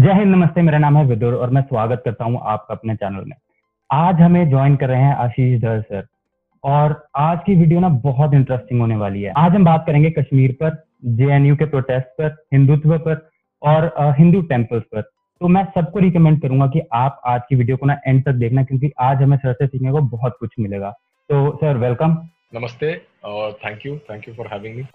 जय 0.00 0.12
हिंद 0.14 0.34
नमस्ते 0.34 0.62
मेरा 0.62 0.78
नाम 0.78 0.96
है 0.96 1.04
विदुर 1.06 1.34
और 1.34 1.50
मैं 1.50 1.60
स्वागत 1.62 2.02
करता 2.04 2.24
हूँ 2.24 2.38
आपका 2.42 2.74
अपने 2.74 2.94
चैनल 2.96 3.24
में। 3.24 3.34
आज 3.90 4.20
हमें 4.20 4.50
ज्वाइन 4.50 4.76
कर 4.76 4.88
रहे 4.88 5.00
हैं 5.00 5.14
आशीष 5.14 5.60
धर 5.62 5.80
सर 5.80 6.06
और 6.64 6.94
आज 7.16 7.38
की 7.46 7.54
वीडियो 7.54 7.80
ना 7.80 7.88
बहुत 8.04 8.34
इंटरेस्टिंग 8.34 8.80
होने 8.80 8.96
वाली 8.96 9.22
है। 9.22 9.32
आज 9.36 9.54
हम 9.54 9.64
बात 9.64 9.84
करेंगे 9.86 10.10
कश्मीर 10.10 10.52
पर 10.60 10.76
जेएनयू 11.16 11.56
के 11.56 11.64
प्रोटेस्ट 11.66 12.06
पर 12.20 12.36
हिंदुत्व 12.52 12.96
पर 12.98 13.20
और 13.62 13.90
हिंदू 14.18 14.40
टेम्पल्स 14.44 14.84
पर। 14.84 15.00
तो 15.00 15.48
मैं 15.48 15.64
सबको 15.74 15.98
रिकमेंड 15.98 16.40
करूँगा 16.42 16.66
कि 16.66 16.82
आप 16.92 17.20
आज 17.26 17.40
की 17.48 17.56
वीडियो 17.56 17.76
को 17.76 17.86
ना 17.86 17.96
एंड 18.06 18.22
तक 18.24 18.38
देखना 18.44 18.62
क्योंकि 18.62 18.90
आज 19.00 19.22
हमें 19.22 19.36
सर 19.36 19.52
से 19.52 19.66
सीखने 19.66 19.92
को 19.92 20.00
बहुत 20.14 20.36
कुछ 20.40 20.54
मिलेगा। 20.58 20.90
तो 21.30 21.50
सर 21.56 21.76
वेलकम 21.78 22.16
नमस्ते 22.54 22.94
और 23.24 23.52
thank 23.64 23.84
you 23.86 23.96
thank 24.10 24.28
you 24.28 24.34
for 24.34 24.46
having 24.52 24.76
me 24.76 24.86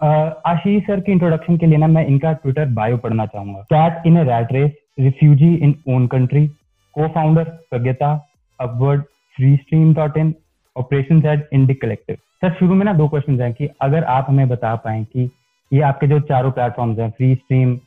Ashish 0.46 0.82
sir 0.86 1.00
की 1.00 1.12
इंट्रोडक्शन 1.12 1.58
के 1.58 1.66
लिए 1.66 1.78
ना 1.78 1.86
मैं 1.88 2.04
इनका 2.06 2.32
ट्विटर 2.34 2.66
बायो 2.74 2.96
पढ़ना 2.98 3.26
चाहूँगा। 3.26 3.62
Cat 3.72 4.06
in 4.06 4.16
a 4.16 4.24
rat 4.24 4.52
race 4.52 4.72
refugee 4.98 5.54
in 5.54 5.74
own 5.88 6.06
country 6.06 6.46
cofounder 7.08 7.44
Pragyata 7.44 8.28
upward 8.60 9.02
free 9.36 9.56
stream 9.56 9.94
dot 9.94 10.16
in 10.16 10.34
operation 10.76 11.26
head 11.26 11.42
Indic 11.52 11.80
Collective 11.82 12.16
sir 12.16 12.52
शुरू 12.52 12.74
में 12.74 12.84
ना 12.84 12.92
दो 12.92 13.08
क्वेश्चन 13.08 13.40
हैं 13.40 13.52
कि 13.52 13.68
अगर 13.80 14.04
आप 14.04 14.26
हमें 14.28 14.48
बता 14.48 14.74
पाए 14.76 15.04
कि 15.04 15.30
ये 15.72 15.80
आपके 15.80 16.06
जो 16.06 16.20
चारों 16.20 16.50
प्लेटफॉर्म्स 16.50 16.98
हैं 16.98 17.10
फ्री 17.10 17.34
स्ट्रीम 17.34 17.78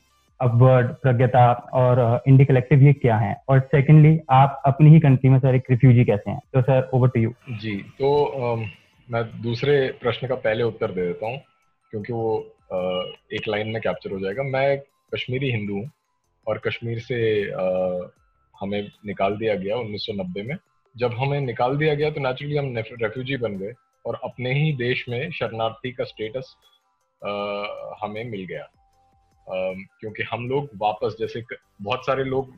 अपवर्ड 0.42 0.88
प्रज्ञता 0.88 1.52
और 1.52 2.22
इंडी 2.28 2.46
कलेक्टिव 2.46 2.84
ये 2.84 2.94
क्या 2.94 3.18
है? 3.18 3.42
और 3.50 3.60
सेकेंडली 3.60 4.20
आप 4.30 4.62
अपनी 4.66 4.90
ही 4.90 5.00
कंट्री 5.00 5.30
में 5.30 5.40
सर 5.40 5.56
एक 5.56 5.64
रिफ्यूजी 5.70 6.06
कैसे 6.06 6.32
हैं? 6.32 6.40
तो 6.54 6.62
सर 6.62 6.90
ओवर 6.94 7.10
टू 7.10 7.22
यू 7.22 7.34
जी 7.50 7.76
तो 7.78 8.10
um, 8.40 8.66
मैं 9.12 9.42
दूसरे 9.42 9.94
प्रश्न 10.02 10.28
का 10.28 10.36
पहले 10.36 10.64
उत्तर 10.64 10.92
दे 10.92 11.02
देता 11.02 11.28
हूँ 11.28 11.38
क्योंकि 11.92 12.14
वो 12.14 12.56
uh, 12.74 13.34
एक 13.34 13.48
लाइन 13.48 13.68
में 13.68 13.82
कैप्चर 13.82 14.12
हो 14.12 14.20
जाएगा। 14.20 14.44
मैं 14.44 14.78
कश्मीरी 15.16 15.52
हिंदू 15.52 15.74
हूँ। 15.74 15.90
और 16.50 16.58
कश्मीर 16.58 17.00
से 17.02 17.20
हमें 18.56 18.82
निकाल 19.06 19.38
दिया 19.38 19.56
गया 19.56 19.76
1990 19.78 20.44
में। 20.44 20.56
जब 20.96 21.14
हमें 21.14 21.40
निकाल 21.42 21.78
दिया 21.78 21.94
गया 21.96 22.10
तो 22.12 22.22
नेचुरली 22.22 22.58
हम 22.58 22.78
रेफ्यूजी 22.78 23.38
बन 23.38 23.58
गए 23.58 23.74
और 24.06 24.20
अपने 24.24 24.54
ही 24.54 24.72
देश 24.78 25.06
में 25.10 25.32
शरणार्थी 25.32 25.92
का 25.92 26.04
स्टेटस 26.06 26.56
हमें 28.02 28.24
मिल 28.26 28.46
गया। 28.46 28.68
क्योंकि 29.48 30.24
हम 30.24 30.48
लोग 30.50 30.70
वापस, 30.78 31.16
जैसे 31.20 31.44
बहुत 31.82 32.06
सारे 32.06 32.24
लोग 32.24 32.54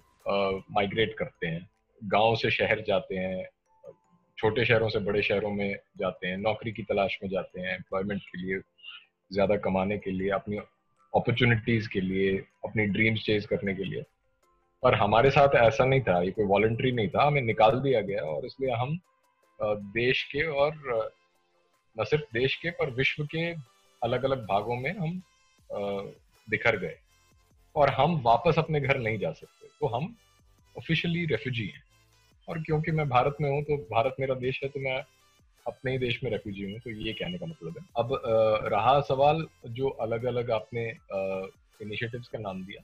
माइग्रेट 0.72 1.16
करते 1.20 1.48
हैं। 1.48 1.68
गाँव 2.02 2.36
से 2.36 2.52
शहर 2.52 2.84
जाते 2.88 3.16
हैं, 3.16 3.46
छोटे 4.38 4.66
शहरों 4.66 4.90
से 4.90 5.00
बड़े 5.00 5.22
शहरों 5.22 5.52
में 5.52 5.76
जाते 6.00 6.28
हैं, 6.28 6.38
नौकरी 6.38 6.72
की 6.72 6.84
तलाश 6.84 7.18
में 7.24 7.30
जाते 7.30 7.62
हैं 7.62 7.76
एम्प्लॉयमेंट 7.76 8.22
के 8.22 8.42
लिए, 8.42 8.60
ज़्यादा 9.32 9.56
कमाने 9.60 9.98
के 9.98 10.12
लिए, 10.12 10.30
अपनी 10.32 10.58
अपॉर्चुनिटीज़ 11.14 11.90
के 11.90 12.02
लिए, 12.02 12.38
अपनी 12.66 12.86
ड्रीम्स 12.88 13.24
चेज 13.26 13.46
करने 13.46 13.74
के 13.76 13.84
लिए। 13.84 14.04
पर 14.84 14.96
हमारे 14.96 15.30
साथ 15.32 15.56
ऐसा 15.58 15.86
नहीं 15.86 16.02
था, 16.02 16.22
ये 16.22 16.32
कोई 16.32 16.46
वॉल्ट्री 16.46 16.92
नहीं 16.92 17.08
था, 17.08 17.26
हमें 17.28 17.42
निकाल 17.42 17.80
दिया 17.80 18.02
गया 18.02 18.22
और 18.26 18.46
इसलिए 18.46 18.74
हम 18.74 19.00
देश 19.94 20.24
के 20.32 20.46
और, 20.48 20.74
न 21.96 22.04
सिर्फ़ 22.04 22.24
देश 22.34 22.56
के, 22.56 22.70
पर 22.70 22.90
विश्व 22.92 23.24
के 23.26 23.52
अलग 24.02 24.24
अलग 24.24 24.46
भागों 24.46 24.76
में 24.76 24.92
हम 24.92 25.22
बिखर 26.48 26.78
गए। 26.78 26.98
और 27.76 27.90
हम 27.90 28.22
वापस 28.22 28.56
अपने 28.58 28.80
घर 28.82 28.98
नहीं 29.00 29.18
जा 29.20 29.32
सकते 29.32 29.68
तो 29.80 29.88
हम 29.88 30.16
ऑफिशियली 30.76 31.26
रेफ्यूजी 31.26 31.66
हैं। 31.68 31.84
और 32.48 32.60
क्योंकि 32.60 32.92
मैं 32.92 33.08
भारत 33.10 33.38
में 33.42 33.50
हूँ 33.50 33.62
तो 33.64 33.78
भारत 33.92 34.16
मेरा 34.20 34.36
देश 34.36 34.60
है 34.64 34.70
तो 34.70 34.80
मैं 34.80 35.02
अपने 35.66 35.92
ही 35.92 35.98
देश 35.98 36.20
में 36.24 36.30
रेफ्यूजी 36.32 36.72
हूँ 36.72 36.80
तो 36.80 36.90
ये 36.90 37.14
कहने 37.14 37.38
का 37.38 37.46
मतलब 37.46 37.78
है। 37.78 37.86
अब 37.98 38.22
रहा 38.74 39.00
सवाल 39.10 39.46
जो 39.70 39.90
अलग 40.06 40.24
अलग 40.26 40.52
आपने 40.52 40.88
इनिशिएटिव्स 40.90 42.28
का 42.28 42.40
नाम 42.40 42.64
दिया, 42.66 42.82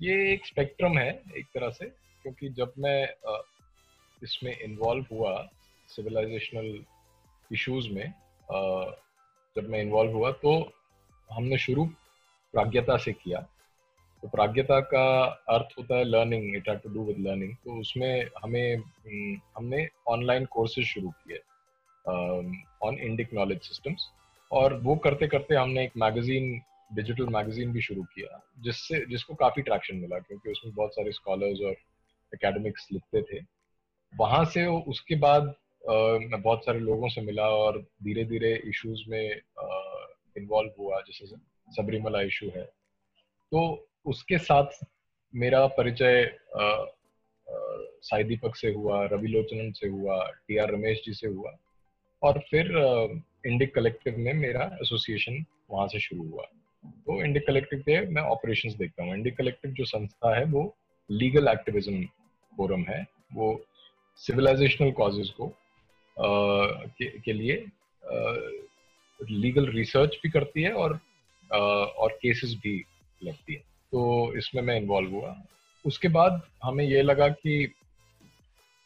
ये 0.00 0.32
एक 0.32 0.46
स्पेक्ट्रम 0.46 0.98
है 0.98 1.08
एक 1.38 1.46
तरह 1.54 1.70
से, 1.70 1.86
क्योंकि 2.24 2.48
जब 2.50 2.72
मैं 2.78 3.08
इसमें 4.22 4.52
इन्वॉल्व 4.54 5.04
हुआ 5.12 5.36
सिविलाइजेशनल 5.88 6.78
इश्यूज़ 7.50 7.88
में 7.90 8.12
जब 9.56 9.68
मैं 9.70 9.80
इन्वॉल्व 9.82 10.12
हुआ 10.12 10.30
तो 10.42 10.52
हमने 11.30 11.58
शुरू 11.58 11.84
प्राज्ञता 12.54 12.96
से 12.96 13.12
किया। 13.12 13.40
तो 14.22 14.28
प्राज्ञता 14.28 14.78
का 14.92 15.04
अर्थ 15.50 15.74
होता 15.78 15.96
है 15.96 16.04
learning 16.04 16.54
it 16.56 16.68
have 16.68 16.78
to 16.78 16.88
do 16.90 17.04
with 17.04 17.18
learning 17.26 17.54
तो 17.64 17.78
उसमें 17.80 18.28
हमें 18.42 18.76
हमने 19.56 19.86
ऑनलाइन 20.08 20.44
कोर्सेज 20.52 20.86
शुरू 20.86 21.10
किए। 21.10 21.38
ऑन 22.08 22.98
इंडिक 23.00 23.32
नॉलेज 23.34 23.60
सिस्टम्स 23.60 24.08
और 24.50 24.74
वो 24.82 24.96
करते 24.96 25.26
करते 25.28 25.54
हमने 25.54 25.84
एक 25.84 25.92
मैगजीन 25.96 26.60
डिजिटल 26.94 27.26
मैगजीन 27.26 27.72
भी 27.72 27.80
शुरू 27.82 28.02
किया 28.02 28.40
जिससे 28.58 29.04
जिसको 29.06 29.34
काफ़ी 29.34 29.62
ट्रैक्शन 29.62 29.96
मिला 29.96 30.18
क्योंकि 30.18 30.50
उसमें 30.50 30.74
बहुत 30.74 30.94
सारे 30.94 31.12
स्कॉलर्स 31.12 31.60
और 31.60 31.76
एकेडमिक्स 32.34 32.88
लिखते 32.92 33.22
थे। 33.22 33.40
वहाँ 34.20 34.44
से 34.44 34.66
उसके 34.66 35.16
बाद 35.16 35.42
uh, 35.42 36.18
मैं 36.30 36.42
बहुत 36.42 36.64
सारे 36.64 36.78
लोगों 36.78 37.08
से 37.08 37.20
मिला 37.20 37.48
और 37.48 37.78
धीरे 38.04 38.24
धीरे 38.24 38.54
इश्यूज़ 38.66 39.02
में 39.08 39.40
इन्वॉल्व 40.38 40.70
हुआ 40.78 41.00
जैसे 41.00 41.26
सबरीमला 41.76 42.20
इशू 42.22 42.50
है। 42.56 42.64
तो 43.52 43.88
उसके 44.06 44.38
साथ 44.38 44.84
मेरा 45.34 45.66
परिचय 45.66 46.38
साई 48.02 48.24
दीपक 48.24 48.56
से 48.56 48.72
हुआ 48.72 49.04
रवि 49.12 49.28
लोचनन 49.28 49.72
से 49.72 49.88
हुआ 49.88 50.30
टी 50.48 50.56
आर 50.56 50.72
रमेश 50.72 51.02
जी 51.04 51.12
से 51.12 51.28
हुआ। 51.28 51.56
और 52.22 52.38
फिर 52.50 52.70
इंडिक 53.46 53.74
कलेक्टिव 53.74 54.18
में 54.18 54.32
मेरा 54.34 54.64
एसोसिएशन 54.82 55.44
वहाँ 55.70 55.86
से 55.88 56.00
शुरू 56.00 56.28
हुआ। 56.28 56.44
तो 56.84 57.22
इंडिक 57.24 57.46
कलेक्टिव 57.46 57.82
पे 57.86 58.00
मैं 58.06 58.22
ऑपरेशंस 58.22 58.74
देखता 58.74 59.04
हूँ। 59.04 59.14
इंडिक 59.14 59.36
कलेक्टिव 59.36 59.72
जो 59.72 59.84
संस्था 59.84 60.36
है 60.38 60.44
वो 60.44 60.74
लीगल 61.10 61.48
एक्टिविज्म 61.48 62.04
फोरम 62.52 62.84
है। 62.88 63.04
वो 63.34 63.60
सिविलाइजेशनल 64.20 64.90
कॉजेज 64.92 65.30
को 65.30 65.46
आ, 65.46 65.52
के, 66.16 67.06
के 67.18 67.32
लिए 67.32 67.64
लीगल 69.20 69.66
रिसर्च 69.68 70.18
भी 70.22 70.30
करती 70.30 70.62
है 70.62 70.72
और 70.72 70.98
आ, 71.50 71.58
और 71.58 72.18
केसेस 72.22 72.54
भी 72.62 72.82
लगती 73.20 73.54
है। 73.54 73.60
तो 73.92 74.36
इसमें 74.38 74.62
मैं 74.62 74.76
इन्वॉल्व 74.76 75.10
हुआ। 75.10 75.36
उसके 75.84 76.08
बाद 76.08 76.40
हमें 76.64 76.84
ये 76.84 77.02
लगा 77.02 77.28
कि 77.28 77.74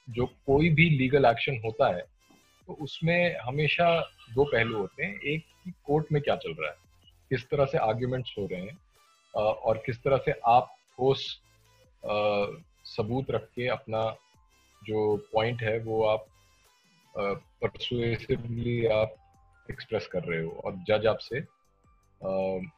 जो 0.09 0.27
कोई 0.47 0.69
भी 0.71 0.89
लीगल 0.91 1.25
एक्शन 1.25 1.61
होता 1.65 1.95
है 1.97 2.03
तो 2.69 2.73
उसमें 2.83 3.37
हमेशा 3.39 3.89
दो 4.35 4.45
पहलू 4.45 4.79
होते 4.79 5.05
हैं। 5.05 5.21
एक 5.21 5.45
कि 5.65 5.71
कोर्ट 5.87 6.13
में 6.13 6.21
क्या 6.23 6.37
चल 6.37 6.53
रहा 6.53 6.71
है, 6.71 6.77
किस 7.31 7.49
तरह 7.51 7.65
से 7.65 7.79
आर्ग्यूमेंट्स 7.79 8.35
हो 8.39 8.47
रहे 8.47 8.61
हैं 8.61 8.79
और 9.35 9.83
किस 9.87 10.03
तरह 10.03 10.17
से 10.17 10.33
आप 10.47 10.75
ठोस 10.91 11.25
सबूत 12.87 13.31
रख 13.31 13.45
के 13.47 13.67
अपना 13.69 14.05
जो 14.83 15.17
पॉइंट 15.33 15.63
है 15.63 15.79
वो 15.79 16.05
आप 16.05 16.27
परसुएसिवली 17.15 18.87
आप 18.93 19.15
एक्सप्रेस 19.71 20.07
कर 20.07 20.25
रहे 20.25 20.43
हो 20.43 20.51
और 20.65 20.77
जज 20.89 21.07
आपसे 21.07 21.39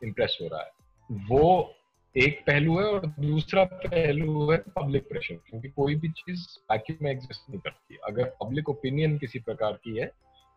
इम्प्रेस 0.05 0.39
हो 0.43 0.49
रहा 0.49 0.62
है। 0.62 0.72
वो 1.11 1.75
एक 2.17 2.39
पहलू 2.41 2.79
है 2.79 2.85
और 2.85 3.07
दूसरा 3.07 3.65
पहलू 3.65 4.51
है 4.51 4.57
पब्लिक 4.77 5.09
प्रेशर 5.09 5.35
क्योंकि 5.35 5.69
कोई 5.69 5.95
भी 5.95 6.09
चीज़ 6.09 6.43
वैक्यूम 6.73 6.99
में 7.03 7.11
एग्जिस्ट 7.11 7.51
नहीं 7.51 7.61
करती। 7.61 7.97
अगर 8.05 8.25
पब्लिक 8.43 8.69
ओपिनियन 8.69 9.19
किसी 9.19 9.39
प्रकार 9.39 9.73
की 9.73 9.97
है 9.99 10.07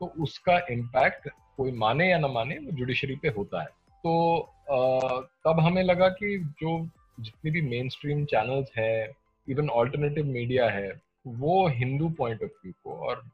तो 0.01 0.05
उसका 0.19 0.57
इम्पैक्ट 0.71 1.29
कोई 1.57 1.71
माने 1.71 2.09
या 2.09 2.17
ना 2.17 2.27
माने 2.27 2.57
वो 2.57 2.71
जुडिशरी 2.71 3.15
पे 3.15 3.27
होता 3.27 3.61
है। 3.61 3.67
तो 4.03 4.39
आ, 4.71 5.19
तब 5.19 5.59
हमें 5.59 5.83
लगा 5.83 6.09
कि 6.09 6.37
जो 6.61 6.89
जितनी 7.19 7.51
भी 7.51 7.61
मेन 7.61 7.89
स्ट्रीम 7.89 8.25
चैनल्स 8.25 8.71
है 8.77 9.15
इवन 9.49 9.69
ऑल्टरनेटिव 9.69 10.25
मीडिया 10.25 10.69
है 10.69 11.01
वो 11.27 11.67
हिंदू 11.67 12.09
पॉइंट 12.09 12.43
ऑफ़ 12.43 12.49
व्यू 12.49 12.73
को 12.83 12.93
और 12.93 13.25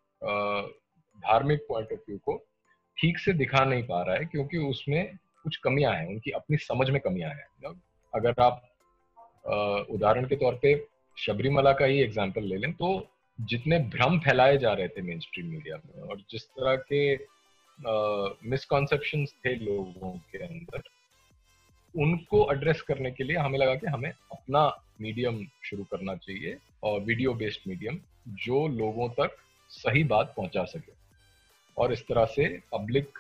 धार्मिक 1.18 1.66
पॉइंट 1.70 1.92
ऑफ़ 1.94 2.00
व्यू 2.00 2.18
को 2.18 2.38
ठीक 2.98 3.20
से 3.20 3.34
दिखा 3.34 3.66
नहीं 3.66 3.84
पा 3.84 4.02
रहा 4.02 4.16
है 4.16 4.26
क्योंकि 4.26 4.58
उसमें 4.58 5.18
कुछ 5.44 5.56
कमियाँ 5.56 5.94
हैं 5.94 6.08
उनकी 6.08 6.32
अपनी 6.32 6.58
समझ 6.58 6.90
में 6.90 7.02
कमियाँ 7.02 7.32
हैं। 7.32 7.74
अगर 8.13 8.41
आप 8.41 8.62
उदाहरण 9.91 10.25
के 10.28 10.35
तौर 10.35 10.59
पे 10.62 10.75
शबरीमला 11.18 11.74
का 11.74 11.86
ही 11.86 12.01
एग्ज़ाम्पल 12.01 12.44
ले 12.44 12.57
लें 12.57 12.71
तो 12.74 12.89
जितने 13.39 13.80
भ्रम 13.92 14.19
फैलाए 14.19 14.57
जा 14.57 14.74
रहे 14.74 14.88
थे 14.88 15.01
मेन 15.01 15.19
स्ट्रीम 15.19 15.48
मीडिया 15.51 15.77
में 15.77 16.10
और 16.10 16.19
जिस 16.31 16.45
तरह 16.48 16.75
के 16.92 17.01
मिसकॉन्सेप्शन 18.50 19.25
थे 19.25 19.56
लोगों 19.56 20.12
के 20.31 20.38
अंदर, 20.38 20.81
उनको 21.95 22.51
एड्रेस 22.51 22.81
करने 22.81 23.12
के 23.12 23.24
लिए 23.24 23.38
हमें 23.38 23.57
लगा 23.60 23.75
कि 23.75 23.88
हमें 23.88 24.10
अपना 24.10 24.66
मीडियम 25.01 25.44
शुरू 25.66 25.83
करना 25.92 26.16
चाहिए 26.16 26.57
और 26.83 27.00
वीडियो 27.01 27.33
बेस्ड 27.33 27.68
मीडियम 27.69 28.00
जो 28.45 28.68
लोगों 28.69 29.07
तक 29.19 29.38
सही 29.71 30.04
बात 30.04 30.33
पहुँचा 30.38 30.63
सके। 30.66 30.92
और 31.77 31.94
इस 31.94 32.01
तरह 32.07 32.25
से 32.36 32.48
पब्लिक 32.74 33.19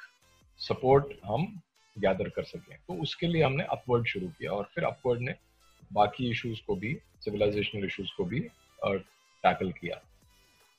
सपोर्ट 0.61 1.13
हम 1.25 1.47
गैदर 1.95 2.29
कर 2.29 2.43
सकें। 2.45 2.75
तो 2.77 2.93
उसके 3.01 3.27
लिए 3.27 3.43
हमने 3.43 3.63
अपवर्ड 3.71 4.05
शुरू 4.07 4.27
किया 4.29 4.51
और 4.51 4.69
फिर 4.75 4.83
अपवर्ड 4.83 5.21
ने 5.21 5.35
बाकी 5.91 6.29
इश्यूज़ 6.31 6.59
को 6.67 6.75
भी 6.75 6.97
सिविलाइजेशनल 7.21 7.85
इश्यूज़ 7.85 8.09
को 8.17 8.25
भी 8.25 8.39
टैकल 8.39 9.71
किया। 9.73 9.95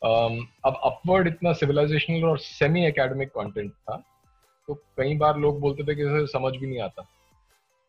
अब 0.02 0.81
अपवर्ड 0.84 1.28
इतना 1.28 1.52
सिविलाइजेशनल 1.55 2.25
और 2.25 2.38
सेमी 2.40 2.84
एकेडमिक 2.87 3.28
कंटेंट 3.31 3.72
था 3.72 3.96
तो 4.69 4.75
कई 4.99 5.16
बार 5.16 5.38
लोग 5.38 5.61
बोलते 5.61 5.84
थे 5.84 5.94
कि 5.94 6.26
समझ 6.32 6.52
भी 6.56 6.66
नहीं 6.66 6.81
आता। 6.82 7.02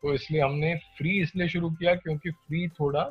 तो 0.02 0.12
इसलिए 0.14 0.40
हमने 0.40 0.74
फ्री 0.96 1.20
इसलिए 1.22 1.48
शुरू 1.48 1.70
किया 1.70 1.94
क्योंकि 1.96 2.30
फ्री 2.30 2.66
थोड़ा 2.70 3.04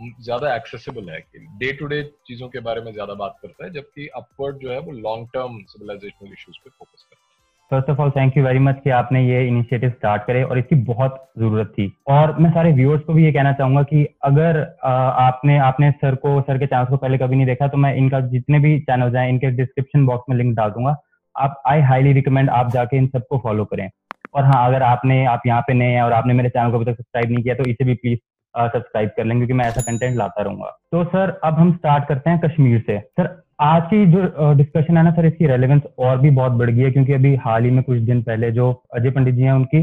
ज़्यादा 0.00 0.54
एक्सेसिबल 0.56 1.10
है 1.10 1.20
कि 1.20 1.38
डे 1.58 1.72
टू 1.72 1.86
डे 1.86 2.02
चीज़ों 2.26 2.48
के 2.48 2.60
बारे 2.60 2.80
में 2.80 2.92
ज़्यादा 2.92 3.14
बात 3.14 3.38
करता 3.42 3.64
है, 3.64 3.70
जबकि 3.72 4.06
अपवर्ड 4.16 4.58
जो 4.58 4.70
है 4.72 4.78
वो 4.78 4.92
लॉन्ग 4.92 5.28
टर्म 5.34 5.62
सिविलाइजेशनल 5.64 6.32
इश्यूज़ 6.32 6.58
पे 6.64 6.70
फोकस 6.70 7.02
करता 7.02 7.22
है। 7.22 7.27
First 7.70 7.90
of 7.90 7.98
all 8.00 8.10
thank 8.10 8.36
you 8.36 8.44
very 8.44 8.58
much 8.58 8.76
कि 8.84 8.90
आपने 8.90 9.22
ये 9.22 9.46
इनिशिएटिव 9.46 9.90
स्टार्ट 9.90 10.22
करे 10.26 10.42
और 10.42 10.58
इसकी 10.58 10.76
बहुत 10.84 11.16
ज़रूरत 11.38 11.66
थी। 11.68 11.90
और 12.08 12.34
मैं 12.38 12.50
सारे 12.50 12.72
व्यूअर्स 12.72 13.02
को 13.04 13.12
भी 13.12 13.24
ये 13.24 13.32
कहना 13.32 13.52
चाहूँगा 13.52 13.82
कि 13.82 14.04
अगर 14.24 14.60
आपने 14.84 15.58
आपने 15.60 15.90
सर 15.92 16.14
को 16.14 16.40
सर 16.40 16.58
के 16.58 16.66
चैनल 16.66 16.84
को 16.84 16.96
पहले 16.96 17.18
कभी 17.18 17.36
नहीं 17.36 17.46
देखा 17.46 17.68
तो 17.68 17.76
मैं 17.76 17.94
इनका 17.96 18.20
जितने 18.28 18.58
भी 18.58 18.78
चैनल 18.80 19.16
हैं, 19.16 19.28
इनके 19.28 19.50
डिस्क्रिप्शन 19.52 20.06
बॉक्स 20.06 20.30
में 20.30 20.36
लिंक 20.36 20.54
डाल 20.56 20.70
दूँगा। 20.70 20.96
आप 21.34 21.62
आई 21.68 21.80
हाईली 21.82 22.12
रिकमेंड 22.12 22.50
आप 22.50 22.72
जाके 22.72 22.96
इन 22.96 23.06
सबको 23.08 23.38
फॉलो 23.38 23.64
करें। 23.64 23.88
और 24.34 24.44
हाँ 24.44 24.66
अगर 24.68 24.82
आपने, 24.82 25.24
आप 25.26 25.42
यहाँ 25.46 25.60
पे 25.66 25.74
नए 25.74 25.92
हैं 25.92 26.02
और 26.02 26.12
आपने 26.12 26.34
मेरे 26.34 26.48
चैनल 26.48 26.70
को 26.70 26.76
अभी 26.76 26.84
तक 26.84 26.96
सब्सक्राइब 26.96 27.30
नहीं 27.30 27.42
किया 27.42 27.54
तो 27.54 27.64
इसे 27.64 27.84
भी 27.84 27.94
प्लीज़ 27.96 28.18
सब्सक्राइब 28.54 29.10
कर 29.16 29.24
लें, 29.24 29.36
क्योंकि 29.36 29.52
मैं 29.52 29.66
ऐसा 29.66 29.80
कंटेंट 29.82 30.16
लाता 30.16 30.42
रहूँगा। 30.42 30.70
तो 30.92 31.04
सर 31.06 31.38
अब 31.44 31.58
हम 31.58 31.72
स्टार्ट 31.74 32.08
करते 32.08 32.30
हैं 32.30 32.40
कश्मीर 32.40 32.80
से। 32.80 32.98
सर 32.98 33.26
आज 33.58 33.82
की 33.84 34.04
जो 34.06 34.52
डिस्कशन 34.54 34.96
है 34.96 35.02
ना 35.04 35.10
सर, 35.10 35.26
इसकी 35.26 35.46
रेलेवेंस 35.46 35.82
और 35.98 36.18
भी 36.18 36.30
बहुत 36.30 36.52
बढ़ 36.52 36.70
गई 36.70 36.82
है, 36.82 36.90
क्योंकि 36.90 37.12
अभी 37.12 37.34
हाल 37.36 37.64
ही 37.64 37.70
में 37.70 37.82
कुछ 37.84 37.98
दिन 38.00 38.22
पहले 38.22 38.50
जो 38.52 38.70
अजय 38.94 39.10
पंडित 39.10 39.34
जी 39.34 39.42
हैं, 39.42 39.52
उनकी 39.52 39.78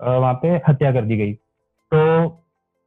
वहाँ 0.00 0.34
पे 0.42 0.48
हत्या 0.68 0.92
कर 0.92 1.04
दी 1.04 1.16
गई। 1.16 1.32
तो 1.32 2.26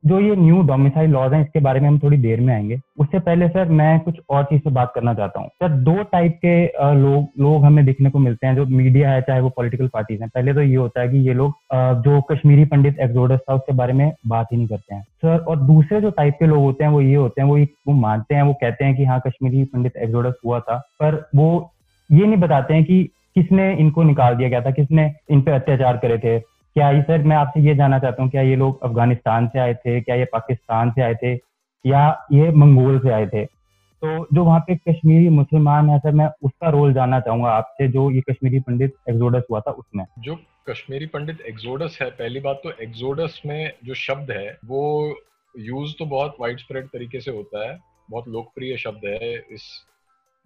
जो 0.04 0.20
ये 0.20 0.36
न्यू 0.36 0.62
डोमिसाइल 0.64 1.10
लॉज 1.10 1.34
हैं, 1.34 1.42
इसके 1.42 1.60
बारे 1.60 1.80
में 1.80 1.88
हम 1.88 1.98
थोड़ी 2.00 2.18
देर 2.18 2.40
में 2.42 2.54
आएँगे। 2.54 2.80
उससे 3.00 3.20
पहले 3.20 3.48
सर, 3.50 3.70
मैं 3.70 4.00
कुछ 4.00 4.20
और 4.30 4.44
चीज़ 4.44 4.62
से 4.62 4.70
बात 4.70 4.92
करना 4.96 5.14
चाहता 5.14 5.40
हूँ। 5.40 5.48
सर, 5.48 5.70
दो 5.70 6.04
टाइप 6.04 6.40
के 6.46 6.66
लोग 6.96 7.28
लोग 7.40 7.66
हमें 7.66 7.84
देखने 7.86 8.10
को 8.10 8.20
मिलते 8.20 8.48
हैं, 8.48 8.56
जो 8.56 8.66
मीडिया 8.66 9.12
है, 9.12 9.22
चाहे 9.22 9.42
वो 9.42 9.50
पॉलिटिकल 9.50 9.88
पार्टीज़ 9.88 10.22
हैं। 10.22 10.30
पहले 10.36 10.54
तो 10.54 10.62
ये 10.62 10.76
होता 10.76 11.02
है 11.02 11.10
कि 11.10 11.18
ये 11.18 11.34
लोग 11.34 11.54
जो 12.04 12.22
कश्मीरी 12.32 12.66
पंडित 12.66 13.00
एक्सोडस 13.00 13.40
था, 13.40 13.56
उसके 13.56 13.74
बारे 13.74 13.94
में 13.94 14.12
बात 14.28 14.48
ही 14.52 14.58
नहीं 14.58 14.68
करते 14.68 14.96
हैं। 14.96 15.02
सर, 15.02 15.38
और 15.38 15.58
दूसरे 15.58 16.02
जो 16.02 16.10
टाइप 16.12 16.36
के 16.40 16.46
लोग 16.46 16.64
होते 16.64 16.84
हैं, 16.84 16.92
वो 16.92 17.02
ये 17.02 17.16
होते 17.16 17.42
हैं, 17.42 17.48
वो 17.50 17.58
वो 17.88 17.94
मानते 17.94 18.36
हैं, 18.36 18.44
वो 18.44 18.54
कहते 18.54 18.86
हैं 18.86 18.96
कि 18.96 19.06
हाँ 19.06 19.22
कश्मीरी 19.28 19.64
पंडित 19.64 19.98
एक्सोडस 19.98 20.34
हुआ 20.46 20.60
था, 20.60 20.78
पर 21.02 21.26
वो 21.36 21.72
ये 22.10 22.26
नहीं 22.26 22.38
बताते 22.38 22.74
हैं 22.74 22.84
कि 22.84 23.04
किसने 23.36 23.74
इनको 23.74 24.04
निकाल 24.04 24.36
दिया 24.36 24.50
गया 24.50 24.62
था, 24.62 24.72
किसने 24.72 25.12
इन 25.32 25.42
पे 25.42 25.52
अत्याचार 25.52 25.98
करे 25.98 26.18
थे। 26.18 26.40
क्या 26.76 26.92
ये, 26.92 27.02
सर, 27.02 27.24
मैं 27.24 27.36
आपसे 27.36 27.60
ये 27.60 27.76
जानना 27.76 28.00
चाहता 28.00 28.24
हूँ, 28.24 28.32
क्या 28.32 28.42
ये 28.42 28.56
लोग 28.56 28.84
अफ़गानिस्तान 28.84 29.48
से 29.48 29.60
आए 29.60 29.74
थे? 29.74 30.02
क्या 30.02 30.16
ये 30.16 30.26
पाकिस्तान 30.26 30.92
से 30.92 31.02
आए 31.02 31.16
थे? 31.16 31.34
या 31.86 32.28
ये 32.32 32.52
मंगोल 32.52 33.00
से 33.00 33.10
आए 33.10 33.28
थे? 33.28 33.46
तो 33.46 34.28
जो 34.34 34.44
वहाँ 34.44 34.60
पे 34.60 34.76
कश्मीरी 34.76 35.30
मुसलमान 35.30 35.90
है, 35.90 36.00
सर, 36.00 36.12
मैं 36.12 36.30
उसका 36.44 36.70
रोल 36.70 36.94
जानना 36.94 37.20
चाहूँगा 37.20 37.50
आपसे, 37.50 37.88
जो 37.88 38.12
ये 38.12 38.22
कश्मीरी 38.22 38.60
पंडित 38.60 38.96
एक्सोडस 39.10 39.44
हुआ 39.52 39.60
था 39.60 39.72
उसमें। 39.72 40.06
जो 40.20 40.36
कश्मीरी 40.70 41.06
पंडित 41.06 41.42
एक्सोडस 41.42 42.00
है, 42.02 42.10
पहली 42.10 42.40
बात 42.40 42.62
तो 42.64 42.72
एक्सोडस 42.72 43.42
में 43.46 43.74
जो 43.86 43.94
शब्द 43.94 44.32
है, 44.32 44.58
वो 44.66 45.16
यूज़ 45.60 45.94
तो 46.00 46.06
बहुत 46.06 46.36
वाइड 46.42 46.58
स्प्रेड 46.58 46.86
तरीके 46.86 47.20
से 47.20 47.32
होता 47.32 47.72
है, 47.72 47.80
बहुत 48.12 48.28
लोकप्रिय 48.28 48.78
शब्द 48.78 49.02
है 49.06 49.34
इस 49.34 49.86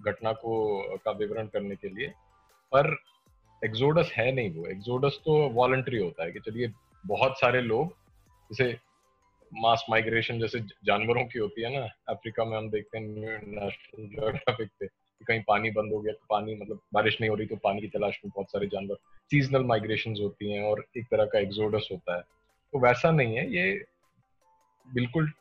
घटना 0.07 0.31
को, 0.31 0.81
का 1.05 1.11
विवरण 1.11 1.45
करने 1.45 1.75
के 1.75 1.87
लिए। 1.87 2.07
पर 2.73 2.97
एक्सोडस 3.63 4.13
है 4.17 4.31
नहीं 4.31 4.53
वो. 4.53 4.65
एक्सोडस 4.65 5.19
तो 5.25 5.49
वॉलंटरी 5.49 5.97
होता 5.97 6.23
है 6.23 6.31
कि 6.31 6.39
चलिए 6.39 6.71
बहुत 7.05 7.39
सारे 7.39 7.61
लोग 7.61 7.97
जैसे 8.51 8.79
मास 9.53 9.85
माइग्रेशन 9.89 10.39
जैसे 10.39 10.59
जानवरों 10.59 11.25
की 11.25 11.39
होती 11.39 11.61
है 11.61 11.79
ना 11.79 11.87
अफ्रीका 12.09 12.45
में 12.45 12.57
हम 12.57 12.69
देखते 12.69 12.97
हैं 12.97 13.05
नेशनल 13.47 14.07
जोग्राफिक 14.07 14.69
पे 14.79 14.87
कि 14.87 15.25
कहीं 15.25 15.43
पानी 15.47 15.71
बंद 15.71 15.93
हो 15.93 15.99
गया 15.99 16.13
तो 16.13 16.25
पानी 16.29 16.55
मतलब 16.55 16.79
बारिश 16.93 17.17
नहीं 17.21 17.29
हो 17.29 17.35
रही 17.35 17.47
तो 17.47 17.55
पानी 17.55 17.81
की 17.81 17.87
तलाश 17.87 18.19
में 18.25 18.31
बहुत 18.35 18.47
सारे 18.47 18.67
जानवर 18.67 18.95
सीजनल 19.31 19.63
माइग्रेशन 19.63 20.15
होती 20.21 20.51
हैं 20.51 20.63
और 20.63 20.85
एक 20.97 21.05
तरह 21.11 21.25
का 21.25 21.39
एक्सोडस 21.39 21.89
होता 21.91 22.15
है. 22.15 22.21
तो 22.71 22.79
वैसा 22.79 23.11
नहीं 23.11 23.35
है. 23.35 23.53
ये 23.53 23.85
बिल्कुल 24.93 25.31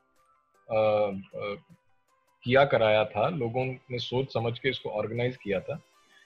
आ, 0.71 0.77
आ, 0.77 1.55
किया 2.45 2.65
कराया 2.65 3.05
था 3.05 3.29
लोगों 3.29 3.65
ने 3.65 3.99
सोच 3.99 4.33
समझ 4.33 4.59
के 4.59 4.69
इसको 4.69 4.91
ऑर्गेनाइज 4.91 5.37
किया 5.37 5.61
था. 5.61 5.77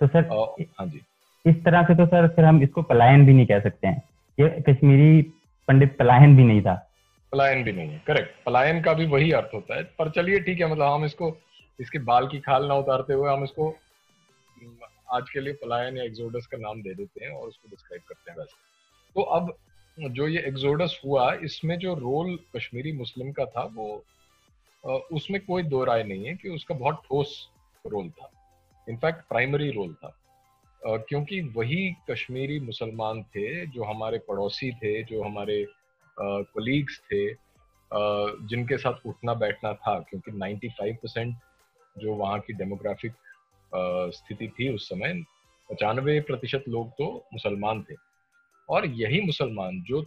तो 0.02 0.06
सर 0.06 0.19
आ, 0.19 0.64
हाँ 0.79 0.87
जी. 0.87 1.00
इस 1.44 1.64
तरह 1.64 1.82
से 1.82 1.94
तो 1.94 2.06
सर, 2.06 2.29
फिर 2.29 2.44
हम 2.44 2.62
इसको 2.62 2.82
पलायन 2.82 3.26
भी 3.26 3.32
नहीं 3.32 3.46
कह 3.46 3.61
सकते 3.61 3.87
हैं। 3.87 4.02
ये 4.38 4.49
कश्मीरी 4.69 5.23
पंडित 5.69 5.96
पलायन 5.99 6.37
भी 6.37 6.44
नहीं 6.44 6.62
था। 6.62 6.75
पलायन 7.32 7.62
भी 7.64 7.73
नहीं 7.73 7.90
है 7.90 8.02
करेक्ट 8.06 8.44
पलायन 8.46 8.82
का 8.82 8.93
भी 8.93 9.06
वही 9.06 9.31
अर्थ 9.32 9.55
होता 9.55 9.76
है। 9.76 9.82
पर 9.99 10.11
चलिए, 10.11 10.40
ठीक 10.40 10.61
है 10.61 10.70
मतलब 10.73 10.93
हम 10.93 11.05
इसको, 11.05 11.37
इसके 11.79 11.99
बाल 12.00 12.29
की 12.29 12.40
खाल 12.40 12.67
ना 12.69 12.75
उतारते 12.75 13.14
हुए 13.14 13.32
हम 13.32 13.44
इसको 13.44 13.75
आज 15.12 15.31
के 15.31 15.40
लिए 15.40 15.52
पलायन 15.55 15.96
या 15.96 16.05
एक्सोडस 16.05 16.46
का 16.46 16.58
नाम 16.58 16.81
दे 16.82 16.94
देते 16.94 17.25
हैं 17.25 17.31
और 17.32 17.49
उसको 17.49 17.69
डिस्क्राइब 17.69 18.02
करते 18.08 18.31
हैं 18.31 18.38
वैसे। 18.38 18.56
तो 19.17 19.23
अब 19.23 19.56
जो 19.99 20.26
ये 20.29 20.40
एक्सोडस 20.49 21.00
हुआ, 21.05 21.32
इसमें 21.35 21.79
जो 21.79 21.94
रोल 21.94 22.38
कश्मीरी 22.56 22.93
मुस्लिम 22.93 23.32
का 23.32 23.44
था, 23.44 23.62
वो 23.75 25.05
उसमें 25.12 25.40
कोई 25.40 25.62
दो 25.64 25.85
राय 25.85 26.02
नहीं 26.05 26.26
है 26.26 26.35
कि 26.35 26.49
उसका 26.49 26.75
बहुत 26.75 27.02
ठोस 27.06 27.31
रोल 27.85 28.08
था। 28.11 28.31
इनफैक्ट 28.87 29.29
प्राइमरी 29.29 29.70
रोल 29.70 29.94
था। 29.94 30.14
क्योंकि 30.82 31.40
वही 31.56 31.90
कश्मीरी 32.10 32.58
मुसलमान 32.60 33.22
थे 33.25 33.66
जो 33.66 33.84
हमारे 33.84 34.19
पड़ोसी 34.28 34.70
थे, 34.72 35.02
जो 35.04 35.22
हमारे 35.22 35.64
कोलीग्स 36.16 37.00
थे 37.12 37.26
जिनके 38.48 38.76
साथ 38.78 39.06
उठना 39.06 39.34
बैठना 39.34 39.72
था, 39.75 39.98
क्योंकि 40.00 40.30
95 40.32 40.96
परसेंट 41.02 41.34
जो 41.96 42.14
वहाँ 42.14 42.38
की 42.40 42.52
डेमोग्राफिक 42.52 43.12
स्थिति 44.14 44.48
थी 44.48 44.69
उस 44.75 44.88
समय, 44.88 45.22
पचानवे 45.70 46.20
प्रतिशत 46.20 46.64
लोग 46.69 46.90
तो 46.98 47.06
मुसलमान 47.32 47.82
थे। 47.90 47.94
और 48.69 48.86
यही 48.86 49.20
मुसलमान 49.20 49.80
जो 49.82 50.02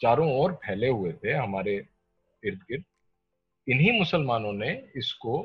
चारों 0.00 0.30
ओर 0.32 0.52
फैले 0.64 0.88
हुए 0.88 1.12
थे, 1.12 1.32
हमारे 1.32 1.74
इर्द 2.42 2.58
गिर्द 2.70 2.84
इन्हीं 3.66 3.98
मुसलमानों 3.98 4.52
ने 4.52 4.70
इसको 4.96 5.38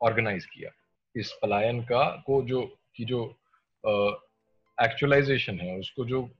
ऑर्गेनाइज 0.00 0.44
किया। 0.46 0.70
इस 1.18 1.38
पलायन 1.42 1.82
का 1.82 2.22
को 2.26 2.42
जो 2.42 2.76
की 2.96 3.04
जो 3.04 3.36
एक्चुअलाइजेशन 4.80 5.56
uh, 5.56 5.62
है 5.62 5.78
उसको 5.78 6.04
जो 6.04 6.30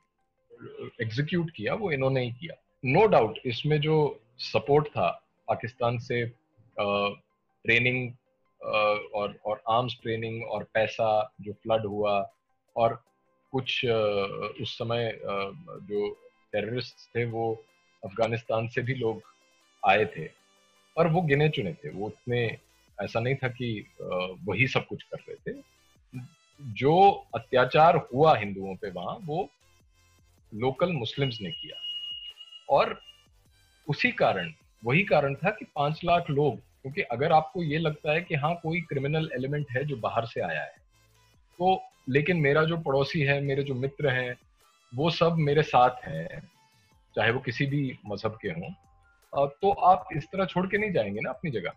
एग्जीक्यूट 1.00 1.50
किया 1.50 1.74
वो 1.74 1.92
इन्होंने 1.92 2.24
ही 2.24 2.30
किया। 2.30 2.54
नो 2.84 3.00
no 3.00 3.10
डाउट 3.10 3.38
इसमें 3.44 3.80
जो 3.80 4.20
सपोर्ट 4.38 4.86
था 4.86 5.24
पाकिस्तान 5.48 5.98
से 5.98 6.26
ट्रेनिंग 7.66 8.10
uh, 8.10 8.16
uh, 8.66 9.12
और 9.14 9.38
और 9.46 9.62
आर्म्स 9.68 9.98
ट्रेनिंग 10.02 10.44
और 10.44 10.64
पैसा 10.64 11.34
जो 11.40 11.52
फ्लड 11.52 11.86
हुआ 11.86 12.30
और 12.76 13.02
कुछ 13.52 13.86
uh, 13.86 14.62
उस 14.62 14.78
समय 14.78 15.08
uh, 15.08 15.54
जो 15.82 16.10
टेररिस्ट 16.52 16.96
थे 17.16 17.24
वो 17.24 17.64
अफ़गानिस्तान 18.04 18.68
से 18.68 18.82
भी 18.82 18.94
लोग 18.94 19.22
आए 19.86 20.04
थे 20.04 20.28
और 20.96 21.08
वो 21.08 21.20
गिने 21.20 21.48
चुने 21.48 21.74
थे 21.74 21.90
वो 21.90 22.06
उतने 22.06 22.58
ऐसा 23.02 23.20
नहीं 23.20 23.34
था 23.34 23.48
कि 23.48 23.86
वही 24.44 24.66
सब 24.68 24.86
कुछ 24.86 25.02
कर 25.02 25.18
रहे 25.28 25.52
थे। 25.52 25.62
जो 26.60 26.94
अत्याचार 27.34 27.96
हुआ 28.14 28.36
हिंदुओं 28.36 28.74
पे 28.76 28.90
वहाँ, 28.90 29.18
वो 29.22 29.48
लोकल 30.52 30.92
मुस्लिम्स 30.92 31.38
ने 31.40 31.50
किया। 31.50 31.76
और 32.68 33.00
उसी 33.88 34.10
कारण, 34.12 34.52
वही 34.82 35.02
कारण 35.02 35.34
था 35.34 35.50
कि 35.50 35.64
पाँच 35.64 36.00
लाख 36.04 36.30
लोग, 36.30 36.56
क्योंकि 36.56 37.02
अगर 37.02 37.32
आपको 37.32 37.62
ये 37.62 37.78
लगता 37.78 38.12
है 38.12 38.20
कि 38.20 38.34
हाँ 38.34 38.54
कोई 38.62 38.80
क्रिमिनल 38.80 39.28
एलिमेंट 39.34 39.66
है 39.70 39.84
जो 39.84 39.96
बाहर 39.96 40.26
से 40.26 40.40
आया 40.40 40.60
है 40.60 40.76
तो 41.58 41.80
लेकिन 42.08 42.36
मेरा 42.36 42.62
जो 42.64 42.76
पड़ोसी 42.78 43.20
है, 43.20 43.40
मेरे 43.40 43.62
जो 43.62 43.74
मित्र 43.74 44.08
हैं, 44.08 44.36
वो 44.92 45.10
सब 45.10 45.36
मेरे 45.38 45.62
साथ 45.62 46.04
हैं, 46.04 46.40
चाहे 47.16 47.30
वो 47.30 47.40
किसी 47.40 47.66
भी 47.66 47.98
मज़हब 48.06 48.38
के 48.42 48.48
हों 48.50 48.70
तो 49.32 49.70
आप 49.70 50.08
इस 50.16 50.24
तरह 50.24 50.44
छोड़ 50.44 50.66
के 50.66 50.78
नहीं 50.78 50.92
जाएँगे 50.92 51.20
ना 51.20 51.30
अपनी 51.30 51.50
जगह? 51.50 51.72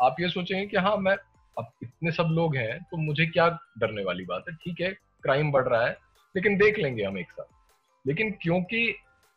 आप 0.00 0.16
ये 0.20 0.28
सोचेंगे 0.28 0.66
कि 0.66 0.76
हाँ 0.76 0.96
मैं 0.96 1.16
अब 1.56 1.70
इतने 1.82 2.10
सब 2.10 2.28
लोग 2.30 2.56
हैं 2.56 2.82
तो 2.82 2.96
मुझे 2.96 3.26
क्या 3.26 3.48
डरने 3.78 4.04
वाली 4.04 4.24
बात 4.24 4.44
है? 4.48 4.54
ठीक 4.54 4.80
है 4.80 4.90
क्राइम 5.22 5.50
बढ़ 5.52 5.68
रहा 5.68 5.86
है 5.86 5.96
लेकिन 6.34 6.56
देख 6.58 6.78
लेंगे 6.78 7.04
हम 7.04 7.18
एक 7.18 7.30
साथ। 7.30 8.06
लेकिन 8.06 8.30
क्योंकि 8.42 8.94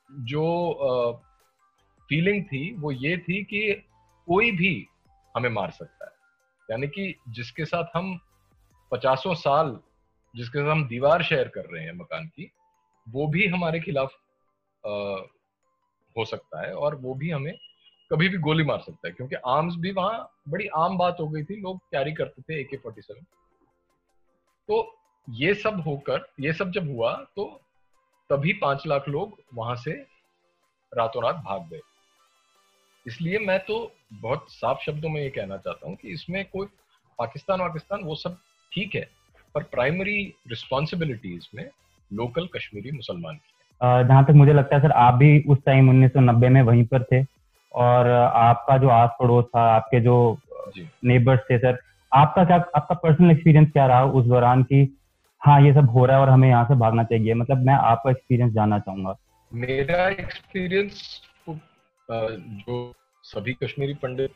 जो 0.09 1.21
फीलिंग 2.09 2.43
थी 2.45 2.73
वो 2.75 2.91
ये 2.91 3.17
थी 3.17 3.43
कि 3.43 3.71
कोई 4.27 4.51
भी 4.51 4.87
हमें 5.37 5.49
मार 5.49 5.71
सकता 5.71 6.05
है। 6.05 6.11
यानी 6.69 6.87
कि 6.87 7.15
जिसके 7.29 7.65
साथ 7.65 7.83
हम 7.95 8.19
पचासों 8.91 9.33
साल 9.35 9.79
जिसके 10.35 10.59
साथ 10.59 10.71
हम 10.71 10.87
दीवार 10.87 11.23
शेयर 11.23 11.47
कर 11.47 11.65
रहे 11.65 11.83
हैं 11.83 11.93
मकान 11.93 12.27
की 12.27 12.51
वो 13.09 13.27
भी 13.27 13.47
हमारे 13.47 13.79
खिलाफ 13.79 14.11
आ, 14.85 14.89
हो 16.15 16.25
सकता 16.25 16.61
है 16.67 16.73
और 16.75 16.95
वो 16.95 17.13
भी 17.13 17.29
हमें 17.29 17.53
कभी 18.11 18.27
भी 18.29 18.37
गोली 18.39 18.63
मार 18.63 18.79
सकता 18.79 19.07
है, 19.07 19.13
क्योंकि 19.13 19.35
आर्म्स 19.47 19.75
भी 19.79 19.91
वहाँ 19.91 20.29
बड़ी 20.49 20.67
आम 20.77 20.97
बात 20.97 21.17
हो 21.19 21.27
गई 21.27 21.43
थी, 21.43 21.61
लोग 21.61 21.77
कैरी 21.91 22.11
करते 22.13 22.41
थे 22.41 22.59
ए 22.59 22.63
के 22.63 22.77
फोर्टी 22.77 23.01
सेवन 23.01 23.23
तो 24.69 24.95
ये 25.27 25.53
सब 25.55 25.81
होकर, 25.85 26.25
ये 26.39 26.53
सब 26.53 26.71
जब 26.71 26.89
हुआ 26.89 27.13
तो 27.35 27.45
तभी 28.29 28.53
पाँच 28.61 28.83
लाख 28.87 29.07
लोग 29.09 29.37
वहाँ 29.55 29.75
से 29.75 29.91
रातों 30.91 31.23
रात 31.23 31.35
भाग 31.45 31.67
गए। 31.69 31.79
इसलिए 33.05 33.39
मैं 33.39 33.59
तो 33.65 33.75
बहुत 34.13 34.45
साफ़ 34.51 34.83
शब्दों 34.85 35.09
में 35.09 35.21
ये 35.21 35.29
कहना 35.29 35.57
चाहता 35.57 35.87
हूँ 35.87 35.95
कि 35.95 36.07
इसमें 36.09 36.43
कोई 36.45 36.67
पाकिस्तान 37.19 37.61
वाकिस्तान 37.61 38.03
वो 38.03 38.15
सब 38.17 38.37
ठीक 38.71 38.95
है, 38.95 39.07
पर 39.55 39.63
प्राइमरी 39.65 40.21
रिस्पॉन्सिबिलिटी 40.49 41.35
इसमें 41.35 41.69
लोकल 42.11 42.47
कश्मीरी 42.55 42.91
मुसलमान 42.91 43.35
की 43.35 44.07
जहाँ 44.07 44.23
तक 44.25 44.33
मुझे 44.33 44.53
लगता 44.53 44.75
है, 44.75 44.81
सर, 44.81 44.91
आप 44.91 45.13
भी 45.15 45.43
उस 45.49 45.57
टाइम 45.65 45.89
1990 45.91 46.49
में 46.49 46.61
वहीं 46.63 46.85
पर 46.85 47.03
थे। 47.03 47.23
और 47.71 48.07
आपका 48.07 48.77
जो 48.77 48.89
आस 48.89 49.09
पड़ोस 49.19 49.45
था 49.45 49.61
आपके 49.73 49.99
जो 50.01 50.15
नेबर्स 51.05 51.39
थे 51.49 51.57
सर 51.57 51.79
आपका 52.11 52.43
क्या 52.45 52.57
आपका 52.75 52.95
पर्सनल 52.95 53.31
एक्सपीरियंस 53.31 53.71
क्या 53.71 53.85
रहा 53.87 54.03
उस 54.05 54.25
दौरान 54.25 54.63
की 54.63 54.81
हाँ 55.41 55.61
ये 55.61 55.73
सब 55.73 55.89
हो 55.89 56.05
रहा 56.05 56.15
है 56.15 56.21
और 56.21 56.29
हमें 56.29 56.47
यहाँ 56.49 56.65
से 56.65 56.75
भागना 56.75 57.03
चाहिए? 57.03 57.33
मतलब 57.33 57.65
मैं 57.65 57.73
आपका 57.73 58.09
एक्सपीरियंस 58.11 58.51
जानना 58.53 58.79
चाहूँगा। 58.79 59.15
मेरा 59.51 60.07
एक्सपीरियंस 60.09 61.21
तो, 61.47 61.57
जो 62.09 62.93
सभी 63.23 63.53
कश्मीरी 63.53 63.93
पंडित 63.93 64.31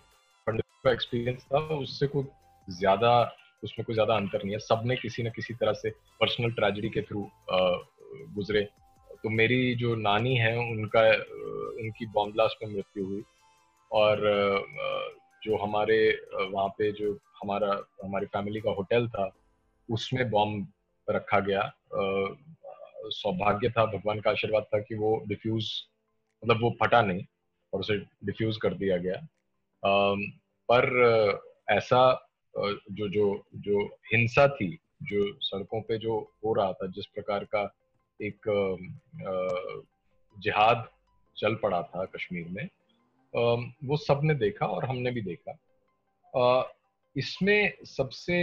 पंडित 0.47 0.65
का 0.83 0.91
एक्सपीरियंस 0.91 1.43
था 1.43 1.59
उससे 1.75 2.07
कुछ 2.07 2.25
ज़्यादा 2.67 3.11
उसमें 3.63 3.85
कोई 3.85 3.93
ज़्यादा 3.93 4.15
अंतर 4.15 4.43
नहीं 4.43 4.53
है। 4.53 4.59
सबने 4.59 4.95
किसी 4.95 5.23
न 5.23 5.29
किसी 5.35 5.53
तरह 5.53 5.73
से 5.73 5.89
पर्सनल 6.21 6.51
ट्रेजिडी 6.51 6.89
के 6.89 7.01
थ्रू 7.01 7.27
गुजरे। 7.51 8.67
तो 9.25 9.29
मेरी 9.29 9.75
जो 9.75 9.95
नानी 9.95 10.35
है, 10.37 10.55
उनका 10.57 11.01
उनकी 11.81 12.05
बॉम्ब 12.05 12.33
ब्लास्ट 12.33 12.63
में 12.63 12.73
मृत्यु 12.73 13.05
हुई। 13.05 13.21
और 13.91 14.19
जो 15.43 15.57
हमारे 15.57 15.97
वहाँ 16.33 16.67
पे 16.77 16.91
जो 16.91 17.11
हमारा, 17.41 17.69
हमारी 18.03 18.25
फैमिली 18.25 18.59
का 18.61 18.71
होटल 18.71 19.07
था, 19.07 19.29
उसमें 19.89 20.29
बॉम्ब 20.29 20.67
रखा 21.09 21.39
गया। 21.39 21.63
सौभाग्य 23.11 23.69
था, 23.69 23.85
भगवान 23.85 24.19
का 24.19 24.31
आशीर्वाद 24.31 24.63
था 24.63 24.79
कि 24.79 24.95
वो 24.95 25.09
डिफ्यूज 25.27 25.69
मतलब 26.43 26.61
वो 26.61 26.69
फटा 26.81 27.01
नहीं 27.01 27.23
और 27.73 27.79
उसे 27.79 27.97
डिफ्यूज 28.25 28.57
कर 28.57 28.73
दिया 28.73 28.97
गया। 28.97 29.17
पर 30.69 30.85
ऐसा 31.69 32.03
जो 32.57 33.07
जो 33.09 33.25
जो 33.55 33.85
हिंसा 34.13 34.47
थी, 34.47 34.69
जो 35.03 35.25
सड़कों 35.41 35.81
पे 35.81 35.97
जो 35.97 36.19
हो 36.45 36.53
रहा 36.53 36.71
था, 36.73 36.87
जिस 36.87 37.05
प्रकार 37.05 37.43
का 37.45 37.63
एक 38.21 38.49
जिहाद 40.37 40.87
चल 41.37 41.55
पड़ा 41.55 41.81
था 41.83 42.05
कश्मीर 42.05 42.47
में। 42.49 42.67
वो 43.85 43.97
सबने 43.97 44.33
देखा 44.35 44.65
और 44.65 44.85
हमने 44.85 45.11
भी 45.11 45.21
देखा। 45.21 45.57
इसमें 47.15 47.73
सबसे 47.85 48.37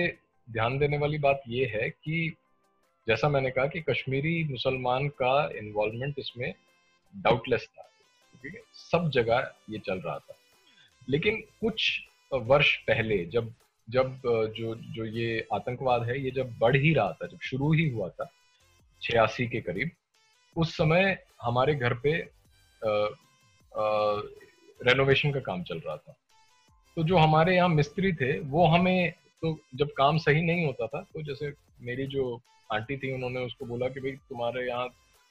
ध्यान 0.48 0.78
देने 0.78 0.98
वाली 0.98 1.18
बात 1.18 1.42
यह 1.48 1.72
है 1.74 1.88
कि 1.90 2.34
जैसा 3.06 3.28
मैंने 3.28 3.50
कहा 3.50 3.66
कि 3.66 3.80
कश्मीरी 3.80 4.44
मुसलमान 4.44 5.08
का 5.20 5.50
इन्वॉल्वमेंट 5.58 6.18
इसमें 6.18 6.52
डाउटलेस 7.14 7.66
था, 7.68 7.82
ठीक 8.42 8.54
है? 8.54 8.60
सब 8.72 9.10
जगह 9.10 9.50
ये 9.70 9.78
चल 9.78 10.00
रहा 10.00 10.18
था। 10.18 10.34
लेकिन 11.08 11.40
कुछ 11.60 12.00
वर्ष 12.32 12.76
पहले 12.82 13.24
जब 13.26 13.52
जब 13.88 14.20
जो 14.56 14.74
जो 14.74 15.04
ये 15.04 15.46
आतंकवाद 15.52 16.02
है, 16.02 16.18
ये 16.20 16.30
जब 16.30 16.58
बढ़ 16.58 16.76
ही 16.76 16.92
रहा 16.94 17.12
था, 17.12 17.26
जब 17.26 17.38
शुरू 17.40 17.72
ही 17.72 17.88
हुआ 17.88 18.08
था 18.08 18.30
छियासी 19.02 19.46
के 19.46 19.60
करीब, 19.60 19.90
उस 20.56 20.76
समय 20.76 21.18
हमारे 21.42 21.74
घर 21.74 21.94
पे 21.96 22.12
रेनोवेशन 24.80 25.32
का 25.32 25.40
काम 25.40 25.62
चल 25.62 25.78
रहा 25.78 25.96
था। 25.96 26.14
तो 26.96 27.02
जो 27.04 27.16
हमारे 27.16 27.54
यहाँ 27.56 27.68
मिस्त्री 27.68 28.12
थे, 28.12 28.38
वो 28.40 28.66
हमें 28.66 29.12
तो 29.42 29.56
जब 29.74 29.90
काम 29.96 30.18
सही 30.18 30.42
नहीं 30.42 30.66
होता 30.66 30.86
था 30.86 31.00
तो 31.04 31.22
जैसे 31.22 31.52
मेरी 31.82 32.06
जो 32.06 32.40
आंटी 32.70 32.96
थी, 32.96 33.12
उन्होंने 33.14 33.40
उसको 33.40 33.66
बोला 33.66 33.88
कि 33.88 34.00
भाई 34.00 34.12
तुम्हारे 34.28 34.66
यहाँ, 34.68 34.88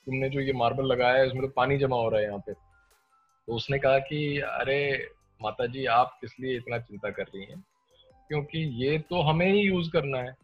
तुमने 0.08 0.30
जो 0.30 0.40
ये 0.40 0.54
मार्बल 0.54 0.86
लगाया 0.86 1.16
है, 1.16 1.28
उसमें 1.28 1.42
तो 1.42 1.48
पानी 1.56 1.78
जमा 1.78 1.96
हो 1.96 2.10
रहा 2.10 2.20
है 2.20 2.25
यहाँ 2.25 2.40
पे। 2.40 2.54
तो 2.54 3.54
उसने 3.54 3.80
कहा 3.80 4.00
कि, 4.00 4.38
अरे 4.40 5.10
माता 5.42 5.66
जी 5.66 5.86
आप 5.92 6.18
किस 6.22 6.40
लिए 6.40 6.56
इतना 6.58 6.78
चिंता 6.80 7.10
कर 7.10 7.24
रही 7.25 7.44
हैं? 7.44 7.63
क्योंकि 8.30 8.60
ये 8.84 8.98
तो 9.10 9.22
हमें 9.22 9.46
ही 9.46 9.60
यूज़ 9.60 9.90
करना 9.92 10.18
है। 10.20 10.36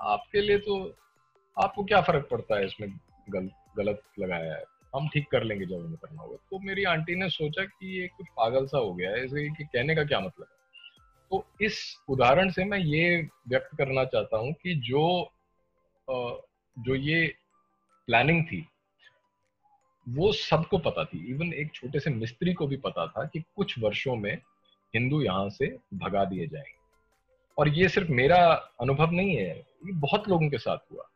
आपके 0.00 0.40
लिए 0.40 0.58
तो 0.58 0.76
आपको 1.56 1.84
क्या 1.84 2.00
फ़र्क 2.00 2.28
पड़ता 2.30 2.56
है 2.56 2.64
इसमें 2.64 2.88
गल, 3.30 3.50
गलत 3.76 4.02
लगाया 4.18 4.54
है? 4.54 4.64
हम 4.94 5.08
ठीक 5.08 5.26
कर 5.32 5.44
लेंगे 5.44 5.66
जब 5.66 5.84
हमें 5.84 5.96
करना 5.96 6.22
होगा। 6.22 6.36
तो 6.50 6.58
मेरी 6.58 6.84
आंटी 6.84 7.14
ने 7.14 7.28
सोचा 7.30 7.64
कि 7.64 8.00
ये 8.00 8.08
कुछ 8.08 8.26
पागल 8.36 8.66
सा 8.66 8.78
हो 8.78 8.92
गया 8.94 9.10
है 9.10 9.24
इसे 9.24 9.48
कि 9.50 9.64
कहने 9.64 9.94
का 9.94 10.04
क्या 10.04 10.20
मतलब 10.20 10.46
है? 10.50 10.56
तो 11.30 11.46
इस 11.60 11.78
उदाहरण 12.08 12.50
से 12.50 12.64
मैं 12.64 12.78
ये 12.78 13.28
व्यक्त 13.48 13.76
करना 13.78 14.04
चाहता 14.04 14.36
हूँ 14.36 14.52
कि 14.52 14.74
जो 14.74 15.30
जो 16.76 16.94
ये 16.94 17.26
प्लानिंग 18.08 18.44
थी 18.44 18.66
वो 20.06 20.32
सबको 20.32 20.78
पता 20.78 21.04
थी। 21.04 21.18
इवन 21.30 21.52
एक 21.52 21.72
छोटे 21.74 22.00
से 22.00 22.10
मिस्त्री 22.10 22.52
को 22.52 22.66
भी 22.66 22.76
पता 22.76 23.06
था 23.06 23.24
कि 23.24 23.40
कुछ 23.56 23.78
वर्षों 23.78 24.16
में 24.16 24.34
हिंदू 24.94 25.20
यहाँ 25.22 25.48
से 25.50 25.66
भगा 25.94 26.24
दिए 26.24 26.46
जाएँगे। 26.46 26.76
और 27.58 27.68
ये 27.68 27.88
सिर्फ़ 27.88 28.10
मेरा 28.12 28.44
अनुभव 28.80 29.10
नहीं 29.10 29.36
है 29.36 29.56
ये 29.56 29.92
बहुत 29.92 30.28
लोगों 30.28 30.48
के 30.50 30.58
साथ 30.58 30.92
हुआ। 30.92 31.08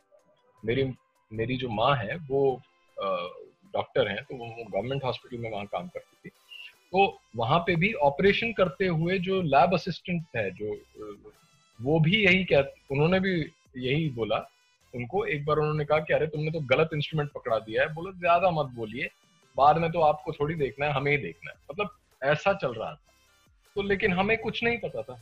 मेरी 0.64 0.92
मेरी 1.32 1.56
जो 1.56 1.68
माँ 1.68 1.94
है, 1.96 2.16
वो 2.16 2.62
डॉक्टर 3.74 4.08
हैं 4.08 4.22
तो 4.24 4.36
वो 4.36 4.46
गवर्नमेंट 4.46 5.04
हॉस्पिटल 5.04 5.42
में 5.42 5.50
वहाँ 5.50 5.66
काम 5.66 5.88
करती 5.88 6.16
थी। 6.24 6.30
तो 6.92 7.20
वहाँ 7.36 7.58
पे 7.58 7.76
भी 7.76 7.92
ऑपरेशन 7.92 8.52
करते 8.52 8.86
हुए 8.86 9.18
जो 9.18 9.42
लैब 9.42 9.74
असिस्टेंट 9.74 10.24
है, 10.36 10.50
जो 10.50 10.76
वो 11.80 11.98
भी 12.00 12.24
यही 12.24 12.44
कह, 12.44 12.62
उन्होंने 12.90 13.20
भी 13.20 13.34
यही 13.76 14.08
बोला। 14.08 14.38
उनको 14.94 15.24
एक 15.24 15.44
बार 15.44 15.56
उन्होंने 15.56 15.84
कहा 15.84 15.98
कि, 15.98 16.14
अरे, 16.14 16.26
तुमने 16.26 16.50
तो 16.50 16.60
गलत 16.60 16.90
इंस्ट्रूमेंट 16.94 17.30
पकड़ा 17.32 17.58
दिया 17.58 17.82
है। 17.82 17.94
बोलो, 17.94 18.12
ज़्यादा 18.12 18.50
मत 18.50 18.66
बोलिए। 18.66 19.08
बाद 19.56 19.78
में 19.78 19.90
तो 19.92 20.00
आपको 20.00 20.32
थोड़ी 20.32 20.54
देखना 20.54 20.86
है, 20.86 20.92
हमें 20.92 21.10
ही 21.12 21.18
देखना 21.18 21.50
है। 21.50 21.56
मतलब 21.70 21.90
ऐसा 22.22 22.52
चल 22.52 22.72
रहा 22.72 22.90
था। 22.90 23.00
तो 23.76 23.82
लेकिन 23.82 24.12
हमें 24.12 24.36
कुछ 24.38 24.62
नहीं 24.64 24.78
पता 24.78 25.02
था। 25.02 25.20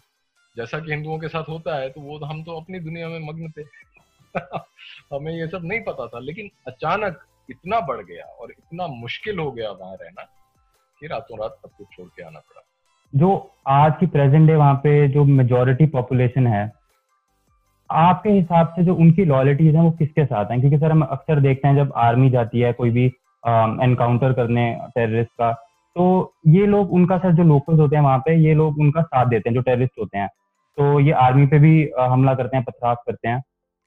जैसा 0.56 0.78
कि 0.80 0.90
हिंदुओं 0.90 1.18
के 1.18 1.28
साथ 1.28 1.48
होता 1.48 1.76
है 1.76 1.90
तो 1.90 2.00
वो 2.00 2.18
हम 2.18 2.42
तो 2.44 2.60
अपनी 2.60 2.80
दुनिया 2.80 3.08
में 3.08 3.18
मग्न 3.18 3.50
थे। 3.50 3.62
हमें 5.12 5.32
ये 5.32 5.46
सब 5.46 5.60
नहीं 5.64 5.80
पता 5.80 6.06
था, 6.06 6.18
लेकिन 6.18 6.50
अचानक 6.66 7.18
इतना 7.50 7.80
बढ़ 7.80 7.96
गया 7.96 8.24
और 8.24 8.50
इतना 8.50 8.86
मुश्किल 8.86 9.38
हो 9.38 9.50
गया 9.50 9.70
वहाँ 9.70 9.94
रहना 10.02 10.22
कि 11.00 11.06
रातों 11.06 11.38
रात 11.40 11.56
सब 11.62 11.70
कुछ 11.78 11.86
छोड़ 11.96 12.08
के 12.08 12.22
आना 12.22 12.38
पड़ा। 12.38 12.62
जो 13.14 13.50
आज 13.68 13.92
की 14.00 14.06
प्रेजेंट 14.06 14.46
डे 14.46 14.54
वहाँ 14.54 14.74
पे 14.74 15.08
जो 15.08 15.24
मेजोरिटी 15.24 15.86
पॉपुलेशन 15.86 16.46
है, 16.46 16.72
आपके 17.90 18.30
हिसाब 18.30 18.68
से 18.68 18.84
जो 18.84 18.94
उनकी 18.94 19.24
लॉयलिटीज 19.24 19.74
है 19.74 19.82
वो 19.82 19.90
किसके 19.90 20.24
साथ 20.24 20.50
हैं? 20.50 20.60
क्योंकि 20.60 20.78
सर 20.78 20.90
हम 20.90 21.02
अक्सर 21.02 21.40
देखते 21.40 21.68
हैं 21.68 21.76
जब 21.76 21.92
आर्मी 21.96 22.30
जाती 22.30 22.60
है, 22.60 22.72
कोई 22.72 22.90
भी 22.90 23.04
एनकाउंटर 23.84 24.32
करने 24.32 24.64
टेररिस्ट 24.94 25.30
का 25.30 25.52
तो 25.96 26.04
ये 26.46 26.66
लोग 26.66 26.92
उनका 26.92 27.16
सर 27.18 27.32
जो 27.32 27.42
लोकल्स 27.42 27.78
होते 27.80 27.96
हैं 27.96 28.02
वहाँ 28.02 28.18
पे, 28.18 28.34
ये 28.36 28.54
लोग 28.54 28.78
उनका 28.78 29.02
साथ 29.02 29.26
देते 29.26 29.48
हैं, 29.48 29.54
जो 29.54 29.60
टेररिस्ट 29.60 29.92
होते 30.00 30.18
हैं। 30.18 30.28
तो 30.78 31.00
ये 31.00 31.12
आर्मी 31.12 31.46
पे 31.46 31.58
भी 31.58 31.90
हमला 32.00 32.34
करते 32.34 32.56
हैं, 32.56 32.64
पथराव 32.64 32.94
करते 32.94 33.28
हैं। 33.28 33.42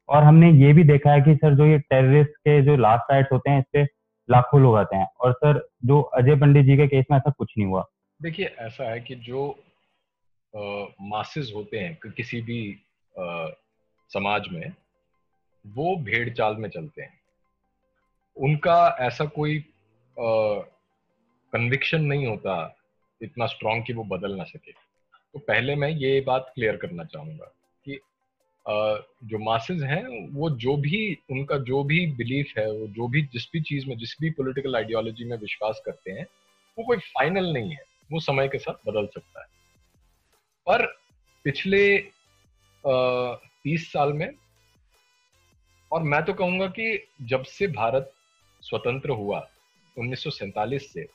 और 0.09 0.23
हमने 0.23 0.51
ये 0.51 0.73
भी 0.73 0.83
देखा 0.83 1.11
है 1.11 1.21
कि 1.21 1.35
सर 1.35 1.55
जो 1.55 1.65
ये 1.65 1.77
टेररिस्ट 1.79 2.31
के 2.39 2.61
जो 2.61 2.75
लास्ट 2.77 3.03
साइट्स 3.03 3.31
होते 3.31 3.49
हैं 3.49 3.59
इससे 3.59 3.83
लाखों 4.29 4.61
लोग 4.61 4.75
आते 4.77 4.95
हैं। 4.95 5.07
और 5.21 5.33
सर 5.33 5.59
जो 5.85 6.01
अजय 6.01 6.35
पंडित 6.35 6.65
जी 6.65 6.77
के 6.77 6.87
केस 6.87 7.05
में 7.11 7.17
ऐसा 7.17 7.31
कुछ 7.31 7.53
नहीं 7.57 7.67
हुआ। 7.67 7.85
देखिए 8.19 8.45
ऐसा 8.59 8.89
है 8.91 8.99
कि 8.99 9.15
जो 9.15 9.47
मासेस 11.01 11.51
होते 11.55 11.79
हैं 11.79 11.93
कि 11.95 12.09
किसी 12.11 12.41
भी 12.41 12.61
आ, 13.15 13.47
समाज 14.11 14.47
में 14.51 14.71
वो 15.65 15.95
भेड़ 15.95 16.29
चाल 16.29 16.55
में 16.55 16.69
चलते 16.69 17.01
हैं। 17.01 17.13
उनका 18.37 18.97
ऐसा 19.01 19.25
कोई 19.25 19.63
कन्विक्शन 21.53 22.01
नहीं 22.01 22.27
होता 22.27 22.55
इतना 23.21 23.45
स्ट्रांग 23.45 23.83
कि 23.83 23.93
वो 23.93 24.03
बदल 24.03 24.35
ना 24.35 24.43
सके। 24.43 24.71
तो 24.71 25.39
पहले 25.39 25.75
मैं 25.75 25.89
ये 25.89 26.19
बात 26.27 26.51
क्लियर 26.55 26.77
करना 26.77 27.03
चाहूँगा। 27.03 27.51
जो 29.23 29.37
मासेस 29.39 29.81
हैं, 29.81 30.29
वो 30.33 30.49
जो 30.49 30.75
भी, 30.77 31.17
उनका 31.31 31.57
जो 31.57 31.83
भी 31.83 32.05
बिलीफ 32.07 32.53
है, 32.57 32.71
वो 32.71 32.87
जो 32.87 33.07
भी 33.07 33.21
जिस 33.21 33.47
भी 33.53 33.61
चीज़ 33.61 33.87
में, 33.87 33.97
जिस 33.97 34.15
भी 34.21 34.29
पॉलिटिकल 34.29 34.75
आइडियोलॉजी 34.75 35.25
में 35.25 35.37
विश्वास 35.37 35.81
करते 35.85 36.11
हैं, 36.11 36.25
वो 36.77 36.85
कोई 36.85 36.97
फाइनल 36.97 37.53
नहीं 37.53 37.71
है। 37.71 37.83
वो 38.11 38.19
समय 38.19 38.47
के 38.47 38.57
साथ 38.57 38.89
बदल 38.89 39.07
सकता 39.07 39.41
है। 39.41 39.47
पर 40.67 40.85
पिछले 41.43 41.97
तीस 43.63 43.91
साल 43.91 44.13
में, 44.13 44.29
और 45.91 46.03
मैं 46.03 46.23
तो 46.25 46.33
कहूँगा 46.33 46.67
कि 46.67 47.07
जब 47.21 47.43
से 47.43 47.67
भारत 47.67 48.13
स्वतंत्र 48.61 49.09
हुआ, 49.09 49.49
उन्नीस 49.97 50.23
सौ 50.23 50.29
सैंतालीस 50.29 50.93
से, 50.93 51.07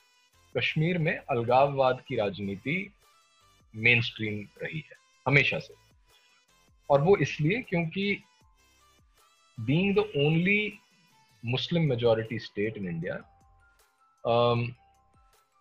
कश्मीर 0.57 0.99
में 0.99 1.17
अलगाववाद 1.17 2.03
की 2.09 2.17
राजनीति 2.17 2.93
मेन 3.77 4.03
स्ट्रीम 4.03 4.47
रही 4.63 4.79
है, 4.79 4.97
हमेशा 5.27 5.59
से। 5.59 5.84
और 6.91 7.01
वो 7.01 7.17
इसलिए 7.17 7.61
क्योंकि 7.63 8.23
being 9.59 9.95
the 9.95 9.99
only 9.99 10.79
Muslim 11.45 11.83
majority 11.83 12.39
state 12.39 12.77
in 12.77 12.89
India 12.89 13.23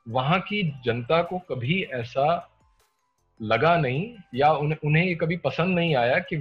वहाँ 0.05 0.39
की 0.39 0.61
जनता 0.85 1.21
को 1.23 1.39
कभी 1.39 1.81
ऐसा 1.93 2.25
लगा 3.39 3.75
नहीं 3.77 4.15
या 4.35 4.51
उन्हें 4.53 4.77
उन्हें 4.85 5.05
ये 5.05 5.15
कभी 5.15 5.37
पसंद 5.37 5.75
नहीं 5.75 5.95
आया 5.95 6.19
कि 6.19 6.37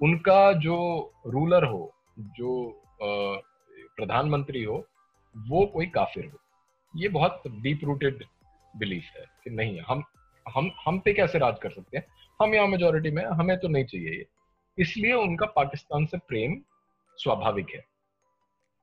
उनका 0.00 0.52
जो 0.52 0.76
रूलर 1.26 1.64
हो, 1.64 1.92
जो 2.18 2.82
प्रधानमंत्री 3.02 4.62
हो, 4.62 4.76
वो 5.34 5.64
कोई 5.66 5.86
काफिर 5.86 6.24
हो। 6.24 6.38
ये 6.94 7.08
बहुत 7.08 7.42
डीप 7.46 7.80
रूटेड 7.84 8.24
बिलीफ 8.74 9.04
है 9.16 9.24
कि 9.44 9.50
नहीं, 9.50 9.80
हम 9.88 10.02
हम 10.46 10.70
हम 10.86 10.98
पे 10.98 11.12
कैसे 11.14 11.38
राज 11.38 11.58
कर 11.62 11.70
सकते 11.70 11.98
हैं? 11.98 12.04
हम 12.40 12.54
यहाँ 12.54 12.66
मेजोरिटी 12.68 13.10
में 13.10 13.24
हमें 13.26 13.56
तो 13.58 13.68
नहीं 13.68 13.84
चाहिए 13.84 14.10
ये। 14.10 14.24
इसलिए 14.78 15.12
उनका 15.14 15.46
पाकिस्तान 15.48 16.06
से 16.06 16.18
प्रेम 16.18 16.60
स्वाभाविक 17.18 17.70
है, 17.74 17.84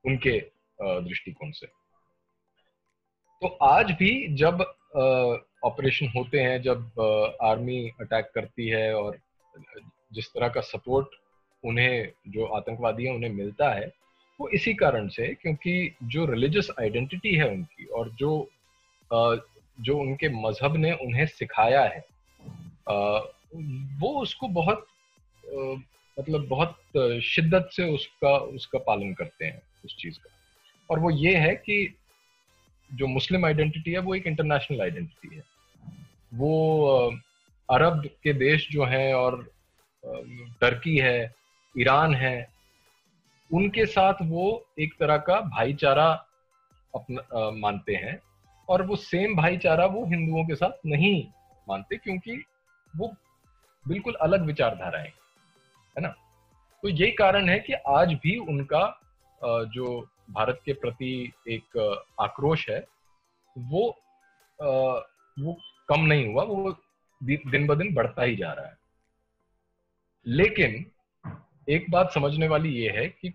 उनके 0.04 0.38
दृष्टिकोण 0.78 1.50
से। 1.50 1.66
तो 3.42 3.48
आज 3.62 3.90
भी 3.92 4.12
जब 4.36 4.60
ऑपरेशन 5.64 6.08
होते 6.16 6.40
हैं, 6.40 6.60
जब 6.62 7.36
आर्मी 7.42 7.88
अटैक 8.00 8.30
करती 8.34 8.68
है 8.68 8.94
और 8.94 9.18
जिस 10.12 10.28
तरह 10.28 10.48
का 10.48 10.60
सपोर्ट 10.62 11.14
उन्हें, 11.64 12.12
जो 12.28 12.44
आतंकवादी 12.46 13.04
है, 13.04 13.14
उन्हें 13.14 13.30
मिलता 13.32 13.70
है, 13.70 13.92
वो 14.40 14.48
इसी 14.48 14.74
कारण 14.74 15.08
से 15.08 15.26
क्योंकि 15.34 15.94
जो 16.02 16.24
रिलीजियस 16.26 16.70
आइडेंटिटी 16.80 17.34
है 17.34 17.48
उनकी 17.50 17.84
और 17.86 18.10
जो 18.12 18.48
जो 19.10 19.96
उनके 19.98 20.28
मज़हब 20.30 20.76
ने 20.76 20.92
उन्हें 20.94 21.26
सिखाया 21.26 21.82
है 21.84 22.00
वो 23.54 24.08
उसको 24.22 24.48
बहुत 24.50 24.86
मतलब 26.16 26.46
बहुत 26.48 27.20
शिद्दत 27.24 27.68
से 27.72 27.84
उसका 27.84 28.36
उसका 28.36 28.78
पालन 28.78 29.12
करते 29.14 29.44
हैं, 29.44 29.60
उस 29.84 29.96
चीज़ 29.96 30.18
का। 30.18 30.30
और 30.90 30.98
वो 30.98 31.10
ये 31.10 31.36
है 31.36 31.54
कि 31.56 31.94
जो 32.90 33.06
मुस्लिम 33.06 33.44
आइडेंटिटी 33.46 33.92
है, 33.92 33.98
वो 33.98 34.14
एक 34.14 34.26
इंटरनेशनल 34.26 34.80
आइडेंटिटी 34.82 35.36
है। 35.36 35.42
वो 36.34 37.20
अरब 37.68 38.04
के 38.22 38.32
देश 38.32 38.68
जो 38.70 38.84
हैं 38.84 39.14
और 39.14 39.42
टर्की 40.60 40.96
है, 40.96 41.34
ईरान 41.74 42.14
है, 42.14 42.48
उनके 43.50 43.86
साथ 43.86 44.14
वो 44.22 44.66
एक 44.80 44.94
तरह 45.00 45.16
का 45.18 45.40
भाईचारा 45.40 46.08
अपना 46.94 47.50
मानते 47.50 47.94
हैं। 47.94 48.18
और 48.68 48.82
वो 48.86 48.96
सेम 48.96 49.34
भाईचारा 49.36 49.86
वो 49.86 50.04
हिंदुओं 50.06 50.44
के 50.44 50.54
साथ 50.54 50.86
नहीं 50.86 51.22
मानते, 51.68 51.96
क्योंकि 51.96 52.42
वो 52.94 53.14
बिल्कुल 53.86 54.14
अलग 54.22 54.44
विचारधारा 54.46 54.98
है 54.98 55.12
है 55.96 56.00
ना? 56.00 56.08
तो 56.82 56.88
यही 56.88 57.10
कारण 57.12 57.48
है 57.48 57.58
कि 57.58 57.72
आज 57.72 58.12
भी 58.22 58.36
उनका 58.38 58.86
जो 59.74 60.00
भारत 60.30 60.60
के 60.64 60.72
प्रति 60.72 61.32
एक 61.48 61.78
आक्रोश 62.20 62.68
है, 62.70 62.80
वो 63.56 63.88
वो 65.36 65.56
कम 65.88 66.00
नहीं 66.00 66.26
हुआ, 66.26 66.42
वो 66.42 66.76
दिन 67.20 67.66
ब 67.66 67.74
दिन 67.74 67.94
बढ़ता 67.94 68.22
ही 68.22 68.36
जा 68.36 68.52
रहा 68.52 68.66
है। 68.66 68.76
लेकिन 70.26 70.84
एक 71.68 71.90
बात 71.90 72.12
समझने 72.12 72.48
वाली 72.48 72.72
ये 72.74 72.90
है 72.90 73.06
कि 73.10 73.32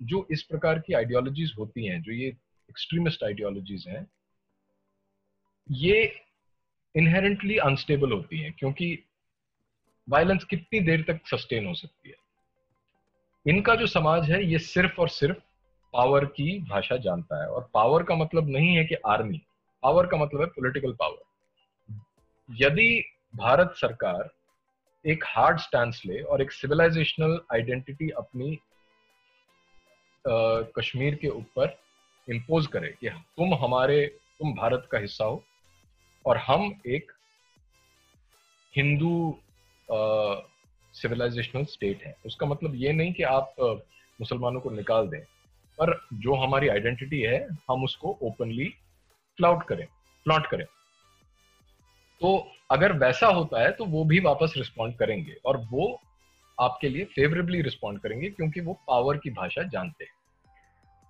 जो 0.00 0.26
इस 0.30 0.42
प्रकार 0.42 0.78
की 0.78 0.94
आइडियोलॉजीज 0.94 1.52
होती 1.58 1.86
हैं, 1.86 2.00
जो 2.02 2.12
ये 2.12 2.26
एक्सट्रीमिस्ट 2.70 3.24
आइडियोलॉजीज 3.24 3.84
हैं, 3.88 4.06
ये 5.68 6.02
इनहेरेंटली 6.94 7.56
अनस्टेबल 7.58 8.12
होती 8.12 8.38
हैं, 8.38 8.52
क्योंकि 8.52 8.98
वायलेंस 10.10 10.44
कितनी 10.44 10.80
देर 10.80 11.02
तक 11.02 11.20
सस्टेन 11.26 11.66
हो 11.66 11.74
सकती 11.74 12.08
है? 12.08 12.16
इनका 13.46 13.74
जो 13.74 13.86
समाज 13.86 14.30
है 14.30 14.44
ये 14.44 14.58
सिर्फ़ 14.58 15.00
और 15.00 15.08
सिर्फ़ 15.08 15.36
पावर 15.92 16.24
की 16.24 16.58
भाषा 16.58 16.96
जानता 16.96 17.42
है। 17.42 17.48
और 17.48 17.70
पावर 17.74 18.02
का 18.02 18.14
मतलब 18.14 18.48
नहीं 18.48 18.76
है 18.76 18.84
कि 18.84 18.94
आर्मी 18.94 19.42
पावर 19.82 20.06
का 20.06 20.16
मतलब 20.16 20.40
है 20.40 20.46
पॉलिटिकल 20.46 20.92
पावर 20.92 21.22
यदि 22.50 23.04
भारत 23.36 23.74
सरकार 23.76 24.30
एक 25.06 25.24
हार्ड 25.26 25.58
स्टैंड 25.58 25.94
ले 26.06 26.22
और 26.22 26.42
एक 26.42 26.52
सिविलाइजेशनल 26.52 27.40
आइडेंटिटी 27.52 28.10
अपनी 28.10 28.54
आ, 30.28 30.60
कश्मीर 30.62 31.14
के 31.14 31.28
ऊपर 31.28 31.78
इम्पोज 32.30 32.66
करे 32.66 32.88
कि 32.88 33.08
तुम 33.08 33.54
हमारे 33.54 34.06
तुम 34.38 34.54
भारत 34.54 34.88
का 34.92 34.98
हिस्सा 34.98 35.24
हो 35.24 35.44
और 36.26 36.36
हम 36.36 36.80
एक 36.86 37.12
हिंदू 38.76 39.38
सिविलाइजेशनल 40.94 41.64
स्टेट 41.66 42.02
है। 42.04 42.14
उसका 42.26 42.46
मतलब 42.46 42.74
ये 42.76 42.92
नहीं 42.92 43.12
कि 43.12 43.22
आप 43.24 43.54
मुसलमानों 44.18 44.60
को 44.60 44.70
निकाल 44.70 45.08
दें, 45.08 45.20
पर 45.78 45.98
जो 46.14 46.34
हमारी 46.36 46.68
आइडेंटिटी 46.68 47.20
है, 47.20 47.46
हम 47.70 47.84
उसको 47.84 48.18
ओपनली 48.22 48.68
फ्लाउट 49.38 49.62
करें 49.64 49.86
फ्लॉट 50.26 50.46
करें। 50.46 50.64
तो 52.20 52.46
अगर 52.70 52.92
वैसा 52.98 53.26
होता 53.28 53.62
है 53.62 53.70
तो 53.72 53.84
वो 53.86 54.04
भी 54.04 54.18
वापस 54.20 54.54
रिस्पॉन्ड 54.56 54.96
करेंगे 54.96 55.34
और 55.46 55.56
वो 55.70 55.98
आपके 56.58 56.88
लिए 56.88 57.04
फेवरेबली 57.06 57.60
रिस्पॉन्ड 57.62 58.00
करेंगे, 58.00 58.30
क्योंकि 58.30 58.60
वो 58.60 58.72
पावर 58.88 59.16
की 59.16 59.30
भाषा 59.30 59.62
जानते 59.64 60.04
हैं। 60.04 60.12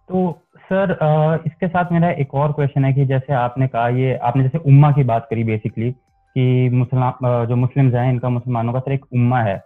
तो 0.08 0.42
सर 0.60 1.42
इसके 1.46 1.68
साथ 1.68 1.92
मेरा 1.92 2.10
एक 2.12 2.34
और 2.34 2.52
क्वेश्चन 2.52 2.84
है 2.84 2.92
कि 2.92 3.04
जैसे 3.06 3.32
आपने 3.34 3.68
कहा 3.68 3.88
ये, 3.88 4.14
आपने 4.14 4.42
जैसे 4.42 4.58
उम्मा 4.60 4.90
की 4.92 5.04
बात 5.04 5.26
करी 5.30 5.44
बेसिकली 5.44 5.90
कि 6.36 6.68
मुसलमान 6.70 7.46
जो 7.46 7.56
मुस्लिम्स 7.56 7.94
हैं, 7.94 8.10
इनका 8.12 8.28
मुसलमानों 8.28 8.72
का 8.72 8.80
सर 8.80 8.92
एक 8.92 9.04
उम्मा 9.04 9.40
है। 9.42 9.56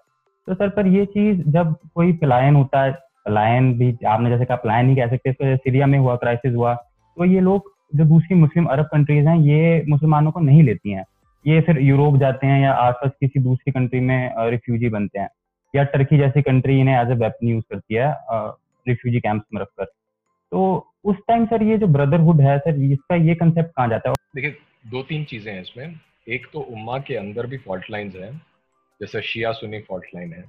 तो 0.48 0.54
सर, 0.54 0.68
पर 0.68 0.86
ये 0.88 1.04
चीज़ 1.06 1.42
जब 1.48 1.74
कोई 1.94 2.12
पलायन 2.14 2.54
होता 2.54 2.82
है, 2.82 2.92
पलायन 3.26 3.72
भी 3.78 3.96
आपने 4.06 4.30
जैसे 4.30 4.44
कहा, 4.44 4.56
पलायन 4.56 4.86
नहीं 4.86 4.96
कह 4.96 5.06
सकते 5.06 5.32
तो 5.32 5.56
सीरिया 5.56 5.86
में 5.86 5.98
हुआ 5.98 6.16
क्राइसिस 6.16 6.54
हुआ 6.54 6.74
तो 6.74 7.24
ये 7.24 7.40
लोग 7.40 7.72
जो 7.94 8.04
दूसरी 8.04 8.36
मुस्लिम 8.36 8.64
अरब 8.66 8.86
कंट्रीज़ 8.86 9.26
हैं, 9.28 9.36
ये 9.38 9.84
मुसलमानों 9.88 10.30
को 10.30 10.40
नहीं 10.40 10.62
लेती 10.62 10.90
हैं। 10.90 11.04
ये 11.44 11.60
फिर 11.60 11.78
यूरोप 11.80 12.16
जाते 12.18 12.46
हैं 12.46 12.60
या 12.62 12.72
आसपास 12.72 13.10
किसी 13.20 13.40
दूसरी 13.40 13.72
कंट्री 13.72 14.00
में 14.00 14.50
रिफ्यूजी 14.50 14.88
बनते 14.88 15.18
हैं। 15.18 15.28
या 15.74 15.82
टर्की 15.84 16.18
जैसी 16.18 16.42
कंट्री 16.42 16.78
इन्हें 16.80 16.96
एज 16.96 17.10
ए 17.10 17.14
वेपन 17.14 17.48
यूज़ 17.48 17.64
करती 17.70 17.94
है 17.94 18.08
रिफ्यूजी 18.86 19.20
कैंप्स 19.20 19.46
में 19.54 19.60
रखकर। 19.60 19.84
तो 19.84 20.86
उस 21.04 21.16
टाइम 21.28 21.44
सर, 21.46 21.62
ये 21.62 21.78
जो 21.78 21.86
ब्रदरहुड 21.88 22.40
है, 22.40 22.58
सर, 22.58 22.80
इसका 22.82 23.14
ये 23.16 23.34
कंसेप्ट 23.34 23.70
कहाँ 23.70 23.88
जाता 23.88 24.08
है? 24.08 24.14
देखिए 24.34 24.56
दो 24.90 25.02
तीन 25.02 25.24
चीज़ें 25.24 25.52
हैं 25.52 25.60
इसमें। 25.60 25.94
एक 26.28 26.46
तो 26.52 26.60
उम्मा 26.60 26.98
के 26.98 27.16
अंदर 27.16 27.46
भी 27.46 27.58
फॉल्ट 27.58 27.90
लाइंस 27.90 28.14
हैं, 28.14 28.32
जैसे 29.00 29.22
शिया 29.22 29.52
सुनी 29.52 29.80
फॉल्ट 29.80 30.04
लाइन 30.14 30.32
है। 30.32 30.44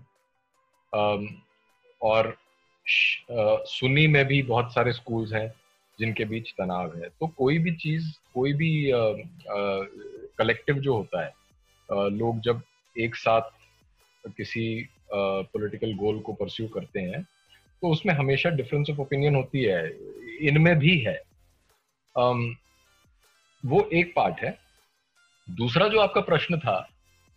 और 2.01 2.37
सुनी 3.67 4.07
में 4.07 4.25
भी 4.25 4.41
बहुत 4.43 4.73
सारे 4.73 4.93
स्कूल्स 4.93 5.33
हैं 5.33 5.53
जिनके 5.99 6.25
बीच 6.25 6.51
तनाव 6.51 6.97
है। 6.97 7.09
तो 7.09 7.27
कोई 7.27 7.57
भी 7.59 7.75
चीज़, 7.75 8.11
कोई 8.33 8.53
भी 8.53 8.91
कलेक्टिव 10.37 10.75
जो 10.75 10.95
होता 10.95 11.25
है 11.25 11.33
लोग 11.91 12.39
जब 12.39 12.61
एक 12.99 13.15
साथ 13.15 13.41
किसी 14.27 14.89
पॉलिटिकल 15.13 15.93
गोल 15.93 16.19
को 16.19 16.33
परस्यू 16.33 16.67
करते 16.67 16.99
हैं 16.99 17.21
तो 17.81 17.89
उसमें 17.89 18.13
हमेशा 18.13 18.49
डिफरेंस 18.49 18.89
ऑफ़ 18.89 18.99
ओपिनियन 18.99 19.35
होती 19.35 19.63
है। 19.63 19.89
इनमें 20.41 20.77
भी 20.79 20.97
है। 20.99 21.21
वो 23.65 23.89
एक 23.93 24.13
पार्ट 24.15 24.39
है। 24.39 24.64
दूसरा 25.47 25.87
जो 25.87 25.99
आपका 25.99 26.21
प्रश्न 26.21 26.57
था 26.59 26.79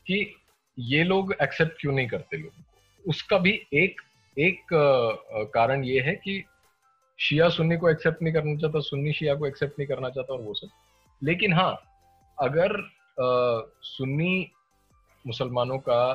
कि 0.07 0.35
ये 0.79 1.03
लोग 1.05 1.35
एक्सेप्ट 1.43 1.81
क्यों 1.81 1.93
नहीं 1.93 2.09
करते 2.09 2.37
लोगों 2.37 2.63
को? 2.63 3.11
उसका 3.11 3.39
भी 3.39 3.51
एक 3.75 4.01
एक 4.37 4.61
कारण 5.55 5.85
ये 5.85 6.01
है 6.01 6.15
कि 6.15 6.43
शिया 7.19 7.49
सुन्नी 7.49 7.77
को 7.77 7.89
एक्सेप्ट 7.91 8.23
नहीं 8.23 8.33
करना 8.35 8.55
चाहता, 8.57 8.81
सुन्नी 8.81 9.13
शिया 9.13 9.35
को 9.35 9.47
एक्सेप्ट 9.47 9.79
नहीं 9.79 9.89
करना 9.89 10.11
चाहता 10.11 10.35
और 10.35 10.41
वो 10.43 10.55
सब। 10.55 10.69
लेकिन 11.23 11.53
हाँ 11.53 11.73
अगर 12.39 12.77
सुन्नी 13.83 14.51
मुसलमानों 15.25 15.79
का 15.79 16.13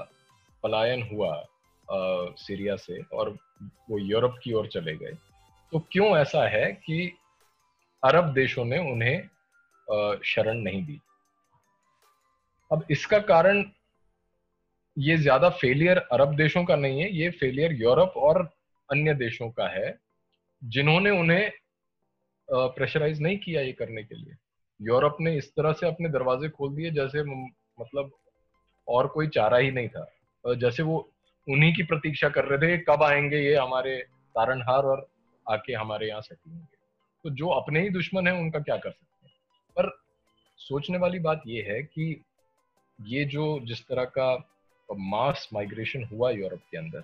पलायन 0.64 1.04
हुआ 1.04 1.44
सीरिया 2.38 2.76
से 2.76 3.02
और 3.14 3.30
वो 3.90 3.98
यूरोप 4.00 4.36
की 4.44 4.54
ओर 4.54 4.68
चले 4.68 4.96
गए 4.98 5.14
तो 5.72 5.80
क्यों 5.92 6.08
ऐसा 6.18 6.48
है 6.50 6.72
कि 6.86 7.12
अरब 8.04 8.34
देशों 8.34 8.66
ने 8.66 8.78
उन्हें 8.92 10.20
शरण 10.26 10.58
नहीं 10.58 10.84
दी? 10.86 11.00
अब 12.74 12.86
इसका 12.92 13.20
कारण 13.22 13.64
ये 14.98 15.18
ज़्यादा 15.18 15.50
फेलियर 15.52 15.98
अरब 15.98 16.36
देशों 16.36 16.64
का 16.66 16.76
नहीं 16.76 17.02
है, 17.02 17.10
ये 17.12 17.30
फेलियर 17.32 17.74
यूरोप 17.74 18.14
और 18.18 18.42
अन्य 18.90 19.14
देशों 19.16 19.50
का 19.52 19.68
है, 19.70 19.96
जिन्होंने 20.62 21.10
उन्हें 21.12 21.52
प्रेशराइज 22.48 23.22
नहीं 23.22 23.38
किया 23.38 23.62
ये 23.62 23.72
करने 23.72 24.04
के 24.04 24.16
लिए। 24.16 24.36
यूरोप 24.80 25.18
ने 25.22 25.36
इस 25.38 25.50
तरह 25.50 25.74
से 25.74 25.88
अपने 25.88 26.10
दरवाजे 26.10 26.50
खोल 26.50 26.76
दिए 26.76 26.92
जैसे 26.92 27.24
मतलब 27.24 28.12
और 28.88 29.08
कोई 29.08 29.28
चारा 29.30 29.58
ही 29.58 29.72
नहीं 29.72 29.88
था। 29.88 30.06
जैसे 30.46 30.84
वो 30.84 30.98
उन्हीं 31.48 31.74
की 31.76 31.84
प्रतीक्षा 31.84 32.30
कर 32.30 32.46
रहे 32.46 32.60
थे 32.70 32.84
कब 32.84 33.04
आएँगे 33.04 33.38
ये 33.40 33.56
हमारे 33.56 33.98
तारणहार 34.36 34.84
और 34.86 35.08
आके 35.46 35.74
हमारे 35.74 36.08
यहाँ 36.08 36.22
होंगे। 36.22 36.78
तो 37.26 37.30
जो 37.32 37.50
अपने 37.52 37.82
ही 37.82 37.90
दुश्मन 37.90 38.28
है 38.28 38.34
उनका 38.34 38.60
क्या 38.60 38.78
कर 38.78 38.92
सकते 38.92 39.28
हैं? 39.28 39.34
पर 39.78 39.90
सोचने 40.60 40.98
वाली 40.98 41.20
बात 41.20 41.42
यह 41.48 41.66
है 41.70 41.82
कि 41.84 42.24
ये 43.00 43.24
जो 43.26 43.60
जिस 43.66 43.82
तरह 43.82 44.06
का 44.18 44.34
मास 44.90 45.48
माइग्रेशन 45.54 46.04
हुआ 46.04 46.30
यूरोप 46.32 46.62
के 46.72 46.78
अंदर, 46.78 47.04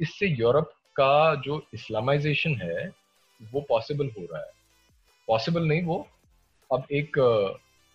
इससे 0.00 0.26
यूरोप 0.28 0.72
का 0.96 1.34
जो 1.44 1.62
इस्लामाइजेशन 1.74 2.54
है, 2.62 2.90
वो 3.40 3.60
पॉसिबल 3.68 4.10
हो 4.18 4.26
रहा 4.32 4.40
है। 4.40 4.52
पॉसिबल 5.28 5.66
नहीं, 5.68 5.82
वो 5.82 6.08
अब 6.70 6.86
एक 6.92 7.16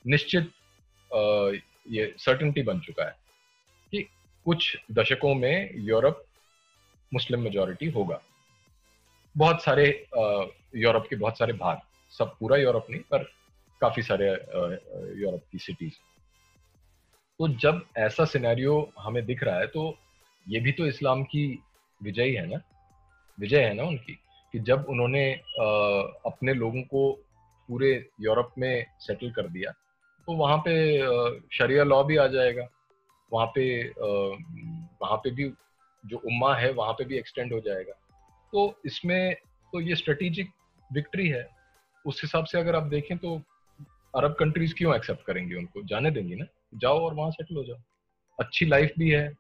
निश्चित 0.06 0.52
ये 1.92 2.14
सर्टनटी 2.18 2.62
बन 2.64 2.80
चुका 2.80 3.06
है 3.06 3.16
कि 3.94 4.02
कुछ 4.46 4.76
दशकों 4.92 5.34
में 5.36 5.72
यूरोप 5.78 6.24
मुस्लिम 7.12 7.42
मेजोरिटी 7.42 7.90
होगा। 7.92 8.22
बहुत 9.36 9.64
सारे 9.64 9.86
यूरोप 10.76 11.08
के 11.10 11.16
बहुत 11.16 11.38
सारे 11.38 11.54
भाग, 11.54 11.80
सब 12.14 12.36
पूरा 12.40 12.58
यूरोप 12.58 12.86
नहीं, 12.90 13.02
पर 13.02 13.24
काफ़ी 13.82 14.04
सारे 14.04 14.28
यूरोप 15.22 15.44
की 15.52 15.58
सिटीज़ 15.58 15.94
तो 17.40 17.48
जब 17.48 17.82
ऐसा 17.98 18.26
सिनेरियो 18.26 18.74
हमें 19.00 19.26
दिख 19.26 19.44
रहा 19.44 19.60
है 19.60 19.68
तो 19.68 19.98
ये 20.48 20.60
भी 20.60 20.72
तो 20.72 20.86
इस्लाम 20.88 21.24
की 21.24 21.44
विजय 22.04 22.30
है 22.30 22.46
ना? 22.48 22.60
विजय 23.40 23.64
है 23.64 23.74
ना 23.74 23.84
उनकी? 23.84 24.14
कि 24.54 24.60
जब 24.60 24.86
उन्होंने 24.90 25.32
आ, 25.34 25.66
अपने 26.26 26.54
लोगों 26.54 26.82
को 26.82 27.12
पूरे 27.70 28.10
यूरोप 28.22 28.54
में 28.58 28.86
सेटल 29.00 29.32
कर 29.32 29.48
दिया 29.48 29.72
तो 30.28 30.34
वहाँ 30.34 30.58
पे 30.58 30.76
शरिया 31.58 31.84
लॉ 31.84 32.04
भी 32.04 32.18
आ 32.18 32.28
जाएगा। 32.28 32.68
वहाँ 33.34 33.48
पे 33.56 33.66
वहाँ 35.02 35.18
पे 35.18 35.32
भी 35.32 35.52
जो 36.04 36.18
उम्मा 36.18 36.56
है 36.56 36.72
वहाँ 36.74 36.94
पे 36.94 37.06
भी 37.06 37.18
एक्सटेंड 37.18 37.54
हो 37.54 37.60
जाएगा। 37.60 37.94
तो 38.54 38.82
इसमें 38.86 39.36
तो 39.74 39.82
ये 39.82 39.96
स्ट्रेटेजिक 39.96 40.52
विक्ट्री 40.94 41.30
है। 41.30 41.48
उस 42.06 42.22
हिसाब 42.24 42.46
से 42.46 42.60
अगर 42.60 42.76
आप 42.76 42.84
देखें 42.84 43.18
तो 43.18 43.36
अरब 44.14 44.36
कंट्रीज़ 44.40 44.76
क्यों 44.76 44.96
एक्सेप्ट 44.96 45.26
करेंगे 45.26 45.56
उनको? 45.56 45.84
जाने 45.84 46.12
देंगे 46.12 46.36
ना? 46.36 46.46
जाओ 46.74 47.00
और 47.00 47.14
वहाँ 47.14 47.32
सेटल 47.32 47.56
हो 47.56 47.64
जाओ। 47.64 47.78
अच्छी 48.40 48.66
लाइफ 48.66 48.94
भी 49.00 49.10
है, 49.10 49.32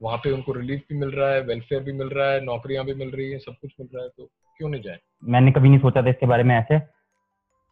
वहाँ 0.00 0.18
पे 0.18 0.30
उनको 0.30 0.52
रिलीफ 0.52 0.82
भी 0.88 0.98
मिल 0.98 1.10
रहा 1.10 1.30
है 1.30 1.40
वेलफेयर 1.42 1.82
भी 1.82 1.92
मिल 1.92 2.08
रहा 2.08 2.30
है, 2.30 2.44
नौकरियाँ 2.44 2.84
भी 2.84 2.94
मिल 2.94 3.10
रही 3.10 3.30
है, 3.30 3.38
सब 3.38 3.52
कुछ 3.52 3.72
मिल 3.80 3.88
रहा 3.94 4.02
है 4.02 4.08
तो 4.08 4.24
क्यों 4.60 4.68
नहीं 4.68 4.82
जाए? 4.82 4.98
मैंने 5.24 5.52
कभी 5.52 5.68
नहीं 5.68 5.78
सोचा 5.78 6.02
था 6.02 6.10
इसके 6.10 6.26
बारे 6.26 6.42
में 6.42 6.54
ऐसे, 6.56 6.78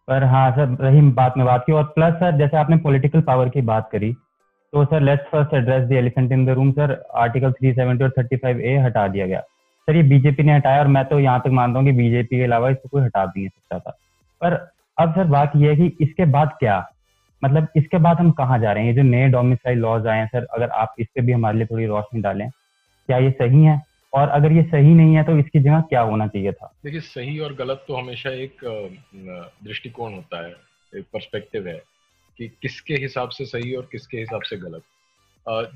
पर 0.09 0.25
हाँ 0.25 0.51
सर, 0.51 0.77
रही 0.81 1.01
बात 1.13 1.35
में 1.37 1.47
बात 1.47 1.65
की 1.67 1.73
और 1.73 1.85
प्लस 1.85 2.15
सर, 2.15 2.37
जैसे 2.39 2.57
आपने 2.57 2.77
पॉलिटिकल 2.77 3.21
पावर 3.21 3.49
की 3.49 3.61
बात 3.63 3.89
करी 3.93 4.13
तो 4.73 4.85
sir 4.85 5.01
let's 5.01 5.25
first 5.25 5.55
address 5.55 5.89
the 5.89 5.93
elephant 5.93 6.33
in 6.33 6.45
the 6.47 6.51
room 6.51 6.71
sir 6.73 6.93
article 7.15 7.53
370 7.53 8.03
और 8.03 8.11
35 8.19 8.61
ए 8.61 8.77
हटा 8.77 9.07
दिया 9.09 9.27
गया। 9.27 9.41
सर, 9.41 9.97
ये 9.97 10.03
बीजेपी 10.03 10.43
ने 10.43 10.55
हटाया 10.55 10.81
और 10.81 10.87
मैं 10.87 11.05
तो 11.05 11.19
यहाँ 11.21 11.41
तक 11.41 11.51
मानता 11.51 11.79
हूँ 11.79 11.87
कि 11.87 11.93
बीजेपी 11.93 12.37
के 12.37 12.45
अलावा 12.45 12.71
इसको 12.71 12.89
कोई 12.89 13.03
हटा 13.03 13.25
भी 13.27 13.41
नहीं 13.41 13.49
सकता 13.49 13.79
था। 13.79 13.91
पर 14.41 14.55
अब 14.99 15.15
सर, 15.15 15.25
बात 15.25 15.53
यह 15.57 15.71
है 15.71 15.77
कि 15.77 16.05
इसके 16.05 16.25
बाद 16.25 16.57
क्या? 16.59 16.79
मतलब 17.43 17.69
इसके 17.77 17.99
बाद 17.99 18.17
हम 18.17 18.31
कहाँ 18.33 18.59
जा 18.59 18.73
रहे 18.73 18.83
हैं? 18.83 18.91
ये 18.91 18.97
जो 18.97 19.03
नए 19.05 19.29
डोमिसाइल 19.29 19.79
लॉज 19.79 20.07
आए 20.07 20.19
हैं, 20.19 20.27
सर, 20.27 20.45
अगर 20.47 20.71
आप 20.73 20.95
इस 20.99 21.07
पर 21.09 21.23
भी 21.23 21.33
हमारे 21.33 21.59
लिए 21.59 21.67
थोड़ी 21.67 21.87
रोशनी 21.87 22.21
डालें, 22.21 22.49
क्या 22.51 23.19
ये 23.19 23.31
सही 23.33 23.65
है? 23.65 23.81
और 24.13 24.29
अगर 24.29 24.53
ये 24.53 24.63
सही 24.65 24.95
नहीं 24.95 25.15
है 25.17 25.23
तो 25.25 25.37
इसकी 25.39 25.61
जगह 25.61 25.81
क्या 25.81 26.01
होना 26.03 26.27
चाहिए 26.27 26.53
था? 26.53 26.73
देखिए, 26.85 27.01
सही 27.03 27.39
और 27.39 27.55
गलत 27.55 27.85
तो 27.89 27.95
हमेशा 27.95 28.31
एक 28.35 28.65
दृष्टिकोण 29.65 30.15
होता 30.15 30.45
है, 30.47 30.55
एक 30.93 31.05
पर्सपेक्टिव 31.13 31.69
है 31.69 31.81
कि 32.39 32.49
किसके 32.63 32.95
हिसाब 33.03 33.29
से 33.29 33.45
सही 33.47 33.75
और 33.75 33.89
किसके 33.93 34.19
हिसाब 34.19 34.43
से 34.43 34.57
गलत। 34.59 34.83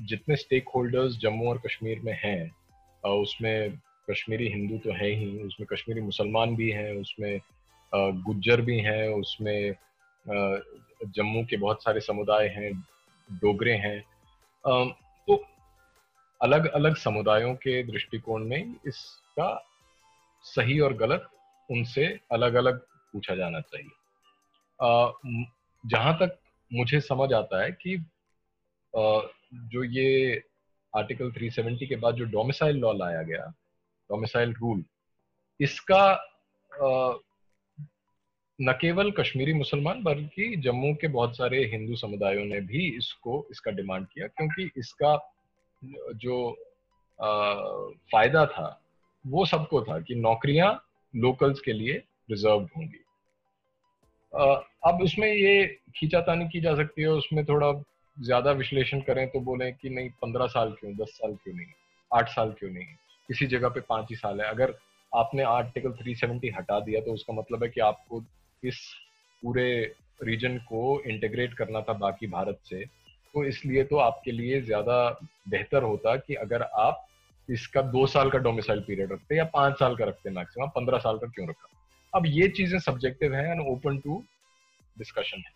जितने 0.01 0.35
स्टेक 0.35 0.69
होल्डर्स 0.75 1.19
जम्मू 1.19 1.49
और 1.49 1.57
कश्मीर 1.65 1.99
में 2.03 2.17
हैं 2.23 2.51
उसमें 3.03 3.71
कश्मीरी 4.09 4.47
हिंदू 4.47 4.77
तो 4.77 4.93
है 4.93 5.09
ही, 5.09 5.27
उसमें 5.39 5.67
कश्मीरी 5.71 6.01
मुसलमान 6.01 6.55
भी 6.55 6.69
हैं, 6.71 6.91
उसमें 6.95 7.39
गुज्जर 7.93 8.61
भी 8.61 8.77
हैं, 8.79 9.07
उसमें 9.09 9.71
जम्मू 11.05 11.43
के 11.49 11.57
बहुत 11.57 11.83
सारे 11.83 11.99
समुदाय 11.99 12.47
हैं, 12.47 12.73
डोगरे 13.29 13.73
हैं। 13.73 13.99
तो 15.27 15.43
अलग 16.41 16.67
अलग 16.67 16.95
समुदायों 16.95 17.53
के 17.55 17.83
दृष्टिकोण 17.83 18.45
में 18.45 18.75
इसका 18.87 19.49
सही 20.43 20.79
और 20.79 20.93
गलत 20.93 21.27
उनसे 21.69 22.05
अलग 22.31 22.53
अलग 22.53 22.79
पूछा 23.13 23.35
जाना 23.35 23.59
चाहिए। 23.61 23.89
जहाँ 25.83 26.17
तक 26.17 26.37
मुझे 26.73 26.99
समझ 27.01 27.33
आता 27.33 27.63
है 27.63 27.71
कि 27.71 27.97
जो 29.53 29.83
ये 29.83 30.43
आर्टिकल 30.93 31.31
370 31.31 31.87
के 31.87 31.95
बाद 31.95 32.15
जो 32.15 32.25
डोमिसाइल 32.25 32.77
लॉ 32.77 32.91
लाया 32.93 33.21
गया 33.21 33.45
डोमिसाइल 34.09 34.53
रूल 34.53 34.83
इसका 35.59 36.13
न 38.61 38.71
केवल 38.71 39.11
कश्मीरी 39.11 39.53
मुसलमान 39.53 40.01
बल्कि 40.03 40.55
जम्मू 40.55 40.93
के 41.01 41.07
बहुत 41.07 41.37
सारे 41.37 41.63
हिंदू 41.65 41.95
समुदायों 41.95 42.45
ने 42.45 42.59
भी 42.61 42.85
इसको 42.97 43.45
इसका 43.51 43.71
डिमांड 43.71 44.05
किया 44.07 44.27
क्योंकि 44.27 44.69
इसका 44.77 45.15
जो 46.15 46.49
आ, 47.19 47.29
फ़ायदा 48.11 48.45
था 48.45 48.67
वो 49.25 49.45
सबको 49.45 49.81
था 49.81 49.99
कि 49.99 50.15
नौकरियाँ 50.15 50.69
लोकल्स 51.13 51.59
के 51.59 51.73
लिए 51.73 51.93
रिज़र्व 52.31 52.67
होंगी। 52.77 53.03
अब 54.85 55.01
उसमें 55.03 55.27
ये 55.27 55.65
खींचातानी 55.95 56.47
की 56.49 56.61
जा 56.61 56.75
सकती 56.75 57.01
है 57.01 57.07
उसमें 57.07 57.43
थोड़ा 57.45 57.71
ज़्यादा 58.17 58.51
विश्लेषण 58.51 59.01
करें 59.01 59.27
तो 59.27 59.39
बोले 59.39 59.71
कि 59.71 59.89
नहीं 59.89 60.09
पंद्रह 60.21 60.47
साल 60.47 60.71
क्यों 60.71 60.93
दस 60.95 61.09
साल 61.13 61.33
क्यों 61.33 61.55
नहीं 61.55 61.67
आठ 62.11 62.29
साल 62.29 62.51
क्यों 62.59 62.69
नहीं 62.71 62.85
किसी 63.29 63.47
जगह 63.47 63.69
पे 63.69 63.79
पाँच 63.79 64.07
ही 64.09 64.15
साल 64.15 64.41
है। 64.41 64.47
अगर 64.47 64.73
आपने 65.11 65.43
आर्टिकल 65.43 65.91
370 65.93 66.51
हटा 66.57 66.79
दिया 66.79 67.01
तो 67.01 67.13
उसका 67.13 67.33
मतलब 67.33 67.63
है 67.63 67.69
कि 67.69 67.81
आपको 67.81 68.19
इस 68.63 68.79
पूरे 69.43 69.95
रीजन 70.23 70.57
को 70.57 71.01
इंटीग्रेट 71.01 71.53
करना 71.53 71.81
था 71.81 71.93
बाकी 71.93 72.27
भारत 72.27 72.59
से 72.65 72.83
तो 73.33 73.43
इसलिए 73.43 73.83
तो 73.83 73.97
आपके 73.97 74.31
लिए 74.31 74.61
ज़्यादा 74.61 74.97
बेहतर 75.49 75.83
होता 75.83 76.15
कि 76.15 76.35
अगर 76.35 76.61
आप 76.61 77.07
इसका 77.49 77.81
दो 77.81 78.05
साल 78.07 78.29
का 78.29 78.37
डोमिसाइल 78.37 78.79
पीरियड 78.79 79.11
रखते 79.11 79.37
या 79.37 79.43
पाँच 79.43 79.79
साल 79.79 79.95
का 79.95 80.05
रखते 80.05 80.29
मैक्सिमम 80.29 80.67
पंद्रह 80.67 80.97
साल 80.97 81.17
का 81.17 81.27
क्यों 81.27 81.47
रखा? 81.49 81.67
अब 82.13 82.25
ये 82.25 82.47
चीज़ें 82.47 82.77
सब्जेक्टिव 82.79 83.35
है 83.35 83.51
एंड 83.51 83.61
ओपन 83.67 83.97
टू 83.97 84.23
डिस्कशन 84.97 85.37
है। 85.37 85.51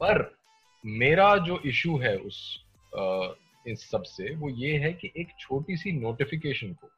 पर 0.00 0.36
मेरा 0.84 1.36
जो 1.36 1.60
इशू 1.66 1.96
है 1.98 2.16
उस 2.16 2.38
आ, 2.98 3.28
इस 3.66 3.90
सबसे 3.90 4.34
वो 4.34 4.50
ये 4.50 4.76
है 4.78 4.92
कि 4.92 5.12
एक 5.16 5.28
छोटी 5.40 5.76
सी 5.76 5.92
नोटिफिकेशन 5.92 6.72
को 6.72 6.90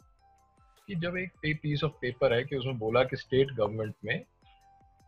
कि 0.89 0.95
जब 0.95 1.17
एक 1.17 1.61
पीस 1.63 1.85
ऑफ़ 1.85 1.93
पेपर 1.93 2.33
है 2.33 2.43
कि 2.45 2.57
उसमें 2.57 2.79
बोला 2.79 3.05
कि 3.05 3.17
स्टेट 3.17 3.53
गवर्नमेंट 3.53 3.95
में 4.05 4.25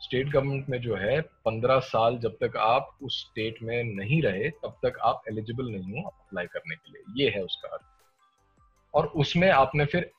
स्टेट 0.00 0.28
गवर्नमेंट 0.28 0.68
में 0.68 0.80
जो 0.80 0.94
है, 0.96 1.20
पंद्रह 1.20 1.80
साल 1.80 2.18
जब 2.18 2.36
तक 2.42 2.56
आप 2.56 2.98
उस 3.02 3.20
स्टेट 3.20 3.62
में 3.62 3.84
नहीं 3.84 4.22
रहे, 4.22 4.50
तब 4.50 4.78
तक 4.86 4.98
आप 4.98 5.22
एलिजिबल 5.28 5.64
नहीं 5.64 6.02
हो 6.02 6.08
अप्लाई 6.08 6.46
करने 6.46 6.74
के 6.74 6.92
लिए। 6.92 7.24
ये 7.24 7.30
है 7.30 7.42
उसका 7.42 7.68
अर्थ। 7.68 7.82
और 8.94 9.06
उसमें 9.06 9.50
आपने 9.50 9.84
फिर 9.84 10.10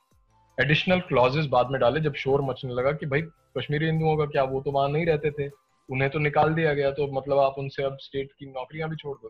एडिशनल 0.61 0.99
क्लॉजेस 0.99 1.45
बाद 1.45 1.69
में 1.69 1.79
डाले, 1.81 1.99
जब 1.99 2.13
शोर 2.13 2.41
मचने 2.41 2.73
लगा 2.73 2.91
कि 2.91 3.05
भाई, 3.05 3.21
कश्मीरी 3.57 3.85
हिंदुओं 3.85 4.17
का 4.17 4.25
क्या, 4.25 4.43
वो 4.43 4.61
तो 4.61 4.71
वहाँ 4.71 4.89
नहीं 4.89 5.05
रहते 5.05 5.31
थे। 5.31 5.49
उन्हें 5.89 6.09
तो 6.11 6.19
निकाल 6.19 6.53
दिया 6.53 6.73
गया 6.73 6.91
तो 6.91 7.07
मतलब 7.11 7.37
आप 7.37 7.55
उनसे 7.57 7.83
अब 7.83 7.97
स्टेट 8.01 8.31
की 8.39 8.45
नौकरियाँ 8.45 8.89
भी 8.89 8.95
छोड़ 8.95 9.17
दो 9.17 9.29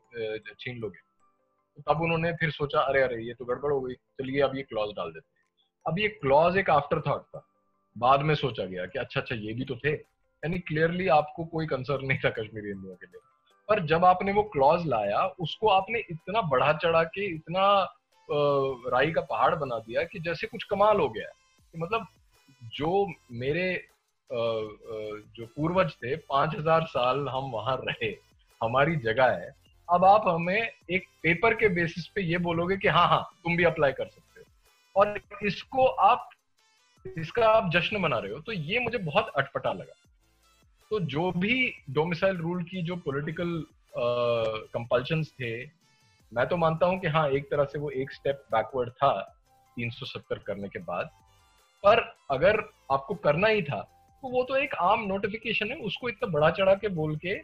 छीन 0.60 0.78
लोगे। 0.78 1.00
तो 1.78 1.94
तब 1.94 2.02
उन्होंने 2.02 2.32
फिर 2.34 2.52
सोचा, 2.52 2.80
अरे 2.80 3.02
अरे, 3.02 3.24
ये 3.24 3.34
तो 3.34 3.46
गड़बड़ 3.46 3.72
हो 3.72 3.82
गई। 3.82 3.94
चलिए, 3.94 4.42
अब 4.42 4.56
ये 4.56 4.64
क्लॉज 4.64 4.90
डाल 4.90 5.12
देते 5.12 5.40
अब 5.88 6.00
ये 6.00 6.08
क्लॉज 6.08 6.58
एक 6.58 6.70
आफ्टर 6.70 7.02
थॉट 7.02 7.22
था। 7.22 7.46
बाद 7.98 8.22
में 8.22 8.36
सोचा 8.36 8.66
गया 8.66 8.86
कि 8.86 9.00
अच्छा 9.00 9.22
अच्छा 9.22 9.36
ये 9.36 9.54
भी 9.54 9.66
तो 9.66 9.76
थे। 9.76 10.11
यानी 10.44 10.60
क्लियरली 10.62 11.08
आपको 11.10 11.46
कोई 11.46 11.66
कंसर्न 11.68 12.06
नहीं 12.08 12.20
था 12.20 12.30
कश्मीरी 12.32 12.68
हिंदुओं 12.68 12.96
के 12.96 13.06
लिए। 13.06 13.20
पर 13.70 13.86
जब 13.88 14.06
आपने 14.06 14.32
वो 14.32 14.44
क्लॉज 14.54 14.86
लाया, 14.88 15.26
उसको 15.40 15.68
आपने 15.70 16.00
इतना 16.10 16.42
बढ़ा 16.50 16.72
चढ़ा 16.76 17.04
के, 17.06 17.26
इतना 17.26 17.68
राई 18.90 19.12
का 19.12 19.22
पहाड़ 19.22 19.56
बना 19.56 19.78
दिया 19.80 20.04
कि 20.04 20.20
जैसे 20.20 20.48
कुछ 20.48 20.64
कमाल 20.64 21.00
हो 21.00 21.08
गया। 21.10 21.28
कि 21.74 21.78
मतलब 21.78 22.08
जो 22.74 23.08
मेरे 23.34 23.88
जो 24.30 25.46
पूर्वज 25.48 25.94
थे, 25.94 26.16
पाँच 26.16 26.56
हज़ार 26.56 26.86
साल 26.88 27.28
हम 27.30 27.50
वहाँ 27.52 27.76
रहे, 27.82 28.10
हमारी 28.62 28.96
जगह 28.98 29.32
है, 29.32 29.54
अब 29.88 30.06
आप 30.06 30.28
हमें 30.28 30.70
एक 30.90 31.08
पेपर 31.24 31.54
के 31.54 31.68
बेसिस 31.70 32.08
पे 32.08 32.22
ये 32.24 32.38
बोलोगे 32.40 32.78
कि 32.78 32.88
हाँ 32.88 33.08
हाँ 33.08 33.24
तुम 33.44 33.58
भी 33.58 33.64
अप्लाई 33.64 33.92
कर 33.92 34.06
सकते 34.06 34.40
हो। 34.40 34.46
और 34.96 35.20
इसको 35.44 35.86
आप, 35.86 36.30
इसका 37.06 37.48
आप 37.48 37.70
जश्न 37.74 37.98
मना 37.98 38.18
रहे 38.18 38.32
हो 38.32 38.40
तो 38.40 38.52
ये 38.52 38.80
मुझे 38.80 38.98
बहुत 39.00 39.32
अटपटा 39.38 39.74
लगा। 39.74 39.94
तो 40.92 41.00
जो 41.02 41.32
भी 41.32 41.54
डोमिसाइल 41.90 42.38
रूल 42.38 42.64
की 42.64 42.82
जो 42.84 42.96
पॉलिटिकल 43.06 43.64
कंपल्शन 43.96 45.24
थे, 45.24 45.52
मैं 46.32 46.46
तो 46.48 46.58
मानता 46.58 46.86
हूँ 46.86 47.00
कि 47.00 47.08
हाँ 47.08 47.28
एक 47.30 47.50
तरह 47.52 47.64
से 47.64 47.80
वो 47.80 47.90
एक 47.92 48.12
स्टेप 48.12 48.44
बैकवर्ड 48.52 48.90
था 48.92 49.12
370 49.78 50.38
करने 50.48 50.68
के 50.68 50.80
बाद। 50.82 51.10
पर 51.84 52.00
अगर 52.32 52.60
आपको 52.92 53.16
करना 53.18 53.48
ही 53.48 53.62
था 53.62 53.80
तो 54.24 54.30
वो 54.30 54.44
तो 54.44 54.56
एक 54.56 54.74
आम 54.82 55.06
नोटिफिकेशन 55.08 55.68
है, 55.68 55.76
उसको 55.76 56.10
इतना 56.10 56.30
बड़ा 56.32 56.50
चढ़ा 56.50 56.74
के 56.74 56.88
बोल 56.90 57.16
के 57.16 57.36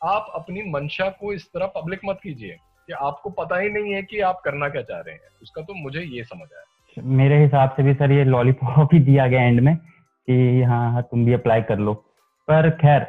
आप 0.00 0.32
अपनी 0.34 0.62
मंशा 0.70 1.08
को 1.10 1.32
इस 1.32 1.46
तरह 1.46 1.66
पब्लिक 1.76 2.00
मत 2.04 2.20
कीजिए 2.22 2.56
कि 2.88 2.92
आपको 2.92 3.30
पता 3.32 3.58
ही 3.58 3.70
नहीं 3.70 3.92
है 3.92 4.02
कि 4.02 4.20
आप 4.22 4.40
करना 4.44 4.68
क्या 4.68 4.82
चाह 4.82 5.00
रहे 5.00 5.14
हैं। 5.14 5.30
उसका 5.42 5.62
तो 5.62 5.74
मुझे 5.74 6.00
ये 6.00 6.24
समझ 6.24 6.48
आया। 6.52 7.02
मेरे 7.16 7.42
हिसाब 7.42 7.70
से 7.70 7.82
भी 7.82 7.94
सर, 7.94 8.12
ये 8.12 8.24
लॉलीपॉप 8.24 8.94
ही 8.94 9.00
दिया 9.00 9.26
गया 9.26 9.42
एंड 9.42 9.60
में 9.60 9.76
कि 9.76 10.62
हाँ 10.62 10.90
हाँ 10.92 11.02
तुम 11.02 11.24
भी 11.24 11.32
अप्लाई 11.32 11.62
कर 11.62 11.78
लो। 11.78 11.94
पर 12.48 12.70
खैर 12.80 13.06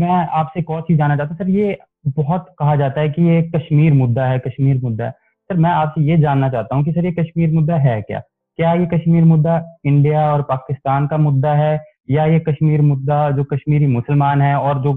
मैं 0.00 0.08
आपसे 0.10 0.60
एक 0.60 0.70
और 0.70 0.80
चीज़ 0.82 0.98
जानना 0.98 1.16
चाहता 1.16 1.34
हूँ। 1.34 1.38
सर 1.38 1.50
ये 1.50 1.76
बहुत 2.08 2.46
कहा 2.58 2.76
जाता 2.76 3.00
है 3.00 3.08
कि 3.10 3.22
ये 3.22 3.42
कश्मीर 3.56 3.92
मुद्दा 3.94 4.26
है 4.26 4.38
कश्मीर 4.38 4.80
मुद्दा 4.82 5.04
है। 5.04 5.10
सर 5.50 5.56
मैं 5.56 5.70
आपसे 5.70 6.02
ये 6.02 6.16
जानना 6.18 6.48
चाहता 6.50 6.76
हूँ 6.76 6.84
कि 6.84 6.92
सर 6.92 7.04
ये 7.04 7.12
कश्मीर 7.12 7.52
मुद्दा 7.52 7.76
है 7.78 8.00
क्या? 8.02 8.20
क्या 8.58 8.72
ये 8.74 8.86
कश्मीर 8.88 9.24
मुद्दा 9.24 9.62
इंडिया 9.86 10.32
और 10.32 10.42
पाकिस्तान 10.42 11.06
का 11.06 11.16
मुद्दा 11.18 11.54
है? 11.54 11.80
या 12.10 12.24
ये 12.26 12.38
कश्मीर 12.40 12.80
मुद्दा 12.82 13.30
जो 13.30 13.44
कश्मीरी 13.44 13.86
मुसलमान 13.86 14.42
है 14.42 14.54
और 14.56 14.82
जो 14.82 14.92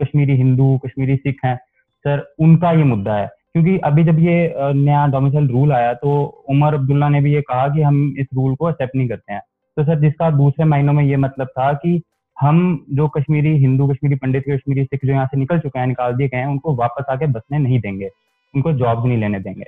कश्मीरी 0.00 0.36
हिंदू 0.36 0.76
कश्मीरी 0.86 1.16
सिख 1.16 1.40
हैं 1.44 1.56
सर 2.04 2.26
उनका 2.40 2.70
ये 2.72 2.84
मुद्दा 2.84 3.14
है? 3.14 3.26
क्योंकि 3.52 3.76
अभी 3.84 4.04
जब 4.04 4.18
ये 4.18 4.72
नया 4.74 5.06
डोमिसाइल 5.06 5.48
रूल 5.48 5.72
आया 5.72 5.92
तो 5.94 6.10
उमर 6.50 6.74
अब्दुल्ला 6.74 7.08
ने 7.08 7.20
भी 7.20 7.32
ये 7.34 7.40
कहा 7.42 7.66
कि 7.68 7.82
हम 7.82 8.14
इस 8.18 8.26
रूल 8.34 8.54
को 8.56 8.68
एक्सेप्ट 8.70 8.96
नहीं 8.96 9.08
करते 9.08 9.32
हैं। 9.32 9.40
तो 9.76 9.84
सर 9.84 10.00
जिसका 10.00 10.30
दूसरे 10.30 10.64
महीनों 10.64 10.92
में 10.92 11.04
ये 11.04 11.16
मतलब 11.16 11.46
था 11.48 11.72
कि 11.74 12.00
हम 12.38 12.86
जो 12.92 13.06
कश्मीरी, 13.08 13.56
हिंदू 13.58 13.86
कश्मीरी, 13.88 14.16
पंडित 14.16 14.44
कश्मीरी, 14.48 14.84
सिख 14.84 15.04
जो 15.04 15.12
यहाँ 15.12 15.26
से 15.26 15.36
निकल 15.36 15.58
चुके 15.58 15.78
हैं, 15.78 15.86
निकाल 15.86 16.14
दिए 16.16 16.28
गए 16.28 16.38
हैं, 16.38 16.46
उनको 16.46 16.74
वापस 16.74 17.04
आके 17.10 17.26
बसने 17.26 17.58
नहीं 17.58 17.80
देंगे। 17.80 18.10
उनको 18.54 18.72
जॉब 18.72 19.06
नहीं 19.06 19.18
लेने 19.18 19.40
देंगे। 19.40 19.64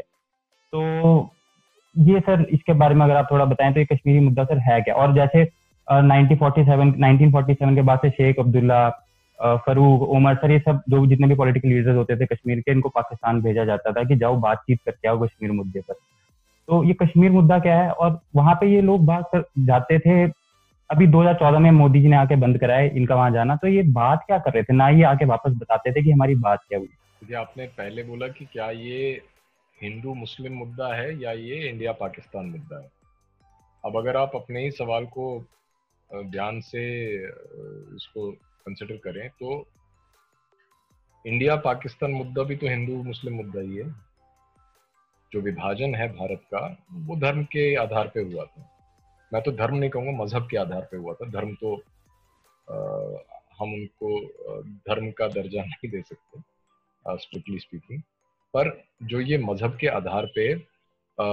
तो 0.72 1.30
ये 1.96 2.20
सर, 2.20 2.42
इसके 2.42 2.72
बारे 2.72 2.94
में 2.94 3.04
अगर 3.04 3.16
आप 3.16 3.28
थोड़ा 3.30 3.44
बताएँ 3.44 3.72
तो 3.74 3.80
ये 3.80 3.86
कश्मीरी 3.86 4.20
मुद्दा 4.20 4.44
सर 4.44 4.58
है 4.60 4.80
क्या? 4.80 4.94
और 4.94 5.14
जैसे 5.14 5.48
नाइनटीन 5.88 6.38
फोर्टी 6.38 7.54
सेवन 7.54 7.74
के 7.74 7.82
बाद 7.82 7.98
से 7.98 8.10
शेख 8.10 8.38
अब्दुल्ला 8.38 8.88
फरूक 9.66 10.02
उमर, 10.02 10.34
सर, 10.34 10.50
ये 10.50 10.58
सब 10.58 10.82
जो 10.90 11.06
जितने 11.06 11.26
भी 11.26 11.34
पॉलिटिकल 11.34 11.68
लीडर्स 11.68 11.96
होते 11.96 12.16
थे 12.16 12.26
कश्मीर 12.26 12.60
के, 12.60 12.72
इनको 12.72 12.88
पाकिस्तान 12.88 13.40
भेजा 13.42 13.64
जाता 13.64 13.92
था 13.92 14.02
कि 14.04 14.16
जाओ 14.16 14.36
बातचीत 14.40 14.80
करके 14.86 15.08
आओ 15.08 15.18
कश्मीर 15.18 15.52
मुद्दे 15.52 15.80
पर। 15.80 15.94
तो 16.68 16.82
ये 16.84 16.92
कश्मीर 16.94 17.30
मुद्दा 17.30 17.58
क्या 17.58 17.78
है? 17.78 17.90
और 17.90 18.20
वहाँ 18.36 18.54
पे 18.54 18.66
ये 18.66 18.80
लोग 18.80 19.04
बात 19.06 19.30
जाते 19.58 19.98
थे 19.98 20.26
अभी 20.90 21.06
2014 21.06 21.58
में 21.58 21.70
मोदी 21.70 22.00
जी 22.02 22.08
ने 22.08 22.16
आके 22.16 22.36
बंद 22.36 22.58
कराए 22.58 22.88
इनका 22.88 23.14
वहाँ 23.14 23.30
जाना। 23.30 23.56
तो 23.56 23.68
ये 23.68 23.82
बात 23.92 24.22
क्या 24.26 24.38
कर 24.38 24.52
रहे 24.52 24.62
थे? 24.62 24.72
ना 24.72 24.88
ये 24.88 25.02
आके 25.02 25.24
वापस 25.24 25.52
बताते 25.56 25.92
थे 25.92 26.02
कि 26.02 26.10
हमारी 26.10 26.34
बात 26.36 26.64
क्या 26.68 26.78
हुई। 26.78 26.88
जी, 27.24 27.34
आपने 27.34 27.66
पहले 27.68 28.02
बोला 28.02 28.28
कि 28.28 28.44
क्या 28.44 28.70
ये 28.70 29.20
हिंदू 29.82 30.14
मुस्लिम 30.14 30.52
मुद्दा 30.52 30.94
है 30.94 31.20
या 31.22 31.32
ये 31.32 31.68
इंडिया 31.68 31.92
पाकिस्तान 31.92 32.46
मुद्दा 32.46 32.78
है? 32.78 32.90
अब 33.84 33.96
अगर 33.96 34.16
आप 34.16 34.32
अपने 34.34 34.62
ही 34.64 34.70
सवाल 34.70 35.06
को 35.06 35.26
ध्यान 36.10 36.60
से 36.60 36.82
इसको 37.96 38.30
कंसिडर 38.66 38.96
करें 38.96 39.28
तो 39.30 39.66
इंडिया 41.24 41.56
पाकिस्तान 41.56 42.10
मुद्दा 42.10 42.42
भी 42.42 42.56
तो 42.56 42.68
हिंदू 42.68 43.02
मुस्लिम 43.02 43.34
मुद्दा 43.34 43.60
ही 43.60 43.76
है। 43.76 43.88
जो 45.32 45.40
विभाजन 45.40 45.94
है 45.94 46.08
भारत 46.12 46.42
का, 46.54 46.76
वो 46.92 47.16
धर्म 47.16 47.42
के 47.44 47.74
आधार 47.76 48.10
पे 48.14 48.20
हुआ 48.22 48.44
था। 48.44 48.69
मैं 49.32 49.42
तो 49.42 49.52
धर्म 49.52 49.76
नहीं 49.76 49.90
कहूँगा 49.90 50.12
मज़हब 50.22 50.48
के 50.50 50.56
आधार 50.56 50.88
पे 50.90 50.96
हुआ 50.96 51.14
था। 51.14 51.28
धर्म 51.30 51.54
तो 51.54 51.74
आ, 52.68 52.76
हम 53.58 53.72
उनको 53.74 54.10
धर्म 54.88 55.10
का 55.10 55.26
दर्जा 55.28 55.62
नहीं 55.62 55.90
दे 55.90 56.00
सकते 56.02 57.16
स्ट्रिक्टली 57.16 57.58
स्पीकिंग 57.58 58.00
पर 58.54 58.70
जो 59.02 59.20
ये 59.20 59.38
मज़हब 59.38 59.76
के 59.80 59.86
आधार 59.88 60.26
पे 60.34 60.52
आ, 60.54 61.26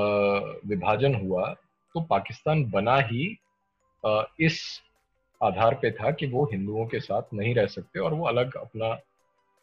विभाजन 0.67 1.15
हुआ 1.15 1.53
तो 1.95 2.01
पाकिस्तान 2.01 2.63
बना 2.71 2.95
ही 3.01 3.37
आ, 4.03 4.23
इस 4.39 4.61
आधार 5.41 5.75
पे 5.81 5.91
था 5.91 6.11
कि 6.11 6.27
वो 6.27 6.43
हिंदुओं 6.51 6.85
के 6.87 6.99
साथ 6.99 7.33
नहीं 7.33 7.53
रह 7.55 7.67
सकते 7.67 7.99
और 7.99 8.13
वो 8.13 8.27
अलग 8.27 8.55
अपना 8.57 8.97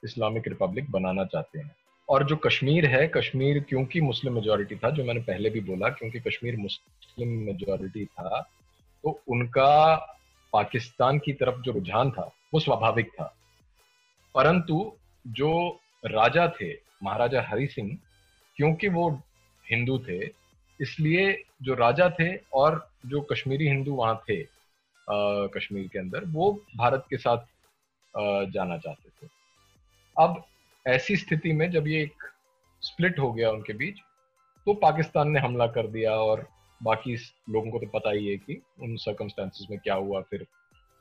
इस्लामिक 0.05 0.49
रिपब्लिक 0.49 0.91
बनाना 0.91 1.25
चाहते 1.25 1.59
हैं। 1.59 1.75
और 2.09 2.25
जो 2.25 2.37
कश्मीर 2.37 2.87
है 2.87 3.09
कश्मीर 3.09 3.63
क्योंकि 3.63 4.01
मुस्लिम 4.01 4.35
मेजोरिटी 4.35 4.77
था 4.77 4.91
जो 4.91 5.05
मैंने 5.05 5.21
पहले 5.21 5.51
भी 5.51 5.61
बोला 5.61 5.89
क्योंकि 5.89 6.21
कश्मीर 6.21 6.57
मुस्लिम 6.57 7.29
मेजोरिटी 7.29 8.05
था 8.05 8.41
तो 9.03 9.21
उनका 9.29 9.97
पाकिस्तान 10.53 11.19
की 11.19 11.33
तरफ़ 11.33 11.61
जो 11.61 11.73
रुझान 11.73 12.11
था 12.11 12.33
वो 12.55 12.61
स्वाभाविक 12.61 13.09
था। 13.09 13.35
परंतु 14.35 14.93
जो 15.27 15.81
राजा 16.05 16.53
थे 16.61 16.73
महाराजा 17.03 17.43
हरि 17.43 17.67
सिंह 17.67 17.99
क्योंकि 18.57 18.89
वो 18.89 19.11
हिंदू 19.71 19.99
थे 19.99 20.27
इसलिए 20.81 21.45
जो 21.63 21.75
राजा 21.75 22.11
थे 22.11 22.37
और 22.53 22.89
जो 23.07 23.21
कश्मीरी 23.21 23.69
हिंदू 23.69 23.95
वहाँ 23.95 24.23
थे 24.29 24.43
आ, 24.43 25.47
कश्मीर 25.47 25.89
के 25.89 25.99
अंदर 25.99 26.25
वो 26.25 26.61
भारत 26.77 27.07
के 27.11 27.17
साथ 27.17 27.39
आ, 28.19 28.45
जाना 28.45 28.79
चाहते 28.79 29.09
थे। 29.09 29.31
अब 30.19 30.45
ऐसी 30.87 31.17
स्थिति 31.17 31.53
में 31.53 31.71
जब 31.71 31.87
ये 31.89 32.03
एक 32.03 32.23
स्प्लिट 32.83 33.19
हो 33.19 33.33
गया 33.33 33.51
उनके 33.51 33.73
बीच 33.73 34.01
तो 34.67 34.75
पाकिस्तान 34.83 35.31
ने 35.31 35.41
हमला 35.41 35.67
कर 35.67 35.87
दिया 35.87 36.13
और 36.13 36.47
बाकी 36.81 37.15
लोगों 37.51 37.71
को 37.71 37.79
तो 37.79 37.87
पता 37.89 38.11
ही 38.11 38.27
है 38.29 38.37
कि 38.37 38.61
उन 38.83 38.97
सर्कमस्टांसिस 38.97 39.71
में 39.71 39.79
क्या 39.79 39.95
हुआ, 39.95 40.21
फिर 40.21 40.47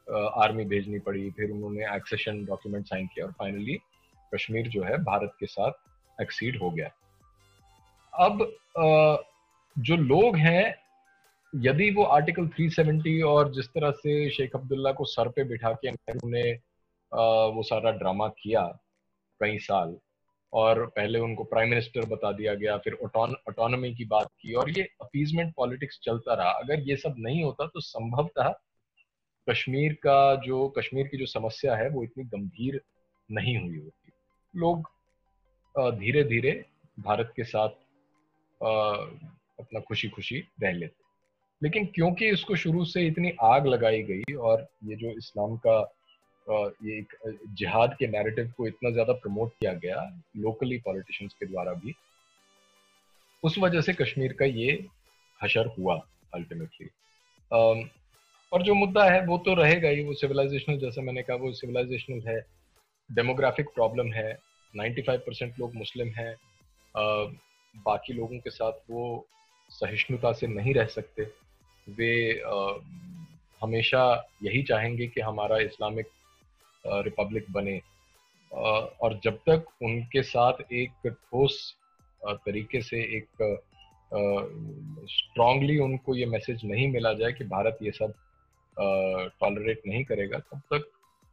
आर्मी 0.08 0.66
भेजनी 0.66 1.00
पड़ी, 1.00 1.30
फिर 1.32 1.52
उन्होंने 1.52 1.96
एक्सेशन 1.96 2.44
डॉक्यूमेंट 2.46 2.86
साइन 2.86 3.08
किया 3.08 3.26
और 3.26 3.32
फाइनली 3.32 3.78
कश्मीर 4.32 4.68
जो 4.68 4.84
है 4.84 4.98
भारत 5.04 5.36
के 5.40 5.46
साथ 5.46 6.22
एक्सीड 6.22 6.62
हो 6.62 6.70
गया। 6.70 6.90
अब 8.14 8.46
जो 9.76 9.96
लोग 9.98 10.38
हैं, 10.38 10.76
यदि 11.54 11.90
वो 11.92 12.04
आर्टिकल 12.04 12.48
370 12.50 13.22
और 13.24 13.52
जिस 13.54 13.68
तरह 13.68 13.92
से 13.92 14.30
शेख 14.30 14.56
अब्दुल्ला 14.56 14.92
को 14.92 15.06
सर 15.06 15.30
पे 15.30 15.44
बिठा 15.44 15.72
के 15.74 15.92
नेहरू 15.92 16.30
ने 16.30 16.52
वो 17.56 17.64
सारा 17.64 17.92
ड्रामा 17.92 18.28
किया 18.42 18.62
कई 19.44 19.58
साल, 19.60 19.96
और 20.54 20.86
पहले 20.88 21.20
उनको 21.20 21.44
प्राइम 21.46 21.70
मिनिस्टर 21.70 22.06
बता 22.08 22.32
दिया 22.32 22.54
गया, 22.56 22.78
फिर 22.78 22.94
ऑटोनॉमी 23.06 23.94
की 23.96 24.06
बात 24.08 24.28
की, 24.42 24.54
और 24.54 24.70
ये 24.70 24.84
अपीजमेंट 25.02 25.54
पॉलिटिक्स 25.56 26.00
चलता 26.04 26.34
रहा। 26.34 26.52
अगर 26.54 26.80
ये 26.90 26.96
सब 26.98 27.16
नहीं 27.20 27.44
होता 27.44 27.68
तो 27.68 27.80
संभवतः 27.82 28.54
कश्मीर 29.48 29.94
का 30.04 30.36
जो, 30.38 30.68
कश्मीर 30.78 31.08
की 31.08 31.18
जो 31.18 31.26
समस्या 31.28 31.76
है, 31.76 31.90
वो 31.90 32.04
इतनी 32.04 32.24
गंभीर 32.26 32.82
नहीं 33.30 33.58
हुई 33.58 33.78
होती। 33.78 34.12
लोग 34.54 34.90
धीरे 36.00 36.24
धीरे 36.24 36.52
भारत 36.98 37.34
के 37.36 37.44
साथ 37.44 37.70
अपना 39.60 39.80
खुशी 39.80 40.10
खुशी 40.10 40.38
रह 40.64 40.72
लेते। 40.72 41.02
लेकिन 41.62 41.86
क्योंकि 41.86 42.30
इसको 42.30 42.56
शुरू 42.56 42.86
से 42.86 43.06
इतनी 43.08 43.32
आग 43.44 43.68
लगाई 43.68 44.02
गई, 44.04 44.34
और 44.34 44.68
ये 44.84 44.96
जो 44.96 45.12
इस्लाम 45.12 45.56
का 45.58 45.82
ये 46.50 46.98
एक 47.00 47.14
जिहाद 47.50 47.96
के 48.00 48.08
नैरेटिव 48.08 48.54
को 48.58 48.68
इतना 48.68 48.90
ज़्यादा 48.90 49.14
प्रमोट 49.14 49.52
किया 49.52 49.74
गया 49.74 50.22
लोकली 50.38 50.78
पॉलिटिशियंस 50.78 51.34
के 51.34 51.46
द्वारा 51.46 51.74
भी 51.74 51.96
उस 53.44 53.58
वजह 53.58 53.82
से 53.82 53.94
कश्मीर 53.94 54.34
का 54.34 54.46
ये 54.46 54.88
हशर 55.44 55.68
हुआ 55.68 56.02
अल्टीमेटली 56.34 56.90
और 58.54 58.62
जो 58.62 58.74
मुद्दा 58.74 59.04
है 59.04 59.26
वो 59.26 59.38
तो 59.38 59.54
रहेगा 59.54 59.90
ही 59.90 60.04
वो 60.04 60.14
सिविलाइजेशनल 60.14 60.78
जैसे 60.78 61.02
मैंने 61.02 61.24
कहा 61.24 61.36
वो 61.36 61.52
सिविलाइजेशनल 61.54 62.22
है 62.28 62.40
डेमोग्राफिक 63.12 63.70
प्रॉब्लम 63.76 64.12
है 64.14 64.40
95 64.74 65.18
परसेंट 65.18 65.60
लोग 65.60 65.76
मुस्लिम 65.76 66.08
हैं 66.08 66.36
बाकी 67.76 68.14
लोगों 68.14 68.40
के 68.40 68.50
साथ 68.50 68.72
वो 68.90 69.28
सहिष्णुता 69.70 70.32
से 70.34 70.48
नहीं 70.48 70.74
रह 70.74 70.86
सकते। 70.86 71.24
वे 71.90 72.42
आ, 72.46 72.74
हमेशा 73.62 74.30
यही 74.44 74.64
चाहेंगे 74.64 75.08
कि 75.08 75.22
हमारा 75.22 75.58
इस्लामिक 75.58 76.08
रिपब्लिक 76.86 77.52
बने। 77.52 77.80
और 78.52 79.20
जब 79.24 79.38
तक 79.50 79.66
उनके 79.84 80.22
साथ 80.24 80.72
एक 80.74 81.08
ठोस 81.08 81.76
तरीके 82.22 82.82
से 82.82 82.98
एक 83.18 83.28
स्ट्रांगली 85.10 85.78
उनको 85.80 86.16
ये 86.16 86.26
मैसेज 86.26 86.62
नहीं 86.66 86.88
मिला 86.92 87.14
जाए 87.14 87.32
कि 87.34 87.44
भारत 87.46 87.78
ये 87.82 87.92
सब 87.92 88.14
टॉलरेट 89.40 89.82
नहीं 89.88 90.04
करेगा, 90.06 90.40
तब 90.40 90.62
तक 90.74 90.90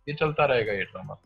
ये 0.06 0.14
चलता 0.14 0.44
रहेगा 0.44 0.72
ये 0.72 0.84
ड्रामा 0.84 1.16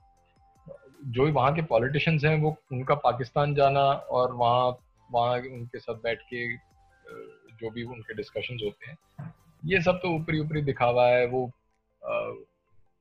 जो 1.06 1.30
वहाँ 1.32 1.54
के 1.54 1.62
पॉलिटिशियंस 1.62 2.24
हैं, 2.24 2.36
वो 2.40 2.56
उनका 2.72 2.94
पाकिस्तान 2.96 3.54
जाना 3.54 3.80
और 4.10 4.32
वहाँ 4.34 4.78
वहाँ 5.10 5.36
उनके 5.38 5.78
साथ 5.78 5.94
बैठ 6.02 6.20
के 6.32 6.46
जो 7.54 7.70
भी 7.70 7.82
उनके 7.84 8.14
डिस्कशंस 8.14 8.60
होते 8.64 8.90
हैं, 8.90 8.96
ये 9.62 9.80
सब 9.82 9.98
तो 10.02 10.08
ऊपरी 10.10 10.40
ऊपरी 10.40 10.62
दिखावा 10.62 11.06
है, 11.08 11.26
वो 11.26 11.50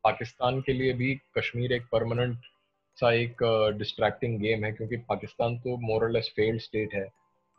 पाकिस्तान 0.04 0.60
के 0.62 0.74
लिए 0.74 0.94
भी 0.94 1.14
कश्मीर 1.38 1.74
एक 1.74 1.84
परमानेंट 1.92 2.38
सा 2.98 3.12
एक 3.14 3.44
डिस्ट्रैक्टिंग 3.78 4.40
गेम 4.40 4.64
है 4.66 4.72
क्योंकि 4.72 4.98
पाकिस्तान 5.10 5.58
तो 5.58 5.78
मोरलेस 5.82 6.32
फेल्ड 6.36 6.62
स्टेट 6.62 6.94
है। 6.94 7.08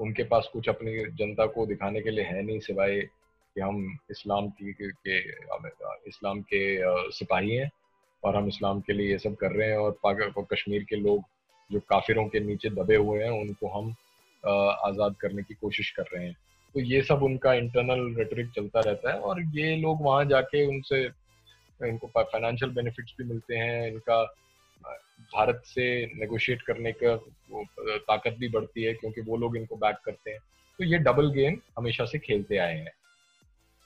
उनके 0.01 0.25
पास 0.25 0.49
कुछ 0.53 0.69
अपनी 0.69 0.93
जनता 1.17 1.47
को 1.47 1.67
दिखाने 1.67 2.01
के 2.01 2.11
लिए 2.11 2.25
है 2.25 2.43
नहीं 2.43 2.59
सिवाय 2.61 3.01
कि 3.01 3.61
हम 3.61 3.99
इस्लाम 4.11 4.49
की 4.51 4.73
के, 4.73 4.91
के 4.91 5.19
इस्लाम 6.09 6.41
के 6.43 6.63
सिपाही 7.13 7.57
हैं 7.57 7.71
और 8.23 8.37
हम 8.37 8.49
इस्लाम 8.49 8.81
के 8.81 8.93
लिए 8.93 9.11
ये 9.11 9.19
सब 9.19 9.35
कर 9.37 9.53
रहे 9.53 9.69
हैं 9.71 9.79
और 9.79 10.47
कश्मीर 10.53 10.85
के 10.89 10.97
लोग 10.97 11.23
जो 11.71 11.81
काफिरों 11.89 12.27
के 12.29 12.41
नीचे 12.41 12.71
दबे 12.71 12.97
हुए 12.97 13.23
हैं 13.23 13.31
उनको 13.41 13.69
हम 13.69 13.91
आज़ाद 14.45 15.15
करने 15.21 15.43
की 15.43 15.55
कोशिश 15.55 15.91
कर 15.91 16.05
रहे 16.15 16.25
हैं। 16.27 16.37
तो 16.75 16.81
ये 16.81 17.03
सब 17.03 17.23
उनका 17.23 17.53
इंटरनल 17.55 18.15
रेटरिक 18.17 18.51
चलता 18.51 18.81
रहता 18.81 19.13
है 19.13 19.19
और 19.21 19.43
ये 19.57 19.77
लोग 19.77 20.03
वहाँ 20.03 20.25
जाके 20.25 20.67
उनसे 20.67 21.05
इनको 21.81 22.07
फाइनेंशियल 22.07 22.73
बेनिफिट्स 22.73 23.15
भी 23.19 23.25
मिलते 23.25 23.57
हैं 23.57 23.87
इनका 23.89 24.23
भारत 25.35 25.63
से 25.65 25.85
नेगोशिएट 26.07 26.63
करने 26.63 26.93
का 26.93 27.17
ताकत 27.99 28.37
भी 28.39 28.49
बढ़ती 28.49 28.83
है 28.83 28.95
क्योंकि 28.95 29.21
वो 29.21 29.37
लोग 29.37 29.57
इनको 29.57 29.77
बैक 29.77 29.97
करते 30.05 30.31
हैं। 30.31 30.41
तो 30.79 30.85
ये 30.85 30.99
डबल 30.99 31.31
गेम 31.31 31.59
हमेशा 31.79 32.05
से 32.05 32.19
खेलते 32.19 32.57
आए 32.57 32.79
हैं। 32.79 32.93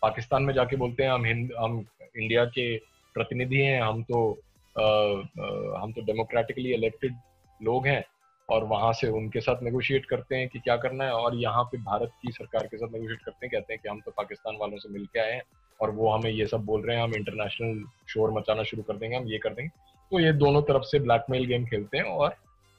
पाकिस्तान 0.03 0.43
में 0.43 0.55
जाके 0.55 0.77
बोलते 0.77 1.03
हैं 1.03 1.11
हम 1.11 1.25
हिंद 1.25 1.53
हम 1.59 1.87
इंडिया 2.17 2.45
के 2.45 2.77
प्रतिनिधि 3.15 3.61
हैं 3.61 3.81
हम 3.83 4.03
तो 4.03 4.39
आ, 4.77 4.83
आ, 4.83 5.83
हम 5.83 5.93
तो 5.93 6.03
डेमोक्रेटिकली 6.03 6.73
इलेक्टेड 6.75 7.17
लोग 7.63 7.87
हैं। 7.87 8.05
और 8.49 8.65
वहाँ 8.65 8.93
से 8.93 9.09
उनके 9.09 9.41
साथ 9.41 9.63
नेगोशिएट 9.63 10.07
करते 10.07 10.37
हैं 10.37 10.49
कि 10.49 10.59
क्या 10.59 10.77
करना 10.77 11.05
है 11.05 11.13
और 11.13 11.35
यहाँ 11.35 11.65
पे 11.65 11.79
भारत 11.79 12.13
की 12.23 12.33
सरकार 12.33 12.67
के 12.67 12.77
साथ 12.77 12.93
नेगोशिएट 12.93 13.21
करते 13.21 13.47
हैं 13.47 13.51
कहते 13.53 13.73
हैं 13.73 13.83
कि 13.83 13.89
हम 13.89 14.01
तो 14.01 14.11
पाकिस्तान 14.11 14.57
वालों 14.57 14.79
से 14.79 14.89
मिल 14.89 15.07
के 15.07 15.21
आए 15.21 15.33
हैं। 15.33 15.43
और 15.81 15.91
वो 15.91 16.11
हमें 16.11 16.31
ये 16.31 16.47
सब 16.47 16.65
बोल 16.65 16.83
रहे 16.83 16.97
हैं, 16.97 17.03
हम 17.03 17.15
इंटरनेशनल 17.15 17.83
शोर 18.09 18.31
मचाना 18.33 18.63
शुरू 18.63 18.83
कर 18.83 18.97
देंगे, 18.97 19.17
हम 19.17 19.27
ये 19.27 19.39
कर 19.39 19.51
देंगे। 19.51 19.71
तो 20.13 20.21
ये 20.21 20.33
दोनों 20.35 20.63
तरफ़ 20.63 20.83
से 20.85 20.99
ब्लैकमेल 20.99 21.47
गेम 21.47 21.65
खेलते 21.67 21.99
हैं 21.99 22.05
और 22.05 22.35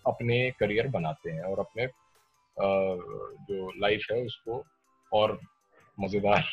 अपने 0.06 0.50
करियर 0.60 0.88
बनाते 0.90 1.32
हैं 1.32 1.42
और 1.42 1.60
अपने 1.60 1.88
जो 2.58 3.72
लाइफ 3.82 4.06
है 4.12 4.22
उसको 4.22 4.64
और 5.12 5.40
मज़ेदार 5.98 6.44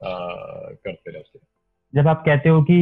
करते 0.00 1.10
रहते 1.10 1.38
हैं। 1.38 1.46
जब 1.92 2.08
आप 2.08 2.22
कहते 2.26 2.48
हो 2.48 2.62
कि 2.62 2.78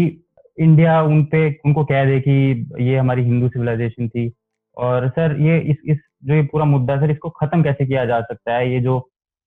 इंडिया 0.59 1.01
उन 1.03 1.25
पे, 1.25 1.49
उनको 1.67 1.85
कह 1.85 2.05
दे 2.05 2.21
कि 2.21 2.67
ये 2.81 2.97
हमारी 2.97 3.23
हिंदू 3.25 3.49
सिविलाइजेशन 3.49 4.09
थी, 4.09 4.33
और 4.77 5.09
सर 5.09 5.37
ये 5.41 5.59
इस 5.63 5.77
इस 5.87 5.99
जो 6.25 6.35
ये 6.35 6.43
पूरा 6.43 6.65
मुद्दा 6.65 6.97
सर, 6.97 7.11
इसको 7.11 7.31
खत्म 7.31 7.63
कैसे 7.63 7.87
किया 7.87 8.05
जा 8.05 8.21
सकता 8.23 8.55
है? 8.55 8.73
ये 8.73 8.81
जो 8.81 8.99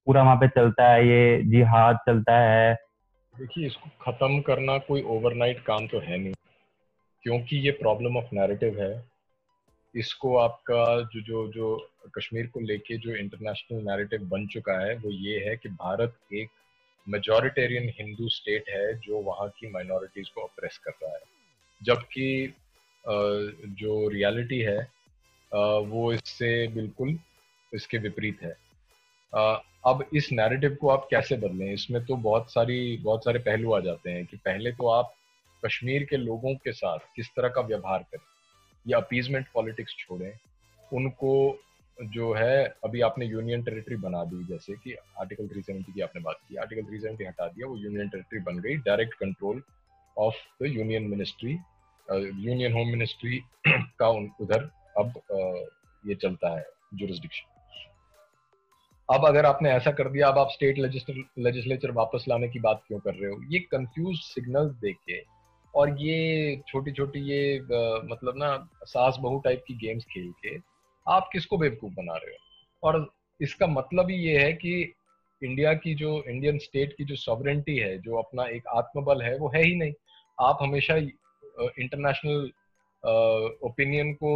पूरा 0.08 0.24
वहाँ 0.24 0.36
पे 0.36 0.48
चलता 0.50 0.90
है, 0.90 1.08
ये 1.08 1.42
जिहाद 1.46 1.98
चलता 2.08 2.38
है 2.40 2.76
देखिए, 3.40 3.66
इसको 3.68 3.90
खत्म 4.02 4.40
करना 4.42 4.78
कोई 4.80 5.02
ओवरनाइट 5.16 5.60
काम 5.66 5.88
तो 5.88 6.00
है 6.00 6.18
नहीं, 6.18 6.34
क्योंकि 7.24 7.58
ये 7.58 7.72
प्रॉब्लम 7.72 8.18
ऑफ़ 8.18 8.34
नैरेटिव 8.34 8.82
है। 8.82 8.94
इसको 9.96 10.36
आपका 10.38 10.84
जो 11.04 11.22
जो 11.22 11.48
जो 11.54 11.68
कश्मीर 12.18 12.48
को 12.48 12.60
लेके 12.60 12.98
जो 12.98 13.16
इंटरनेशनल 13.16 13.84
नैरेटिव 13.84 14.28
बन 14.30 14.48
चुका 14.48 14.80
है, 14.80 14.96
वो 14.96 15.12
ये 15.12 15.40
है 15.40 15.56
कि 15.58 15.70
भारत 15.70 16.18
एक 16.34 16.50
मेजोरिटेरियन 17.08 17.90
हिंदू 18.00 18.28
स्टेट 18.30 18.70
है 18.70 18.94
जो 19.00 19.22
वहाँ 19.22 19.48
की 19.50 19.70
माइनॉरिटीज 19.72 20.30
को 20.30 20.42
अप्रेस 20.42 20.78
कर 20.78 20.92
रहा 21.04 21.14
है। 21.14 21.22
जबकि 21.82 22.54
जो 23.76 24.08
रियलिटी 24.10 24.60
है 24.62 24.80
वो 25.52 26.12
इससे 26.14 26.68
बिल्कुल, 26.68 27.18
इसके 27.74 27.98
विपरीत 27.98 28.42
है। 28.44 28.56
अब 29.34 30.06
इस 30.14 30.30
नैरेटिव 30.32 30.78
को 30.82 30.90
आप 30.90 31.08
कैसे 31.12 31.38
बदलें? 31.38 31.74
इसमें 31.74 32.06
तो 32.06 32.16
बहुत 32.16 32.54
सारी 32.54 32.98
बहुत 32.98 33.24
सारे 33.24 33.40
पहलू 33.40 33.74
आ 33.74 33.80
जाते 33.80 34.12
हैं 34.12 34.26
कि 34.26 34.38
पहले 34.38 34.72
तो 34.72 34.88
आप 34.88 35.14
कश्मीर 35.66 36.04
के 36.04 36.18
लोगों 36.18 36.56
के 36.56 36.72
साथ 36.72 37.00
किस 37.16 37.28
तरह 37.28 37.50
का 37.50 37.62
व्यवहार 37.62 38.00
करें? 38.00 38.26
या 38.88 38.98
अपीजमेंट 38.98 39.48
पॉलिटिक्स 39.54 39.96
छोड़ें। 40.00 40.32
उनको 40.94 41.60
जो 42.04 42.34
है 42.34 42.68
अभी 42.84 43.02
आपने 43.02 43.26
यूनियन 43.26 43.64
टेरिटरी 43.64 43.96
बना 43.96 44.24
दी 44.24 44.44
जैसे 44.44 44.74
कि 44.74 44.94
आर्टिकल 44.94 45.48
370 45.48 45.94
की 45.94 46.02
आपने 46.02 46.22
बात 46.22 46.36
की। 46.50 46.56
आर्टिकल 46.56 46.82
370 46.82 47.28
हटा 47.28 47.48
दिया 47.48 47.68
वो 47.68 47.78
यूनियन 47.78 48.10
टेरिटरी 48.10 48.40
बन 48.40 48.60
गई। 48.60 48.76
Direct 48.76 49.14
control 49.14 49.64
of 50.18 50.64
the 50.64 50.68
union 50.68 51.04
ministry 51.04 51.52
union 52.12 52.74
home 52.74 52.88
ministry 52.88 53.44
का 53.68 54.08
उधर 54.08 54.70
अब 54.98 55.14
uh, 55.14 56.10
ये 56.10 56.16
चलता 56.16 56.58
है 56.58 56.66
जुरिस्डिक्शन 56.94 57.57
अब 59.10 59.26
अगर 59.26 59.46
आपने 59.46 59.70
ऐसा 59.72 59.92
कर 59.92 60.10
दिया 60.10 60.28
अब 60.28 60.38
आप 60.38 60.50
स्टेट 60.52 60.78
लेजिस्लेचर 60.78 61.92
वापस 61.92 62.26
लाने 62.30 62.48
की 62.50 62.60
बात 62.60 62.82
क्यों 62.88 63.00
कर 63.00 63.14
रहे 63.14 63.32
हो? 63.32 63.42
ये 63.52 63.60
कंफ्यूज 63.60 64.18
सिग्नल्स 64.20 64.74
देके 64.76 65.22
और 65.74 65.96
ये 66.02 66.62
छोटी 66.68 66.92
छोटी 66.92 67.20
ये 67.20 67.58
आ, 67.60 68.02
मतलब 68.04 68.34
ना 68.38 68.70
सास 68.84 69.18
बहु 69.20 69.40
टाइप 69.40 69.64
की 69.68 69.74
गेम्स 69.78 70.06
खेल 70.06 70.32
के 70.46 70.58
आप 71.08 71.30
किसको 71.34 71.58
बेवकूफ़ 71.58 71.94
बना 71.94 72.16
रहे 72.16 72.32
हो? 72.32 72.38
और 72.84 73.10
इसका 73.42 73.68
मतलब 73.68 74.10
ही 74.10 74.18
ये 74.18 74.38
है 74.40 74.54
कि 74.54 74.94
इंडिया 75.42 75.74
की 75.74 75.94
जो 75.96 76.24
इंडियन 76.28 76.58
स्टेट 76.58 76.94
की 76.98 77.06
जो 77.06 77.16
सॉवरेंटी 77.16 77.78
है 77.78 77.98
जो 77.98 78.18
अपना 78.18 78.44
एक 78.48 78.68
आत्मबल 78.68 79.22
है 79.22 79.38
वो 79.38 79.52
है 79.56 79.64
ही 79.64 79.76
नहीं। 79.76 79.94
आप 80.40 80.58
हमेशा 80.62 80.96
इंटरनेशनल 80.96 82.52
ओपिनियन 83.64 84.14
को 84.14 84.32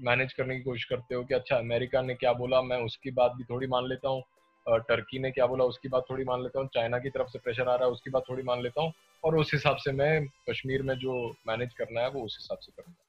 मैनेज 0.00 0.32
करने 0.32 0.56
की 0.56 0.62
कोशिश 0.62 0.84
करते 0.84 1.14
हो 1.14 1.24
कि 1.24 1.34
अच्छा 1.34 1.56
अमेरिका 1.56 2.02
ने 2.02 2.14
क्या 2.14 2.32
बोला? 2.32 2.62
मैं 2.62 2.76
उसकी 2.76 3.10
बात 3.10 3.32
भी 3.32 3.44
थोड़ी 3.44 3.66
मान 3.66 3.88
लेता 3.88 4.08
हूँ। 4.08 4.22
टर्की 4.68 5.18
ने 5.18 5.30
क्या 5.30 5.46
बोला? 5.46 5.64
उसकी 5.64 5.88
बात 5.88 6.04
थोड़ी 6.10 6.24
मान 6.24 6.42
लेता 6.42 6.60
हूँ। 6.60 6.68
चाइना 6.74 6.98
की 6.98 7.10
तरफ़ 7.10 7.28
से 7.28 7.38
प्रेशर 7.38 7.68
आ 7.68 7.74
रहा 7.74 7.84
है, 7.84 7.90
उसकी 7.90 8.10
बात 8.10 8.22
थोड़ी 8.30 8.42
मान 8.42 8.62
लेता 8.62 8.82
हूँ। 8.82 8.92
और 9.24 9.36
उस 9.36 9.50
हिसाब 9.54 9.76
से 9.76 9.92
मैं 9.92 10.26
कश्मीर 10.50 10.82
में 10.82 10.94
जो 10.94 11.34
मैनेज 11.48 11.74
करना 11.74 12.00
है, 12.00 12.10
वो 12.10 12.22
उस 12.22 12.38
हिसाब 12.40 12.58
से 12.58 12.72
करूँगा। 12.76 13.04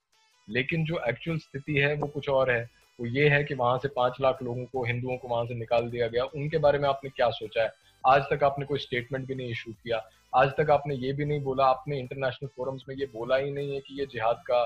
लेकिन 0.50 0.86
जो 0.86 1.00
एक्चुअल 1.08 1.38
स्थिति 1.38 1.78
है, 1.78 1.94
वो 1.96 2.08
कुछ 2.08 2.30
और 2.30 2.52
है। 2.52 2.70
वो 3.00 3.06
ये 3.06 3.30
है 3.30 3.44
कि 3.44 3.54
वहाँ 3.54 3.78
से 3.78 3.88
पाँच 3.88 4.18
लाख 4.22 4.44
लोगों 4.44 4.66
को, 4.66 4.86
हिंदुओं 4.86 5.18
को 5.18 5.28
वहाँ 5.28 5.46
से 5.46 5.56
निकाल 5.56 5.90
दिया 5.90 6.08
गया। 6.08 6.24
उनके 6.24 6.58
बारे 6.58 6.80
में 6.80 6.90
आपने 6.90 7.10
क्या 7.10 7.30
सोचा 7.30 7.64
है? 7.64 7.72
आज 8.08 8.22
तक 8.22 8.44
आपने 8.44 8.66
कोई 8.66 8.80
स्टेटमेंट 8.80 9.28
भी 9.28 9.36
नहीं 9.36 9.50
इशू 9.50 9.72
किया। 9.72 10.10
आज 10.36 10.50
तक 10.50 10.70
आपने 10.70 10.96
ये 10.96 11.14
भी 11.14 11.26
नहीं 11.26 11.42
बोला। 11.42 11.66
आपने 11.66 12.00
इंटरनेशनल 12.00 12.50
फोरम्स 12.58 12.84
में 12.90 12.96
ये 12.96 13.06
बोला 13.06 13.36
ही 13.36 13.52
नहीं 13.52 13.74
है 13.74 13.80
कि 13.80 14.00
ये 14.00 14.06
जिहाद 14.06 14.36
का 14.36 14.64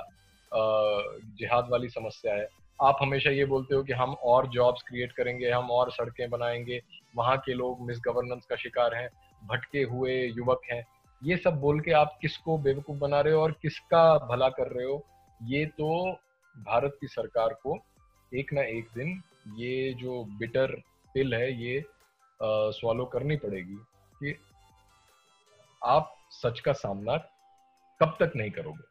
जिहाद 0.53 1.67
वाली 1.71 1.89
समस्या 1.89 2.33
है। 2.33 2.47
आप 2.79 2.97
हमेशा 3.01 3.29
ये 3.29 3.45
बोलते 3.45 3.75
हो 3.75 3.83
कि 3.83 3.93
हम 3.93 4.13
और 4.23 4.47
जॉब्स 4.47 4.81
क्रिएट 4.81 5.11
करेंगे, 5.11 5.49
हम 5.49 5.71
और 5.71 5.91
सड़कें 5.91 6.29
बनाएँगे, 6.29 6.81
वहाँ 7.15 7.37
के 7.37 7.53
लोग 7.53 7.85
मिस 7.87 7.99
गवर्नेंस 8.05 8.45
का 8.45 8.55
शिकार 8.55 8.95
हैं, 8.95 9.09
भटके 9.43 9.83
हुए 9.83 10.15
युवक 10.27 10.61
हैं। 10.71 10.83
ये 11.21 11.37
सब 11.37 11.59
बोल 11.61 11.79
के 11.79 11.91
आप 11.91 12.17
किसको 12.21 12.57
बेवकूफ़ 12.57 12.97
बना 12.97 13.21
रहे 13.21 13.33
हो 13.33 13.41
और 13.41 13.51
किसका 13.61 14.17
भला 14.27 14.49
कर 14.49 14.67
रहे 14.67 14.85
हो, 14.85 15.03
ये 15.41 15.65
तो 15.65 16.11
भारत 16.55 16.97
की 17.01 17.07
सरकार 17.07 17.53
को 17.63 17.77
एक 18.31 18.53
ना 18.53 18.61
एक 18.61 18.89
दिन 18.97 19.21
ये 19.57 19.93
जो 19.93 20.23
बिटर 20.39 20.75
पिल 21.13 21.33
है, 21.33 21.51
ये 21.63 21.83
सॉलो 22.73 23.05
करनी 23.05 23.35
पड़ेगी 23.35 23.75
कि 24.15 24.37
आप 25.83 26.15
सच 26.31 26.59
का 26.59 26.73
सामना 26.73 27.17
कब 27.99 28.17
तक 28.19 28.33
नहीं 28.35 28.51
करोगे। 28.51 28.90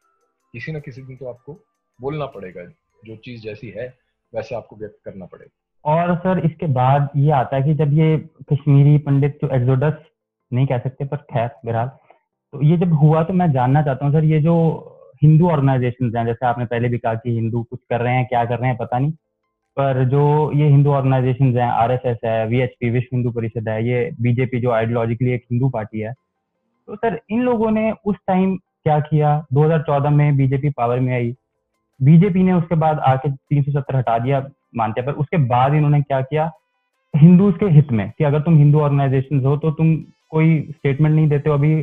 किसी 0.55 0.73
ना 0.73 0.79
किसी 0.81 1.03
दिन 1.03 1.17
तो 1.17 1.27
आपको 1.29 1.53
बोलना 1.99 2.27
पड़ेगा, 2.29 2.65
जो 3.03 3.17
चीज़ 3.17 3.43
जैसी 3.43 3.69
है, 3.71 3.87
वैसे 4.33 4.55
आपको 4.55 4.77
व्यक्त 4.77 4.97
करना 5.05 5.27
पड़ेगा। 5.27 5.59
और 5.85 6.15
सर, 6.17 6.39
इसके 6.47 6.67
बाद 6.69 7.09
ये 7.17 7.31
आता 7.33 7.57
है 7.57 7.63
कि 7.63 7.75
जब 7.75 7.93
ये 7.95 8.17
कश्मीरी 8.53 8.97
पंडित 9.01 9.39
जो 9.43 9.49
एक्सोडस 9.57 10.05
नहीं 10.51 10.67
कह 10.67 10.79
सकते, 10.79 11.05
पर 11.05 11.17
खैर, 11.17 11.51
बहरहाल 11.65 11.89
तो 12.53 12.63
ये 12.63 12.77
जब 12.77 12.93
हुआ 12.95 13.23
तो 13.25 13.33
मैं 13.33 13.51
जानना 13.53 13.83
चाहता 13.83 14.05
हूँ, 14.05 14.13
सर, 14.15 14.25
ये 14.25 14.41
जो 14.41 14.55
हिंदू 15.23 15.49
ऑर्गेनाइजेशन 15.51 16.17
हैं, 16.17 16.25
जैसे 16.27 16.47
आपने 16.47 16.65
पहले 16.67 16.89
भी 16.89 16.99
कहा 16.99 17.15
कि 17.15 17.31
हिंदू 17.31 17.63
कुछ 17.63 17.81
कर 17.91 18.01
रहे 18.01 18.15
हैं, 18.15 18.27
क्या 18.27 18.45
कर 18.45 18.59
रहे 18.59 18.69
हैं, 18.69 18.77
पता 18.79 18.99
नहीं, 18.99 19.13
पर 19.77 20.05
जो 20.11 20.53
ये 20.55 20.69
हिंदू 20.69 20.91
ऑर्गेनाइजेशन 20.93 21.57
हैं 21.59 21.69
आरएसएस 21.73 22.17
है 22.25 22.47
वीएचपी 22.49 22.91
विश्व 22.91 23.09
हिंदू 23.13 23.31
परिषद 23.33 23.69
है, 23.69 23.85
ये 23.89 24.11
बीजेपी 24.21 24.61
जो 24.61 24.71
आइडियोलॉजिकली 24.71 25.33
एक 25.33 25.45
हिंदू 25.51 25.69
पार्टी 25.71 26.01
है 26.01 26.13
तो 26.13 26.97
सर, 26.97 27.21
इन 27.31 27.43
लोगों 27.43 27.71
ने 27.71 27.91
उस 27.93 28.17
टाइम 28.27 28.59
क्या 28.87 28.99
किया? 29.01 29.45
2014 29.53 30.11
में 30.11 30.37
बीजेपी 30.37 30.71
पावर 30.71 31.01
में 31.01 31.13
आई। 31.15 31.35
बीजेपी 32.01 32.43
ने 32.43 32.53
उसके 32.53 32.75
बाद 32.77 32.99
आके 33.01 33.31
370 33.31 33.97
हटा 33.97 34.19
दिया 34.19 34.45
मानते 34.77 35.03
पर। 35.03 35.13
उसके 35.15 35.37
बाद 35.47 35.75
इन्होंने 35.75 36.01
क्या 36.03 36.21
किया? 36.23 36.51
हिंदूज 37.15 37.55
के 37.59 37.67
हित 37.67 37.91
में, 37.93 38.11
कि 38.11 38.25
अगर 38.25 38.41
तुम 38.41 38.57
हिंदू 38.59 38.81
ऑर्गेनाइजेशन 38.81 39.45
हो 39.47 39.57
तो 39.57 39.71
तुम 39.73 39.95
कोई 40.31 40.61
स्टेटमेंट 40.71 41.15
नहीं 41.15 41.29
देते 41.29 41.51
हो। 41.51 41.55
अभी 41.55 41.75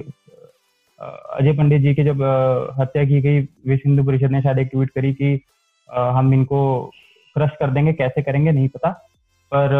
अजय 1.00 1.54
पंडित 1.54 1.82
जी 1.82 1.94
की 1.96 2.04
जब 2.04 2.22
हत्या 2.80 3.04
की 3.06 3.22
गई, 3.22 3.40
विश्व 3.40 3.88
हिंदू 3.88 4.04
परिषद 4.04 4.32
ने 4.32 4.42
शायद 4.42 4.60
एक 4.60 4.68
ट्वीट 4.68 4.90
करी 4.90 5.14
कि 5.14 5.40
हम 5.90 6.34
इनको 6.34 6.62
क्रश 7.36 7.52
कर 7.60 7.72
देंगे, 7.72 7.94
कैसे 7.94 8.22
करेंगे, 8.22 8.52
नहीं 8.52 8.68
पता। 8.68 8.90
पर 9.52 9.76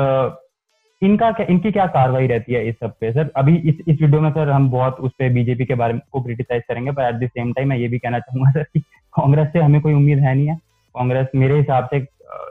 इनका 1.02 1.32
क्या, 1.32 1.46
इनकी 1.50 1.72
क्या 1.72 1.86
कार्रवाई 1.88 2.28
रहती 2.28 2.54
है 2.54 2.68
इस 2.70 2.76
सब 2.76 2.94
पे? 3.00 3.12
सर, 3.14 3.32
अभी 3.38 3.56
इस 3.60 3.76
इस 3.88 4.02
वीडियो 4.02 4.22
में 4.22 4.30
सर, 4.32 4.50
हम 4.50 4.70
बहुत 4.72 5.00
उस 5.00 5.12
पर 5.20 5.30
बीजेपी 5.34 5.66
के 5.66 5.76
बारे 5.76 5.94
में 5.94 6.02
को 6.12 6.22
क्रिटिसाइज 6.22 6.64
करेंगे, 6.68 6.92
पर 6.92 7.04
एट 7.04 7.16
द 7.16 7.28
सेम 7.30 7.52
टाइम 7.54 7.70
मैं 7.70 7.78
ये 7.78 7.88
भी 7.88 8.00
कहना 8.00 8.20
चाहूँगा 8.20 8.52
सर 8.52 8.64
कि 8.64 8.80
कांग्रेस 9.14 9.48
से 9.54 9.60
हमें 9.60 9.80
कोई 9.82 9.94
उम्मीद 9.94 10.20
है 10.20 10.34
नहीं 10.36 10.48
है। 10.48 10.56
कांग्रेस 10.96 11.28
मेरे 11.36 11.58
हिसाब 11.58 11.88
से 11.94 11.98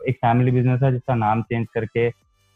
एक 0.09 0.17
फैमिली 0.17 0.51
बिज़नेस 0.51 0.81
है 0.83 0.93
जिसका 0.93 1.15
नाम 1.17 1.43
चेंज 1.43 1.67
करके 1.75 2.09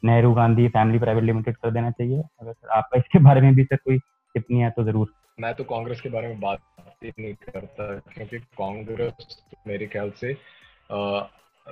Nehru 0.03 0.33
Gandhi 0.35 0.69
family 0.69 0.99
private 0.99 1.25
limited 1.25 1.57
कर 1.57 1.71
देना 1.71 1.91
चाहिए। 1.91 2.19
अगर 2.19 2.53
सर, 2.53 2.69
आपका 2.69 2.99
इसके 2.99 3.19
बारे 3.25 3.41
में 3.41 3.55
भी 3.55 3.65
सर 3.65 3.77
कोई 3.77 3.99
टिप्पणी 3.99 4.61
है 4.61 4.71
तो 4.71 4.85
ज़रूर। 4.85 5.13
मैं 5.41 5.53
तो 5.55 5.65
कांग्रेस 5.65 6.01
के 6.01 6.09
बारे 6.09 6.29
में 6.29 6.41
बात 6.41 6.61
नहीं 7.05 7.35
करता, 7.35 7.93
क्योंकि 8.15 8.39
कांग्रेस 8.39 9.37
मेरे 9.67 9.87
ख्याल 9.87 10.11
से 10.21 10.35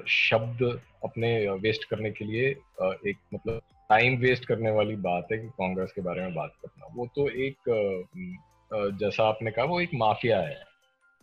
शब्द 0.09 0.62
अपने 1.04 1.31
वेस्ट 1.62 1.85
करने 1.90 2.11
के 2.11 2.24
लिए 2.24 2.48
एक 2.48 3.16
मतलब 3.35 3.61
टाइम 3.90 4.16
वेस्ट 4.20 4.44
करने 4.44 4.70
वाली 4.70 4.96
बात 5.03 5.29
है 5.33 5.38
कि 5.38 5.48
कांग्रेस 5.48 5.92
के 5.92 6.03
बारे 6.03 6.20
में 6.20 6.35
बात 6.35 6.53
करना। 6.62 6.87
वो 6.94 7.07
तो 7.16 7.29
एक 7.46 7.70
जैसा 9.01 9.29
आपने 9.29 9.51
कहा 9.51 9.64
वो 9.64 9.81
एक 9.81 9.90
माफिया 9.94 10.40
है 10.40 10.55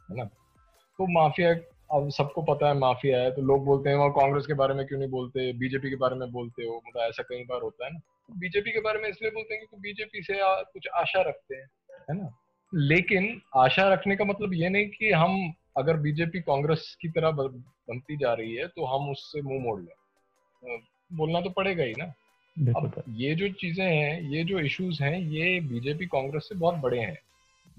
है 0.10 0.15
ना? 0.17 0.23
तो 0.23 1.08
माफिया 1.13 1.51
अब 1.89 2.10
सबको 2.10 2.41
पता 2.43 2.67
है 2.67 2.78
माफिया 2.78 3.19
है 3.21 3.32
तो 3.32 3.41
लोग 3.41 3.65
बोलते 3.65 3.89
हैं 3.89 3.95
वहाँ 3.97 4.12
कांग्रेस 4.12 4.45
के 4.47 4.54
बारे 4.54 4.73
में 4.73 4.86
क्यों 4.88 4.99
नहीं 4.99 5.10
बोलते? 5.10 5.51
बीजेपी 5.54 5.89
के 5.89 5.95
बारे 5.95 6.15
में 6.15 6.32
बोलते 6.32 6.65
हो? 6.65 6.82
मतलब 6.88 7.01
ऐसा 7.04 7.23
कई 7.23 7.43
बार 7.49 7.62
होता 7.62 7.86
है 7.86 7.91
ना। 7.93 7.99
तो 7.99 8.39
बीजेपी 8.39 8.71
के 8.71 8.80
बारे 8.82 8.99
में 8.99 9.10
इसलिए 9.10 9.32
बोलते 9.32 9.54
हैं 9.54 9.62
क्योंकि 9.62 9.82
बीजेपी 9.82 10.23
से 10.23 10.39
आ, 10.39 10.54
कुछ 10.62 10.88
आशा 10.95 11.21
रखते 11.21 11.56
हैं 11.56 11.67
है 12.10 12.17
ना? 12.17 12.30
लेकिन 12.73 13.41
आशा 13.56 13.88
रखने 13.93 14.15
का 14.15 14.25
मतलब 14.25 14.54
ये 14.54 14.69
नहीं 14.69 14.88
कि 14.89 15.12
हम 15.12 15.54
अगर 15.78 15.97
बीजेपी 15.99 16.39
कांग्रेस 16.41 16.95
की 17.01 17.10
तरह 17.10 17.32
बनती 17.32 18.17
जा 18.17 18.34
रही 18.34 18.56
है 18.56 18.67
तो 18.67 18.86
हम 18.88 19.10
उससे 19.12 19.41
मुँह 19.41 19.63
मोड़ 19.63 19.80
लें। 19.82 20.78
बोलना 21.12 21.41
तो 21.41 21.49
पड़ेगा 21.49 21.84
ही 21.84 21.93
ना। 21.97 22.13
अब 22.56 23.04
ये 23.15 23.34
जो 23.36 23.48
चीज़ें 23.52 23.86
हैं 23.86 24.22
ये 24.32 24.44
जो 24.44 24.60
इश्यूज़ 24.60 25.02
हैं 25.04 25.18
ये 25.20 25.60
बीजेपी 25.62 26.06
कांग्रेस 26.06 26.44
से 26.44 26.56
बहुत 26.56 26.76
बड़े 26.76 27.00
हैं। 27.00 27.18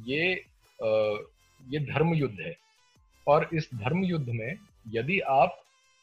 ये 0.06 0.34
आ, 0.34 0.88
ये 1.62 1.78
धर्म 1.84 2.14
युद्ध 2.14 2.40
है। 2.40 2.54
और 3.26 3.48
इस 3.54 3.68
धर्म 3.74 4.04
युद्ध 4.04 4.28
में 4.28 4.56
यदि 4.86 5.18
आप 5.20 5.62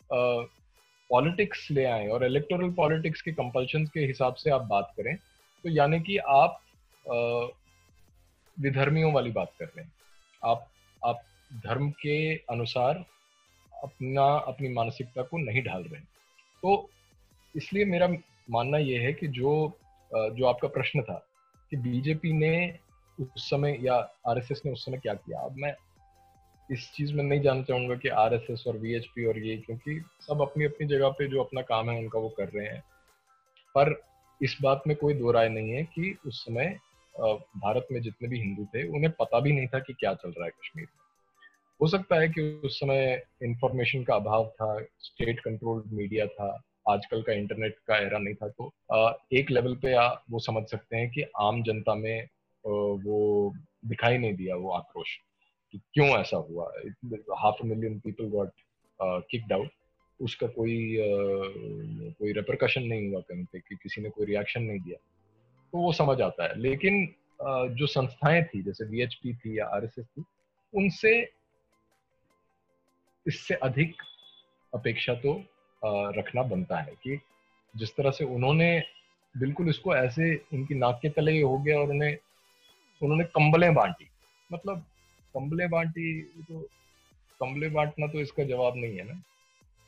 पॉलिटिक्स 0.10 1.68
ले 1.72 1.84
आए 1.86 2.08
और 2.08 2.26
इलेक्टोरल 2.26 2.72
पॉलिटिक्स 2.74 3.22
के 3.22 3.32
कंपल्शन 3.32 3.86
के 3.86 4.00
हिसाब 4.00 4.36
से 4.36 4.50
आप 4.50 4.62
बात 4.62 4.94
करें 4.98 5.16
तो 5.16 5.70
यानी 5.70 6.00
कि 6.00 6.18
आप 6.18 6.60
आ, 7.06 7.48
विधर्मियों 8.58 9.12
वाली 9.14 9.32
बात 9.32 9.54
कर 9.60 9.66
रहे 9.66 9.84
हैं। 9.84 9.92
आप 10.44 10.68
आप 11.02 11.22
धर्म 11.66 11.90
के 11.92 12.36
अनुसार 12.36 13.04
अपना 13.74 14.26
अपनी 14.48 14.70
मानसिकता 14.70 15.22
को 15.22 15.38
नहीं 15.38 15.64
ढाल 15.64 15.84
रहे 15.84 16.00
हैं। 16.00 16.08
तो 16.64 16.90
इसलिए 17.56 17.86
मेरा 17.86 18.08
मानना 18.50 18.78
यह 18.78 19.02
है 19.02 19.14
कि 19.14 19.28
जो 19.28 19.52
जो 20.12 20.46
आपका 20.46 20.68
प्रश्न 20.68 21.02
था 21.02 21.16
कि 21.72 21.78
बीजेपी 21.78 22.32
ने 22.34 22.80
उस 23.20 23.50
समय 23.50 23.78
या 23.82 23.96
आरएसएस 24.28 24.62
ने 24.66 24.72
उस 24.72 24.86
समय 24.86 24.98
क्या 24.98 25.14
किया, 25.14 25.40
अब 25.40 25.56
मैं 25.58 25.74
इस 26.70 26.92
चीज़ 26.96 27.14
में 27.14 27.24
नहीं 27.24 27.42
जानना 27.42 27.64
चाहूँगा 27.64 27.96
कि 27.96 28.10
आरएसएस 28.10 28.64
और 28.68 28.78
वीएचपी 28.78 29.26
और 29.26 29.38
ये, 29.40 29.56
क्योंकि 29.58 30.02
सब 30.22 30.42
अपनी 30.42 30.66
अपनी 30.66 30.88
जगह 30.88 31.10
पे 31.10 31.28
जो 31.28 31.44
अपना 31.44 31.62
काम 31.62 31.90
है 31.90 31.98
उनका 32.00 32.20
वो 32.20 32.30
कर 32.30 32.50
रहे 32.50 32.66
हैं। 32.68 32.82
पर 33.76 34.02
इस 34.42 34.58
बात 34.62 34.84
में 34.88 34.96
कोई 34.98 35.14
दो 35.14 35.32
राय 35.32 35.50
नहीं 35.50 35.72
है 35.72 35.84
कि 35.84 36.16
उस 36.28 36.44
समय 36.46 36.78
भारत 37.16 37.88
में 37.92 38.02
जितने 38.02 38.28
भी 38.28 38.40
हिंदू 38.40 38.66
थे, 38.66 38.88
उन्हें 38.88 39.12
पता 39.12 39.40
भी 39.40 39.54
नहीं 39.54 39.68
था 39.68 39.80
कि 39.80 39.94
क्या 39.94 40.14
चल 40.14 40.30
रहा 40.30 40.46
है 40.46 40.52
कश्मीर 40.52 40.86
में। 40.86 41.02
हो 41.82 41.88
सकता 41.88 42.20
है 42.20 42.28
कि 42.30 42.42
उस 42.66 42.80
समय 42.80 43.24
इंफॉर्मेशन 43.44 44.04
का 44.04 44.16
अभाव 44.16 44.46
था 44.48 44.78
स्टेट 45.00 45.40
कंट्रोल्ड 45.40 45.92
मीडिया 45.94 46.26
था 46.28 46.52
आजकल 46.90 47.22
का 47.22 47.34
इंटरनेट 47.34 47.76
का 47.88 47.98
एरा 47.98 48.18
नहीं 48.20 48.36
था 48.36 48.48
तो 48.50 48.72
एक 49.34 49.52
लेवल 49.52 49.76
पे 49.76 49.94
आ, 49.94 50.08
वो 50.32 50.40
समझ 50.40 50.64
सकते 50.70 50.98
हैं 50.98 51.10
कि 51.12 51.24
आम 51.42 51.64
जनता 51.64 51.96
में 51.96 52.28
वो 52.66 53.54
दिखाई 53.86 54.18
नहीं 54.18 54.34
दिया 54.34 54.56
वो 54.56 54.72
आक्रोश 54.72 55.18
कि 55.72 55.80
क्यों 55.94 56.08
ऐसा 56.10 56.38
हुआ। 56.38 56.72
Half 57.40 57.66
million 57.66 58.00
people 58.00 58.30
got 58.30 58.52
kicked 59.02 59.54
out 59.54 59.70
उसका 60.22 60.48
कोई 60.48 60.98
कोई 62.20 62.32
रिप्रकशन 62.32 62.84
नहीं 62.84 63.10
हुआ 63.12 63.22
कहीं 63.22 63.46
पे 63.46 63.60
कि 63.60 63.76
किसी 63.76 64.02
ने 64.02 64.10
कोई 64.10 64.26
रिएक्शन 64.26 64.64
नहीं 64.64 64.80
दिया। 64.80 64.98
तो 65.72 65.78
वो 65.78 65.94
समझ 65.94 66.22
आता 66.22 66.44
है। 66.44 66.60
लेकिन 66.60 67.08
जो 67.76 67.88
संस्थाएँ 67.88 68.44
थी 68.44 68.62
जैसे 68.64 68.86
वीएचपी 68.86 69.34
थी 69.34 69.58
या 69.60 69.66
आरएसएस 69.66 70.06
थी 70.06 70.24
उनसे 70.74 71.30
इससे 73.28 73.56
अधिक 73.56 73.96
अपेक्षा 74.74 75.14
तो 75.16 75.34
रखना 76.18 76.44
बनता 76.44 76.80
है 76.80 76.94
कि 77.04 77.20
जिस 77.76 77.96
तरह 77.96 78.12
से 78.12 78.26
उन्होंने 78.26 78.68
बिल्कुल 79.36 79.70
इसको 79.70 79.96
ऐसे 79.96 80.36
उनकी 80.54 80.76
नाक 80.76 81.00
के 81.02 81.10
तले 81.10 81.42
हो 81.42 81.58
गया 81.58 81.80
और 81.80 81.90
उन्हें 81.90 82.18
उन्होंने 83.02 83.24
कंबलें 83.26 83.74
बांटी। 83.74 84.08
मतलब 84.50 84.84
कंबलें 85.36 85.70
बांटी 85.70 86.22
तो 86.22 86.60
कंबलें 87.40 87.72
बांटना 87.74 88.08
तो 88.08 88.20
इसका 88.20 88.44
जवाब 88.44 88.74
नहीं 88.78 88.98
है 88.98 89.04
ना? 89.04 89.14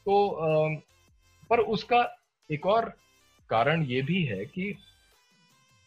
तो 0.06 0.30
आ, 0.30 0.76
पर 1.50 1.60
उसका 1.60 2.02
एक 2.50 2.66
और 2.66 2.90
कारण 3.50 3.84
ये 3.86 4.02
भी 4.02 4.24
है 4.26 4.46
कि 4.46 4.76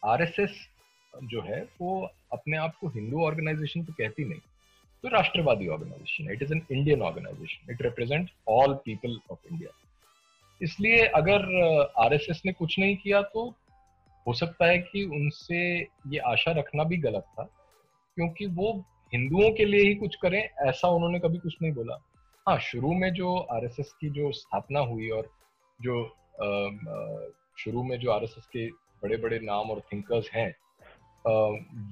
आरएसएस 0.03 0.67
जो 1.13 1.41
है 1.41 1.61
वो 1.81 1.99
अपने 2.33 2.57
आप 2.57 2.75
को 2.81 2.87
हिंदू 2.89 3.23
ऑर्गेनाइजेशन 3.25 3.83
तो 3.83 3.93
कहती 3.93 4.25
नहीं 4.25 4.39
तो 5.03 5.09
राष्ट्रवादी 5.09 5.67
organization 5.67 6.31
it 6.33 6.43
is 6.43 6.53
an 6.53 6.61
Indian 6.71 7.01
organization 7.01 7.71
it 7.73 7.81
represent 7.81 8.29
all 8.47 8.73
people 8.85 9.19
of 9.31 9.47
India. 9.51 9.69
इसलिए 10.61 11.05
अगर 11.15 11.91
आरएसएस 11.99 12.41
ने 12.45 12.51
कुछ 12.53 12.77
नहीं 12.79 12.95
किया 12.97 13.21
तो 13.23 13.47
हो 14.27 14.33
सकता 14.33 14.65
है 14.65 14.77
कि 14.79 15.03
उनसे 15.05 15.59
ये 15.81 16.19
आशा 16.27 16.51
रखना 16.51 16.83
भी 16.83 16.97
गलत 16.97 17.25
था, 17.29 17.43
क्योंकि 18.17 18.45
वो 18.47 18.71
हिंदुओं 19.13 19.49
के 19.51 19.65
लिए 19.65 19.87
ही 19.87 19.95
कुछ 19.95 20.15
करें, 20.15 20.39
ऐसा 20.39 20.87
उन्होंने 20.87 21.19
कभी 21.19 21.37
कुछ 21.37 21.55
नहीं 21.61 21.71
बोला। 21.73 21.97
हाँ 22.47 22.57
शुरू 22.61 22.93
में 22.93 23.11
जो 23.13 23.35
आरएसएस 23.53 23.93
की 24.01 24.09
जो 24.09 24.31
स्थापना 24.31 24.79
हुई 24.81 25.09
और 25.09 25.29
जो 25.79 26.03
शुरू 27.59 27.83
में 27.83 27.97
जो 27.99 28.11
आरएसएस 28.11 28.45
के 28.47 28.67
बड़े 29.03 29.17
बड़े 29.17 29.39
नाम 29.39 29.71
और 29.71 29.81
थिंकर्स 29.93 30.29
हैं 30.33 30.53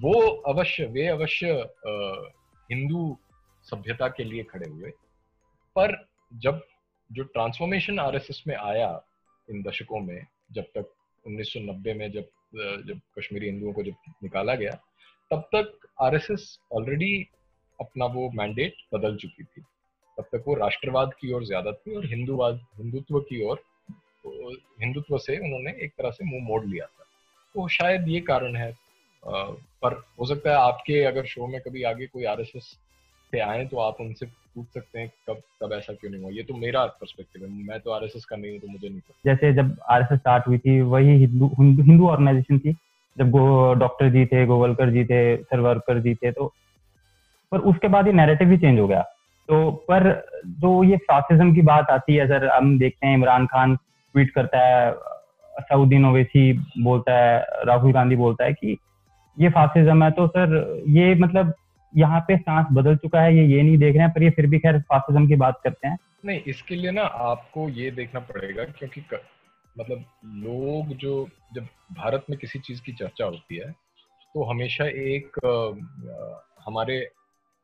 वो 0.02 0.20
अवश्य, 0.50 0.86
वे 0.86 1.08
अवश्य 1.08 1.52
हिंदू 2.70 3.18
सभ्यता 3.68 4.08
के 4.08 4.24
लिए 4.24 4.44
खड़े 4.44 4.70
हुए। 4.70 4.90
पर 5.76 5.96
जब 6.34 6.62
जो 7.10 7.24
ट्रांसफॉर्मेशन 7.26 8.00
आरएसएस 8.00 8.44
में 8.48 8.56
आया 8.56 8.90
इन 9.48 9.62
दशकों 9.64 10.00
में, 10.00 10.26
जब 10.52 10.64
तक 10.78 10.94
1990 11.26 11.94
में 11.94 12.12
जब 12.12 12.30
जब 12.88 13.00
कश्मीरी 13.18 13.46
हिंदुओं 13.46 13.74
को 13.74 13.84
जब 13.84 13.96
निकाला 14.24 14.56
गया, 14.56 14.72
तब 15.32 15.42
तक 15.56 15.88
आरएसएस 16.02 16.58
ऑलरेडी 16.74 17.28
अपना 17.80 18.06
वो 18.06 18.30
मैंडेट 18.36 18.76
बदल 18.94 19.16
चुकी 19.16 19.44
थी। 19.44 19.62
तब 20.18 20.24
तक 20.32 20.44
वो 20.48 20.54
राष्ट्रवाद 20.56 21.14
की 21.14 21.32
ओर 21.34 21.46
ज़्यादा 21.46 21.72
थी 21.72 21.96
और 21.96 22.06
हिंदुवाद, 22.06 22.60
हिंदुत्व 22.78 23.20
की 23.22 23.44
ओर 23.46 23.64
तो 24.24 24.52
हिंदुत्व 24.82 25.18
से 25.18 25.38
उन्होंने 25.38 25.72
एक 25.86 25.94
तरह 25.98 26.12
से 26.12 26.26
मुँह 26.26 26.44
मोड़ 26.44 26.64
लिया 26.66 26.86
था। 26.86 27.04
तो 27.56 27.68
शायद 27.68 28.08
ये 28.08 28.20
कारण 28.22 28.56
है 28.56 28.72
पर 29.24 29.94
हो 30.20 30.26
सकता 30.26 30.50
है 30.50 30.56
आपके 30.58 31.04
अगर 31.06 31.26
शो 31.26 31.48
में 31.48 31.60
कभी 31.62 31.84
आगे 31.84 32.08
कोई 32.08 32.26
आरएसएस 32.26 32.64
से 33.34 33.40
आए 33.42 33.66
तो 33.66 33.78
आप 33.80 33.98
उनसे 34.02 34.26
पूछ 34.58 34.66
सकते 34.74 35.00
हैं 35.00 35.10
कब 35.30 35.42
कब 35.64 35.74
ऐसा 35.74 35.94
क्यों 35.94 36.12
नहीं 36.12 36.22
हुआ? 36.22 36.32
ये 36.32 36.44
तो 36.44 36.54
मेरा 36.58 36.86
पर्सपेक्टिव 37.02 37.44
है। 37.44 37.50
मैं 37.66 37.80
तो 37.80 37.92
आरएसएस 37.92 38.26
का 38.26 38.36
नहीं 38.36 38.52
हूँ 38.52 38.60
तो 38.60 38.68
मुझे 38.68 38.88
नहीं 38.90 39.00
पता। 39.00 39.20
जैसे 39.26 39.52
जब 39.54 39.76
आरएसएस 39.90 40.20
स्टार्ट 40.20 40.48
हुई 40.48 40.58
थी, 40.58 40.80
वही 40.84 41.18
हिंदू 41.18 41.50
हिंदू 41.60 42.08
ऑर्गेनाइजेशन 42.08 42.60
थी। 42.60 42.76
जब 43.18 43.30
गो 43.32 43.74
डॉक्टर 43.76 44.10
जी 44.10 44.26
थे, 44.26 44.46
गोवलकर 44.46 44.90
जी 44.92 45.04
थे 45.06 45.20
सरवरकर 45.38 46.00
जी 46.02 46.14
थे 46.16 46.32
तो 46.32 46.54
पर 47.52 47.60
उसके 47.70 47.88
बाद 47.88 48.08
ये 48.08 48.14
नैरेटिव 48.14 48.50
ही 48.52 48.58
चेंज 48.58 48.80
हो 48.80 48.88
गया। 48.88 49.02
तो 49.50 49.70
पर 49.90 50.10
जो 50.62 50.84
ये 50.84 50.98
फासिज्म 51.06 51.54
की 51.56 51.62
बात 51.64 51.90
आती 51.92 52.16
है 52.16 52.28
सर 52.28 52.48
हम 52.48 52.78
देखते 52.80 53.08
हैं, 53.08 53.14
इमरान 53.14 53.46
खान 53.46 53.76
ट्वीट 53.76 54.32
करता 54.32 54.60
है 54.60 54.92
सऊदीन 55.62 56.06
ओवैसी 56.06 56.52
बोलता 56.80 57.14
है 57.14 57.64
राहुल 57.66 57.94
गांधी 57.94 58.16
बोलता 58.16 58.46
है 58.46 58.54
कि 58.54 58.78
ये 59.38 59.50
फासिज्म 59.52 60.04
है 60.04 60.12
तो 60.12 60.28
सर 60.28 60.84
ये 60.90 61.14
मतलब 61.16 61.54
यहाँ 61.98 62.20
पे 62.20 62.38
सांस 62.38 62.68
बदल 62.72 62.96
चुका 62.96 63.22
है 63.22 63.36
ये 63.36 63.46
ये 63.48 63.62
नहीं 63.62 63.78
देख 63.78 63.96
रहे 63.96 64.04
हैं 64.04 64.12
पर 64.12 64.24
ये 64.24 64.30
फिर 64.30 64.48
भी 64.48 64.60
खैर 64.60 64.80
फासिज्म 64.82 65.28
की 65.28 65.36
बात 65.36 65.60
करते 65.64 65.88
हैं। 65.88 65.98
नहीं 66.26 66.42
इसके 66.48 66.76
लिए 66.76 66.92
ना 66.92 67.02
आपको 67.02 67.68
ये 67.70 67.92
देखना 67.92 68.20
पड़ेगा 68.20 68.64
क्योंकि 68.64 69.02
कर, 69.02 69.22
मतलब 69.76 70.04
लोग 70.44 70.96
जो 70.98 71.28
जब 71.54 71.68
भारत 71.94 72.26
में 72.30 72.38
किसी 72.40 72.60
चीज़ 72.60 72.82
की 72.82 72.94
चर्चा 72.94 73.26
होती 73.26 73.56
है 73.56 73.72
तो 74.36 74.44
हमेशा 74.44 74.86
एक 74.86 75.38
आ, 75.46 75.52
हमारे 76.66 77.00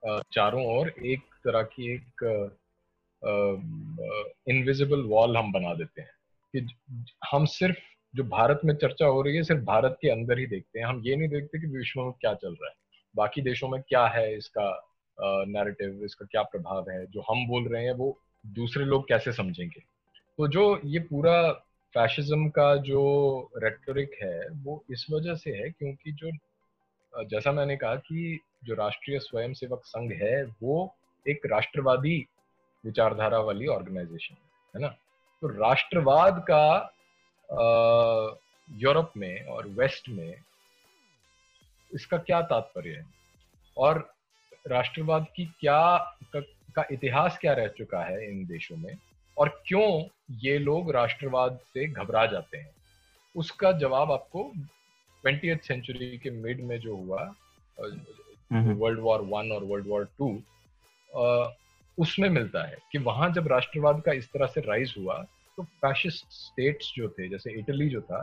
आ, 0.03 0.19
चारों 0.33 0.65
ओर 0.77 0.89
एक 1.05 1.21
तरह 1.45 1.61
की 1.73 1.93
एक 1.93 2.25
इनविजिबल 4.49 5.01
वॉल 5.01 5.37
हम 5.37 5.51
बना 5.51 5.73
देते 5.73 6.01
हैं 6.01 6.09
कि 6.53 6.67
हम 7.31 7.45
सिर्फ़ 7.45 7.77
जो 8.15 8.23
भारत 8.23 8.61
में 8.65 8.73
चर्चा 8.75 9.05
हो 9.05 9.21
रही 9.21 9.35
है 9.35 9.43
सिर्फ़ 9.43 9.61
भारत 9.65 9.97
के 10.01 10.09
अंदर 10.09 10.39
ही 10.39 10.45
देखते 10.45 10.79
हैं। 10.79 10.85
हम 10.85 11.01
ये 11.05 11.15
नहीं 11.15 11.29
देखते 11.29 11.59
कि 11.59 11.67
विश्व 11.67 12.01
में 12.01 12.11
क्या 12.11 12.33
चल 12.33 12.53
रहा 12.53 12.69
है। 12.69 12.75
बाकी 13.15 13.41
देशों 13.41 13.69
में 13.69 13.81
क्या 13.81 14.05
है 14.07 14.35
इसका 14.37 14.65
नैरेटिव 15.17 16.03
इसका 16.05 16.25
क्या 16.25 16.41
प्रभाव 16.43 16.89
है? 16.89 17.05
जो 17.05 17.21
हम 17.21 17.45
बोल 17.47 17.67
रहे 17.67 17.83
हैं, 17.85 17.93
वो 17.93 18.17
दूसरे 18.45 18.85
लोग 18.85 19.07
कैसे 19.07 19.31
समझेंगे? 19.33 19.81
तो 20.37 20.47
जो 20.47 20.79
ये 20.85 20.99
पूरा 20.99 21.51
फैशिज्म 21.95 22.49
का 22.49 22.75
जो 22.77 23.01
रेटोरिक 23.57 24.11
है, 24.23 24.47
वो 24.53 24.83
इस 24.91 25.05
वजह 25.11 25.35
से 25.35 25.51
है 25.51 25.69
क्योंकि 25.69 26.11
जो 26.11 26.31
जैसा 27.29 27.51
मैंने 27.51 27.75
कहा 27.77 27.95
कि 27.97 28.39
जो 28.63 28.75
राष्ट्रीय 28.75 29.19
स्वयंसेवक 29.19 29.81
संघ 29.85 30.11
है, 30.13 30.43
वो 30.43 30.95
एक 31.25 31.45
राष्ट्रवादी 31.45 32.17
विचारधारा 32.83 33.39
वाली 33.39 33.67
ऑर्गेनाइजेशन 33.67 34.35
है 34.75 34.81
ना? 34.81 34.87
तो 34.87 35.47
राष्ट्रवाद 35.49 36.43
का 36.49 36.89
यूरोप 38.69 39.11
में 39.17 39.45
और 39.45 39.67
वेस्ट 39.69 40.09
में 40.09 40.35
इसका 41.93 42.17
क्या 42.17 42.41
तात्पर्य 42.41 42.89
है? 42.89 43.05
और 43.77 44.09
राष्ट्रवाद 44.67 45.25
की 45.35 45.45
क्या 45.59 45.97
का, 46.33 46.39
का 46.75 46.85
इतिहास 46.91 47.37
क्या 47.41 47.53
रह 47.53 47.67
चुका 47.67 48.03
है 48.03 48.29
इन 48.31 48.45
देशों 48.45 48.77
में? 48.77 48.95
और 49.37 49.49
क्यों 49.67 49.87
ये 50.41 50.57
लोग 50.57 50.91
राष्ट्रवाद 50.91 51.59
से 51.73 51.87
घबरा 51.87 52.25
जाते 52.25 52.57
हैं? 52.57 52.71
उसका 53.35 53.71
जवाब 53.71 54.11
आपको 54.11 54.51
ट्वेंटी 55.23 55.55
सेंचुरी 55.55 56.17
के 56.17 56.29
मिड 56.29 56.63
में 56.63 56.79
जो 56.79 56.95
हुआ 56.95 57.23
वर्ल्ड 58.51 58.99
वॉर 58.99 59.21
वन 59.21 59.51
और 59.51 59.63
वर्ल्ड 59.63 59.87
वॉर 59.87 60.07
टू 60.17 60.27
उसमें 61.97 62.29
मिलता 62.29 62.63
है 62.67 62.77
कि 62.91 62.97
वहाँ 62.97 63.29
जब 63.33 63.47
राष्ट्रवाद 63.47 64.01
का 64.01 64.11
इस 64.11 64.27
तरह 64.31 64.47
से 64.47 64.61
राइज 64.61 64.93
हुआ 64.97 65.15
तो 65.57 65.63
फैशिस्ट 65.63 66.25
स्टेट्स 66.31 66.93
जो 66.95 67.09
थे 67.09 67.27
जैसे 67.29 67.51
इटली 67.51 67.89
जो 67.89 68.01
था 68.01 68.21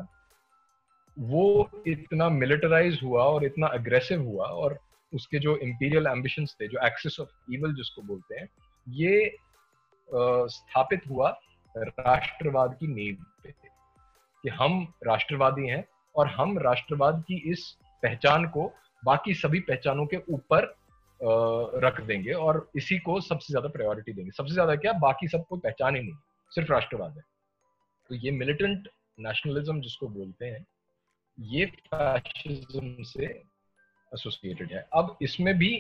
वो 1.17 1.71
इतना 1.87 2.29
मिलिटराइज 2.29 2.99
हुआ 3.03 3.25
और 3.25 3.45
इतना 3.45 3.67
अग्रेसिव 3.69 4.23
हुआ 4.23 4.47
और 4.47 4.79
उसके 5.13 5.39
जो 5.39 5.57
इंपीरियल 5.59 6.07
एम्बिशन 6.07 6.47
थे, 6.47 6.69
जो 6.69 6.87
एक्सेस 6.87 7.17
ऑफ़ 7.21 7.53
इवल 7.55 7.75
जिसको 7.75 8.03
बोलते 8.03 8.39
हैं, 8.41 8.49
ये 8.87 9.37
स्थापित 10.49 11.03
हुआ 11.11 11.31
राष्ट्रवाद 11.75 12.77
की 12.81 12.87
नींव 12.87 13.25
पे 13.43 13.53
कि 14.45 14.49
हम 14.51 14.83
राष्ट्रवादी 15.07 15.69
हैं 15.69 15.85
और 16.15 16.29
हम 16.29 16.59
राष्ट्रवाद 16.59 17.23
की 17.29 17.37
इस 17.53 17.65
पहचान 18.03 18.47
को 18.49 18.73
बाकी 19.03 19.35
सभी 19.35 19.61
पहचानों 19.61 20.07
के 20.07 20.17
ऊपर 20.31 20.75
रख 21.85 22.01
देंगे 22.01 22.33
और 22.33 22.69
इसी 22.77 22.99
को 22.99 23.21
सबसे 23.21 23.53
ज़्यादा 23.53 23.69
प्रायोरिटी 23.69 24.13
देंगे। 24.13 24.31
सबसे 24.31 24.53
ज़्यादा 24.53 24.75
क्या? 24.77 24.93
बाकी 24.93 25.29
सब 25.29 25.45
कोई 25.49 25.61
पहचान 25.61 25.97
ही 25.97 26.03
नहीं 26.03 26.15
सिर्फ़ 26.53 26.73
राष्ट्रवाद 26.73 27.17
है। 27.17 27.25
तो 28.11 28.15
ये 28.15 28.31
मिलिटेंट 28.31 28.89
नेशनलिज्म 29.19 29.81
जिसको 29.81 30.09
बोलते 30.09 30.47
हैं 30.47 30.65
ये 31.41 31.67
फैशिज्म 31.67 33.03
से 33.03 33.25
एसोसिएटेड 34.13 34.73
है। 34.73 34.87
अब 34.95 35.17
इसमें 35.23 35.57
भी 35.59 35.73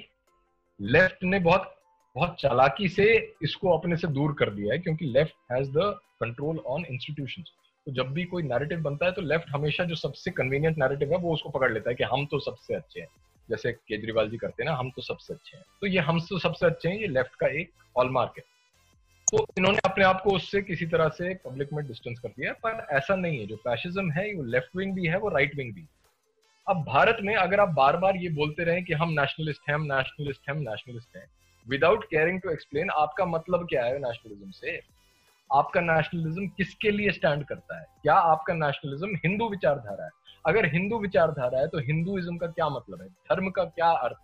लेफ़्ट 0.81 1.25
ने 1.25 1.39
बहुत 1.41 1.75
बहुत 2.17 2.37
चालाकी 2.41 2.89
से 2.89 3.05
इसको 3.43 3.77
अपने 3.79 3.97
से 3.97 4.09
दूर 4.09 4.35
कर 4.39 4.51
दिया 4.51 4.73
है, 4.73 4.79
क्योंकि 4.79 5.07
left 5.07 5.35
has 5.53 5.71
the 5.71 5.99
control 6.21 6.59
on 6.59 6.85
institution 6.85 7.43
तो 7.87 7.93
जब 7.95 8.13
भी 8.13 8.25
कोई 8.25 8.43
नैरेटिव 8.43 8.81
बनता 8.81 9.07
है 9.07 9.13
तो 9.13 9.23
लेफ़्ट 9.23 9.49
हमेशा 9.49 9.85
जो 9.85 9.95
सबसे 9.95 10.31
कन्वीनियंट 10.31 10.79
नैरेटिव 10.79 11.13
है, 11.13 11.19
वो 11.19 11.33
उसको 11.35 11.51
पकड़ 11.51 11.73
लेता 11.73 11.91
है 11.91 11.97
कि 11.97 12.05
हम 12.05 12.27
तो 12.27 12.39
सबसे 12.41 12.75
अच्छे 12.75 13.01
हैं। 13.01 13.09
जैसे 13.49 13.73
केजरीवाल 13.73 14.31
जी 14.31 14.37
करते 14.37 14.63
हैं 14.63 14.71
ना, 14.71 14.77
हम 14.77 14.91
तो 14.91 15.03
सबसे 15.03 15.35
अच्छे 15.35 15.57
हैं। 15.57 15.65
तो 15.81 15.87
ये 15.87 16.01
हम 16.01 16.21
तो 16.21 16.39
सबसे 16.39 16.67
अच्छे 16.67 16.89
हैं, 16.89 16.97
ये 16.97 17.07
लेफ़्ट 17.09 17.35
का 17.35 17.47
एक 17.61 17.71
हॉलमार्क 17.97 18.35
है। 18.39 18.45
तो 19.27 19.47
इन्होंने 19.59 19.80
अपने 19.91 20.05
आप 20.05 20.21
को 20.23 20.31
उससे 20.31 20.63
किसी 20.63 20.87
तरह 20.87 21.09
से 21.09 21.35
पब्लिक 21.45 21.73
में 21.73 21.87
डिस्टेंस 21.87 22.19
कर 22.19 22.29
दिया, 22.29 22.53
पर 22.53 22.87
ऐसा 22.91 23.17
नहीं 23.17 23.39
है। 23.39 23.47
जो 23.47 23.57
फैशिज्म 23.57 24.11
है, 24.13 24.35
वो 24.35 24.43
लेफ़्ट 24.43 24.77
विंग 24.77 24.95
भी 24.95 25.07
है, 25.07 25.19
वो 25.19 25.29
राइट 25.29 25.57
विंग 25.57 25.75
भी। 25.75 25.87
अब 26.69 26.85
भारत 26.85 27.19
में 27.23 27.35
अगर 27.35 27.61
आप 27.61 27.69
बार 27.69 27.97
बार 27.97 28.17
ये 28.17 28.29
बोलते 28.29 28.65
रहे 28.65 28.83
कि 28.83 28.93
हम 28.93 29.11
नेशनलिस्ट 29.11 29.69
हैं, 29.69 29.75
हम 29.75 29.83
नेशनलिस्ट 29.83 30.49
हैं, 30.49 30.57
हम 30.57 30.63
नेशनलिस्ट 30.63 31.17
हैं 31.17 31.27
विदाउट 31.67 32.05
केयरिंग 32.05 32.41
टू 32.41 32.51
एक्सप्लेन 32.51 32.91
आपका 32.91 33.25
मतलब 33.25 33.67
क्या 33.69 33.85
है 33.85 33.99
नेशनलिज्म 33.99 34.51
से? 34.51 34.81
आपका 35.51 35.81
नेशनलिज्म 35.81 36.47
किसके 36.49 36.91
लिए 36.91 37.11
स्टैंड 37.11 37.45
करता 37.45 37.79
है? 37.79 37.87
क्या 38.03 38.15
आपका 38.15 38.55
नेशनलिज्म 38.55 39.17
हिंदू 39.17 39.49
विचारधारा 39.49 40.05
है? 40.05 40.11
अगर 40.47 40.67
हिंदू 40.67 40.99
विचारधारा 40.99 41.59
है 41.59 41.69
तो 41.69 41.79
हिंदुइज्म 41.79 42.37
का 42.37 42.47
क्या 42.47 42.69
मतलब 42.69 43.03
है? 43.03 43.09
धर्म 43.09 43.51
का 43.51 43.65
क्या 43.65 43.91
अर्थ 43.91 44.17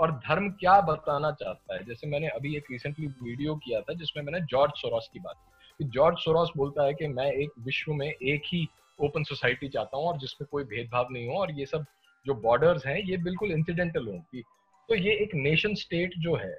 और 0.00 0.12
धर्म 0.12 0.50
क्या 0.50 0.80
बताना 0.80 1.30
चाहता 1.30 1.74
है? 1.74 1.84
जैसे 1.84 2.06
मैंने 2.06 2.28
अभी 2.28 2.56
एक 2.56 2.64
रिसेंटली 2.70 3.06
वीडियो 3.06 3.56
किया 3.56 3.80
था 3.80 3.94
जिसमें 3.94 4.24
मैंने 4.24 4.40
जॉर्ज 4.40 4.72
सोरोस 4.76 5.10
की 5.12 5.18
बात 5.18 5.34
की। 5.36 5.88
जॉर्ज 5.88 6.18
सोरोस 6.18 6.50
बोलता 6.56 6.84
है 6.84 6.94
कि 6.94 7.08
मैं 7.08 7.32
एक 7.32 7.50
विश्व 7.58 7.92
में 7.92 8.06
एक 8.06 8.42
ही 8.46 8.68
ओपन 9.00 9.22
सोसाइटी 9.22 9.68
चाहता 9.68 9.96
हूँ 9.96 10.06
और 10.06 10.18
जिसमें 10.18 10.48
कोई 10.50 10.64
भेदभाव 10.64 11.08
नहीं 11.10 11.28
हो 11.28 11.34
और 11.34 11.50
ये 11.50 11.66
सब 11.66 11.84
जो 12.26 12.34
बॉर्डर्स 12.34 12.86
हैं 12.86 12.98
ये 12.98 13.16
बिल्कुल 13.16 13.52
इंसिडेंटल 13.52 14.06
हो 14.06 14.18
कि 14.18 14.42
तो 14.88 14.94
ये 14.94 15.12
एक 15.12 15.34
नेशन 15.34 15.74
स्टेट 15.74 16.12
जो 16.18 16.36
है 16.36 16.58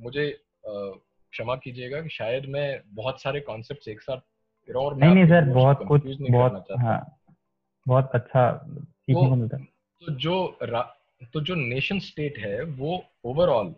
मुझे 0.00 0.40
क्षमा 1.30 1.56
कीजिएगा 1.56 2.00
कि 2.00 2.08
शायद 2.08 2.46
मैं 2.46 2.80
बहुत 2.86 3.22
सारे 3.22 3.40
कॉन्सेप्ट 3.40 3.88
एक 3.88 4.00
साथ 4.00 4.16
और 4.76 4.96
नहीं 4.96 5.14
नहीं 5.14 5.26
सर 5.26 5.44
बहुत 5.44 5.84
कुछ 5.88 6.02
बहुत 6.30 6.66
हाँ 6.78 7.16
बहुत 7.88 8.10
अच्छा 8.14 8.66
सीखने 8.78 9.28
को 9.28 9.36
मिलता 9.36 9.56
तो 10.06 10.14
जो 10.14 10.58
तो 11.22 11.40
जो 11.40 11.54
नेशन 11.54 11.98
स्टेट 11.98 12.38
है, 12.38 12.62
वो 12.62 13.04
ओवरऑल 13.24 13.74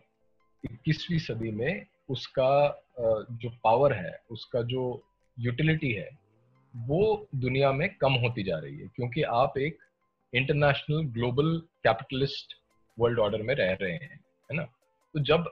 21वीं 0.65 1.19
सदी 1.19 1.51
में 1.51 1.87
उसका 2.11 2.83
जो 3.31 3.51
पावर 3.65 3.93
है, 3.93 4.21
उसका 4.31 4.63
जो 4.63 5.03
यूटिलिटी 5.39 5.93
है, 5.93 6.09
वो 6.77 7.27
दुनिया 7.35 7.73
में 7.73 7.95
कम 7.95 8.13
होती 8.13 8.43
जा 8.43 8.59
रही 8.59 8.79
है, 8.79 8.87
क्योंकि 8.87 9.23
आप 9.23 9.59
एक 9.59 9.79
international 10.35 11.05
global 11.05 11.59
capitalist 11.85 12.55
world 12.99 13.19
order 13.19 13.43
में 13.43 13.55
रह 13.55 13.73
रहे 13.73 13.93
हैं, 13.93 14.21
है 14.51 14.57
ना? 14.57 14.63
तो 15.15 15.21
जब 15.21 15.51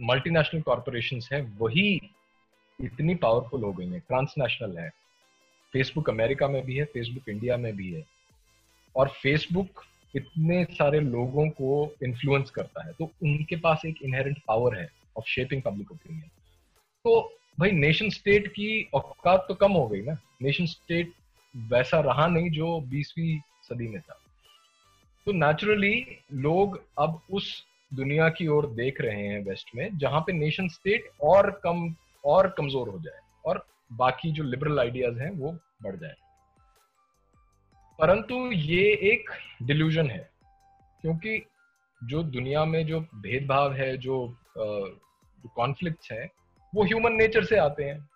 मल्टीनेशनल 0.00 0.60
कॉरपोरेशन 0.60 1.20
हैं, 1.32 1.58
वही 1.58 2.00
इतनी 2.80 3.14
पावरफुल 3.14 3.62
हो 3.62 3.72
गई 3.72 3.86
हैं 3.86 4.00
ट्रांसनेशनल 4.00 4.78
है। 4.78 4.90
फेसबुक 5.72 6.10
अमेरिका 6.10 6.48
में 6.48 6.64
भी 6.64 6.76
है 6.76 6.84
फेसबुक 6.84 7.28
इंडिया 7.28 7.56
में 7.56 7.76
भी 7.76 7.92
है। 7.92 8.04
और 8.96 9.08
फेसबुक 9.08 9.84
इतने 10.14 10.64
सारे 10.64 11.00
लोगों 11.00 11.48
को 11.50 11.94
इन्फ्लुएंस 12.02 12.50
करता 12.50 12.86
है 12.86 12.92
तो 12.92 13.10
उनके 13.22 13.56
पास 13.56 13.82
एक 13.86 14.02
इनहेरेंट 14.02 14.38
पावर 14.48 14.78
है 14.78 14.88
ऑफ़ 15.18 15.24
शेपिंग 15.26 15.62
पब्लिक 15.62 15.92
ओपिनियन 15.92 16.28
तो 17.04 17.20
भाई 17.58 17.70
नेशन 17.70 18.10
स्टेट 18.10 18.48
की 18.48 18.88
औकात 18.94 19.44
तो 19.48 19.54
कम 19.54 19.72
हो 19.72 19.86
गई 19.88 20.00
ना। 20.02 20.16
नेशन 20.42 20.66
स्टेट 20.66 21.12
वैसा 21.54 22.00
रहा 22.00 22.26
नहीं 22.26 22.50
जो 22.50 22.80
बीसवीं 22.80 23.38
सदी 23.62 23.88
में 23.88 24.00
था। 24.00 24.18
तो 25.26 25.32
नेचुरली 25.32 26.04
लोग 26.32 26.80
अब 26.98 27.20
उस 27.30 27.64
दुनिया 27.92 28.28
की 28.28 28.46
ओर 28.46 28.66
देख 28.66 29.00
रहे 29.00 29.26
हैं 29.26 29.42
वेस्ट 29.44 29.70
में, 29.76 29.98
जहाँ 29.98 30.20
पे 30.20 30.32
नेशन 30.32 30.68
स्टेट 30.68 31.08
और 31.22 31.50
कम, 31.64 31.94
और 32.24 32.48
कमज़ोर 32.48 32.88
हो 32.88 32.98
जाए, 32.98 33.20
और 33.44 33.66
बाकी 33.92 34.32
जो 34.32 34.44
लिबरल 34.44 34.80
आइडियाज़ 34.80 35.18
हैं 35.18 35.30
वो 35.30 35.52
बढ़ 35.82 35.96
जाए। 35.96 36.14
परंतु 37.98 38.36
ये 38.52 38.82
एक 39.12 39.30
डिल्यूजन 39.62 40.10
है, 40.10 40.28
क्योंकि 41.02 41.42
जो 42.00 42.22
दुनिया 42.22 42.64
में 42.64 42.84
जो 42.86 43.00
भेदभाव 43.00 43.72
है, 43.72 43.96
जो 43.96 44.36
कॉन्फ्लिक्ट 45.56 46.10
है, 46.12 46.28
वो 46.72 46.84
ह्यूमन 46.84 47.12
नेचर 47.12 47.44
से 47.44 47.56
आते 47.58 47.84
हैं। 47.84 48.08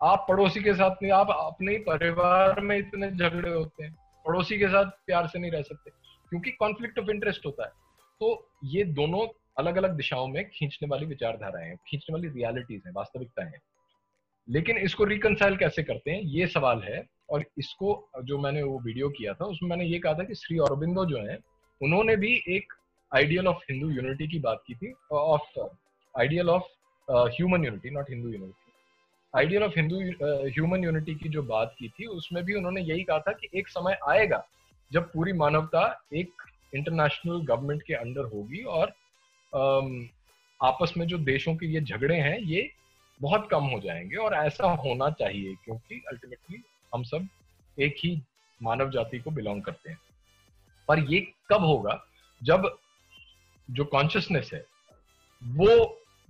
आप 0.00 0.24
पड़ोसी 0.28 0.60
के 0.60 0.74
साथ 0.74 1.02
नहीं, 1.02 1.12
आप 1.12 1.30
अपने 1.30 1.76
परिवार 1.88 2.60
में 2.60 2.76
इतने 2.78 3.10
झगड़े 3.10 3.50
होते 3.50 3.84
हैं, 3.84 3.94
पड़ोसी 4.24 4.58
के 4.58 4.68
साथ 4.68 4.90
प्यार 5.06 5.26
से 5.26 5.38
नहीं 5.38 5.50
रह 5.50 5.62
सकते, 5.62 5.90
क्योंकि 6.32 6.50
कॉन्फ्लिक्ट 6.50 6.98
ऑफ़ 6.98 7.10
इंटरेस्ट 7.10 7.46
होता 7.46 7.64
है। 7.64 7.70
तो 8.20 8.50
ये 8.64 8.84
दोनों 8.84 9.26
अलग 9.58 9.76
अलग 9.76 9.96
दिशाओं 9.96 10.26
में 10.28 10.44
खींचने 10.50 10.88
वाली 10.88 11.06
विचारधाराएँ 11.06 11.68
हैं, 11.68 11.76
खींचने 11.86 12.14
वाली 12.14 12.28
रियलिटीज 12.30 12.82
हैं 12.86 12.92
वास्तविकता 12.94 13.44
है। 13.44 13.60
लेकिन 14.48 14.78
इसको 14.78 15.04
रिकनसाइल 15.04 15.56
कैसे 15.56 15.82
करते 15.82 16.10
हैं, 16.10 16.20
ये 16.20 16.46
सवाल 16.46 16.82
है 16.82 17.06
और 17.30 17.44
इसको 17.58 17.92
जो 18.24 18.38
मैंने 18.38 18.62
वो 18.62 18.78
वीडियो 18.78 19.08
किया 19.08 19.32
था 19.34 19.44
उसमें 19.44 19.68
मैंने 19.70 19.84
ये 19.84 19.98
कहा 19.98 20.14
था 20.14 20.24
कि 20.24 20.34
श्री 20.34 20.58
अरबिंदो 20.58 21.04
जो 21.04 21.18
है 21.22 21.38
उन्होंने 21.80 22.16
भी 22.16 22.34
एक 22.48 22.72
आइडियल 23.12 23.48
ऑफ़ 23.48 23.64
हिंदू 23.70 23.90
यूनिटी 23.90 24.28
की 24.28 24.38
बात 24.38 24.62
की 24.66 24.74
थी 24.74 24.92
of 25.12 25.58
ideal 26.14 26.50
of 26.50 26.64
human 27.08 27.64
unity 27.64 27.90
not 27.90 28.10
Hindu 28.10 28.28
unity 28.28 28.72
ideal 29.34 29.62
of 29.62 29.72
Hindu 29.76 30.00
human 30.48 30.84
unity 30.84 31.14
की 31.14 31.28
जो 31.28 31.42
बात 31.42 31.74
की 31.78 31.88
थी 31.88 32.06
उसमें 32.18 32.44
भी 32.44 32.54
उन्होंने 32.54 32.80
यही 32.80 33.02
कहा 33.04 33.18
था 33.18 33.32
कि 33.32 33.48
एक 33.54 33.68
समय 33.68 33.98
आएगा 34.08 34.44
जब 34.90 35.12
पूरी 35.12 35.32
मानवता 35.32 35.82
एक 36.14 36.42
इंटरनेशनल 36.74 37.44
गवर्नमेंट 37.46 37.82
के 37.82 37.94
अंडर 37.94 38.24
होगी 38.24 38.62
और 38.62 38.92
um, 39.52 39.90
आपस 40.60 40.92
में 40.96 41.06
जो 41.06 41.18
देशों 41.18 41.54
के 41.56 41.66
ये 41.66 41.80
झगड़े 41.80 42.16
हैं 42.16 42.38
ये 42.40 42.68
बहुत 43.20 43.48
कम 43.50 43.64
हो 43.64 43.80
जाएँगे 43.80 44.16
और 44.16 44.34
ऐसा 44.36 44.70
होना 44.84 45.10
चाहिए 45.10 45.54
क्योंकि 45.64 46.02
अल्टीमेटली 46.08 46.62
हम 46.92 47.02
सब 47.04 47.28
एक 47.78 47.96
ही 47.98 48.20
मानव 48.60 48.90
जाति 48.90 49.18
को 49.18 49.30
बिलोंग 49.30 49.62
करते 49.62 49.90
हैं। 49.90 49.98
पर 50.88 50.98
ये 51.10 51.20
कब 51.50 51.64
होगा? 51.64 52.00
जब 52.42 52.76
जो 53.68 53.84
कॉन्शियसनेस 53.86 54.50
है 54.54 54.64
वो 55.42 55.84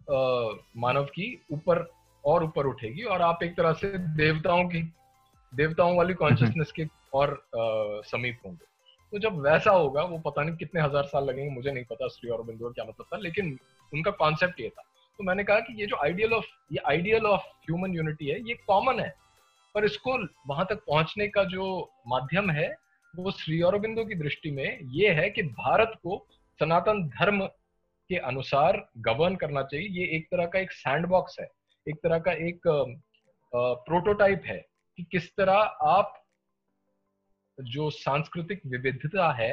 आ, 0.09 0.57
मानव 0.77 1.05
की 1.07 1.27
ऊपर 1.53 1.79
और 2.25 2.45
ऊपर 2.45 2.67
उठेगी 2.67 3.03
और 3.05 3.23
आप 3.23 3.43
एक 3.43 3.57
तरह 3.57 3.73
से 3.73 3.89
देवताओं 4.17 4.65
की 4.69 4.83
देवताओं 5.53 5.97
वाली 5.97 6.15
कॉन्शियसनेस 6.15 6.73
के 6.73 6.87
और 7.15 7.33
आ, 7.33 8.01
समीप 8.05 8.41
होंगे। 8.47 8.67
तो 9.13 9.19
जब 9.19 9.39
वैसा 9.43 9.71
होगा 9.71 10.03
वो 10.03 10.19
पता 10.21 10.43
नहीं 10.43 10.57
कितने 10.57 10.81
हज़ार 10.81 11.05
साल 11.05 11.25
लगेंगे 11.25 11.51
मुझे 11.51 11.71
नहीं 11.73 11.85
पता 11.85 12.09
श्री 12.09 12.31
और 12.31 12.43
बिंदु 12.43 12.71
क्या 12.71 12.85
मतलब 12.85 13.07
था 13.13 13.19
लेकिन 13.19 13.59
उनका 13.93 14.11
कॉन्सेप्ट 14.13 14.61
ये 14.61 14.69
था। 14.69 14.83
तो 15.19 15.25
मैंने 15.25 15.45
कहा 15.45 15.61
कि 15.61 15.81
ये 15.81 15.87
जो 15.87 15.97
आइडियल 15.97 16.33
ऑफ़ 16.33 16.47
ये 16.73 16.79
आइडियल 16.89 17.27
ऑफ़ 17.27 17.47
ह्यूमन 17.65 17.95
यूनिटी 17.95 18.27
है 18.27 18.41
ये 18.49 18.55
कॉमन 18.67 19.01
है। 19.01 19.15
पर 19.75 19.85
इसको 19.85 20.17
वहाँ 20.49 20.67
तक 20.67 20.85
पहुँचने 20.87 21.29
का 21.29 21.45
जो 21.47 21.67
माध्यम 22.09 22.51
है, 22.51 22.69
वो 23.15 23.31
श्री 23.31 23.61
अरबिंदो 23.63 24.05
की 24.05 24.15
दृष्टि 24.15 24.51
में 24.51 24.79
ये 24.95 25.11
है 25.13 25.29
कि 25.31 25.43
भारत 25.43 25.93
को 26.03 26.25
सनातन 26.61 27.03
धर्म 27.11 27.47
के 28.11 28.17
अनुसार 28.19 28.89
गवर्न 28.99 29.37
करना 29.37 29.63
चाहिए। 29.63 29.89
ये 29.91 30.07
एक 30.17 30.27
तरह 30.27 30.47
का 30.47 30.59
एक 30.59 30.73
सैंडबॉक्स 30.73 31.37
है, 31.41 31.49
एक 31.87 31.97
तरह 32.03 32.19
का 32.19 32.33
एक 32.33 32.61
प्रोटोटाइप 33.53 34.43
है 34.47 34.59
कि 34.99 35.03
किस 35.13 35.31
तरह 35.37 35.55
आप 35.89 36.15
जो 37.59 37.89
सांस्कृतिक 37.91 38.61
विविधता 38.67 39.33
है 39.33 39.53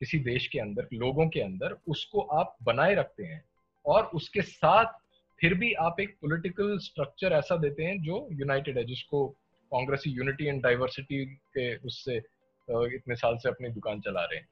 किसी 0.00 0.18
देश 0.20 0.46
के 0.46 0.58
अंदर, 0.58 0.88
लोगों 0.92 1.28
के 1.28 1.40
अंदर, 1.40 1.76
उसको 1.88 2.20
आप 2.20 2.56
बनाए 2.62 2.94
रखते 2.94 3.24
हैं 3.24 3.42
और 3.84 4.04
उसके 4.14 4.42
साथ 4.42 4.92
फिर 5.40 5.54
भी 5.54 5.72
आप 5.80 6.00
एक 6.00 6.16
पॉलिटिकल 6.22 6.78
स्ट्रक्चर 6.78 7.32
ऐसा 7.32 7.56
देते 7.56 7.84
हैं 7.84 8.00
जो 8.02 8.28
यूनाइटेड 8.32 8.78
है, 8.78 8.84
जिसको 8.84 9.26
कांग्रेस 9.72 10.02
यूनिटी 10.06 10.46
एंड 10.46 10.62
डाइवर्सिटी 10.62 11.24
के 11.24 11.74
उससे 11.78 12.16
इतने 12.16 13.14
साल 13.14 13.36
से 13.36 13.48
अपनी 13.48 13.68
दुकान 13.68 14.00
चला 14.00 14.24
रहे 14.24 14.38
हैं। 14.38 14.48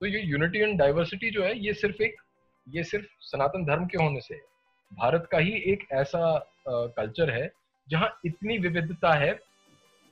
तो 0.00 0.06
ये 0.06 0.20
यूनिटी 0.20 0.58
एंड 0.58 0.78
डाइवर्सिटी 0.78 1.30
जो 1.30 1.42
है, 1.44 1.58
ये 1.58 1.72
सिर्फ़ 1.74 2.02
एक, 2.02 2.16
ये 2.66 2.84
सिर्फ़ 2.84 3.06
सनातन 3.22 3.64
धर्म 3.64 3.86
के 3.86 4.02
होने 4.02 4.20
से 4.20 4.34
भारत 4.92 5.28
का 5.32 5.38
ही 5.38 5.52
एक 5.72 5.86
ऐसा 5.92 6.38
कल्चर 6.68 7.30
है, 7.30 7.50
जहाँ 7.88 8.20
इतनी 8.24 8.58
विविधता 8.58 9.12
है, 9.14 9.32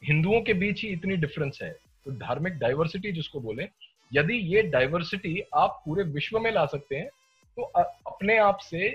हिंदुओं 0.02 0.40
के 0.42 0.54
बीच 0.54 0.82
ही 0.82 0.88
इतनी 0.88 1.16
डिफरेंस 1.16 1.58
है। 1.62 1.70
तो 2.06 2.10
धार्मिक 2.10 2.58
डाइवर्सिटी 2.58 3.12
जिसको 3.12 3.40
बोले, 3.40 3.68
यदि 4.12 4.34
ये 4.54 4.62
डाइवर्सिटी 4.62 5.40
आप 5.54 5.82
पूरे 5.84 6.02
विश्व 6.04 6.38
में 6.40 6.50
ला 6.52 6.64
सकते 6.66 6.96
हैं 6.96 7.08
तो 7.56 7.62
अपने 7.62 8.36
आप 8.38 8.58
से 8.58 8.88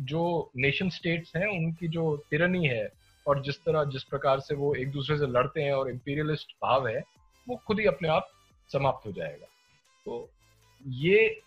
जो 0.00 0.50
नेशन 0.56 0.88
स्टेट्स 0.88 1.36
हैं, 1.36 1.46
उनकी 1.46 1.88
जो 1.88 2.16
तिरनी 2.30 2.66
है 2.66 2.88
और 3.26 3.42
जिस 3.42 3.56
तरह, 3.56 3.84
जिस 3.84 4.04
प्रकार 4.04 4.40
से 4.40 4.54
वो 4.54 4.74
एक 4.74 4.90
दूसरे 4.90 5.18
से 5.18 5.26
लड़ते 5.26 5.62
हैं 5.62 5.72
और 5.72 5.90
इंपीरियलिस्ट 5.90 6.52
भाव 6.62 6.88
है, 6.88 7.02
वो 7.48 7.56
खुद 7.56 7.80
ही 7.80 7.86
अपने 7.86 8.08
आप 8.08 8.28
समाप्त 8.72 9.06
हो 9.06 9.12
जाएगा। 9.12 9.46
तो 10.04 10.30
ये 10.86 11.40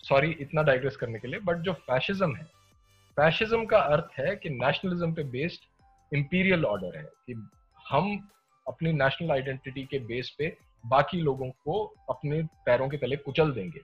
सॉरी 0.00 0.30
इतना 0.30 0.62
डाइग्रेस 0.62 0.96
करने 0.96 1.18
के 1.18 1.28
लिए 1.28 1.40
बट 1.40 1.56
जो 1.56 1.72
फैशिज्म 1.72 2.36
है 2.36 2.44
फैशिज्म 3.16 3.64
का 3.64 3.78
अर्थ 3.78 4.20
है 4.20 4.36
कि 4.36 4.50
नेशनलिज्म 4.50 5.12
पे 5.12 5.22
बेस्ड 5.22 5.60
इंपीरियल 6.14 6.64
ऑर्डर 6.64 6.96
है 6.96 7.04
कि 7.04 7.48
हम 7.88 8.30
अपनी 8.68 8.92
नेशनल 8.92 9.30
आइडेंटिटी 9.30 9.84
के 9.84 9.98
बेस 9.98 10.34
पे 10.38 10.56
बाकी 10.86 11.20
लोगों 11.20 11.50
को 11.50 11.94
अपने 12.10 12.42
पैरों 12.42 12.88
के 12.88 12.96
तले 12.96 13.16
कुचल 13.16 13.52
देंगे। 13.52 13.80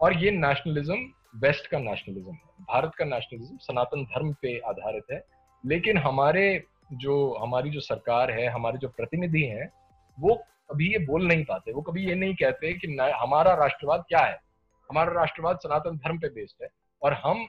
और 0.00 0.16
ये 0.16 0.30
नेशनलिज्म 0.30 1.12
वेस्ट 1.36 1.66
का 1.66 1.78
नेशनलिज्म 1.78 2.32
है। 2.32 2.49
भारत 2.70 2.94
का 2.94 3.04
नेशनलिज्म 3.06 3.56
सनातन 3.60 4.04
धर्म 4.06 4.32
पे 4.42 4.58
आधारित 4.68 5.12
है। 5.12 5.22
लेकिन 5.64 5.98
हमारे 5.98 6.44
जो 6.94 7.16
हमारी 7.34 7.70
जो 7.70 7.80
सरकार 7.82 8.30
है 8.30 8.46
हमारे 8.48 8.78
जो 8.78 8.88
प्रतिनिधि 8.90 9.42
हैं 9.44 9.68
वो 10.18 10.34
कभी 10.70 10.92
ये 10.92 10.98
बोल 11.06 11.26
नहीं 11.26 11.44
पाते। 11.44 11.72
वो 11.72 11.82
कभी 11.82 12.06
ये 12.06 12.14
नहीं 12.16 12.34
कहते 12.34 12.72
कि 12.74 12.88
हमारा 13.14 13.54
राष्ट्रवाद 13.56 14.04
क्या 14.08 14.20
है? 14.20 14.38
हमारा 14.90 15.12
राष्ट्रवाद 15.12 15.58
सनातन 15.58 15.96
धर्म 15.96 16.18
पे 16.18 16.28
बेस्ड 16.30 16.62
है 16.62 16.68
और 17.02 17.12
हम 17.24 17.46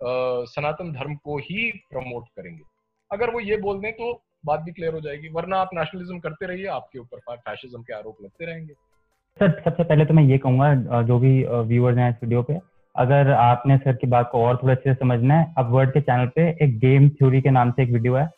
आ, 0.00 0.44
सनातन 0.46 0.92
धर्म 0.92 1.14
को 1.16 1.36
ही 1.40 1.70
प्रमोट 1.90 2.24
करेंगे। 2.28 2.62
अगर 3.10 3.30
वो 3.30 3.40
ये 3.40 3.56
बोल 3.58 3.80
दें 3.80 3.92
तो 3.92 4.12
बात 4.46 4.60
भी 4.60 4.72
क्लियर 4.72 4.94
हो 4.94 5.00
जाएगी 5.00 5.28
वरना 5.28 5.56
आप 5.56 5.70
नेशनलिज्म 5.74 6.18
करते 6.18 6.46
रहिए 6.46 6.66
आपके 6.68 6.98
ऊपर 6.98 7.36
फैशिज्म 7.38 7.82
के 7.82 7.94
आरोप 7.94 8.22
लगते 8.22 8.46
रहेंगे। 8.46 8.72
सर 8.72 9.60
सबसे 9.64 9.84
पहले 9.84 10.04
तो 10.04 10.14
मैं 10.14 10.22
ये 10.24 10.38
कहूँगा 10.38 11.02
जो 11.02 11.18
भी 11.18 11.32
व्यूअर्स 11.68 11.98
हैं 11.98 12.08
इस 12.10 12.16
वीडियो 12.22 12.42
पे 12.42 12.58
अगर 12.94 13.30
आपने 13.32 13.76
सर 13.78 13.96
की 13.96 14.06
बात 14.06 14.28
को 14.32 14.44
और 14.44 14.56
थोड़ा 14.62 14.72
अच्छे 14.74 14.92
से 14.92 14.94
समझना 14.94 15.34
है, 15.34 15.52
अब 15.58 15.70
वर्ड 15.70 15.92
के 15.92 16.00
चैनल 16.00 16.26
पे 16.26 16.48
एक 16.62 16.78
गेम 16.78 17.08
थ्योरी 17.10 17.40
के 17.42 17.50
नाम 17.50 17.70
से 17.70 17.82
एक 17.82 17.90
वीडियो 17.90 18.14
है। 18.14 18.28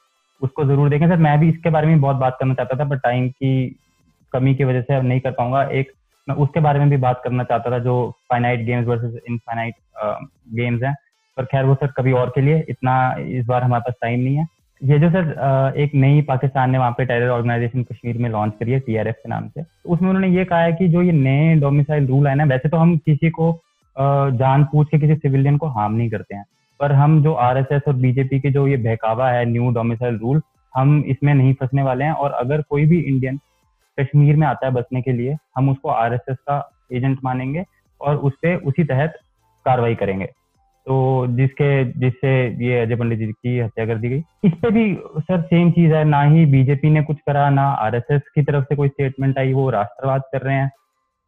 उसको 0.41 0.65
ज़रूर 0.65 0.89
देखें। 0.91 1.07
सर, 1.09 1.17
मैं 1.17 1.39
भी 1.41 1.49
इसके 1.49 1.71
बारे 1.71 1.87
में 1.87 2.01
बहुत 2.01 2.17
बात 2.17 2.37
करना 2.41 2.55
चाहता 2.55 2.79
था 2.79 2.89
पर 2.89 2.99
टाइम 3.01 3.29
की 3.29 3.77
कमी 4.33 4.55
की 4.55 4.65
वजह 4.65 4.83
से 4.83 4.95
अब 4.95 5.05
नहीं 5.05 5.21
कर 5.21 5.31
पाऊँगा। 5.31 5.63
एक, 5.63 5.93
मैं 6.29 6.37
उसके 6.37 6.61
बारे 6.61 6.79
में 6.79 6.91
भी 6.91 6.97
बात 6.99 7.21
करना 7.25 7.45
चाहता 7.45 7.71
था, 7.71 7.79
जो 7.79 8.11
finite 8.31 8.65
games 8.67 8.87
versus 8.87 9.21
infinite 9.29 9.75
games 10.55 10.83
हैं। 10.83 10.95
पर 11.37 11.45
खैर, 11.45 11.65
वो 11.65 11.75
सर 11.75 11.93
कभी 11.97 12.13
और 12.13 12.29
के 12.29 12.41
लिए 12.41 12.65
इतना 12.69 13.15
इस 13.19 13.47
बार 13.47 13.63
हमारे 13.63 13.83
पास 13.83 13.95
टाइम 14.03 14.21
नहीं 14.21 14.37
है। 14.37 14.47
ये 14.83 14.99
जो 14.99 15.09
सर 15.11 15.75
एक 15.79 15.95
नई 15.95 16.21
पाकिस्तान 16.23 16.71
ने 16.71 16.79
वहाँ 16.79 16.91
पे 16.91 17.05
टेरर 17.05 17.29
ऑर्गेनाइजेशन 17.31 17.83
कश्मीर 17.83 18.19
में 18.19 18.29
लॉन्च 18.31 18.55
करी 18.61 18.73
है 18.73 18.79
टीआरएफ 18.81 19.15
के 19.15 19.29
नाम 19.29 19.49
से। 19.49 19.65
उसमें 19.87 20.09
उन्होंने 20.09 20.29
ये 20.29 20.45
कहा 20.45 20.61
है 20.61 20.73
कि 20.73 20.89
जो 20.89 21.03
ये 21.03 21.13
नए 21.13 21.55
डोमिसाइल 21.61 22.07
रूल 22.07 22.27
है 22.29 22.35
ना, 22.35 22.45
वैसे 22.45 22.69
तो 22.69 22.77
हम 22.77 22.97
किसी 22.99 23.31
को 23.31 23.53
जान 24.39 24.65
पूछ 24.65 24.89
के 24.89 24.99
किसी 24.99 25.15
सिविलियन 25.15 25.57
को 25.57 25.67
हार्म 25.67 25.95
नहीं 25.95 26.11
करते 26.11 26.35
हैं। 26.35 26.45
पर 26.81 26.93
हम 26.93 27.23
जो 27.23 27.33
आरएसएस 27.33 27.83
और 27.89 27.95
बीजेपी 27.95 28.41
के 28.41 28.51
जो 28.51 28.67
ये 28.69 28.77
बहकावा 28.77 29.31
है 29.31 29.45
न्यू 29.45 29.71
डोमिसाइल 29.71 30.19
रूल 30.19 30.41
हम 30.75 31.05
इसमें 31.07 31.35
नहीं 31.35 31.55
फंसने 31.55 31.83
वाले 31.83 32.05
हैं। 32.05 32.13
और 32.13 32.31
अगर 32.31 32.63
कोई 32.63 32.87
भी 32.87 33.01
इंडियन 33.01 33.39
कश्मीर 34.01 34.37
में 34.37 34.47
आता 34.47 34.67
है 34.67 34.73
बसने 34.73 35.03
के 35.03 35.13
लिए, 35.13 35.37
हम 35.57 35.69
उसको 35.69 35.89
आरएसएस 35.89 36.37
का 36.37 36.71
एजेंट 36.93 37.19
मानेंगे 37.25 37.65
और 38.01 38.17
उस 38.17 38.33
पर 38.33 38.57
उसी 38.57 38.85
तहत 38.85 39.19
कार्रवाई 39.65 39.95
करेंगे। 39.95 40.27
तो 40.87 41.27
जिसके, 41.27 41.85
जिससे 41.85 42.65
ये 42.65 42.81
अजय 42.81 42.97
पंडित 42.97 43.19
जी 43.19 43.27
की 43.27 43.59
हत्या 43.59 43.87
कर 43.87 43.99
दी 43.99 44.09
गई। 44.09 44.23
इस 44.45 44.53
पे 44.53 44.71
भी 44.71 44.99
सर 45.19 45.41
सेम 45.43 45.71
चीज़ 45.71 45.93
है, 45.93 46.05
ना 46.05 46.23
ही 46.23 46.47
बीजेपी 46.47 46.91
ने 46.91 47.03
कुछ 47.03 47.17
करा, 47.21 47.51
ना 47.51 47.63
आरएसएस 47.63 48.23
की 48.35 48.43
तरफ़ 48.43 48.65
से 48.65 48.77
कोई 48.77 48.89
स्टेटमेंट 48.89 49.39
आई, 49.39 49.53
वो 49.53 49.71
राष्ट्रवाद 49.71 50.23
कर 50.33 50.41
रहे 50.41 50.57
हैं। 50.57 50.71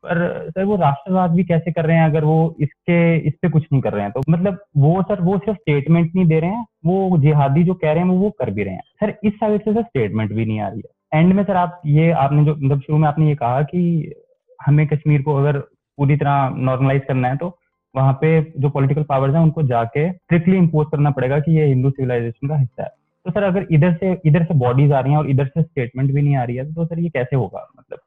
पर 0.07 0.51
सर 0.51 0.65
वो 0.65 0.77
राष्ट्रवाद 0.77 1.31
भी 1.31 1.45
कैसे 1.45 1.73
कर 1.73 1.87
रहे 1.87 1.97
हैं? 1.97 2.05
अगर 2.05 2.25
वो 2.25 2.57
इसके 2.61 2.97
इस 3.29 3.35
पे 3.43 3.49
कुछ 3.51 3.67
नहीं 3.73 3.83
कर 3.83 3.93
रहे 3.93 4.03
हैं 4.03 4.13
तो 4.13 4.21
मतलब 4.31 4.59
वो 4.77 5.03
सर, 5.03 5.21
वो 5.21 5.39
सिर्फ़ 5.39 5.59
स्टेटमेंट 5.59 6.15
नहीं 6.15 6.27
दे 6.27 6.41
रहे 6.41 6.51
हैं, 6.51 6.65
वो 6.87 7.19
जिहादी 7.19 7.65
जो 7.65 7.75
कह 7.75 7.93
रहे 7.93 8.03
हैं, 8.03 8.11
वो 8.11 8.19
वो 8.19 8.31
कर 8.41 8.51
भी 8.51 8.63
रहे 8.63 8.75
हैं। 8.75 8.83
सर, 9.01 9.15
इस 9.25 9.33
साइड 9.35 9.61
से 9.61 9.73
सर 9.75 9.83
स्टेटमेंट 9.83 10.33
भी 10.33 10.45
नहीं 10.45 10.61
आ 10.61 10.69
रही 10.69 10.81
है। 10.81 11.21
एंड 11.21 11.33
में 11.35 11.43
सर 11.45 11.57
आप 11.57 11.81
ये, 11.87 12.11
आपने 12.13 12.45
जो 12.45 12.55
मतलब 12.55 12.81
शुरू 12.81 12.99
में 12.99 13.09
आपने 13.09 13.29
ये 13.29 13.35
कहा 13.37 13.63
कि 13.65 14.13
हमें 14.61 14.87
कश्मीर 14.87 15.23
को 15.23 15.35
अगर 15.37 15.59
पूरी 15.99 16.17
तरह 16.17 16.55
नॉर्मलाइज 16.59 17.03
करना 17.09 17.29
है 17.29 17.37
तो 17.37 17.57
वहाँ 17.95 18.13
पे 18.13 18.41
जो 18.59 18.69
पॉलिटिकल 18.71 19.03
पावर्स 19.03 19.35
हैं, 19.35 19.41
उनको 19.43 19.63
जाके 19.65 20.11
स्ट्रिक्टली 20.13 20.57
इम्पोज 20.57 20.87
करना 20.93 21.11
पड़ेगा 21.11 21.39
कि 21.41 21.57
ये 21.59 21.67
हिंदू 21.67 21.91
सिविलाइजेशन 21.91 22.49
का 22.49 22.57
हिस्सा 22.57 22.83
है। 22.83 22.89
तो 23.27 23.31
सर, 23.31 23.43
अगर 23.43 23.67
इधर 23.71 23.95
से 23.95 24.13
इधर 24.27 24.45
से 24.45 24.55
बॉडीज 24.57 24.93
आ 24.93 25.01
रही 25.01 25.13
हैं 25.13 25.19
और 25.19 25.31
इधर 25.31 25.47
से 25.47 25.63
स्टेटमेंट 25.63 26.13
भी 26.13 26.23
नहीं 26.23 26.37
आ 26.37 26.43
रही 26.45 26.57
है 26.57 26.73
तो 26.75 26.85
सर 26.87 26.99
ये 26.99 27.09
कैसे 27.09 27.37
होगा 27.37 27.67
मतलब? 27.79 27.99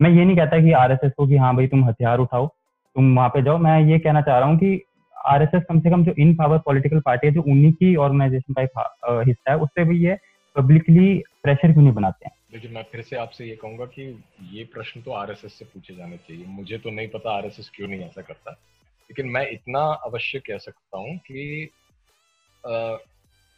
मैं 0.00 0.10
ये 0.10 0.24
नहीं 0.24 0.36
कहता 0.36 0.60
कि 0.62 0.72
आरएसएस 0.74 1.12
को 1.16 1.26
कि 1.28 1.36
हाँ 1.36 1.54
भाई 1.56 1.66
तुम 1.66 1.84
हथियार 1.84 2.18
उठाओ, 2.18 2.46
तुम 2.46 3.14
वहाँ 3.16 3.28
पे 3.28 3.42
जाओ। 3.42 3.58
मैं 3.58 3.80
ये 3.82 3.98
कहना 3.98 4.20
चाह 4.22 4.38
रहा 4.38 4.48
हूँ 4.48 4.58
कि 4.58 4.80
आरएसएस 5.16 5.62
कम 5.68 5.80
से 5.80 5.90
कम 5.90 6.04
जो 6.04 6.14
इन 6.18 6.34
पावर 6.36 6.58
पॉलिटिकल 6.58 7.00
पार्टी 7.00 7.26
है, 7.26 7.32
जो 7.32 7.42
उन्हीं 7.42 7.72
की 7.72 7.94
ऑर्गेनाइजेशन 7.96 8.54
का 8.54 8.62
एक 8.62 9.24
हिस्सा 9.28 9.50
है, 9.50 9.58
उससे 9.58 9.84
भी 9.84 10.04
ये 10.04 10.18
पब्लिकली 10.56 11.22
प्रेशर 11.42 11.72
क्यों 11.72 11.82
नहीं 11.82 11.94
बनाते 11.94 12.26
हैं? 12.26 12.34
लेकिन 12.52 12.72
मैं 12.72 12.82
फिर 12.92 13.02
से 13.02 13.16
आपसे 13.16 13.44
ये 13.44 13.54
कहूँगा 13.56 13.84
कि 13.86 14.02
ये 14.52 14.64
प्रश्न 14.74 15.00
तो 15.02 15.12
आरएसएस 15.12 15.58
से 15.58 15.64
पूछे 15.64 15.94
जाने 15.94 16.16
चाहिए। 16.18 16.44
मुझे 16.48 16.78
तो 16.78 16.90
नहीं 16.90 17.08
पता 17.08 17.36
आरएसएस 17.36 17.70
क्यों 17.74 17.88
नहीं 17.88 18.00
ऐसा 18.00 18.22
करता। 18.22 18.50
लेकिन 18.50 19.26
मैं 19.26 19.48
इतना 19.50 19.80
अवश्य 20.06 20.38
कह 20.46 20.58
सकता 20.58 20.98
हूँ 20.98 21.16
कि 21.20 21.68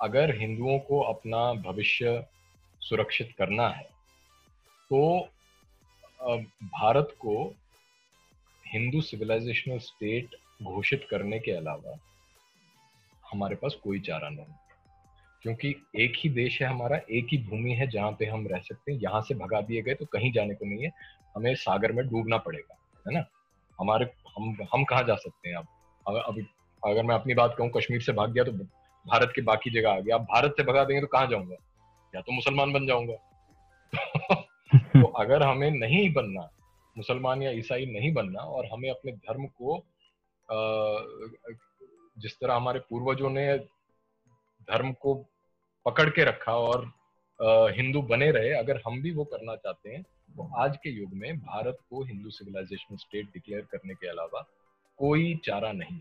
अगर 0.01 0.35
हिंदुओं 0.39 0.79
को 0.79 1.01
अपना 1.03 1.53
भविष्य 1.63 2.23
सुरक्षित 2.83 3.31
करना 3.39 3.69
है 3.69 3.83
तो 4.91 5.29
भारत 6.65 7.17
को 7.19 7.55
हिंदू 8.67 9.01
सिविलाइजेशनल 9.01 9.79
स्टेट 9.79 10.37
घोषित 10.63 11.07
करने 11.11 11.39
के 11.39 11.51
अलावा 11.51 11.99
हमारे 13.33 13.57
पास 13.57 13.75
कोई 13.75 14.01
चारा 14.01 14.29
नहीं। 14.29 14.45
क्योंकि 15.43 15.83
एक 15.97 16.13
ही 16.17 16.31
देश 16.31 16.63
है 16.63 16.69
हमारा, 16.69 16.97
एक 17.11 17.27
ही 17.33 17.39
भूमि 17.39 17.73
है 17.73 17.87
जहाँ 17.87 18.13
पे 18.13 18.27
हम 18.27 18.49
रह 18.49 18.59
सकते 18.59 18.93
हैं, 18.93 19.01
यहाँ 19.01 19.23
से 19.23 19.35
भगा 19.35 19.61
दिए 19.61 19.83
गए 19.83 19.95
तो 19.95 20.07
कहीं 20.07 20.33
जाने 20.33 20.55
को 20.55 20.65
नहीं 20.65 20.85
है। 20.85 20.93
हमें 21.37 21.55
सागर 21.55 21.93
में 21.93 22.09
डूबना 22.09 22.37
पड़ेगा, 22.37 22.77
है 23.09 23.15
ना? 23.15 23.25
हमारे, 23.81 24.05
हम 24.37 24.57
हम 24.75 24.85
कहाँ 24.85 25.03
जा 25.05 25.15
सकते 25.15 25.49
हैं 25.49 25.57
अब? 25.57 25.67
अगर, 26.09 26.21
अभी, 26.21 26.43
अगर 26.87 27.03
मैं 27.03 27.15
अपनी 27.15 27.35
बात 27.35 27.55
कहूँ, 27.59 27.71
कश्मीर 27.77 28.01
से 28.03 28.13
भाग 28.13 28.33
गया 28.33 28.45
तो 28.45 28.53
भारत 29.07 29.33
के 29.35 29.43
बाकी 29.43 29.71
जगह 29.71 29.91
आ 29.91 30.01
गया। 30.01 30.17
अब 30.17 30.23
भारत 30.23 30.51
से 30.51 30.63
भगा 30.63 30.85
देंगे 30.85 31.01
तो 31.01 31.07
कहाँ 31.07 31.27
जाऊँगा? 31.27 31.57
या 32.15 32.21
तो 32.21 32.33
मुसलमान 32.33 32.73
बन 32.73 32.87
जाऊँगा। 32.87 33.15
तो 34.97 35.07
अगर 35.19 35.43
हमें 35.43 35.71
नहीं 35.71 36.13
बनना, 36.13 36.49
मुसलमान 36.97 37.43
या 37.43 37.51
ईसाई 37.53 37.87
नहीं 37.89 38.13
बनना 38.15 38.41
और 38.41 38.67
हमें 38.67 38.91
अपने 38.91 39.13
धर्म 39.13 39.47
को 39.63 39.83
जिस 42.17 42.39
तरह 42.41 42.55
हमारे 42.55 42.81
पूर्वजों 42.81 43.31
ने 43.31 43.57
धर्म 44.69 44.93
को 44.93 45.15
पकड़ 45.87 46.09
के 46.11 46.25
रखा 46.25 46.53
और 46.53 46.93
हिंदू 47.77 48.03
बने 48.05 48.31
रहे, 48.31 48.53
अगर 48.55 48.81
हम 48.87 49.01
भी 49.03 49.11
वो 49.11 49.25
करना 49.25 49.57
चाहते 49.57 49.91
हैं 49.91 50.03
तो 50.03 50.49
आज 50.59 50.77
के 50.77 50.91
युग 50.91 51.13
में 51.15 51.39
भारत 51.39 51.79
को 51.91 52.03
हिंदू 52.05 52.31
सिविलाइजेशन 52.31 52.97
स्टेट 52.97 53.27
डिक्लेयर 53.27 53.67
करने 53.73 53.95
के 53.95 54.09
अलावा 54.09 54.45
कोई 54.99 55.35
चारा 55.45 55.73
नहीं। 55.73 55.99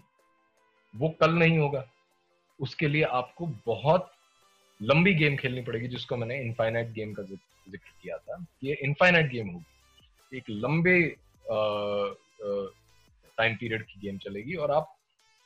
वो 0.93 1.09
कल 1.21 1.33
नहीं 1.33 1.57
होगा। 1.57 1.83
उसके 2.59 2.87
लिए 2.87 3.03
आपको 3.03 3.47
बहुत 3.65 4.11
लंबी 4.81 5.13
गेम 5.13 5.35
खेलनी 5.37 5.61
पड़ेगी 5.61 5.87
जिसको 5.87 6.17
मैंने 6.17 6.39
इनफाइनाइट 6.41 6.91
गेम 6.93 7.13
का 7.13 7.23
ज़िक्र 7.23 7.77
किया 8.01 8.17
था। 8.17 8.45
ये 8.63 8.73
इनफाइनाइट 8.83 9.31
गेम 9.31 9.49
होगी। 9.49 10.37
एक 10.37 10.49
लंबे 10.49 10.99
टाइम 13.37 13.55
पीरियड 13.55 13.83
की 13.83 13.99
गेम 14.01 14.17
चलेगी 14.17 14.55
और 14.55 14.71
आप 14.71 14.95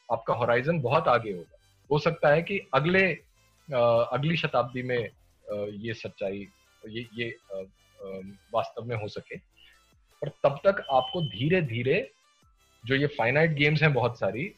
आपका 0.10 0.34
होराइजन 0.34 0.82
बहुत 0.82 1.08
आगे 1.08 1.32
होगा। 1.32 1.58
हो 1.90 2.00
सकता 2.00 2.30
है 2.30 2.42
कि 2.42 2.60
अगले 2.74 3.12
आ, 3.68 3.80
अगली 3.80 4.38
शताब्दी 4.38 4.84
में 4.84 4.98
आ, 4.98 5.66
ये 5.78 5.94
सच्चाई 5.94 6.48
ये 6.88 7.06
ये 7.14 7.30
वास्तव 8.54 8.86
में 8.86 8.96
हो 8.96 9.08
सके। 9.08 9.38
पर 10.22 10.30
तब 10.44 10.60
तक 10.66 10.86
आपको 10.92 11.22
धीरे 11.24 11.62
धीरे 11.64 12.00
जो 12.84 12.96
ये 12.96 13.08
फाइनाइट 13.18 13.52
गेम्स 13.52 13.82
हैं 13.84 13.94
बहुत 13.94 14.20
सारी 14.20 14.52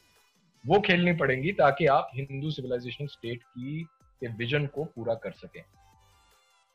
वो 0.64 0.80
खेलनी 0.80 1.12
पड़ेंगी 1.16 1.52
ताकि 1.52 1.86
आप 1.86 2.10
हिंदू 2.14 2.50
सिविलाइजेशन 2.50 3.06
स्टेट 3.06 3.42
की 3.42 3.82
विजन 4.28 4.66
को 4.66 4.84
पूरा 4.84 5.14
कर 5.14 5.32
सकें। 5.32 5.62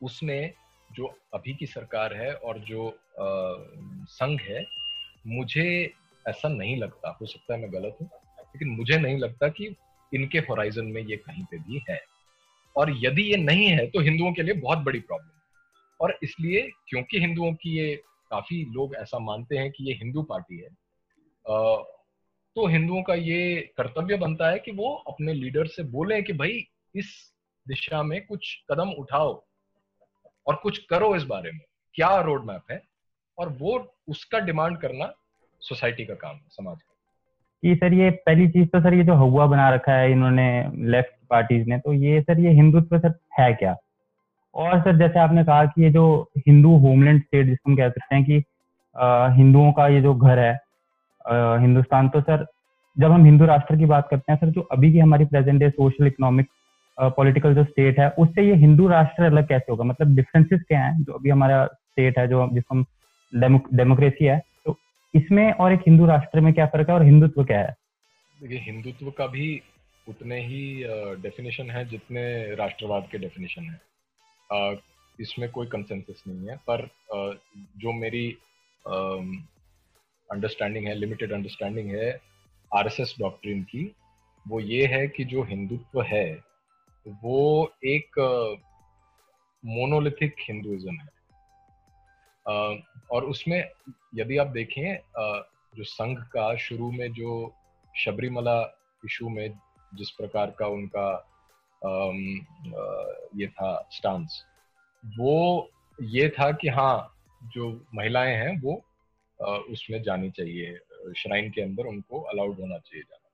उसमें 0.00 0.52
जो 0.90 1.06
अभी 1.34 1.54
की 1.54 1.66
सरकार 1.66 2.14
है 2.16 2.32
और 2.32 2.58
जो 2.60 2.90
संघ 4.10 4.40
है, 4.40 4.64
मुझे 5.26 5.94
ऐसा 6.24 6.48
नहीं 6.48 6.76
लगता। 6.76 7.16
हो 7.20 7.26
सकता 7.26 7.54
है 7.54 7.60
मैं 7.60 7.72
गलत 7.72 7.96
हूँ, 8.00 8.08
लेकिन 8.38 8.68
मुझे 8.68 8.98
नहीं 8.98 9.18
लगता 9.18 9.48
कि 9.48 9.74
इनके 10.12 10.38
होराइजन 10.38 10.84
में 10.84 11.02
ये 11.02 11.16
कहीं 11.16 11.44
पे 11.44 11.58
भी 11.58 11.82
है। 11.90 12.00
और 12.76 12.92
यदि 12.96 13.22
ये 13.22 13.36
नहीं 13.36 13.66
है 13.66 13.86
तो 13.86 14.00
हिंदुओं 14.00 14.32
के 14.32 14.42
लिए 14.42 14.54
बहुत 14.54 14.78
बड़ी 14.78 15.00
प्रॉब्लम 15.00 15.30
और 16.00 16.18
इसलिए 16.22 16.60
क्योंकि 16.88 17.20
हिंदुओं 17.20 17.52
की 17.52 17.76
ये 17.78 17.94
काफ़ी 18.30 18.64
लोग 18.72 18.94
ऐसा 18.94 19.18
मानते 19.18 19.58
हैं 19.58 19.70
कि 19.70 19.84
ये 19.84 19.94
हिंदू 19.94 20.22
पार्टी 20.22 20.56
है 20.56 20.68
तो 22.56 22.66
हिंदुओं 22.66 23.02
का 23.02 23.14
ये 23.14 23.56
कर्तव्य 23.76 24.16
बनता 24.16 24.50
है 24.50 24.58
कि 24.58 24.70
वो 24.70 24.94
अपने 25.08 25.32
लीडर 25.34 25.66
से 25.66 25.82
बोले 25.82 26.22
कि 26.22 26.32
भाई, 26.32 26.66
इस 26.94 27.32
दिशा 27.68 28.02
में 28.02 28.20
कुछ 28.26 28.54
कदम 28.70 28.90
उठाओ 28.90 29.32
और 30.46 30.54
कुछ 30.54 30.78
करो 30.90 31.14
इस 31.16 31.24
बारे 31.24 31.50
में। 31.52 31.60
क्या 31.94 32.16
रोड 32.20 32.44
मैप 32.46 32.70
है? 32.70 32.80
और 33.38 33.48
वो 33.60 33.72
उसका 34.08 34.38
डिमांड 34.40 34.76
करना 34.78 35.12
सोसाइटी 35.62 36.04
का 36.04 36.14
काम 36.14 36.34
है, 36.34 36.42
समाज 36.48 36.76
का। 36.76 36.94
कि 37.62 37.74
सर 37.76 37.94
ये 37.94 38.10
पहली 38.26 38.48
चीज़ 38.48 38.68
तो 38.68 38.80
सर 38.80 38.94
ये 38.94 39.04
जो 39.04 39.14
हुआ 39.16 39.46
बना 39.46 39.68
रखा 39.70 39.92
है 39.92 40.10
इन्होंने 40.12 40.48
लेफ़्ट 40.90 41.14
पार्टीज़ 41.30 41.68
ने 41.68 41.78
तो 41.78 41.92
ये 41.94 42.20
सर 42.22 42.40
ये 42.40 42.50
हिंदुत्व 42.52 42.98
सर 42.98 43.18
है 43.40 43.52
क्या? 43.54 43.76
और 44.54 44.80
सर 44.80 44.98
जैसे 44.98 45.18
आपने 45.18 45.44
कहा 45.44 45.64
कि 45.64 45.82
ये 45.82 45.90
जो 45.90 46.04
हिंदू 46.38 46.76
होमलैंड 46.78 47.20
स्टेट 47.22 47.46
जिसको 47.46 47.70
हम 47.70 47.76
कह 47.76 47.88
सकते 47.88 48.14
हैं 48.14 48.24
कि 48.24 48.42
हिंदुओं 49.36 49.72
का 49.72 49.86
ये 49.88 50.00
जो 50.02 50.14
घर 50.14 50.38
है 50.38 50.52
हिंदुस्तान 51.60 52.08
तो 52.08 52.20
सर 52.20 52.46
जब 52.96 53.10
हम 53.12 53.24
हिंदू 53.24 53.46
राष्ट्र 53.46 53.76
की 53.76 53.86
बात 53.86 54.08
करते 54.10 54.32
हैं, 54.32 54.38
सर 54.38 54.50
जो 54.50 54.60
अभी 54.72 54.92
की 54.92 54.98
हमारी 54.98 55.24
present 55.24 55.60
day 55.60 55.68
social 55.70 56.06
economic 56.06 56.48
political 56.98 57.54
जो 57.54 57.64
स्टेट 57.64 57.98
है, 58.00 58.08
उससे 58.10 58.42
ये 58.42 58.54
हिंदू 58.56 58.88
राष्ट्र 58.88 59.24
अलग 59.24 59.48
कैसे 59.48 59.72
होगा? 59.72 59.84
मतलब 59.84 60.14
डिफरेंसेस 60.16 60.60
क्या 60.68 60.80
हैं? 60.80 61.02
जो 61.04 61.12
अभी 61.12 61.30
हमारा 61.30 61.64
स्टेट 61.66 62.18
है, 62.18 62.26
जो 62.28 62.48
जिसको 62.52 62.74
हम 62.74 62.84
डेमोक्रेसी 63.72 64.24
है 64.24 64.38
तो 64.66 64.76
इसमें 65.14 65.52
और 65.52 65.72
एक 65.72 65.80
हिंदू 65.86 66.06
राष्ट्र 66.06 66.40
में 66.40 66.52
क्या 66.54 66.66
फ़र्क 66.66 66.88
है 66.88 66.94
और 66.94 67.04
हिंदुत्व 67.04 67.44
क्या 67.44 67.58
है? 67.60 67.74
देखिए, 68.38 68.58
हिंदुत्व 68.60 69.10
का 69.10 69.26
भी 69.26 69.60
उतने 70.06 70.40
ही 70.40 70.84
डेफिनेशन 71.22 71.70
है 71.70 71.84
जितने 71.88 72.54
राष्ट्रवाद 72.54 73.08
के 73.12 73.18
डेफिनेशन 73.18 73.62
है। 73.64 74.76
इसमें 75.18 75.50
कोई 75.50 75.66
कंसेंसस 75.66 76.22
नहीं 76.28 76.48
है, 76.48 76.56
पर 76.68 76.88
जो 77.78 77.92
मेरी 77.92 78.26
अंडरस्टैंडिंग 80.30 80.86
है 80.86 80.94
लिमिटेड 80.94 81.32
अंडरस्टैंडिंग 81.32 81.90
है 81.90 82.10
आरएसएस 82.70 83.14
डॉक्ट्रिन 83.20 83.62
की, 83.62 83.90
वो 84.46 84.60
ये 84.60 84.86
है 84.86 85.06
कि 85.08 85.24
जो 85.24 85.42
हिंदुत्व 85.44 86.02
है 86.04 86.26
वो 87.22 87.72
एक 87.84 88.18
मोनोलिथिक 89.64 90.34
हिंदुइज्म 90.40 90.94
है। 90.94 91.08
और 93.10 93.24
उसमें 93.24 93.58
यदि 94.14 94.36
आप 94.38 94.46
देखें 94.46 94.96
जो 95.76 95.84
संघ 95.84 96.18
का 96.26 96.54
शुरू 96.56 96.90
में 96.92 97.12
जो 97.12 97.54
शबरीमला 97.94 98.60
इशू 99.04 99.28
में 99.28 99.48
जिस 99.92 100.10
प्रकार 100.10 100.50
का 100.58 100.66
उनका 100.66 101.08
ये 103.36 103.46
था 103.46 103.88
स्टांस 103.92 104.42
वो 105.04 105.70
ये 105.98 106.28
था 106.28 106.50
कि 106.52 106.68
हाँ 106.68 107.14
जो 107.54 107.70
महिलाएँ 107.94 108.34
हैं 108.36 108.60
वो 108.62 108.74
उसमें 109.72 110.02
जानी 110.02 110.30
चाहिए, 110.30 110.78
श्राइन 111.16 111.50
के 111.50 111.62
अंदर 111.62 111.86
उनको 111.86 112.20
अलाउड 112.22 112.60
होना 112.60 112.78
चाहिए 112.78 113.02
जाना। 113.02 113.28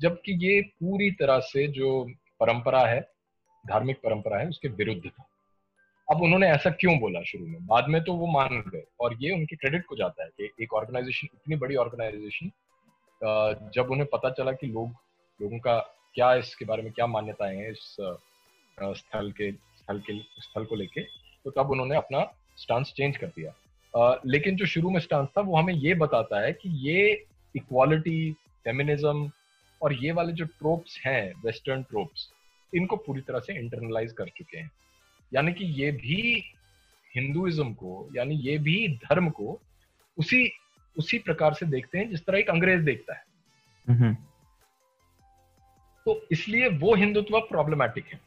जबकि 0.00 0.32
ये 0.44 0.60
पूरी 0.62 1.10
तरह 1.10 1.38
से 1.42 1.66
जो 1.68 2.04
परंपरा 2.40 2.84
है 2.86 3.00
धार्मिक 3.68 3.96
परंपरा 3.96 4.38
है, 4.38 4.48
उसके 4.48 4.68
विरुद्ध 4.68 5.06
था। 5.06 5.26
अब 6.08 6.22
उन्होंने 6.22 6.48
ऐसा 6.48 6.70
क्यों 6.70 6.98
बोला 6.98 7.22
शुरू 7.22 7.46
में? 7.46 7.66
बाद 7.66 7.88
में 7.88 8.02
तो 8.04 8.12
वो 8.14 8.26
मान 8.26 8.62
गए 8.68 8.82
और 9.00 9.16
ये 9.20 9.30
उनके 9.30 9.56
क्रेडिट 9.56 9.84
को 9.86 9.96
जाता 9.96 10.24
है 10.24 10.30
कि 10.30 10.50
एक 10.62 10.72
ऑर्गेनाइजेशन 10.74 11.28
इतनी 11.34 11.56
बड़ी 11.56 11.76
ऑर्गेनाइजेशन 11.76 12.50
जब 13.74 13.90
उन्हें 13.90 14.06
पता 14.12 14.30
चला 14.30 14.52
कि 14.52 14.66
लोग, 14.66 14.90
लोगों 15.40 15.58
का 15.58 15.78
क्या 16.14 16.34
इसके 16.34 16.64
बारे 16.64 16.82
में 16.82 16.92
क्या 16.92 17.06
मान्यताएँ 17.06 17.56
हैं 17.56 17.70
इस 17.70 17.96
स्थल 18.78 19.30
के 19.32 19.50
स्थल 19.52 19.98
के, 20.00 20.18
स्थल 20.18 20.64
को 20.64 20.76
लेके 20.76 21.02
तो 21.44 21.50
तब 21.50 21.70
उन्होंने 21.70 21.96
अपना 21.96 22.20
स्टांस 22.56 22.92
चेंज 22.96 23.16
कर 23.16 23.26
दिया। 23.28 23.52
लेकिन 24.26 24.56
जो 24.56 24.66
शुरू 24.66 24.90
में 24.90 25.00
स्टांस 25.00 25.28
था, 25.28 25.40
वो 25.40 25.56
हमें 25.56 25.74
ये 25.74 25.94
बताता 25.96 26.40
है 26.40 26.52
कि 26.52 26.68
ये 26.88 27.24
इक्वालिटी 27.54 28.32
फेमिनिज्म 28.64 29.30
और 29.82 29.92
ये 29.94 30.12
वाले 30.12 30.32
जो 30.32 30.44
ट्रोप्स 30.44 31.00
हैं 31.06 31.32
वेस्टर्न 31.44 31.82
ट्रोप्स 31.82 32.28
इनको 32.74 32.96
पूरी 32.96 33.20
तरह 33.20 33.38
से 33.38 33.58
इंटरनलाइज 33.58 34.12
कर 34.12 34.28
चुके 34.28 34.58
हैं। 34.58 34.70
यानी 35.34 35.52
कि 35.52 35.64
ये 35.64 35.92
भी 35.92 36.44
हिंदुइज्म 37.14 37.74
को 37.74 38.08
यानी 38.16 38.34
ये 38.34 38.58
भी 38.58 38.88
धर्म 38.88 39.30
को 39.30 39.60
उसी 40.18 40.50
उसी 40.98 41.18
प्रकार 41.18 41.54
से 41.54 41.66
देखते 41.66 41.98
हैं 41.98 42.10
जिस 42.10 42.24
तरह 42.24 42.38
एक 42.38 42.50
अंग्रेज़ 42.50 42.82
देखता 42.82 43.14
है। 43.14 43.24
हम्म। 43.88 44.14
तो 46.04 46.26
इसलिए 46.32 46.68
वो 46.68 46.94
हिंदुत्व 46.94 47.40
प्रॉब्लमैटिक 47.40 48.06
है। 48.06 48.20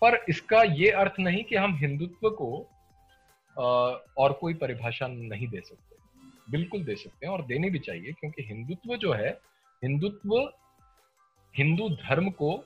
पर 0.00 0.24
इसका 0.28 0.62
ये 0.62 0.90
अर्थ 0.90 1.12
नहीं 1.20 1.44
कि 1.44 1.56
हम 1.56 1.76
हिंदुत्व 1.76 2.30
को 2.30 2.68
और 4.18 4.32
कोई 4.32 4.54
परिभाषा 4.54 5.06
नहीं 5.06 5.48
दे 5.48 5.60
सकते। 5.60 5.96
बिल्कुल 6.50 6.84
दे 6.84 6.94
सकते 6.94 7.26
हैं 7.26 7.32
और 7.32 7.46
देनी 7.46 7.70
भी 7.70 7.78
चाहिए 7.78 8.12
क्योंकि 8.12 8.42
हिंदुत्व 8.42 8.96
जो 8.96 9.12
है 9.12 9.30
हिंदुत्व 9.84 10.52
हिंदू 11.56 11.88
धर्म 11.88 12.30
को 12.30 12.64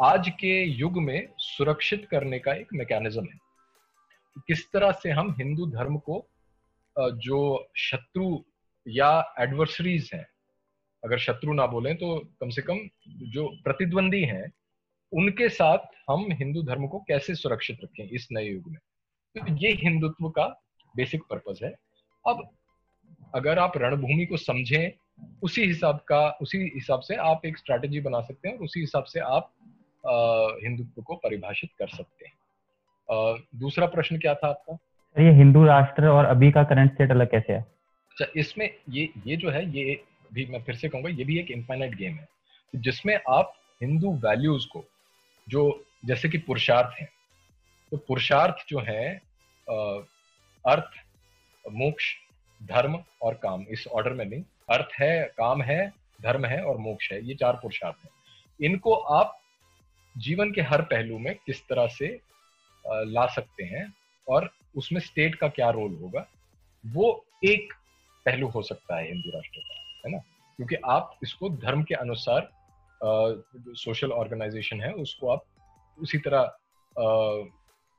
आज 0.00 0.28
के 0.30 0.50
युग 0.64 0.98
में 1.02 1.28
सुरक्षित 1.38 2.06
करने 2.10 2.38
का 2.38 2.52
एक 2.52 2.68
मैकेनिज्म 2.74 3.22
है। 3.22 3.38
किस 4.38 4.62
तरह 4.72 4.92
से 4.92 5.10
हम 5.10 5.34
हिंदू 5.38 5.66
धर्म 5.66 5.96
को 5.98 6.18
जो 6.96 7.70
शत्रु 7.76 8.44
या 8.86 9.34
एडवर्सरीज 9.40 10.10
हैं, 10.14 10.24
अगर 11.02 11.18
शत्रु 11.18 11.52
ना 11.52 11.66
बोलें 11.66 11.94
तो 11.96 12.18
कम 12.40 12.50
से 12.50 12.62
कम 12.62 12.78
जो 13.32 13.48
प्रतिद्वंदी 13.64 14.22
हैं, 14.22 14.52
उनके 15.12 15.48
साथ 15.48 15.78
हम 16.10 16.26
हिंदू 16.32 16.62
धर्म 16.62 16.86
को 16.86 16.98
कैसे 16.98 17.34
सुरक्षित 17.34 17.78
रखें 17.84 18.04
इस 18.04 18.28
नए 18.32 18.44
युग 18.44 18.70
में? 18.70 18.78
तो 19.36 19.56
ये 19.56 19.72
हिंदुत्व 19.82 20.30
का 20.30 20.46
बेसिक 20.94 21.22
पर्पज 21.30 21.64
है। 21.64 21.74
अब 22.24 22.48
अगर 23.34 23.58
आप 23.58 23.76
रणभूमि 23.76 24.26
को 24.26 24.36
समझें, 24.36 24.90
उसी 25.42 25.66
हिसाब 25.66 26.00
का, 26.08 26.28
उसी 26.42 26.58
हिसाब 26.74 27.00
से 27.00 27.14
आप 27.16 27.46
एक 27.46 27.58
स्ट्रैटेजी 27.58 28.00
बना 28.00 28.20
सकते 28.20 28.48
हैं 28.48 28.56
और 28.56 28.64
उसी 28.64 28.80
हिसाब 28.80 29.04
से 29.04 29.20
आप 29.20 29.54
हिंदुत्व 30.62 31.02
को 31.02 31.14
परिभाषित 31.16 31.70
कर 31.78 31.88
सकते 31.88 32.26
हैं। 32.26 32.32
दूसरा 33.60 33.86
प्रश्न 33.86 34.18
क्या 34.18 34.34
था 34.34 34.48
आपका? 34.48 34.78
ये 35.16 35.30
हिंदू 35.32 35.64
राष्ट्र 35.64 36.08
और 36.08 36.24
अभी 36.24 36.50
का 36.52 36.62
करंट 36.64 36.92
स्टेट 36.92 37.10
अलग 37.10 37.30
कैसे 37.30 37.52
है? 37.52 37.60
अच्छा 37.60 38.26
इसमें 38.36 38.70
ये 38.88 39.08
ये 39.26 39.36
जो 39.36 39.50
है 39.50 39.64
ये 39.70 40.00
भी 40.32 40.46
मैं 40.46 40.62
फिर 40.62 40.74
से 40.74 40.88
कहूँगा 40.88 41.08
ये 41.08 41.24
भी 41.24 41.38
एक 41.40 41.50
इनफाइनाइट 41.50 41.94
गेम 41.94 42.14
है। 42.14 42.28
जिसमें 42.74 43.18
आप 43.30 43.52
हिंदू 43.82 44.12
वैल्यूज़ 44.24 44.66
को 44.68 44.84
जो 45.46 45.84
जैसे 46.04 46.28
कि 46.28 46.38
पुरुषार्थ 46.38 47.00
है 47.00 47.08
तो 47.92 47.96
पुरुषार्थ 47.98 48.64
जो 48.68 48.80
है 48.80 49.14
अर्थ 50.64 50.90
मोक्ष 51.64 52.04
धर्म 52.60 52.98
और 53.22 53.34
काम। 53.34 53.64
इस 53.70 53.86
ऑर्डर 53.88 54.12
में 54.12 54.24
नहीं। 54.24 54.42
अर्थ 54.70 54.88
है 55.00 55.24
काम 55.38 55.62
है 55.62 55.86
धर्म 56.20 56.44
है 56.46 56.60
और 56.62 56.76
मोक्ष 56.78 57.10
है। 57.12 57.24
ये 57.26 57.34
चार 57.34 57.52
पुरुषार्थ 57.52 58.04
है। 58.04 58.10
इनको 58.60 58.94
आप 58.94 59.38
जीवन 60.16 60.52
के 60.52 60.60
हर 60.60 60.82
पहलू 60.82 61.18
में 61.18 61.34
किस 61.46 61.62
तरह 61.62 61.86
से 61.86 62.20
ला 62.86 63.26
सकते 63.26 63.64
हैं 63.64 63.94
और 64.28 64.50
उसमें 64.76 65.00
स्टेट 65.00 65.34
का 65.34 65.48
क्या 65.48 65.70
रोल 65.70 65.94
होगा 65.94 66.26
वो 66.86 67.24
एक 67.44 67.72
पहलू 68.26 68.48
हो 68.48 68.62
सकता 68.62 68.96
है 68.96 69.06
हिंदू 69.06 69.30
राष्ट्र 69.30 69.58
का 69.58 69.74
है 70.06 70.12
ना? 70.12 70.18
क्योंकि 70.56 70.74
आप 70.74 71.18
इसको 71.22 71.48
धर्म 71.48 71.82
के 71.82 71.94
अनुसार 71.94 72.50
सोशल 73.74 74.12
ऑर्गेनाइजेशन 74.12 74.80
है 74.80 74.92
उसको 74.92 75.28
आप 75.28 75.44
उसी 75.98 76.18
तरह 76.18 76.38
आ, 76.98 77.04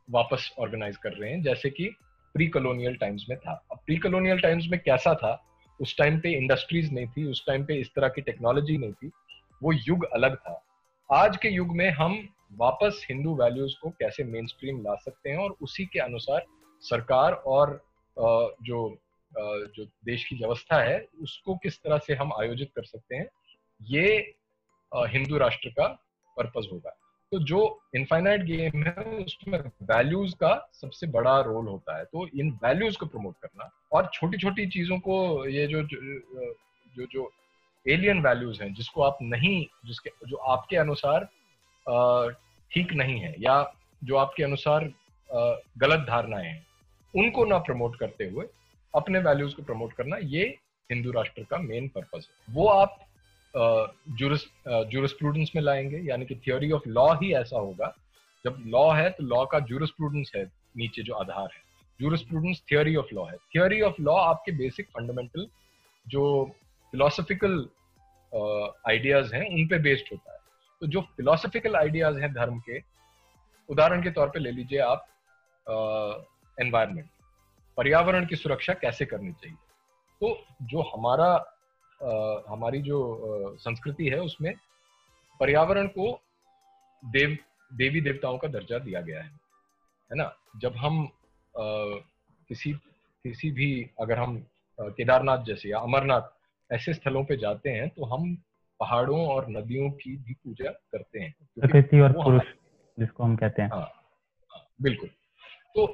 वापस 0.10 0.52
ऑर्गेनाइज 0.60 0.98
कर 0.98 1.14
रहे 1.14 1.32
हैं। 1.32 1.42
जैसे 1.42 1.70
कि 1.70 1.90
प्री 2.34 2.48
कॉलोनियल 2.48 2.96
टाइम्स 2.96 3.26
में 3.30 3.38
था। 3.40 3.66
अब 3.72 3.80
प्री 3.86 3.98
कॉलोनियल 3.98 4.40
टाइम्स 4.40 4.68
में 4.68 4.80
कैसा 4.80 5.14
था? 5.16 5.44
उस 5.82 5.98
टाइम 5.98 6.20
पे 6.20 6.32
इंडस्ट्रीज़ 6.38 6.92
नहीं 6.92 7.08
थी 7.08 7.26
उस 7.26 7.46
टाइम 7.48 7.66
पे 7.66 7.76
इस 7.76 7.94
तरह 7.96 8.08
की 8.08 8.22
टेक्नोलॉजी 8.22 8.78
नहीं 8.78 8.94
थी। 8.94 9.12
वो 9.64 9.74
युग 9.74 10.04
अलग 10.04 10.36
था। 10.36 10.64
आज 11.12 11.38
के 11.38 11.50
युग 11.50 11.68
में 11.76 11.90
हम 11.90 12.18
वापस 12.58 13.06
हिंदू 13.10 13.34
वैल्यूज़ 13.36 13.74
को 13.82 13.90
कैसे 13.90 14.24
मेन 14.24 14.48
स्ट्रीम 14.48 14.82
ला 14.82 14.96
सकते 14.96 15.30
हैं 15.30 15.38
और 15.38 15.56
उसी 15.62 15.86
के 15.86 16.00
अनुसार 16.00 16.46
सरकार 16.84 17.34
और 17.34 17.72
जो 18.64 18.82
जो 19.76 19.86
देश 20.06 20.26
की 20.26 20.36
व्यवस्था 20.36 20.82
है 20.84 21.00
उसको 21.22 21.56
किस 21.56 21.80
तरह 21.84 21.98
से 21.98 22.16
हम 22.16 22.34
आयोजित 22.34 22.72
कर 22.76 22.84
सकते 22.84 23.16
हैं 23.16 23.28
ये 23.82 24.06
हिंदू 25.14 25.38
राष्ट्र 25.38 25.70
का 25.70 25.88
पर्पज 26.38 26.68
होगा। 26.72 26.90
तो 27.32 27.40
जो 27.44 27.62
इनफाइनाइट 27.96 28.44
गेम 28.44 28.84
है 28.84 29.04
उसमें 29.24 29.60
वैल्यूज़ 29.60 30.36
का 30.36 30.54
सबसे 30.82 31.08
बड़ा 31.08 31.40
रोल 31.42 31.68
होता 31.68 31.98
है। 31.98 32.06
तो 32.06 32.28
इन 32.28 32.52
वैल्यूज़ 32.64 32.98
को 32.98 33.06
प्रमोट 33.06 33.36
करना 33.42 33.70
और 33.92 34.10
छोटी 34.14 34.38
छोटी 34.38 34.68
चीज़ों 34.68 35.00
को 35.00 35.46
ये 35.48 35.68
जो 35.68 35.84
जो 35.84 36.02
जो, 36.96 37.06
जो 37.06 37.32
एलियन 37.90 38.22
वैल्यूज़ 38.22 38.62
हैं, 38.64 38.74
जिसको 38.74 39.02
आप 39.02 39.18
नहीं, 39.22 39.66
जिसके, 39.86 40.12
जो 40.28 40.38
आपके 40.54 40.76
अनुसार 40.78 41.28
ठीक 42.72 42.94
नहीं 42.94 43.20
है, 43.20 43.36
या 43.40 43.74
जो 44.02 44.16
आपके 44.16 44.44
अनुसार 44.44 44.90
गलत 45.78 46.06
धारणाएँ 46.08 46.48
हैं, 46.48 46.66
उनको 47.14 47.46
ना 47.46 47.58
प्रमोट 47.60 47.96
करते 48.00 48.26
हुए, 48.26 48.46
अपने 48.94 49.20
वैल्यूज़ 49.20 49.56
को 49.56 49.64
प्रमोट 49.64 49.94
करना, 49.94 50.18
ये 50.18 50.44
हिंदू 50.90 51.12
राष्ट्र 51.12 51.44
का 51.44 51.58
मेन 51.60 51.88
पर्पज 51.88 52.28
है। 52.28 52.54
वो 52.56 52.68
आप 52.68 53.00
जूरिस्प्रूडेंस 54.90 55.52
में 55.56 55.62
लाएँगे, 55.62 55.98
यानी 56.00 56.26
कि 56.26 56.36
थियोरी 56.38 56.72
ऑफ़ 56.72 56.88
लॉ 56.88 57.14
ही 57.14 57.34
ऐसा 57.34 57.58
होगा, 57.58 57.94
जब 58.46 58.62
लॉ 58.68 58.90
है 58.94 59.10
तो 59.10 59.24
लॉ 59.26 59.46
का 59.46 59.60
जूरिस्प्रूडेंस 59.62 60.32
है, 60.36 60.46
नीचे 60.78 61.04
जो 61.04 61.14
आधार 61.14 61.50
है। 61.54 61.62
जूरिस्प्रूडेंस 62.00 62.62
थियोरी 62.72 62.96
ऑफ़ 62.96 63.14
लॉ 63.14 63.26
है। 63.26 63.38
थियोरी 63.56 63.82
ऑफ़ 63.82 64.02
लॉ 64.02 64.16
आपके 64.16 64.52
बेसिक 64.58 64.88
फंडामेंटल 64.90 65.48
जो 66.06 66.24
फिलोसफिकल 66.94 67.58
आइडियाज़ 68.88 69.36
हैं 69.36 69.46
उन 69.54 69.68
पे 69.68 69.80
बेस्ड 69.80 70.06
होता 70.12 70.34
है। 70.34 70.40
तो 70.82 70.88
जो 70.88 71.02
फिलोसफिकल 71.02 71.76
आइडियाज़ 71.76 72.20
हैं 72.20 72.34
धर्म 72.34 72.60
के 72.60 72.82
उदाहरण 73.70 74.04
के 74.04 74.12
तौर 74.12 74.30
पे 74.30 74.40
ले 74.40 74.52
लीजिए 74.52 74.80
आप 74.80 75.06
एनवायरमेंट 76.62 77.10
पर्यावरण 77.78 78.26
की 78.26 78.36
सुरक्षा 78.36 78.74
कैसे 78.74 79.06
करनी 79.06 79.32
चाहिए? 79.32 79.58
तो 80.22 80.46
जो 80.62 80.82
हमारा 80.82 81.30
uh, 82.04 82.52
हमारी 82.52 82.82
जो 82.82 82.98
आ, 83.16 83.56
संस्कृति 83.56 84.10
है 84.10 84.20
उसमें 84.20 84.54
पर्यावरण 85.40 85.88
को 85.88 86.22
देव 87.06 87.38
देवी 87.74 88.02
देवताओं 88.02 88.38
का 88.38 88.48
दर्जा 88.48 88.80
दिया 88.80 89.02
गया 89.02 89.22
है 89.24 89.30
है 90.12 90.16
ना? 90.16 90.36
जब 90.58 90.76
हम 90.76 91.06
आ, 91.58 91.64
किसी 92.48 92.74
किसी 93.24 93.52
भी 93.52 93.90
अगर 94.02 94.20
हम 94.20 94.46
केदारनाथ 94.82 95.44
जैसे 95.44 95.70
या 95.70 95.80
अमरनाथ 95.80 96.22
ऐसे 96.70 96.94
स्थलों 96.94 97.24
पे 97.26 97.38
जाते 97.38 97.70
हैं 97.70 97.90
तो 97.90 98.06
हम 98.06 98.36
पहाड़ों 98.80 99.26
और 99.28 99.50
नदियों 99.50 99.90
की 99.92 100.16
भी 100.18 100.34
पूजा 100.34 100.72
करते 100.72 101.20
हैं। 101.20 101.34
प्रकृति 101.58 102.00
और 102.00 102.12
पुरुष 102.14 102.44
जिसको 102.98 103.24
हम 103.24 103.36
कहते 103.36 103.62
हैं। 103.62 103.70
हाँ, 103.70 103.82
हाँ 104.52 104.66
बिल्कुल। 104.82 105.10
तो 105.76 105.88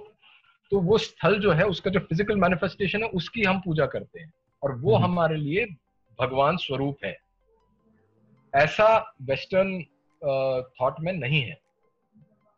तो 0.71 0.79
वो 0.79 0.97
स्थल 0.97 1.39
जो 1.39 1.51
है 1.51 1.65
उसका 1.65 1.91
जो 1.91 1.99
फ़िज़िकल 1.99 2.35
मैनिफेस्टेशन 2.35 3.03
है 3.03 3.09
उसकी 3.11 3.43
हम 3.43 3.59
पूजा 3.59 3.85
करते 3.85 4.19
हैं। 4.19 4.31
और 4.63 4.75
वो 4.75 4.95
हम्म। 4.95 5.05
हमारे 5.05 5.35
लिए 5.37 5.65
भगवान 6.19 6.57
स्वरूप 6.57 7.05
है। 7.05 7.15
ऐसा 8.53 8.87
वेस्टर्न 9.21 9.79
थॉट 10.81 10.99
में 10.99 11.11
नहीं 11.13 11.41
है। 11.41 11.53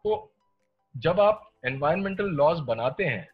तो 0.05 0.31
जब 0.95 1.19
आप 1.19 1.49
एनवायरमेंटल 1.65 2.29
लॉज 2.33 2.59
बनाते 2.59 3.05
हैं 3.05 3.27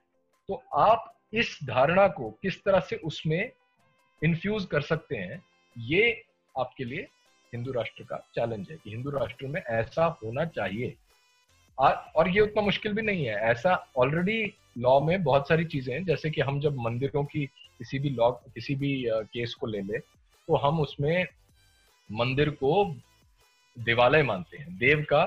तो 0.49 0.61
आप 0.75 1.13
इस 1.33 1.57
धारणा 1.63 2.07
को 2.07 2.29
किस 2.41 2.63
तरह 2.63 2.79
से 2.79 2.95
उसमें 2.95 3.51
इन्फ्यूज 4.21 4.65
कर 4.65 4.81
सकते 4.83 5.15
हैं, 5.15 5.41
ये 5.75 6.23
आपके 6.55 6.83
लिए 6.83 7.07
हिंदू 7.53 7.71
राष्ट्र 7.71 8.03
का 8.03 8.17
चैलेंज 8.35 8.69
है 8.71 8.77
कि 8.77 8.89
हिंदू 8.89 9.09
राष्ट्र 9.09 9.47
में 9.47 9.61
ऐसा 9.61 10.05
होना 10.23 10.45
चाहिए। 10.47 10.93
और 11.77 12.29
ये 12.29 12.41
उतना 12.41 12.61
मुश्किल 12.61 12.93
भी 12.93 13.01
नहीं 13.01 13.25
है, 13.25 13.35
ऐसा 13.41 13.75
ऑलरेडी 13.97 14.53
लॉ 14.77 14.99
में 14.99 15.23
बहुत 15.23 15.47
सारी 15.47 15.65
चीज़ें 15.65 15.93
हैं, 15.93 16.03
जैसे 16.05 16.29
कि 16.29 16.41
हम 16.41 16.59
जब 16.59 16.77
मंदिरों 16.79 17.23
की 17.25 17.45
किसी 17.45 17.99
भी 17.99 18.09
लॉ 18.09 18.31
किसी 18.31 18.75
भी 18.75 19.03
केस 19.07 19.53
को 19.53 19.67
ले 19.67 19.81
ले 19.81 19.99
तो 19.99 20.55
हम 20.57 20.79
उसमें 20.79 21.25
मंदिर 22.09 22.49
को 22.51 22.73
देवालय 23.77 24.23
मानते 24.23 24.57
हैं, 24.57 24.77
देव 24.77 25.05
का 25.09 25.25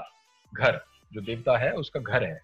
घर, 0.52 0.80
जो 1.12 1.20
देवता 1.20 1.56
है 1.58 1.72
उसका 1.74 2.00
घर 2.00 2.24
है। 2.24 2.40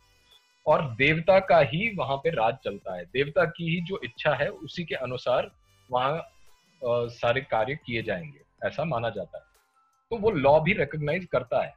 और 0.66 0.84
देवता 0.94 1.38
का 1.40 1.58
ही 1.62 1.90
वहाँ 1.96 2.16
पे 2.16 2.30
राज 2.30 2.56
चलता 2.64 2.96
है, 2.96 3.04
देवता 3.04 3.44
की 3.46 3.68
ही 3.70 3.80
जो 3.82 4.00
इच्छा 4.04 4.34
है 4.34 4.48
उसी 4.48 4.84
के 4.84 4.94
अनुसार 4.96 5.50
वहाँ 5.92 6.22
सारे 6.84 7.40
कार्य 7.40 7.74
किए 7.86 8.02
जाएँगे, 8.02 8.40
ऐसा 8.66 8.84
माना 8.84 9.10
जाता 9.10 9.38
है। 9.38 9.44
तो 10.10 10.16
वो 10.18 10.30
लॉ 10.30 10.60
भी 10.60 10.72
रिकॉग्नाइज 10.72 11.24
करता 11.24 11.62
है। 11.64 11.74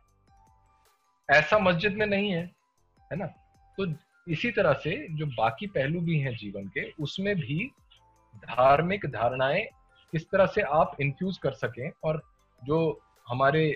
ऐसा 1.29 1.59
मस्जिद 1.59 1.93
में 1.93 2.05
नहीं 2.05 2.31
है 2.31 2.43
है 3.11 3.15
ना? 3.15 3.25
तो 3.77 3.93
इसी 4.27 4.51
तरह 4.51 4.73
से 4.73 5.07
जो 5.11 5.25
बाकी 5.25 5.67
पहलू 5.67 6.01
भी 6.01 6.19
हैं 6.19 6.35
जीवन 6.35 6.67
के, 6.67 6.91
उसमें 6.99 7.35
भी 7.35 7.71
धार्मिक 8.35 9.05
धारणाएँ 9.05 9.65
किस 10.11 10.29
तरह 10.29 10.45
से 10.45 10.61
आप 10.61 10.97
इन्फ्यूज 11.01 11.37
कर 11.37 11.51
सकें 11.53 11.91
और 12.03 12.21
जो 12.63 13.01
हमारे 13.27 13.71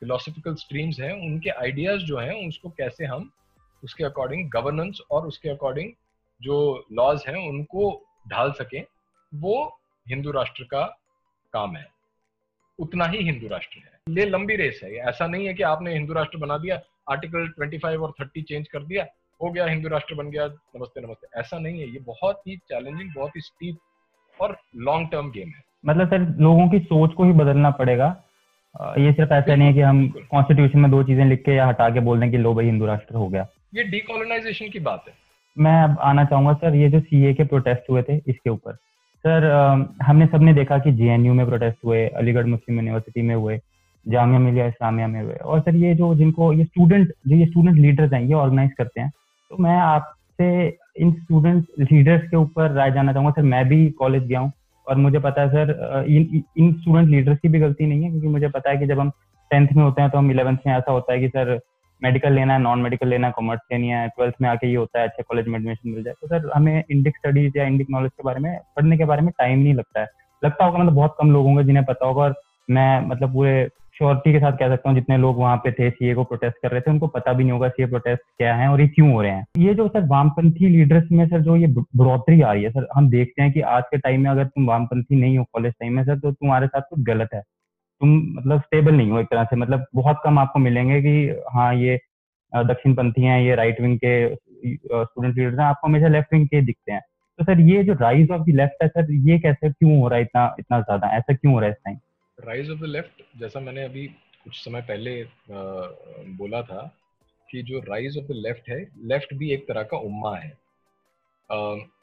फिलोसफिकल 0.00 0.54
स्ट्रीम्स 0.54 1.00
हैं, 1.00 1.12
उनके 1.12 1.50
आइडियाज़ 1.50 2.00
जो 2.00 2.18
हैं, 2.18 2.48
उसको 2.48 2.68
कैसे 2.68 3.04
हम, 3.04 3.30
उसके 3.84 4.04
अकॉर्डिंग 4.04 4.50
गवर्नेंस 4.50 5.00
और 5.10 5.26
उसके 5.26 5.48
अकॉर्डिंग 5.48 5.92
जो 6.42 6.84
लॉज 6.92 7.24
हैं, 7.28 7.48
उनको 7.48 8.06
ढाल 8.28 8.52
सकें। 8.52 8.84
वो 9.32 9.80
हिंदू 10.06 10.30
राष्ट्र 10.30 10.64
का 10.64 10.84
काम 11.52 11.76
है। 11.76 11.86
उतना 12.78 13.04
ही 13.04 13.18
हिंदू 13.18 13.48
राष्ट्र 13.48 13.78
है। 13.78 14.16
ये 14.16 14.26
लंबी 14.26 14.56
रेस 14.56 14.80
है। 14.84 14.90
ऐसा 15.08 15.26
नहीं 15.26 15.46
है 15.46 15.54
कि 15.54 15.62
आपने 15.62 15.92
हिंदू 15.94 16.14
राष्ट्र 16.14 16.38
बना 16.38 16.58
दिया 16.58 16.80
आर्टिकल 17.10 17.48
25 17.58 17.84
और 17.84 18.12
30 18.20 18.42
चेंज 18.42 18.68
कर 18.68 18.82
दिया 18.82 19.06
हो 19.40 19.50
गया 19.50 19.66
हिंदू 19.66 19.88
राष्ट्र 19.88 20.14
बन 20.14 20.30
गया 20.30 20.46
नमस्ते 20.46 21.00
नमस्ते। 21.00 21.40
ऐसा 21.40 21.58
नहीं 21.58 21.80
है। 21.80 21.88
ये 21.88 21.98
बहुत 21.98 22.40
ही 22.48 22.56
चैलेंजिंग 22.56 23.10
बहुत 23.16 23.36
ही 23.36 23.40
स्टीप 23.40 23.78
और 24.40 24.56
लॉन्ग 24.76 25.08
टर्म 25.12 25.30
गेम 25.30 25.48
है। 25.48 25.62
मतलब 25.86 26.08
सर 26.08 26.28
लोगों 26.42 26.68
की 26.68 26.78
सोच 26.78 27.14
को 27.14 27.24
ही 27.24 27.32
बदलना 27.32 27.70
पड़ेगा। 27.70 28.06
ये 28.98 29.12
सिर्फ़ 29.12 29.32
ऐसा 29.32 29.54
नहीं 29.54 29.68
है 29.68 29.74
कि 29.74 29.80
हम 29.80 30.08
कॉन्स्टिट्यूशन 30.30 30.78
में 30.78 30.90
दो 30.90 31.02
चीज़ें 31.02 31.24
लिख 31.24 31.42
के 31.44 31.52
या 31.52 31.66
हटा 31.66 31.88
के 31.90 32.00
बोल 32.00 32.20
दें 32.20 32.30
कि 32.30 32.38
लो 32.38 32.54
भाई 32.54 32.64
हिंदू 32.64 32.86
राष्ट्र 32.86 33.14
हो 33.14 33.28
गया। 33.28 33.46
ये 33.74 33.84
डीकोलोनाइजेशन 33.84 34.68
की 34.68 34.78
बात 34.78 35.04
है। 35.08 35.14
मैं 35.56 35.82
अब 35.82 35.98
आना 36.00 36.24
चाहूँगा 36.24 36.52
सर 36.52 36.74
ये 36.74 36.88
जो 36.88 37.00
सीए 37.00 37.32
के 37.34 37.44
प्रोटेस्ट 37.44 37.90
हुए 37.90 38.02
थे 38.02 38.16
इसके 38.16 38.50
ऊपर। 38.50 38.76
सर 39.26 39.44
हमने 40.02 40.26
सबने 40.26 40.52
देखा 40.54 40.78
कि 40.78 40.92
जेएनयू 40.92 41.32
में 41.34 41.46
प्रोटेस्ट 41.46 41.76
हुए, 41.84 42.06
अलीगढ़ 42.08 42.44
मुस्लिम 42.46 42.76
यूनिवर्सिटी 42.76 43.22
में 43.22 43.34
हुए, 43.34 43.58
जामिया 44.06 44.38
मिलिया 44.40 44.66
इस्लामिया 44.66 45.06
में 45.06 45.20
हुए। 45.22 45.34
और 45.34 45.60
सर, 45.60 45.76
ये 45.76 45.94
जो 45.94 46.14
जिनको, 46.14 46.52
ये 46.52 46.64
स्टूडेंट 46.64 47.12
जो 47.28 47.36
ये 47.36 47.46
स्टूडेंट 47.46 47.76
लीडर्स 47.76 48.12
हैं, 48.12 48.20
ये 48.22 48.34
ऑर्गेनाइज 48.34 48.72
करते 48.78 49.00
हैं। 49.00 49.10
तो 49.50 49.56
मैं 49.62 49.76
आपसे 49.78 50.66
इन 50.98 51.12
स्टूडेंट 51.12 51.66
लीडर्स 51.92 52.28
के 52.30 52.36
ऊपर 52.36 52.70
राय 52.72 52.90
जानना 52.92 53.12
चाहूँगा। 53.12 53.32
सर, 53.32 53.42
मैं 53.44 53.68
भी 53.68 53.88
कॉलेज 53.98 54.22
गया 54.24 54.40
हूँ 54.40 54.52
और 54.86 54.96
मुझे 54.96 55.18
पता 55.18 55.42
है, 55.42 55.48
सर 55.48 56.04
इन 56.08 56.42
इन 56.58 56.72
स्टूडेंट 56.72 57.08
लीडर्स 57.08 57.38
की 57.38 57.48
भी 57.48 57.60
गलती 57.60 57.86
नहीं 57.86 58.02
है, 58.02 58.10
क्योंकि 58.10 58.28
मुझे 58.28 58.48
पता 58.48 58.70
है 58.70 58.76
कि 58.76 58.86
जब 58.86 59.00
हम 59.00 59.10
टेंथ 59.50 59.68
में 59.76 59.82
होते 59.84 60.02
हैं 60.02 60.10
तो 60.10 60.18
हम 60.18 60.30
इलेवेंथ 60.30 60.56
में 60.66 60.74
ऐसा 60.74 60.92
होता 60.92 61.12
है 61.12 61.20
कि, 61.20 61.28
सर 61.28 61.58
मेडिकल 62.02 62.32
लेना 62.32 62.52
है 62.52 62.60
नॉन 62.60 62.80
मेडिकल 62.80 63.08
लेना 63.08 63.26
है 63.26 63.32
कॉमर्स 63.36 63.60
लेनी 63.72 63.88
है 63.88 64.06
ट्वेल्थ 64.08 64.34
में 64.42 64.48
आके 64.48 64.68
ये 64.68 64.76
होता 64.76 65.00
है, 65.00 65.08
अच्छे 65.08 65.22
कॉलेज 65.22 65.46
में 65.48 65.58
एडमिशन 65.58 65.90
मिल 65.90 66.02
जाए 66.04 66.14
तो 66.14 66.26
सर 66.28 66.50
हमें 66.54 66.82
इंडिक 66.90 67.16
स्टडीज़ 67.16 67.58
या 67.58 67.64
इंडिक 67.66 67.86
नॉलेज 67.90 68.10
के 68.10 68.22
बारे 68.24 68.40
में, 68.40 68.58
पढ़ने 68.76 68.96
के 68.98 69.04
बारे 69.04 69.22
में 69.22 69.30
टाइम 69.38 69.58
नहीं 69.58 69.74
लगता 69.74 70.00
है। 70.00 70.06
लगता 70.42 70.64
होगा 70.64 70.78
मतलब 70.78 70.94
बहुत 70.94 71.16
कम 71.18 71.30
लोग 71.32 71.46
होंगे 71.46 71.64
जिन्हें 71.64 71.84
पता 71.86 72.06
होगा 72.06 72.22
और 72.22 72.34
मैं 72.68 73.06
मतलब 73.08 73.32
पूरे 73.32 73.68
श्योरिटी 73.96 74.32
के 74.32 74.38
साथ 74.38 74.52
कह 74.52 74.68
सकता 74.68 74.88
हूँ, 74.88 74.98
जितने 74.98 75.16
लोग 75.18 75.38
वहाँ 75.38 75.56
पे 75.56 75.70
थे 75.72 75.88
सीए 75.90 76.14
को 76.14 76.24
प्रोटेस्ट 76.24 76.56
कर 76.62 76.70
रहे 76.70 76.80
थे, 76.80 76.90
उनको 76.90 77.06
पता 77.06 77.32
भी 77.32 77.44
नहीं 77.44 77.52
होगा 77.52 77.68
सीए 77.68 77.86
प्रोटेस्ट 77.86 78.22
क्या 78.38 78.54
है 78.54 78.68
और 78.68 78.80
ये 78.80 78.88
क्यों 78.88 79.12
हो 79.12 79.22
रहे 79.22 79.30
हैं। 79.30 79.46
ये 79.58 79.74
जो 79.74 79.86
सर 79.88 80.06
वामपंथी 80.06 80.68
लीडर्स 80.68 81.10
में 81.12 81.26
सर 81.28 81.40
जो 81.40 81.56
ये 81.56 81.66
बढ़ोतरी 81.66 82.40
आ 82.40 82.52
रही 82.52 82.64
है 82.64 82.70
सर 82.70 82.86
हम 82.94 83.08
देखते 83.10 83.42
हैं 83.42 83.52
कि 83.52 83.60
आज 83.60 83.82
के 83.90 83.98
टाइम 83.98 84.22
में 84.22 84.30
अगर 84.30 84.44
तुम 84.44 84.66
वामपंथी 84.66 85.20
नहीं 85.20 85.38
हो 85.38 85.44
कॉलेज 85.52 85.72
टाइम 85.72 85.96
में 85.96 86.04
सर 86.04 86.18
तो 86.18 86.32
तुम्हारे 86.32 86.66
साथ 86.66 86.82
कुछ 86.90 87.00
गलत 87.04 87.34
है। 87.34 87.42
तुम 88.00 88.10
मतलब 88.36 88.60
स्टेबल 88.60 88.94
नहीं 88.94 89.10
हो 89.10 89.20
एक 89.20 89.26
तरह 89.26 89.44
से 89.44 89.56
मतलब 89.56 89.86
बहुत 89.94 90.20
कम 90.24 90.38
आपको 90.38 90.58
मिलेंगे 90.58 91.00
कि 91.02 91.42
हाँ 91.54 91.74
ये 91.74 91.98
दक्षिण 92.52 92.94
पंथी 92.94 93.22
हैं, 93.22 93.40
ये 93.42 93.54
राइट 93.54 93.80
विंग 93.80 93.98
के 94.04 94.34
स्टूडेंट 94.34 95.36
लीडर्स 95.38 95.58
हैं, 95.58 95.66
आपको 95.66 95.88
हमेशा 95.88 96.08
लेफ़्ट 96.08 96.32
विंग 96.34 96.46
के 96.48 96.60
दिखते 96.62 96.92
हैं। 96.92 97.00
तो 97.38 97.44
सर, 97.44 97.60
ये 97.60 97.82
जो 97.84 97.92
राइज 97.94 98.30
ऑफ़ 98.30 98.42
द 98.42 98.54
लेफ़्ट 98.56 98.82
है, 98.82 98.88
सर, 98.88 99.12
ये 99.30 99.38
कैसे 99.38 99.70
क्यों 99.70 99.98
हो 100.00 100.08
रहा 100.08 100.16
है 100.18 100.24
इतना 100.24 100.54
इतना 100.58 100.80
ज़्यादा? 100.80 101.08
ऐसा 101.16 101.34
क्यों 101.34 101.52
हो 101.54 101.60
रहा 101.60 101.68
है 101.68 101.72
इस 101.72 101.82
time 101.84 101.98
rise 102.38 102.70
of 102.70 102.80
the 102.80 102.84
left 102.86 103.22
जैसा 103.40 103.60
मैंने 103.60 103.84
अभी 103.84 104.06
कुछ 104.44 104.64
समय 104.64 104.80
पहले 104.82 105.22
बोला 106.36 106.62
था 106.62 106.82
कि 107.48 107.62
जो 107.62 107.80
राइज 107.88 108.18
ऑफ़ 108.18 108.24
द 108.24 108.36
लेफ़्ट 108.36 108.68
है 108.70 108.80
लेफ़्ट 109.04 109.34
भी 109.34 109.50
एक 109.52 109.66
तरह 109.68 109.82
का 109.82 109.96
उम्मा 109.98 110.36
है। 110.36 110.52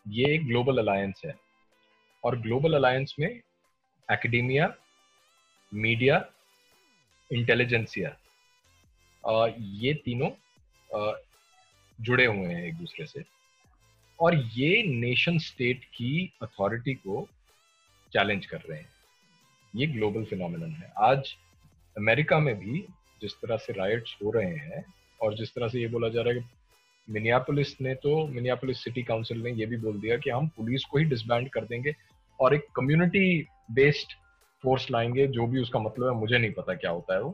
ये 0.10 0.34
एक 0.36 0.48
ग्लोबल 0.48 0.78
अलायंस 0.78 1.22
है। 1.26 1.34
और 2.24 2.40
ग्लोबल 2.40 2.74
अलायंस 2.74 3.16
में 3.20 3.28
एकेडेमिया 3.28 4.74
मीडिया 5.74 6.26
इंटेलिजेंसिया 7.32 8.10
ये। 9.60 9.94
तीनों 10.06 10.30
जुड़े 12.00 12.26
हुए 12.26 12.48
हैं 12.48 12.64
एक 12.66 12.76
दूसरे 12.76 13.06
से। 13.06 13.24
और 14.20 14.36
ये 14.36 14.84
नेशन 14.84 15.38
स्टेट 15.40 15.84
की 15.96 16.32
अथॉरिटी 16.42 16.94
को 16.94 17.28
चैलेंज 18.12 18.46
कर 18.46 18.62
रहे 18.62 18.80
हैं। 18.80 18.90
ये 19.74 19.88
ग्लोबल 19.88 20.26
फिनोमिनन 20.26 20.72
है। 20.72 20.92
आज 21.02 21.36
अमेरिका 21.98 22.40
में 22.40 22.56
भी 22.60 22.86
जिस 23.22 23.34
तरह 23.34 23.58
से 23.58 23.74
राइट्स 23.74 24.18
हो 24.24 24.32
रहे 24.32 24.56
हैं 24.56 24.84
और 25.22 25.36
जिस 25.36 25.54
तरह 25.56 25.68
से 25.68 25.80
ये 25.82 25.88
बोला 25.88 26.10
जा 26.10 26.22
रहा 26.22 26.34
है 26.34 26.40
कि 26.40 27.14
मिनियापोलिस 27.14 27.80
ने 27.82 27.96
तो 27.96 28.26
मिनियापोलिस 28.28 28.84
सिटी 28.84 29.04
काउंसिल 29.04 29.42
ने 29.44 29.52
ये 29.52 29.66
भी 29.66 29.78
बोल 29.78 30.00
दिया 30.02 30.18
कि 30.18 30.30
हम 30.30 30.48
पुलिस 30.48 30.86
को 30.86 30.98
ही 30.98 31.06
डिसबैंड 31.06 31.50
कर 31.50 31.66
देंगे 31.66 31.96
और 32.40 32.56
एक 32.56 32.68
कम्युनिटी 32.76 33.48
बेस्ड 33.72 34.14
फोर्स 34.64 34.92
लाएँगे 34.92 35.28
जो 35.28 35.48
भी 35.48 35.62
उसका 35.62 35.80
मतलब 35.80 36.08
है 36.08 36.14
मुझे 36.14 36.38
नहीं 36.38 36.52
पता 36.52 36.74
क्या 36.74 36.92
होता 36.92 37.14
है 37.14 37.22
वो। 37.22 37.30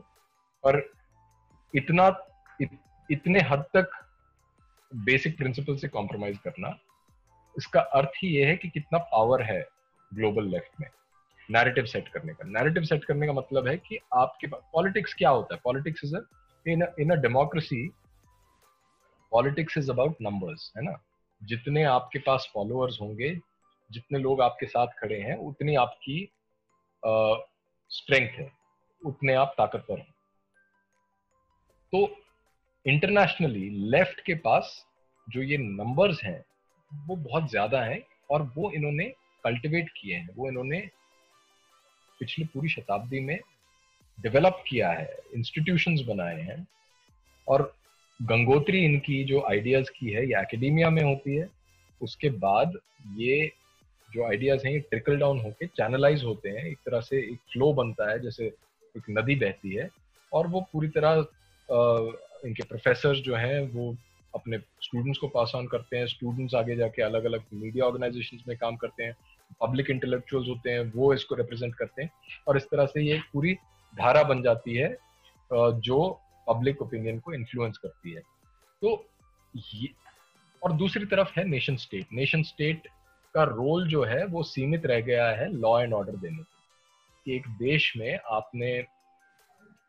पर 0.66 0.92
इतना 1.74 2.06
इत, 2.60 2.70
इतने 3.10 3.40
हद 3.40 3.64
तक 3.74 3.90
बेसिक 4.94 5.36
प्रिंसिपल 5.38 5.76
से 5.76 5.88
कॉम्प्रोमाइज 5.88 6.38
करना 6.38 6.78
इसका 7.58 7.80
अर्थ 7.80 8.10
ही 8.16 8.28
ये 8.28 8.44
है 8.44 8.56
कि 8.56 8.68
कितना 8.68 8.98
पावर 8.98 9.42
है 9.42 9.60
ग्लोबल 10.14 10.44
लेफ़्ट 10.44 10.80
में 10.80 10.88
नैरेटिव 11.50 11.84
सेट 11.84 12.08
करने 12.08 12.32
का। 12.32 12.44
नैरेटिव 12.46 12.82
सेट 12.82 13.04
करने 13.04 13.26
का 13.26 13.32
मतलब 13.32 13.68
है 13.68 13.76
कि 13.76 13.98
आपके 14.14 14.46
पास 14.46 14.60
पॉलिटिक्स 14.72 15.14
क्या 15.14 15.30
होता 15.30 15.54
है? 15.54 15.60
Politics 15.64 16.04
is 16.04 16.16
in 16.68 16.86
in 17.00 17.10
a 17.10 17.14
democracy 17.14 17.88
politics 19.32 19.78
is 19.78 19.90
about 19.90 20.16
numbers 20.22 20.72
है 20.76 20.82
ना? 20.82 20.98
जितने 21.42 21.84
आपके 21.84 22.18
पास 22.18 22.50
फॉलोअर्स 22.54 22.98
होंगे 23.00 23.38
जितने 23.90 24.18
लोग 24.18 24.40
आपके 24.42 24.66
साथ 24.66 24.86
खड़े 24.98 25.20
हैं 25.20 25.36
उतनी 25.36 25.74
आपकी 25.74 26.28
स्ट्रेंथ 27.02 28.28
है। 28.30 28.50
उतने 29.02 29.34
आप 29.34 29.54
ताकतवर 29.58 29.98
हैं। 29.98 30.14
तो 31.92 32.06
इंटरनेशनली 32.86 33.68
लेफ़्ट 33.90 34.20
के 34.20 34.34
पास 34.40 34.84
जो 35.28 35.42
ये 35.42 35.56
नंबर्स 35.58 36.22
हैं, 36.24 36.44
वो 36.90 37.16
बहुत 37.16 37.50
ज़्यादा 37.50 37.82
हैं 37.82 38.00
और 38.30 38.42
वो 38.56 38.70
इन्होंने 38.72 39.04
कल्टिवेट 39.44 39.88
किए 39.96 40.16
हैं। 40.16 40.28
वो 40.36 40.48
इन्होंने 40.48 40.80
पिछली 42.20 42.44
पूरी 42.44 42.68
शताब्दी 42.68 43.20
में 43.20 43.38
डेवलप 44.18 44.62
किया 44.68 44.90
है 44.90 45.16
इंस्टीट्यूशंस 45.34 46.00
बनाए 46.06 46.40
हैं 46.40 46.66
और 47.46 47.72
गंगोत्री 48.20 48.84
इनकी 48.84 49.22
जो 49.24 49.40
आइडियाज़ 49.50 49.90
की 49.90 50.10
है, 50.10 50.26
ये 50.26 50.40
एकेडेमिया 50.40 50.90
में 50.90 51.02
होती 51.02 51.36
है, 51.36 51.48
उसके 52.00 52.30
बाद 52.38 52.78
ये 53.16 53.50
जो 54.14 54.24
आइडियाज़ 54.26 54.66
हैं, 54.66 54.72
ये 54.72 54.78
ट्रिकल 54.80 55.18
डाउन 55.18 55.40
होके 55.40 55.66
चैनलाइज 55.66 56.24
होते 56.24 56.48
हैं। 56.48 56.64
एक 56.66 56.78
तरह 56.86 57.00
से 57.00 57.18
एक 57.22 57.38
फ्लो 57.52 57.72
बनता 57.72 58.10
है, 58.10 58.18
जैसे 58.20 58.46
एक 58.94 59.10
नदी 59.10 59.34
बहती 59.36 59.74
है 59.74 59.88
और 60.32 60.46
वो 60.46 60.60
पूरी 60.72 60.88
तरह 60.88 61.26
इनके 62.46 62.62
प्रोफेसर 62.62 63.14
जो 63.16 63.34
हैं, 63.36 63.60
वो 63.70 63.94
अपने 64.34 64.58
स्टूडेंट्स 64.82 65.18
को 65.18 65.28
पास 65.28 65.52
ऑन 65.54 65.66
करते 65.66 65.96
हैं। 65.96 66.06
स्टूडेंट्स 66.06 66.54
आगे 66.54 66.76
जाके 66.76 67.02
अलग 67.02 67.24
अलग 67.24 67.42
मीडिया 67.54 67.84
ऑर्गेनाइजेशन 67.84 68.38
में 68.48 68.56
काम 68.58 68.76
करते 68.76 69.04
हैं। 69.04 69.16
पब्लिक 69.60 69.90
इंटेलेक्चुअल्स 69.90 70.48
होते 70.48 70.70
हैं, 70.70 70.80
वो 70.92 71.12
इसको 71.14 71.34
रिप्रेजेंट 71.34 71.74
करते 71.74 72.02
हैं। 72.02 72.10
और 72.48 72.56
इस 72.56 72.64
तरह 72.64 72.86
से 72.86 73.02
ये 73.02 73.20
पूरी 73.32 73.54
धारा 73.94 74.22
बन 74.22 74.42
जाती 74.42 74.74
है 74.74 74.96
जो 75.50 76.20
पब्लिक 76.48 76.82
ओपिनियन 76.82 77.18
को 77.20 77.32
इन्फ्लुएंस 77.34 77.78
करती 77.78 78.12
है। 78.12 78.20
तो 78.82 79.04
ये, 79.74 79.88
और 80.62 80.72
दूसरी 80.72 81.04
तरफ़ 81.06 81.38
है 81.38 81.44
नेशन 81.48 81.76
स्टेट 81.76 82.06
नेशन 82.12 82.42
स्टेट 82.42 82.88
का 83.34 83.42
रोल 83.44 83.88
जो 83.88 84.02
है 84.04 84.24
वो 84.26 84.42
सीमित 84.42 84.86
रह 84.86 85.00
गया 85.00 85.28
है 85.30 85.50
लॉ 85.52 85.78
एंड 85.82 85.92
ऑर्डर 85.94 86.16
देने 86.16 86.42
की 86.42 87.36
एक 87.36 87.48
देश 87.58 87.92
में 87.96 88.18
आपने 88.30 88.72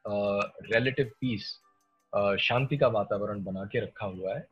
रिलेटिव 0.06 1.12
पीस 1.22 1.50
शांति 2.40 2.78
का 2.78 2.88
वातावरण 2.90 3.44
बना 3.44 3.64
के 3.66 3.80
रखा 3.80 4.06
हुआ 4.06 4.36
है, 4.36 4.48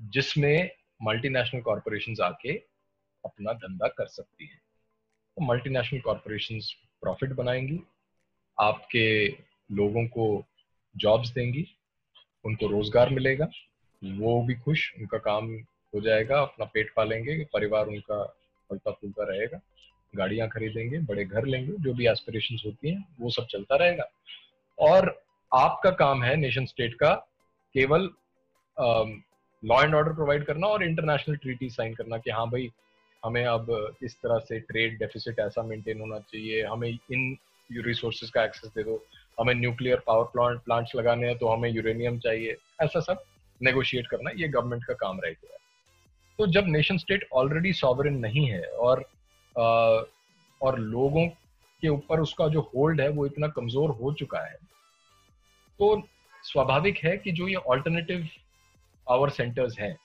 जिसमें 0.00 0.70
मल्टीनेशनल 1.02 1.60
कॉरपोरेशंस 1.60 2.20
आके 2.20 2.52
अपना 3.24 3.52
धंधा 3.52 3.88
कर 3.88 4.06
सकती 4.06 4.46
है। 4.46 4.56
तो 5.36 5.44
मल्टीनेशनल 5.44 6.00
कॉरपोरेशंस 6.00 6.72
प्रॉफिट 7.02 7.32
बनाएँगी, 7.32 7.80
आपके 8.58 9.28
लोगों 9.72 10.06
को 10.06 10.44
जॉब्स 10.94 11.30
देंगी, 11.30 11.66
उनको 12.44 12.66
रोज़गार 12.66 13.10
मिलेगा, 13.10 13.48
वो 14.02 14.40
भी 14.46 14.54
खुश, 14.54 14.92
उनका 14.98 15.18
काम 15.18 15.48
हो 15.94 16.00
जाएगा, 16.00 16.40
अपना 16.40 16.64
पेट 16.64 16.92
पालेंगे, 16.96 17.36
परिवार 17.52 17.86
उनका 17.86 18.22
फलता 18.70 18.90
फूलता 18.90 19.24
रहेगा, 19.24 19.60
गाड़ियाँ 20.14 20.48
खरीदेंगे, 20.48 20.98
बड़े 21.00 21.24
घर 21.24 21.44
लेंगे, 21.46 21.72
जो 21.74 21.94
भी 21.94 22.06
एस्पिरेशन 22.08 22.58
होती 22.64 22.90
हैं, 22.90 23.04
वो 23.20 23.30
सब 23.30 23.46
चलता 23.50 23.76
रहेगा। 23.76 24.10
और 24.78 25.08
आपका 25.52 25.90
काम 25.96 26.22
है 26.22 26.36
नेशन 26.36 26.64
स्टेट 26.66 26.94
का 26.94 27.14
केवल 27.74 28.10
लॉ 29.62 29.82
एंड 29.82 29.94
ऑर्डर 29.94 30.12
प्रोवाइड 30.12 30.44
करना 30.44 30.66
और 30.66 30.82
इंटरनेशनल 30.84 31.36
ट्रीटी 31.36 31.68
साइन 31.70 31.94
करना 31.94 32.18
कि 32.18 32.30
हाँ 32.30 32.46
भाई, 32.50 32.70
हमें 33.22 33.44
अब 33.44 33.96
इस 34.02 34.16
तरह 34.16 34.38
से 34.38 34.58
ट्रेड 34.60 34.98
डेफिसिट 34.98 35.38
ऐसा 35.40 35.62
मेंटेन 35.62 36.00
होना 36.00 36.18
चाहिए, 36.20 36.62
हमें 36.62 36.88
इन 36.88 37.36
रिसोर्सेज 37.70 38.30
का 38.30 38.44
एक्सेस 38.44 38.70
दे 38.70 38.82
दो, 38.82 39.04
हमें 39.38 39.54
न्यूक्लियर 39.54 40.02
पावर 40.06 40.24
प्लांट 40.32 40.60
प्लांट्स 40.64 40.94
लगाने 40.96 41.26
हैं 41.26 41.36
तो 41.38 41.48
हमें 41.48 41.68
यूरेनियम 41.70 42.18
चाहिए, 42.18 42.56
ऐसा 42.82 43.00
सब 43.00 43.24
नेगोशिएट 43.60 44.06
करना, 44.06 44.30
ये 44.36 44.48
गवर्नमेंट 44.48 44.84
का 44.84 44.94
काम 44.94 45.20
रह 45.20 45.30
गया 45.30 45.52
है। 45.52 45.62
तो 46.38 46.46
जब 46.46 46.64
नेशन 46.68 46.98
स्टेट 46.98 47.28
ऑलरेडी 47.32 47.72
सॉवरन 47.72 48.14
नहीं 48.18 48.46
है 48.46 48.62
और 48.62 49.04
आ, 49.56 49.64
और 50.60 50.78
लोगों 50.78 51.26
के 51.82 51.88
ऊपर 51.88 52.20
उसका 52.20 52.48
जो 52.48 52.60
होल्ड 52.74 53.00
है 53.00 53.08
वो 53.08 53.26
इतना 53.26 53.48
कमज़ोर 53.48 53.90
हो 53.90 54.12
चुका 54.12 54.40
है 54.40 54.56
तो 55.80 56.02
स्वाभाविक 56.44 56.98
है 56.98 57.16
कि 57.16 57.32
जो 57.32 57.48
ये 57.48 57.54
ऑल्टरनेटिव 57.54 58.28
पावर 59.06 59.30
सेंटर्स 59.30 59.78
हैं 59.78 59.96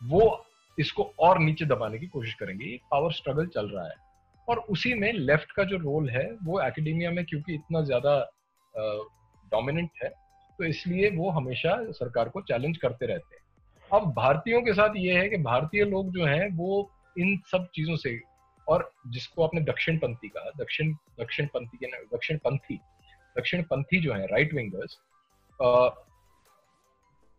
वो 0.00 0.44
इसको 0.78 1.10
और 1.20 1.38
नीचे 1.38 1.64
दबाने 1.64 1.98
की 1.98 2.06
कोशिश 2.06 2.34
करेंगे। 2.34 2.64
एक 2.64 2.82
पावर 2.90 3.12
स्ट्रगल 3.12 3.46
चल 3.46 3.68
रहा 3.68 3.84
है 3.84 3.94
और 4.48 4.58
उसी 4.70 4.92
में 4.94 5.12
लेफ़्ट 5.12 5.52
का 5.52 5.64
जो 5.64 5.76
रोल 5.76 6.08
है 6.10 6.24
वो 6.44 6.60
एकेडेमिया 6.62 7.10
में 7.10 7.24
क्योंकि 7.24 7.54
इतना 7.54 7.82
ज़्यादा 7.82 8.18
डोमिनेंट 9.52 9.90
है 10.02 10.08
तो 10.58 10.64
इसलिए 10.64 11.10
वो 11.10 11.30
हमेशा 11.30 11.76
सरकार 11.92 12.28
को 12.28 12.40
चैलेंज 12.42 12.76
करते 12.76 13.06
रहते 13.06 13.36
हैं। 13.36 13.42
अब 13.92 14.12
भारतीयों 14.14 14.60
के 14.62 14.72
साथ 14.74 14.96
ये 14.96 15.18
है 15.18 15.28
कि 15.28 15.36
भारतीय 15.42 15.84
लोग 15.84 16.10
जो 16.12 16.24
हैं, 16.24 16.48
वो 16.56 16.90
इन 17.16 17.36
सब 17.46 17.66
चीज़ों 17.74 17.96
से, 17.96 18.18
और 18.66 18.90
जिसको 19.08 19.44
आपने 19.44 19.60
दक्षिण 19.62 19.98
पंथी 19.98 20.28
कहा, 20.28 20.50
दक्षिण 20.58 20.92
दक्षिण 21.20 21.46
पंथी 21.46 21.76
के 21.76 21.86
दक्षिण 22.06 22.38
पंथी 22.38 22.78
दक्षिण 23.36 23.62
पंथी 23.62 24.00
जो 24.00 24.12
है 24.14 24.26
राइट 24.26 24.54
विंगर्स 24.54 24.98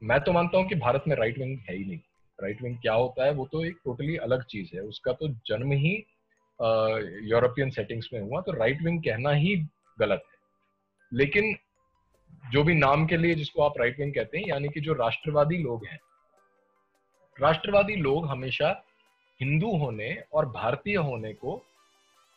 मैं 0.02 0.20
तो 0.22 0.32
मानता 0.32 0.58
हूँ 0.58 0.68
कि 0.68 0.76
भारत 0.76 1.04
में 1.08 1.16
राइट 1.16 1.38
विंग 1.39 1.58
है 1.60 1.76
ही 1.76 1.84
नहीं। 1.86 2.00
राइट 2.39 2.62
विंग 2.62 2.78
क्या 2.78 2.93
होता 2.93 3.26
है, 3.26 3.32
वो 3.32 3.45
तो 3.52 3.64
एक 3.66 3.78
टोटली 3.86 4.16
अलग 4.18 4.43
चीज़ 4.45 4.70
है। 4.76 4.82
उसका 4.82 5.14
तो 5.14 5.28
जन्म 5.47 5.72
ही 5.72 5.93
यूरोपियन 7.30 7.70
सेटिंग्स 7.70 8.10
में 8.14 8.20
हुआ 8.22 8.41
तो 8.41 8.52
राइट 8.52 8.82
विंग 8.84 9.02
कहना 9.04 9.32
ही 9.32 9.56
गलत 9.97 10.24
है। 10.26 10.38
लेकिन 11.12 11.56
जो 12.52 12.64
भी 12.64 12.76
नाम 12.76 13.06
के 13.08 13.18
लिए 13.18 13.36
जिसको 13.36 13.62
आप 13.64 13.80
राइट 13.80 14.00
विंग 14.00 14.14
कहते 14.14 14.38
हैं, 14.38 14.45
यानी 14.47 14.70
कि 14.70 14.80
जो 14.80 14.93
राष्ट्रवादी 14.95 15.58
लोग 15.64 15.86
हैं 15.86 16.00
राष्ट्रवादी 17.42 17.96
लोग 17.96 18.28
हमेशा 18.28 18.70
हिंदू 19.42 19.72
होने 19.78 20.16
और 20.34 20.46
भारतीय 20.46 20.96
होने 20.96 21.34
को 21.34 21.56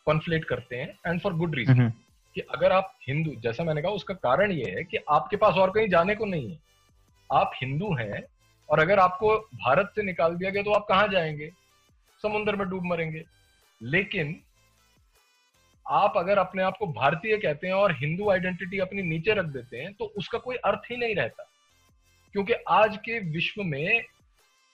कॉन्फ्लेट 0.06 0.44
करते 0.44 0.76
हैं 0.76 0.98
एंड 1.06 1.20
फॉर 1.20 1.32
गुड 1.32 1.54
रीजन 1.54 1.90
कि 2.34 2.40
अगर 2.40 2.72
आप 2.72 2.94
हिंदू 3.06 3.30
जैसा 3.40 3.64
मैंने 3.64 3.82
कहा 3.82 3.92
उसका 3.92 4.14
कारण 4.14 4.52
ये 4.52 4.70
है 4.70 4.84
कि 4.84 4.98
आपके 5.10 5.36
पास 5.36 5.54
और 5.54 5.70
कहीं 5.70 5.88
जाने 5.88 6.14
को 6.14 6.24
नहीं 6.24 6.50
है। 6.50 6.58
आप 7.32 7.52
हिंदू 7.56 7.94
हैं 7.94 8.22
और 8.68 8.80
अगर 8.80 8.98
आपको 8.98 9.36
भारत 9.54 9.92
से 9.94 10.02
निकाल 10.02 10.36
दिया 10.36 10.50
गया 10.50 10.62
तो 10.62 10.72
आप 10.72 10.86
कहाँ 10.88 11.08
जाएँगे? 11.08 11.50
समुद्र 12.22 12.56
में 12.56 12.68
डूब 12.68 12.84
मरेंगे। 12.84 13.24
लेकिन 13.82 14.40
आप 15.86 16.14
अगर 16.16 16.38
अपने 16.38 16.62
आप 16.62 16.76
को 16.78 16.86
भारतीय 16.86 17.36
कहते 17.36 17.66
हैं 17.66 17.74
और 17.74 17.92
हिंदू 17.92 18.30
आइडेंटिटी 18.30 18.78
अपनी 18.78 19.02
नीचे 19.02 19.34
रख 19.34 19.44
देते 19.44 19.76
हैं 19.76 19.92
तो 19.94 20.04
उसका 20.18 20.38
कोई 20.38 20.56
अर्थ 20.56 20.90
ही 20.90 20.96
नहीं 20.96 21.14
रहता। 21.14 21.48
क्योंकि 22.32 22.52
आज 22.52 22.96
के 22.96 23.18
विश्व 23.18 23.62
में 23.62 24.04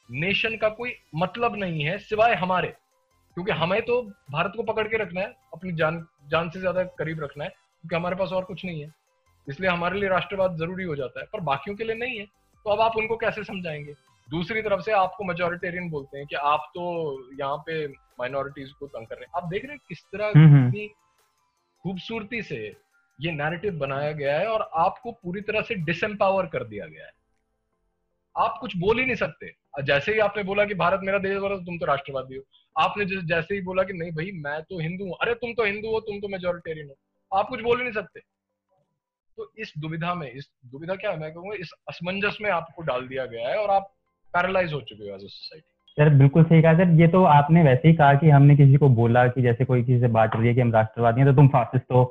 नेशन 0.09 0.57
का 0.57 0.69
कोई 0.69 0.95
मतलब 1.15 1.57
नहीं 1.57 1.85
है 1.85 1.99
सिवाय 1.99 2.35
हमारे। 2.35 2.69
क्योंकि 3.37 3.53
हमें 3.53 3.81
तो 3.83 4.03
भारत 4.31 4.53
को 4.57 4.63
पकड़ 4.63 4.87
के 4.89 4.97
रखना 4.97 5.21
है 5.21 5.35
अपनी 5.55 5.73
जान 5.73 6.07
जान 6.29 6.51
से 6.51 6.61
ज़्यादा 6.61 6.85
करीब 6.99 7.23
रखना 7.23 7.45
है 7.45 7.51
क्योंकि 7.51 7.97
हमारे 7.97 8.17
पास 8.17 8.33
और 8.33 8.45
कुछ 8.45 8.65
नहीं 8.65 8.81
है। 8.83 8.93
इसलिए 9.49 9.71
हमारे 9.71 10.01
लिए 10.01 10.09
राष्ट्रवाद 10.09 10.57
ज़रूरी 10.57 10.85
हो 10.85 10.97
जाता 10.97 11.21
है 11.21 11.27
पर 11.33 11.41
बाकियों 11.41 11.77
के 11.77 11.85
लिए 11.85 11.97
नहीं 11.97 12.19
है। 12.19 12.25
तो 12.25 12.71
अब 12.71 12.81
आप 12.81 12.97
उनको 12.97 13.17
कैसे 13.17 13.45
समझाएँगे? 13.45 13.95
दूसरी 14.29 14.63
तरफ़ 14.63 14.81
से 14.81 14.93
आपको 14.93 15.25
मेजोरिटेरियन 15.25 15.91
बोलते 15.91 16.19
हैं 16.19 16.27
कि 16.27 16.37
आप 16.37 16.71
तो 16.75 16.83
यहाँ 17.41 17.57
पे 17.57 17.87
माइनॉरिटीज 18.21 18.73
को 18.73 18.87
तंग 18.87 19.07
कर 19.07 19.15
रहे 19.15 19.25
हैं। 19.25 19.43
आप 19.43 19.49
देख 19.49 19.65
रहे 19.65 19.73
हैं 19.73 19.81
किस 19.89 20.03
तरह 20.05 20.27
हम्म, 20.27 20.55
हम्म। 20.55 20.71
की 20.71 20.89
खूबसूरती 21.83 22.43
से 22.43 22.77
ये 23.21 23.33
नैरेटिव 23.33 23.79
बनाया 23.79 24.13
गया 24.13 24.39
है 24.39 24.47
और 24.47 24.71
आपको 24.75 25.13
पूरी 25.13 25.41
तरह 25.41 25.63
से 25.63 25.75
डिसम्पावर 25.75 26.47
कर 26.47 26.65
दिया 26.65 26.87
गया 26.87 27.07
है। 27.07 27.13
आप 28.39 28.59
कुछ 28.61 28.77
बोल 28.77 28.99
ही 28.99 29.05
नहीं 29.05 29.17
सकते। 29.17 29.53
जैसे 29.83 30.13
ही 30.13 30.19
आपने 30.19 30.43
बोला 30.43 30.65
कि 30.65 30.75
भारत 30.75 31.01
मेरा 31.05 31.19
देश 31.19 31.33
है 31.35 31.59
तुम 31.65 31.79
तो 31.79 31.87
राष्ट्रवादी 31.87 32.37
हो। 32.37 32.43
आपने 32.77 33.05
जैसे 33.05 33.55
ही 33.55 33.61
बोला 33.61 33.83
कि 33.83 33.93
नहीं 33.93 34.11
भाई, 34.13 34.31
मैं 34.35 34.61
तो 34.63 34.81
हिंदू 34.81 35.05
हूँ। 35.05 35.17
अरे, 35.23 35.35
तुम 35.35 35.53
तो 35.53 35.65
हिंदू 35.65 35.91
हो, 35.91 36.01
तुम 36.01 36.21
तो 36.21 36.29
मेजोरिटेरियन 36.29 36.89
हो। 36.89 37.39
आप 37.39 37.49
कुछ 37.49 37.63
बोल 37.63 37.79
ही 37.79 37.85
नहीं 37.85 37.95
सकते। 37.95 38.21
तो 39.39 39.51
इस 39.59 39.73
दुविधा 39.79 40.15
में, 40.15 40.31
इस 40.31 40.49
दुविधा 40.67 40.95
क्या 40.95 41.11
है? 41.11 41.19
मैं 41.21 41.33
कहूँगा, 41.35 41.57
इस 41.61 41.73
असमंजस 41.89 42.39
में 42.43 42.51
आपको 42.51 42.83
डाल 42.83 43.07
दिया 43.09 43.27
गया 43.27 43.49
है 43.49 43.57
और 43.57 43.71
आप 43.71 43.91
पैरालाइज 44.35 44.73
हो 44.73 44.81
चुके 44.81 45.09
हो 45.09 45.17
एज 45.17 45.25
ए 45.25 45.29
सोसाइटी 45.29 45.67
सर, 45.99 46.09
बिल्कुल 46.15 46.45
सही 46.45 46.63
कहा। 46.63 46.75
सर, 46.75 46.91
ये 47.01 47.07
तो 47.09 47.23
आपने 47.27 47.63
वैसे 47.63 47.89
ही 47.89 47.95
कहा 47.95 48.15
कि 48.15 48.29
हमने 48.31 48.57
किसी 48.57 48.77
को 48.77 48.89
बोला 48.89 49.27
कि 49.29 49.43
जैसे 49.43 49.65
कोई 49.65 49.83
किसी 49.83 50.01
से 50.01 50.09
बात 50.09 50.37
रही 50.37 50.49
है 50.49 50.55
कि 50.55 50.61
हम 50.61 50.73
राष्ट्रवादी 50.73 51.21
हैं 51.21 51.29
तो 51.31 51.35
तुम 51.37 51.49
फासिस्ट 51.49 51.93
हो, 51.93 52.03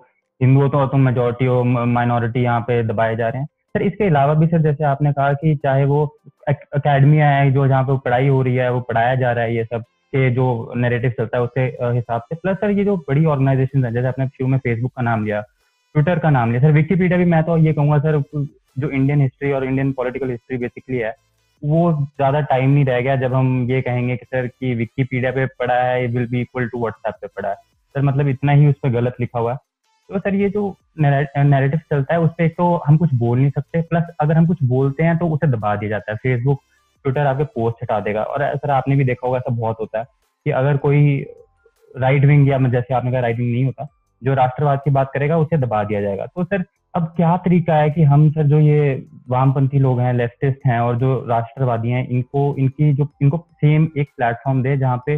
हिंदू 0.41 0.61
हो 0.61 0.67
तो 0.67 0.85
तुम 0.87 1.01
मेजोरिटी 1.01 1.45
हो 1.45 1.63
माइनॉरिटी 1.63 2.43
यहाँ 2.43 2.61
पे 2.61 2.81
दबाए 2.83 3.15
जा 3.15 3.29
रहे 3.29 3.41
हैं। 3.41 3.47
सर, 3.77 3.83
इसके 3.83 4.05
अलावा 4.05 4.33
भी 4.33 4.47
सर, 4.47 4.61
जैसे 4.61 4.83
आपने 4.83 5.11
कहा 5.13 5.33
कि 5.33 5.55
चाहे 5.55 5.85
वो 5.85 6.05
अकेडमिया 6.49 7.29
है, 7.29 7.51
जो 7.51 7.67
जहाँ 7.67 7.83
पे 7.83 7.97
पढ़ाई 8.05 8.27
हो 8.27 8.41
रही 8.41 8.55
है, 8.55 8.71
वो 8.71 8.79
पढ़ाया 8.81 9.15
जा 9.15 9.31
रहा 9.31 9.43
है, 9.43 9.55
ये 9.55 9.63
सब 9.65 9.81
के 10.13 10.29
जो 10.31 10.73
नैरेटिव 10.77 11.11
चलता 11.17 11.37
है, 11.37 11.43
उसके 11.43 11.61
हिसाब 11.95 12.21
से। 12.21 12.35
प्लस 12.35 12.57
सर, 12.57 12.69
ये 12.69 12.85
जो 12.85 12.95
बड़ी 13.09 13.25
ऑर्गेनाइजेशन 13.25 13.85
है, 13.85 13.91
जैसे 13.93 14.07
आपने 14.07 14.27
शुरू 14.27 14.47
में 14.49 14.57
फेसबुक 14.57 14.91
का 14.95 15.01
नाम 15.01 15.25
लिया 15.25 15.41
ट्विटर 15.95 16.19
का 16.19 16.29
नाम 16.29 16.51
लिया, 16.51 16.61
सर 16.61 16.71
विकीपीडिया 16.71 17.17
भी 17.17 17.25
मैं 17.25 17.43
तो 17.43 17.57
ये 17.57 17.73
कहूँगा 17.73 17.97
सर, 17.99 18.21
जो 18.79 18.89
इंडियन 18.89 19.21
हिस्ट्री 19.21 19.51
और 19.51 19.63
इंडियन 19.65 19.91
पॉलिटिकल 19.91 20.29
हिस्ट्री 20.29 20.57
बेसिकली 20.57 20.97
है, 20.97 21.13
वो 21.61 21.91
ज़्यादा 21.93 22.41
टाइम 22.41 22.69
नहीं 22.69 22.85
रह 22.85 22.99
गया 23.01 23.15
जब 23.15 23.33
हम 23.33 23.67
ये 23.71 23.81
कहेंगे 23.81 24.15
कि 24.17 24.25
सर 24.25 24.47
कि 24.47 24.73
विकीपीडिया 24.75 25.31
पे 25.31 25.45
पढ़ा 25.59 25.81
है 25.83 26.05
will 26.07 26.27
be 26.27 26.41
equal 26.41 26.67
to 26.67 26.79
WhatsApp 26.79 27.15
पे 27.21 27.27
पढ़ा 27.27 27.49
है। 27.49 27.55
सर 27.55 28.01
मतलब 28.01 28.27
इतना 28.27 28.51
ही 28.51 28.67
उस 28.67 28.75
पर 28.83 28.89
गलत 28.89 29.15
लिखा 29.19 29.39
हुआ 29.39 29.51
है। 29.51 29.57
तो 30.09 30.19
सर, 30.19 30.35
ये 30.35 30.49
जो 30.49 30.75
नैरेटिव 30.99 31.79
चलता 31.91 32.13
है 32.13 32.19
उस 32.21 32.29
पर 32.31 32.47
तो 32.47 32.75
हम 32.87 32.97
कुछ 32.97 33.13
बोल 33.13 33.39
नहीं 33.39 33.49
सकते। 33.49 33.81
प्लस 33.81 34.03
अगर 34.19 34.37
हम 34.37 34.45
कुछ 34.47 34.63
बोलते 34.63 35.03
हैं 35.03 35.17
तो 35.17 35.27
उसे 35.29 35.47
दबा 35.47 35.75
दिया 35.75 35.89
जाता 35.89 36.11
है। 36.11 36.17
फेसबुक 36.17 36.59
ट्विटर 37.05 37.27
आपके 37.27 37.43
पोस्ट 37.45 37.83
हटा 37.83 37.99
देगा। 37.99 38.23
और 38.23 38.45
सर, 38.55 38.69
आपने 38.69 38.95
भी 38.95 39.03
देखा 39.03 39.27
होगा, 39.27 39.37
ऐसा 39.37 39.53
बहुत 39.55 39.77
होता 39.79 39.99
है 39.99 40.05
कि 40.45 40.51
अगर 40.51 40.77
कोई 40.77 41.25
राइट 41.97 42.25
विंग 42.25 42.49
या 42.49 42.57
जैसे 42.59 42.93
आपने 42.93 43.11
कहा 43.11 43.19
राइट 43.19 43.37
विंग 43.37 43.51
नहीं 43.51 43.65
होता, 43.65 43.87
जो 44.21 44.33
राष्ट्रवाद 44.33 44.79
की 44.85 44.91
बात 44.91 45.11
करेगा, 45.13 45.37
उसे 45.37 45.57
दबा 45.57 45.83
दिया 45.83 46.01
जाएगा। 46.01 46.25
तो 46.25 46.43
सर, 46.43 46.63
अब 46.95 47.03
क्या 47.15 47.35
तरीका 47.37 47.75
है 47.75 47.89
कि 47.89 48.03
हम, 48.03 48.29
सर, 48.31 48.43
जो 48.43 48.59
ये 48.59 49.05
वामपंथी 49.29 49.79
लोग 49.79 49.99
हैं 49.99 50.13
लेफ्टिस्ट 50.13 50.59
हैं, 50.65 50.79
और 50.79 50.97
जो 50.97 51.25
राष्ट्रवादी 51.29 51.89
हैं, 51.89 52.07
इनको, 52.07 52.55
इनकी 52.59 52.93
जो, 52.93 53.07
इनको 53.21 53.45
सेम 53.51 53.87
एक 53.97 54.09
प्लेटफॉर्म 54.17 54.63
दे 54.63 54.77
जहाँ 54.77 55.01
पे 55.05 55.17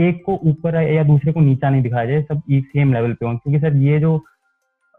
एक 0.00 0.22
को 0.24 0.38
ऊपर 0.44 0.74
या 0.82 1.02
दूसरे 1.04 1.32
को 1.32 1.40
नीचा 1.40 1.70
नहीं 1.70 1.82
दिखाया 1.82 2.06
जाए, 2.06 2.22
सब 2.22 2.42
एक 2.52 2.66
सेम 2.66 2.92
लेवल 2.94 3.12
पे 3.12 3.26
हो। 3.26 3.36
क्योंकि 3.36 3.60
सर, 3.60 3.76
ये 3.78 3.98
जो 4.00 4.16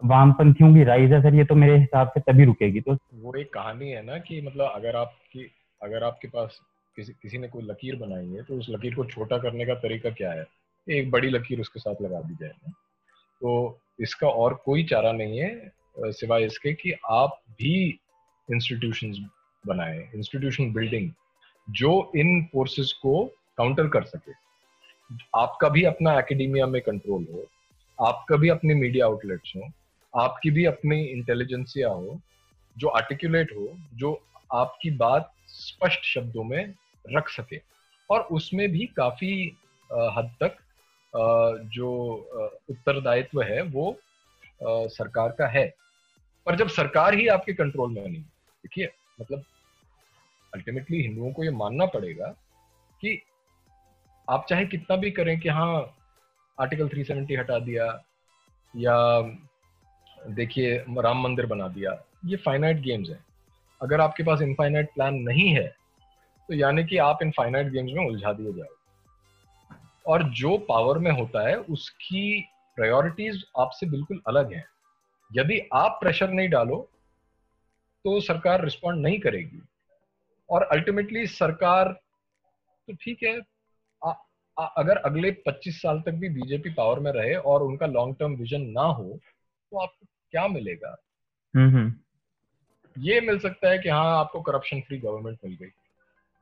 वामपंथियों 0.02 0.74
की 0.76 0.84
राइज 0.84 1.14
है 1.14 1.22
सर, 1.22 1.36
ये 1.36 1.44
तो 1.46 1.56
मेरे 1.56 1.78
हिसाब 1.78 2.10
से 2.10 2.20
तभी 2.22 2.46
रुकेगी 2.46 2.82
तो 2.82 2.98
वो 3.16 3.34
एक 3.36 3.54
कहानी 3.54 3.90
है 3.90 4.06
ना 4.06 4.18
कि 4.18 4.42
मतलब 4.42 4.72
अगर 4.76 4.96
आपकी, 4.96 5.52
अगर 5.82 6.04
आपके 6.04 6.28
पास 6.28 6.60
किसी 6.98 7.14
किसी 7.14 7.38
ने 7.38 7.48
कोई 7.48 7.64
लकीर 7.64 7.96
बनाई 7.96 8.28
है 8.28 8.44
तो 8.44 8.58
उस 8.58 8.68
लकीर 8.70 8.96
को 8.96 9.06
छोटा 9.06 9.38
करने 9.38 9.66
का 9.66 9.74
तरीका 9.78 10.10
क्या 10.12 10.32
है? 10.32 10.46
एक 10.88 11.12
बड़ी 11.12 11.30
लकीर 11.30 11.60
उसके 11.62 11.80
साथ 11.80 12.02
लगा 12.02 12.22
दी 12.22 12.36
जाए 12.36 12.50
ना। 12.50 12.72
तो 13.42 13.80
इसका 14.02 14.28
और 14.28 14.54
कोई 14.66 14.84
चारा 14.84 15.12
नहीं 15.12 15.40
है 15.40 16.12
सिवाय 16.12 16.46
इसके 16.46 16.74
कि 16.74 16.94
आप 17.10 17.40
भी 17.52 18.00
इंस्टीट्यूशंस 18.50 19.20
बनाए 19.64 19.98
इंस्टीट्यूशन 20.16 20.72
बिल्डिंग 20.74 21.12
जो 21.68 21.90
इन 22.16 22.44
फोर्सेस 22.54 22.92
को 23.02 23.24
काउंटर 23.58 23.88
कर 23.88 24.04
सके। 24.04 24.32
आपका 25.36 25.70
भी 25.70 25.84
अपना 25.84 26.18
एकेडमिया 26.20 26.66
में 26.68 26.82
कंट्रोल 26.82 27.26
हो, 27.34 27.46
आपका 28.00 28.36
भी 28.36 28.50
अपने 28.50 28.74
मीडिया 28.74 29.06
आउटलेट्स 29.06 29.54
हो, 29.56 29.70
आपकी 30.14 30.52
भी 30.52 30.66
अपनी 30.66 31.02
इंटेलिजेंसिया 31.04 31.90
हो, 31.90 32.20
जो 32.78 32.88
आर्टिकुलेट 32.90 33.52
हो, 33.58 33.68
जो 33.94 34.22
आपकी 34.54 34.92
बात 34.98 35.34
स्पष्ट 35.48 36.04
शब्दों 36.06 36.44
में 36.44 36.74
रख 37.06 37.30
सके। 37.30 37.62
और 38.10 38.22
उसमें 38.32 38.68
भी 38.72 38.86
काफ़ी 38.98 39.34
हद 39.90 40.32
तक 40.44 40.58
जो 41.74 41.92
उत्तरदायित्व 42.70 43.42
है, 43.42 43.62
वो 43.62 44.00
सरकार 44.64 45.30
का 45.30 45.48
है। 45.48 45.68
पर 46.48 46.56
जब 46.56 46.68
सरकार 46.70 47.14
ही 47.14 47.28
आपके 47.28 47.54
कंट्रोल 47.54 47.92
में 47.92 48.02
नहीं 48.02 48.22
देखिए 48.22 48.90
मतलब 49.22 49.44
अल्टीमेटली 50.54 51.02
हिंदुओं 51.02 51.32
को 51.32 51.44
ये 51.44 51.50
मानना 51.52 51.86
पड़ेगा 51.86 52.28
कि 53.02 53.22
आप 54.30 54.46
चाहे 54.50 54.66
कितना 54.66 54.96
भी 54.98 55.12
करें 55.12 55.40
कि 55.40 55.50
हाँ 55.50 55.96
आर्टिकल 56.58 56.88
370 56.88 57.38
हटा 57.40 57.60
दिया, 57.60 57.86
या 58.74 59.22
देखिए, 60.30 60.78
राम 60.78 61.22
मंदिर 61.24 61.46
बना 61.46 61.68
दिया, 61.68 61.92
ये 62.26 62.38
फाइनाइट 62.38 62.78
गेम्स 62.78 63.10
हैं। 63.10 63.24
अगर 63.82 64.02
आपके 64.02 64.24
पास 64.24 64.42
इनफाइनाइट 64.42 64.90
प्लान 64.96 65.16
नहीं 65.20 65.50
है 65.50 65.68
तो 66.50 66.54
यानी 66.54 66.84
कि 66.84 66.98
आप 66.98 67.20
इन 67.22 67.32
फाइनाइट 67.32 67.68
गेम्स 67.68 67.92
में 67.94 68.06
उलझा 68.06 68.34
दिए 68.34 68.54
जाओ। 68.54 68.76
और 70.06 70.24
जो 70.32 70.58
पावर 70.70 70.98
में 70.98 71.12
होता 71.12 71.48
है, 71.48 71.56
उसकी 71.56 72.42
प्रायोरिटीज 72.78 73.44
आपसे 73.60 73.86
बिल्कुल 73.88 74.22
अलग 74.28 74.54
हैं। 74.54 74.66
यदि 75.32 75.60
आप 75.74 75.98
प्रेशर 76.02 76.30
नहीं 76.30 76.50
डालो 76.50 76.78
तो 78.06 78.20
सरकार 78.22 78.64
रिस्पॉन्ड 78.64 79.02
नहीं 79.02 79.20
करेगी। 79.20 79.62
और 80.50 80.64
अल्टीमेटली 80.64 81.26
सरकार 81.28 81.92
तो 82.88 82.94
ठीक 82.96 83.24
है 83.24 83.40
अगर 84.66 84.98
अगले 84.98 85.32
25 85.48 85.82
साल 85.82 86.02
तक 86.02 86.12
भी 86.12 86.30
बीजेपी 86.30 86.70
पावर 86.70 87.00
में 87.00 87.12
रहे 87.12 87.36
और 87.36 87.64
उनका 87.64 87.86
लॉन्ग 87.86 88.16
टर्म 88.20 88.36
विजन 88.36 88.62
ना 88.62 88.82
हो 88.82 89.20
तो 89.72 89.78
आपको 89.78 90.08
क्या 90.32 90.48
मिलेगा। 90.48 90.98
ये 92.98 93.22
मिल 93.22 93.40
सकता 93.40 93.70
है 93.70 93.80
कि 93.80 93.90
हाँ 93.90 94.20
आपको 94.20 94.42
करप्शन 94.42 94.82
फ्री 94.82 94.98
गवर्नमेंट 94.98 95.40
मिल 95.46 95.58
गई 95.62 95.70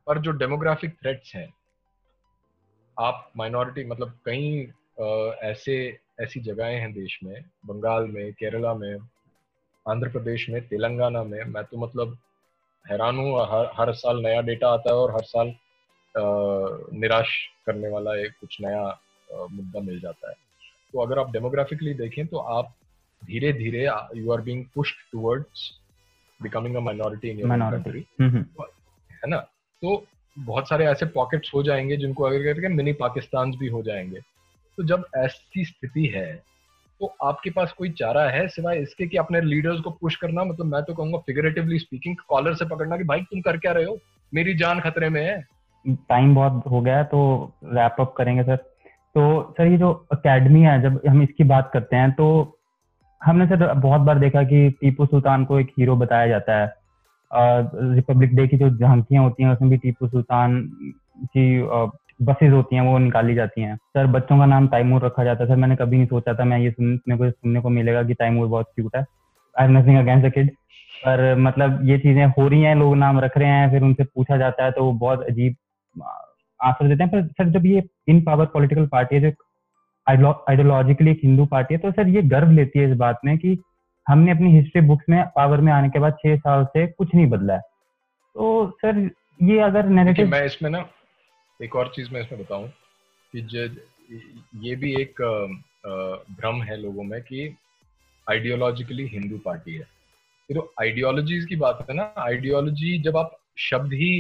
पर 0.08 0.20
जो 0.20 0.32
डेमोग्राफिक 0.32 0.94
थ्रेट्स 0.94 1.36
हैं 1.36 1.54
आप 3.00 3.32
माइनॉरिटी 3.38 3.86
मतलब 3.86 4.20
कई 4.26 4.72
ऐसे 5.42 6.00
ऐसी 6.20 6.40
जगहें 6.40 6.80
हैं 6.80 6.94
देश 6.94 7.20
में 7.24 7.44
बंगाल 7.66 8.04
में 8.04 8.34
केरला 8.34 8.74
में 8.74 8.98
आंध्र 9.90 10.10
प्रदेश 10.10 10.50
में 10.50 10.68
तेलंगाना 10.68 11.24
में 11.24 11.44
मैं 11.44 11.64
तो 11.64 11.78
मतलब 11.78 12.18
हैरान 12.90 13.18
हूँ 13.18 13.42
हर 13.42 13.72
हर 13.74 13.94
साल 13.94 14.22
नया 14.22 14.42
डेटा 14.42 14.70
आता 14.70 14.90
है 14.90 14.96
और 14.96 15.12
हर 15.12 15.22
साल 15.22 15.54
निराश 16.18 17.30
करने 17.66 17.90
वाला 17.90 18.16
एक 18.16 18.32
कुछ 18.42 18.58
नया 18.62 18.84
मुद्दा 19.52 19.80
मिल 19.80 20.00
जाता 20.00 20.30
है। 20.30 20.36
तो 20.94 21.00
अगर 21.00 21.20
आप 21.20 21.32
डेमोग्राफिकली 21.32 21.94
देखें 21.94 22.26
तो 22.28 22.38
आप 22.38 22.74
धीरे 23.22 23.52
धीरे 23.54 23.84
you 24.16 24.32
are 24.32 24.42
being 24.42 24.66
pushed 24.76 24.96
towards 25.12 25.72
becoming 26.40 26.76
a 26.76 26.80
minority 26.80 27.30
in 27.30 27.40
your 27.40 27.60
country 27.72 28.06
है 29.14 29.30
ना? 29.30 29.38
तो 29.38 30.06
बहुत 30.38 30.70
सारे 30.70 30.86
ऐसे 30.86 31.06
पॉकेट्स 31.06 31.52
हो 31.54 31.64
जाएँगे 31.64 31.98
जिनको 31.98 32.24
अगर 32.24 32.44
करके 32.44 32.68
मिनी 32.68 32.94
पाकिस्तान 32.94 33.52
भी 33.52 33.68
हो 33.68 33.82
जाएँगे। 33.84 34.20
तो 34.78 34.84
जब 34.84 35.06
ऐसी 35.18 35.66
स्थिति 35.66 36.06
है 36.06 36.44
तो 37.02 37.14
आपके 37.24 37.50
पास 37.50 37.72
कोई 37.72 37.90
चारा 37.90 38.24
है 38.30 38.48
सिवाय 38.48 38.80
इसके 38.80 39.08
कि 39.08 39.18
अपने 39.18 39.42
लीडर्स 39.42 39.82
को 39.82 39.90
पुश 39.92 40.16
करना? 40.16 40.44
मतलब 40.44 40.66
मैं 40.66 40.82
तो 40.84 40.94
कहूँगा 40.94 41.18
फिगरेटिवली 41.18 41.80
स्पीकिंग 41.80 42.16
कॉलर 42.28 42.56
से 42.56 42.66
पकड़ना 42.66 42.98
कि 42.98 43.04
भाई 43.04 43.22
तुम 43.22 43.42
कर 43.42 43.58
क्या 43.58 43.72
रहे 43.72 43.86
हो? 43.86 44.00
मेरी 44.34 44.54
जान 44.54 44.80
खतरे 44.80 45.10
में 45.10 45.24
है। 45.24 45.57
टाइम 45.86 46.34
बहुत 46.36 46.64
हो 46.72 46.82
गया 46.82 46.98
है 46.98 47.04
तो 47.06 47.20
रैप 47.66 47.96
अप 48.00 48.14
करेंगे 48.18 48.44
सर। 48.44 48.56
तो 48.56 49.54
सर, 49.58 49.66
ये 49.66 49.78
जो 49.78 49.92
अकेडमी 50.12 50.62
है, 50.62 50.82
जब 50.82 51.02
हम 51.08 51.22
इसकी 51.22 51.44
बात 51.46 51.70
करते 51.74 51.96
हैं 51.96 52.12
तो 52.12 52.28
हमने 53.22 53.46
सर 53.48 53.74
बहुत 53.76 54.02
बार 54.02 54.20
देखा 54.20 54.44
कि 54.44 54.70
टीपू 54.82 55.06
सुल्तान 55.06 55.46
को 55.46 55.60
एक 55.60 55.72
हीरो 55.80 55.96
बताया 55.96 56.28
जाता 56.28 56.58
है। 56.58 56.76
रिपब्लिक 57.96 58.36
डे 58.36 58.48
की 58.48 58.58
जो 58.58 58.70
झांकियाँ 58.70 59.24
होती 59.24 59.44
हैं, 59.44 59.50
उसमें 59.50 59.70
भी 59.70 59.78
टीपू 59.78 60.08
सुल्तान 60.08 60.62
की 61.26 61.46
बसेज 62.22 62.52
होती 62.54 62.76
हैं, 62.76 62.84
वो 62.84 62.98
निकाली 62.98 63.36
जाती 63.36 63.62
हैं। 63.62 63.76
सर, 63.76 64.08
बच्चों 64.08 64.38
का 64.40 64.46
नाम 64.46 64.68
तैमूर 64.68 65.06
रखा 65.06 65.24
जाता 65.24 65.44
है। 65.44 65.50
सर, 65.50 65.56
मैंने 65.56 65.76
कभी 65.76 65.98
नहीं 65.98 66.08
सोचा 66.08 66.34
था, 66.34 66.46
मैं 66.46 66.60
ये 66.60 66.72
सुनने 66.72 67.18
को 67.18 67.30
सुनने 67.30 67.62
को 67.62 67.70
मिलेगा 67.72 68.04
कि 68.04 68.14
तैमूर 68.16 68.48
बहुत 68.48 68.72
क्यूट 68.76 68.96
है। 68.96 69.06
I 69.56 69.66
am 69.66 69.78
nothing 69.78 69.98
against 69.98 70.26
the 70.26 70.32
kid 70.32 70.52
पर 70.98 71.36
मतलब 71.38 71.80
ये 71.86 71.98
चीज़ें 71.98 72.26
हो 72.28 72.48
रही 72.48 72.62
हैं, 72.62 72.76
लोग 72.76 72.96
नाम 72.98 73.20
रख 73.20 73.38
रहे 73.38 73.50
हैं, 73.50 73.70
फिर 73.72 73.84
उनसे 73.84 74.04
पूछा 74.06 74.38
जाता 74.38 74.66
है 74.66 74.72
तो 74.72 74.84
वो 74.84 74.92
बहुत 74.94 75.24
अजीब 75.24 75.56
आंसर 76.02 76.88
देते 76.88 77.04
हैं 77.04 77.12
पर 77.12 77.28
सर 77.28 77.50
जब 77.52 77.66
ये 77.66 77.84
इन 78.10 78.22
पावर 78.24 78.46
पॉलिटिकल 78.54 78.88
पार्टी 78.88 79.16
है 79.16 79.22
जो 79.22 80.32
आइडियोलॉजिकली 80.50 81.12
एक 81.12 81.20
हिंदू 81.24 81.46
पार्टी 81.46 81.74
है 81.74 81.80
तो 81.80 81.92
सर 81.92 82.08
ये 82.10 82.22
गर्व 82.30 82.52
लेती 82.52 82.80
है 82.80 82.92
इस 82.92 82.98
बात 82.98 83.20
में 83.26 83.38
कि 83.38 83.58
हमने 84.08 84.32
अपनी 84.32 84.52
हिस्ट्री 84.52 84.82
बुक्स 84.82 85.06
में 85.10 85.24
पावर 85.36 85.62
में 85.62 85.72
आने 85.74 85.90
के 85.90 86.00
बाद 86.00 86.18
छह 86.22 86.36
साल 86.38 86.64
से 86.66 86.86
कुछ 86.88 87.16
नहीं 87.16 87.28
बदला 87.30 87.54
है। 87.54 87.60
तो 87.60 88.70
सर 88.82 89.10
ये 89.42 89.60
अगर 89.62 89.90
नेगेटिव 89.90 90.28
मैं 90.28 90.44
इसमें 90.46 90.70
ना 90.70 90.86
एक 91.60 91.76
और 91.76 91.92
चीज़ 91.96 92.14
मैं 92.14 92.22
इसमें 92.22 92.42
बताऊँ 92.42 92.68
कि 93.34 93.40
ये 94.64 94.76
भी 94.76 94.94
एक 95.02 95.22
भ्रम 96.32 96.62
है 96.64 96.78
लोगों 96.78 97.04
में 97.04 97.22
कि 97.22 97.56
आइडियोलॉजिकली 98.28 99.08
हिंदू 99.08 99.38
पार्टी 99.38 99.76
है। 99.76 99.88
तो 100.50 100.74
आइडियोलॉजीज 100.82 101.46
की 101.46 101.56
बात 101.56 101.86
है 101.90 101.96
ना 101.96 102.14
आइडियोलॉजी 102.20 102.98
जब 103.04 103.18
आप 103.18 103.38
शब्द 103.60 103.94
ही 103.94 104.12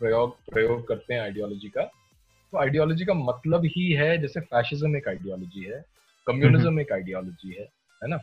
प्रयोग 0.00 0.36
प्रयोग 0.52 0.86
करते 0.88 1.14
हैं 1.14 1.20
आइडियोलॉजी 1.20 1.68
का। 1.68 1.82
तो 1.82 2.58
आइडियोलॉजी 2.58 3.04
का 3.04 3.14
मतलब 3.14 3.64
ही 3.66 3.90
है, 3.92 4.16
जैसे 4.18 4.40
फैशिज्म 4.40 4.96
एक 4.96 5.08
आइडियोलॉजी 5.08 5.64
है 5.64 5.84
कम्युनिज्म। 6.26 6.80
एक 6.80 6.92
आइडियोलॉजी 6.92 7.52
है 7.52 7.64
है 8.02 8.08
ना? 8.08 8.18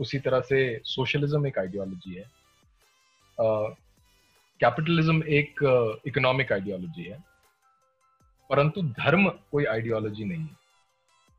उसी 0.00 0.18
तरह 0.18 0.40
से 0.40 0.80
सोशलिज्म 0.84 1.46
एक 1.46 1.58
आइडियोलॉजी 1.58 2.14
है। 2.14 2.24
कैपिटलिज्म 4.60 5.22
एक 5.24 5.60
इकोनॉमिक 6.06 6.52
आइडियोलॉजी 6.52 7.04
है। 7.04 7.22
परंतु 8.50 8.82
धर्म 8.82 9.28
कोई 9.28 9.64
आइडियोलॉजी 9.64 10.24
नहीं 10.24 10.40
है। 10.40 10.56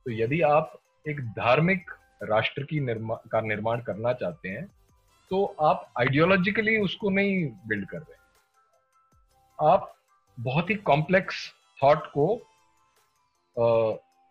तो 0.06 0.12
यदि 0.12 0.42
आप 0.42 0.80
एक 1.06 1.22
धार्मिक 1.22 1.92
राष्ट्र 2.24 2.64
की 2.64 2.80
निर्मा, 2.80 3.16
का 3.32 3.42
निर्माण 3.42 3.82
करना 3.82 4.14
चाहते 4.14 4.50
हैं 4.50 4.66
तो 5.32 5.46
आप 5.62 5.92
आइडियोलॉजिकली 6.00 6.78
उसको 6.78 7.10
नहीं 7.10 7.46
बिल्ड 7.68 7.88
कर 7.90 7.98
रहे 7.98 8.14
आप 9.60 9.94
बहुत 10.38 10.70
ही 10.70 10.76
कॉम्प्लेक्स 10.86 11.36
थॉट 11.80 12.06
को 12.18 12.28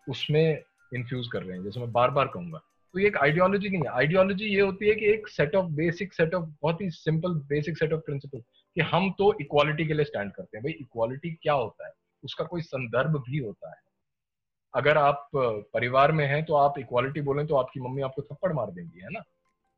उसमें 0.07 0.61
इन्फ्यूज 0.91 1.27
कर 1.31 1.43
रहे 1.43 1.57
हैं, 1.57 1.63
जैसे 1.63 1.79
मैं 1.79 1.91
बार 1.91 2.11
बार 2.11 2.27
कहूँगा। 2.27 2.57
तो 2.93 2.99
ये 2.99 3.07
एक 3.07 3.17
आइडियोलॉजी 3.17 3.69
नहीं 3.69 3.81
है। 3.81 3.89
आइडियोलॉजी 3.89 4.45
ये 4.45 4.61
होती 4.61 4.87
है 4.89 4.95
कि 4.95 5.05
एक 5.05 5.27
set 5.27 5.55
of 5.55 5.65
basic 5.75 6.13
set 6.13 6.33
of 6.33 6.45
बहुत 6.61 6.81
ही 6.81 6.89
simple 6.89 7.33
basic 7.49 7.77
set 7.77 7.93
of 7.93 8.01
principle 8.01 8.39
कि 8.39 8.81
हम 8.81 9.11
तो 9.11 9.33
इक्वालिटी 9.41 9.85
के 9.87 9.93
लिए 9.93 10.05
स्टैंड 10.05 10.31
करते 10.31 10.57
हैं। 10.57 10.63
भाई 10.63 10.71
इक्वालिटी 10.71 11.31
क्या 11.33 11.53
होता 11.53 11.87
है? 11.87 11.93
उसका 12.23 12.45
कोई 12.45 12.61
संदर्भ 12.61 13.17
भी 13.29 13.37
होता 13.37 13.69
है। 13.69 13.83
अगर 14.73 14.97
आप 14.97 15.29
परिवार 15.35 16.11
में 16.11 16.25
हैं 16.27 16.43
तो 16.45 16.53
आप 16.53 16.79
इक्वालिटी 16.79 17.21
बोलें 17.21 17.45
तो 17.47 17.55
आपकी 17.55 17.79
मम्मी 17.79 18.01
आपको 18.01 18.21
थप्पड़ 18.21 18.51
मार 18.53 18.71
देंगी, 18.71 18.99
है 18.99 19.09
ना? 19.11 19.19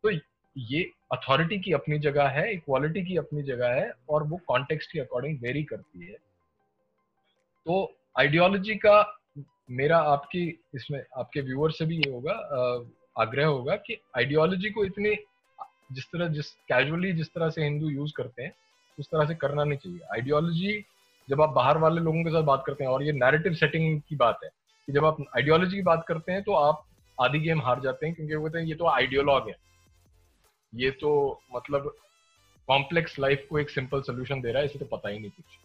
तो 0.03 0.09
ये 0.58 0.82
अथॉरिटी 1.14 1.58
की 1.60 1.72
अपनी 1.74 1.97
जगह 1.99 2.28
है 2.30 2.51
इक्वालिटी 2.53 3.01
की 3.05 3.18
अपनी 3.18 3.43
जगह 3.43 3.74
है 3.74 3.91
और 4.10 4.24
वो 4.24 4.39
कॉन्टेक्स्ट 4.47 4.91
के 4.91 4.99
अकॉर्डिंग 4.99 5.39
वेरी 5.41 5.64
करती 5.64 6.05
है। 6.05 6.16
तो 7.66 7.93
आइडियोलॉजी 8.20 8.76
का 8.76 9.22
मेरा 9.72 9.97
आपकी, 10.12 10.47
इसमें 10.76 11.03
आपके 11.18 11.41
व्यूअर 11.41 11.72
से 11.72 11.86
भी 11.86 11.97
ये 11.97 12.12
होगा 12.12 12.34
आग्रह 13.16 13.45
होगा 13.45 13.76
कि 13.78 13.97
आइडियोलॉजी 14.18 14.70
को 14.70 14.86
इतनी, 14.86 15.16
जिस 15.91 16.05
तरह, 16.05 16.28
जिस 16.28 16.51
कैजुअली 16.70 17.12
जिस 17.14 17.28
तरह 17.28 17.49
से 17.49 17.64
हिंदू 17.64 17.89
यूज़ 17.89 18.14
करते 18.18 18.43
हैं, 18.43 18.53
उस 18.97 19.08
तरह 19.08 19.26
से 19.26 19.36
करना 19.36 19.64
नहीं 19.64 19.78
चाहिए। 19.78 19.99
आइडियोलॉजी 20.14 20.84
जब 21.28 21.42
आप 21.42 21.50
बाहर 21.50 21.78
वाले 21.78 22.01
लोगों 22.01 22.24
के 22.24 22.29
साथ 22.29 22.43
बात 22.43 22.63
करते 22.67 22.84
हैं 22.84 22.92
और 22.92 23.04
ये 23.04 23.12
नैरेटिव 23.13 23.54
सेटिंग 23.55 24.01
की 24.09 24.16
बात 24.16 24.39
है 24.43 24.50
कि 24.88 24.93
जब 24.93 25.05
आप 25.05 25.17
आइडियोलॉजी 25.38 25.75
की 25.75 25.82
बात 25.84 26.05
करते 26.08 26.32
हैं 26.32 26.43
तो 26.43 26.54
आप 26.55 26.84
आधी 27.17 27.39
गेम 27.39 27.62
हार 27.62 27.82
जाते 27.82 28.05
हैं 28.05 28.16
क्योंकि 28.16 28.36
वो 28.36 28.46
कहते 28.46 28.59
हैं 28.59 28.66
ये 28.66 28.75
तो 28.75 28.88
आइडियोलॉग 28.88 29.50
है। 29.50 29.55
ये 30.78 30.89
तो 30.91 31.09
मतलब 31.55 31.91
कॉम्प्लेक्स 32.67 33.17
लाइफ 33.20 33.45
को 33.49 33.59
एक 33.59 33.70
सिंपल 33.70 34.01
सोल्यूशन 34.01 34.41
दे 34.41 34.51
रहा 34.51 34.59
है 34.59 34.66
इसे 34.66 34.79
तो 34.79 34.86
पता 34.86 35.09
ही 35.09 35.20
नहीं 35.20 35.29
कुछ। 35.32 35.58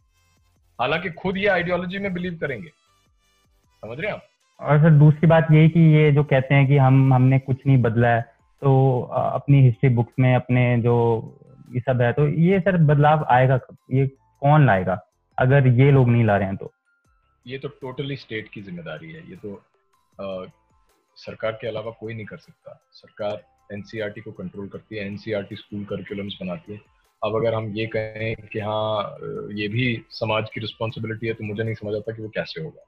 हालाँकि 0.79 1.11
खुद 1.13 1.37
ये 1.37 1.47
आइडियोलॉजी 1.49 1.99
में 1.99 2.13
बिलीव 2.15 2.39
करेंगे। 2.41 2.69
समझ 2.69 3.99
रहे 3.99 4.11
हैं 4.11 4.15
आप? 4.15 4.27
और 4.61 4.79
सर 4.79 4.99
दूसरी 4.99 5.27
बात 5.27 5.47
ये 5.53 5.69
कि 5.69 5.81
ये 5.95 6.11
जो 6.13 6.25
कहते 6.25 6.55
हैं 6.55 6.67
कि 6.69 6.77
हम 6.77 7.13
हमने 7.15 7.39
कुछ 7.39 7.67
नहीं 7.67 7.79
बदला 7.83 8.09
है 8.09 8.21
तो 8.63 9.01
अपनी 9.03 9.63
हिस्ट्री 9.63 9.91
बुक्स 9.91 10.13
में 10.19 10.35
अपने 10.35 10.63
जो 10.83 10.95
ये 11.75 11.81
सब 11.81 12.03
है 12.03 12.13
तो 12.13 12.27
ये 12.29 12.61
सर 12.61 12.77
बदलाव 12.85 13.25
आएगा 13.31 13.57
कब? 13.59 13.77
ये 13.93 14.07
कौन 14.07 14.67
लाएगा? 14.67 14.99
अगर 15.39 15.67
ये 15.69 15.91
लोग 15.91 16.09
नहीं 16.09 16.25
ला 16.25 16.37
रहे 16.37 16.47
हैं 16.47 16.57
तो। 16.57 16.73
ये 17.47 17.59
तो 17.59 17.69
टोटली 17.81 18.17
स्टेट 18.17 18.49
की 18.49 18.61
ज़िम्मेदारी 18.63 19.13
है। 19.13 19.31
ये 19.31 19.37
तो 19.37 19.55
आ, 20.19 20.47
सरकार 21.17 21.53
के 21.53 21.69
अलावा 21.69 21.91
कोई 21.91 22.15
नहीं 22.15 22.27
कर 22.27 22.37
सकता। 22.39 22.79
सरकार 22.93 23.43
एनसीईआरटी 23.73 24.21
को 24.21 24.33
कंट्रोल 24.33 24.69
करती 24.69 24.97
है, 24.97 25.07
एनसीईआरटी 25.07 25.57
स्कूल 25.57 25.85
करिकुलम्स 25.85 26.37
बनाती 26.41 26.73
है। 26.73 26.81
अब 27.23 27.37
अगर 27.37 27.55
हम 27.55 27.73
ये 27.77 27.87
कहें 27.87 28.35
कि 28.53 28.59
हाँ 28.59 29.17
ये 29.53 29.69
भी 29.69 29.85
समाज 30.11 30.51
की 30.55 30.61
रिस्पॉन्सिबिलिटी 30.61 31.27
है 31.27 31.33
तो 31.33 31.45
मुझे 31.45 31.63
नहीं 31.63 31.75
समझ 31.75 31.95
आता 31.95 32.13
कि 32.13 32.23
वो 32.23 32.29
कैसे 32.29 32.63
होगा। 32.63 32.85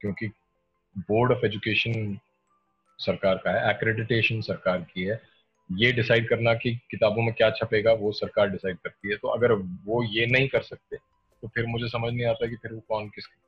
क्योंकि 0.00 0.26
बोर्ड 0.96 1.32
ऑफ़ 1.32 1.44
एजुकेशन 1.46 2.18
सरकार 2.98 3.36
का 3.36 3.50
है 3.50 3.70
एक्रेडिटेशन 3.70 4.40
सरकार 4.40 4.80
की 4.94 5.04
है। 5.04 5.20
ये 5.70 5.92
डिसाइड 5.92 6.28
करना 6.28 6.54
कि 6.54 6.74
किताबों 6.90 7.22
में 7.22 7.32
क्या 7.34 7.50
छपेगा, 7.50 7.92
वो 7.92 8.12
सरकार 8.12 8.48
डिसाइड 8.50 8.76
करती 8.76 9.10
है। 9.10 9.16
तो 9.16 9.28
अगर 9.28 9.52
वो 9.84 10.02
ये 10.04 10.26
नहीं 10.26 10.48
कर 10.48 10.62
सकते 10.62 10.96
तो 11.42 11.48
फिर 11.48 11.66
मुझे 11.66 11.88
समझ 11.88 12.12
नहीं 12.12 12.26
आता 12.26 12.46
कि 12.46 12.56
फिर 12.56 12.72
वो 12.72 12.80
कौन 12.88 13.08
किसकी 13.08 13.38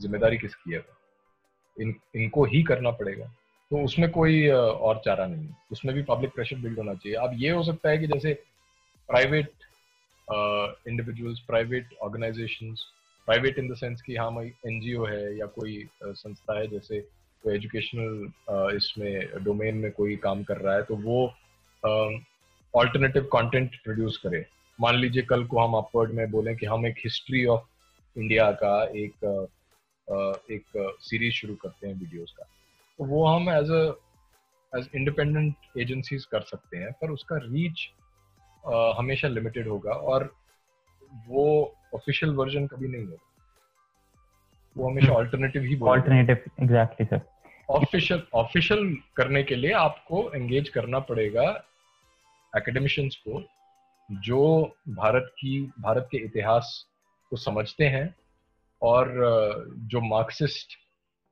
ज़िम्मेदारी 0.00 0.36
किसकी 0.38 0.72
है। 0.72 0.84
इन, 1.76 1.94
इनको 2.16 2.44
ही 2.44 2.62
करना 2.62 2.90
पड़ेगा। 2.90 3.24
तो 3.72 3.82
उसमें 3.84 4.10
कोई 4.12 4.48
और 4.48 5.00
चारा 5.04 5.26
नहीं 5.26 5.46
है। 5.46 5.56
उसमें 5.72 5.94
भी 5.94 6.02
पब्लिक 6.08 6.30
प्रेशर 6.34 6.56
बिल्ड 6.60 6.78
होना 6.78 6.94
चाहिए। 6.94 7.16
अब 7.18 7.36
ये 7.42 7.50
हो 7.50 7.62
सकता 7.64 7.90
है 7.90 7.98
कि 7.98 8.06
जैसे 8.06 8.32
private 9.08 9.50
individuals 10.88 11.40
private 11.46 11.94
organization 12.02 12.74
private 13.28 13.58
in 13.58 13.68
the 13.68 13.76
sense 13.76 14.02
कि 14.02 14.16
हाँ 14.16 14.30
भाई 14.34 14.52
एनजीओ 14.66 15.04
है 15.06 15.36
या 15.38 15.46
कोई 15.56 15.88
संस्था 16.04 16.58
है, 16.58 16.66
जैसे 16.68 17.00
कोई 17.00 17.54
एजुकेशनल 17.54 18.76
इसमें 18.76 19.44
डोमेन 19.44 19.76
में 19.76 19.90
कोई 19.92 20.16
काम 20.24 20.42
कर 20.44 20.58
रहा 20.58 20.74
है 20.74 20.82
तो 20.82 20.96
वो 21.08 21.26
ऑल्टरनेटिव 22.74 23.28
कंटेंट 23.32 23.82
प्रोड्यूस 23.84 24.16
करे। 24.24 24.44
मान 24.78 24.96
लीजिए 24.96 25.22
कल 25.22 25.44
को 25.44 25.60
हम 25.60 25.74
अपवर्ड 25.76 26.12
में 26.14 26.30
बोलें 26.30 26.56
कि 26.56 26.66
हम 26.66 26.86
एक 26.86 26.98
हिस्ट्री 27.04 27.44
ऑफ़ 27.46 28.18
इंडिया 28.18 28.50
का 28.62 28.82
एक 28.84 29.48
एक 30.50 30.96
सीरीज़ 31.00 31.34
शुरू 31.34 31.54
करते 31.54 31.86
हैं 31.86 31.94
वीडियोस 31.94 32.34
का। 32.38 32.48
तो 32.98 33.04
वो 33.04 33.26
हम 33.26 33.48
as 33.50 33.70
a 33.70 34.78
as 34.78 34.88
independent 34.94 35.78
agencies 35.78 36.24
कर 36.24 36.40
सकते 36.40 36.78
हैं 36.78 36.92
पर 36.92 37.10
उसका 37.10 37.36
रीच 37.36 37.88
हमेशा 38.98 39.28
लिमिटेड 39.28 39.68
होगा 39.68 39.92
और 39.92 40.34
वो 41.28 41.46
ऑफिशियल 41.94 42.32
वर्जन 42.34 42.66
कभी 42.66 42.88
नहीं 42.88 43.04
होगा। 43.04 43.28
वो 44.76 44.90
हमेशा 44.90 45.12
ऑल्टरनेटिव 45.12 45.62
ही 45.62 45.78
alternative 45.80 46.44
exactly 46.62 47.06
sir 47.06 47.20
official 47.70 48.22
official 48.34 48.96
करने 49.16 49.42
के 49.42 49.54
लिए 49.54 49.72
आपको 49.72 50.30
एंगेज 50.34 50.68
करना 50.68 50.98
पड़ेगा 50.98 51.48
एकेडमिशियंस 52.56 53.16
को 53.28 53.42
जो 54.10 54.40
भारत 54.88 55.30
की 55.38 55.60
भारत 55.80 56.08
के 56.10 56.18
इतिहास 56.18 56.86
को 57.30 57.36
समझते 57.36 57.84
हैं 57.84 58.14
और 58.82 59.12
जो 59.92 60.00
मार्क्सिस्ट 60.00 60.78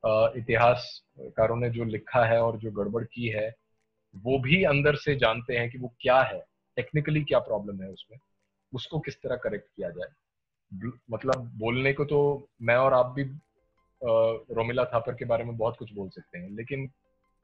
इतिहासकारों 0.05 1.57
ने 1.57 1.71
जो 1.71 1.85
लिखा 1.87 2.25
है 2.25 2.41
और 2.43 2.59
जो 2.59 2.71
गड़बड़ 2.73 3.05
की 3.05 3.29
है, 3.29 3.49
वो 4.15 4.39
भी 4.39 4.63
अंदर 4.65 4.97
से 4.97 5.15
जानते 5.17 5.57
हैं 5.57 5.71
कि 5.71 5.79
वो 5.79 5.93
क्या 6.01 6.21
है 6.23 6.39
टेक्निकली 6.77 7.23
क्या 7.25 7.39
प्रॉब्लम 7.41 7.83
है 7.83 7.89
उसमें, 7.89 8.19
उसको 8.73 8.99
किस 9.01 9.17
तरह 9.17 9.37
करेक्ट 9.39 9.67
किया 9.67 9.91
जाए। 9.91 10.09
मतलब 11.11 11.51
बोलने 11.59 11.93
को 11.93 12.05
तो 12.05 12.49
मैं 12.63 12.77
और 12.77 12.95
आप 12.95 13.13
भी 13.17 13.23
रोमिला 14.55 14.85
थापर 14.85 15.15
के 15.15 15.25
बारे 15.25 15.45
में 15.45 15.57
बहुत 15.57 15.77
कुछ 15.77 15.93
बोल 15.93 16.09
सकते 16.09 16.39
हैं, 16.39 16.51
लेकिन 16.51 16.91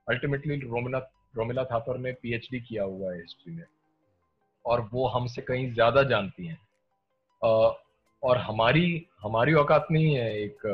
अल्टीमेटली 0.07 0.57
रोमिला 0.61 0.99
रोमिला 1.37 1.65
थापर 1.65 1.99
ने 1.99 2.13
पीएचडी 2.13 2.61
किया 2.61 2.83
हुआ 2.85 3.13
है 3.13 3.21
हिस्ट्री 3.21 3.53
में, 3.55 3.65
और 4.65 4.89
वो 4.93 5.07
हमसे 5.09 5.43
कहीं 5.43 5.73
ज़्यादा 5.73 6.03
जानती 6.05 6.47
हैं। 6.47 6.59
और 8.23 8.39
हमारी 8.39 9.07
हमारी 9.23 9.55
औकात 9.55 9.87
नहीं 9.91 10.15
है 10.15 10.33
एक 10.37 10.67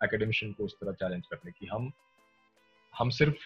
एकेडमिशियन 0.00 0.52
को 0.52 0.64
उस 0.64 0.74
तरह 0.74 0.92
चैलेंज 0.94 1.26
करने 1.26 1.50
की। 1.50 1.66
हम 1.66 1.90
हम 2.94 3.10
सिर्फ़ 3.10 3.36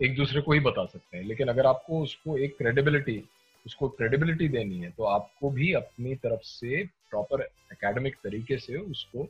एक 0.00 0.16
दूसरे 0.16 0.40
को 0.40 0.52
ही 0.52 0.60
बता 0.60 0.84
सकते 0.86 1.16
हैं, 1.16 1.24
लेकिन 1.24 1.48
अगर 1.48 1.66
आपको 1.66 2.02
उसको 2.02 2.36
एक 2.38 2.56
क्रेडिबिलिटी 2.58 3.22
उसको 3.66 3.88
क्रेडिबिलिटी 3.88 4.48
देनी 4.48 4.78
है 4.78 4.90
तो 4.90 5.04
आपको 5.04 5.50
भी 5.50 5.72
अपनी 5.72 6.14
तरफ़ 6.16 6.42
से 6.42 6.84
प्रॉपर 7.10 7.42
एकेडमिक 7.72 8.14
तरीके 8.14 8.58
से 8.58 8.76
उसको 8.76 9.24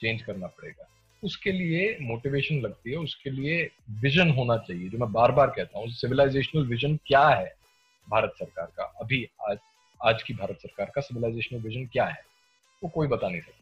चेंज 0.00 0.22
करना 0.22 0.46
पड़ेगा। 0.48 0.88
उसके 1.22 1.52
लिए 1.52 1.96
मोटिवेशन 2.00 2.60
लगती 2.60 2.90
है, 2.90 2.96
उसके 2.96 3.30
लिए 3.30 3.70
विजन 4.02 4.30
होना 4.30 4.56
चाहिए, 4.58 4.88
जो 4.88 4.98
मैं 4.98 5.10
बार 5.12 5.32
बार 5.32 5.52
कहता 5.56 5.78
हूँ 5.78 5.88
सिविलाइजेशनल 5.90 6.66
विजन 6.66 6.96
क्या 7.06 7.28
है 7.28 7.54
भारत 8.08 8.32
सरकार 8.38 8.66
का? 8.76 8.84
अभी 9.00 9.24
आज 9.50 9.58
आज 10.00 10.22
की 10.22 10.34
भारत 10.34 10.58
सरकार 10.58 10.90
का 10.94 11.00
सिविलाइजेशनल 11.00 11.60
विजन 11.60 11.86
क्या 11.86 12.06
है? 12.06 12.22
वो 12.82 12.88
कोई 12.88 13.08
बता 13.08 13.28
नहीं 13.28 13.40
सकता। 13.40 13.61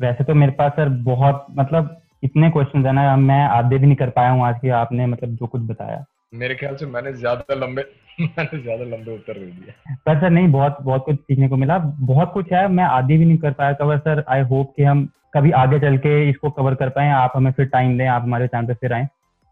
वैसे 0.00 0.24
तो 0.24 0.34
मेरे 0.34 0.52
पास 0.52 0.72
सर 0.72 0.88
बहुत 1.04 1.46
मतलब 1.58 1.96
इतने 2.24 2.50
क्वेश्चन 2.50 2.86
है 2.86 2.92
ना 2.92 3.16
मैं 3.16 3.42
आधे 3.48 3.78
भी 3.78 3.86
नहीं 3.86 3.96
कर 3.96 4.10
पाया 4.10 4.30
हूँ 4.30 4.44
आज 4.46 4.58
की 4.60 4.68
आपने 4.68 5.06
मतलब 5.06 5.34
जो 5.36 5.46
कुछ 5.46 5.62
बताया। 5.62 6.04
मेरे 6.34 6.54
ख्याल 6.54 6.74
से 6.76 6.86
मैंने 6.86 7.12
ज़्यादा 7.12 7.54
लंबे 7.54 7.82
मैंने 8.20 8.62
ज़्यादा 8.62 8.84
लंबे 8.84 9.14
उत्तर 9.14 9.38
दे 9.38 9.46
दिए। 9.46 9.94
पर 10.06 10.20
सर 10.20 10.30
नहीं 10.30 10.48
बहुत 10.48 10.76
बहुत 10.82 11.04
कुछ 11.04 11.16
सीखने 11.16 11.48
को 11.48 11.56
मिला। 11.56 11.78
बहुत 11.78 12.32
कुछ 12.32 12.52
है 12.52 12.66
मैं 12.68 12.84
आधी 12.84 13.16
भी 13.18 13.24
नहीं 13.24 13.38
कर 13.38 13.52
पाया। 13.52 13.72
कवर 13.72 13.98
सर 13.98 14.24
आई 14.28 14.40
होप 14.42 14.72
कि 14.76 14.82
हम 14.82 15.08
कभी 15.34 15.50
आगे 15.50 15.78
चल 15.80 15.96
के 15.98 16.28
इसको 16.30 16.50
कवर 16.50 16.74
कर 16.74 16.88
पाए। 16.88 17.10
आप 17.12 17.32
हमें 17.36 17.50
फिर 17.52 17.66
टाइम 17.66 17.98
दें 17.98 18.06
आप 18.06 18.22
हमारे 18.22 18.46
चैनल 18.46 18.66
पे 18.66 18.74
फिर 18.74 18.92
आए 18.92 19.08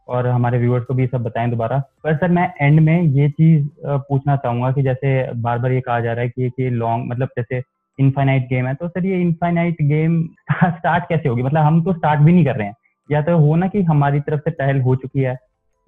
और 0.09 0.27
हमारे 0.27 0.59
व्यूअर्स 0.59 0.85
को 0.85 0.95
भी 0.95 1.07
सब 1.07 1.23
बताएँ 1.23 1.51
दोबारा। 1.51 1.79
पर 2.05 2.17
सर 2.17 2.31
मैं 2.31 2.53
एंड 2.61 2.81
में 2.81 3.03
ये 3.03 3.29
चीज़ 3.31 3.67
पूछना 3.87 4.37
चाहूँगा 4.37 4.73
कि 4.73 4.83
जैसे 4.83 5.11
बार 5.33 5.59
बार 5.59 5.73
ये 5.73 5.81
कहा 5.81 6.01
जा 6.01 6.13
रहा 6.13 6.23
है 6.23 6.29
कि 6.29 6.51
ये 6.61 6.71
लॉन्ग 6.71 7.11
मतलब 7.11 7.29
जैसे 7.39 7.61
इनफाइनाइट 7.99 8.49
गेम 8.49 8.67
है 8.67 8.75
तो 8.75 8.89
सर 8.89 9.07
ये 9.07 9.21
इनफाइनाइट 9.21 9.83
गेम 9.83 10.23
स्टार्ट 10.53 11.05
कैसे 11.09 11.29
होगी? 11.29 11.43
मतलब 11.43 11.63
हम 11.63 11.83
तो 11.85 11.93
स्टार्ट 11.93 12.21
भी 12.21 12.33
नहीं 12.33 12.45
कर 12.45 12.57
रहे 12.57 12.67
हैं। 12.67 12.75
या 13.09 13.23
तो 13.23 13.37
हो 13.39 13.55
ना 13.57 13.69
कि 13.69 13.83
हमारी 13.83 14.21
तरफ़ 14.21 14.41
से 14.41 14.51
पहल 14.53 14.81
हो 14.81 14.97
चुकी 14.97 15.21
है 15.21 15.37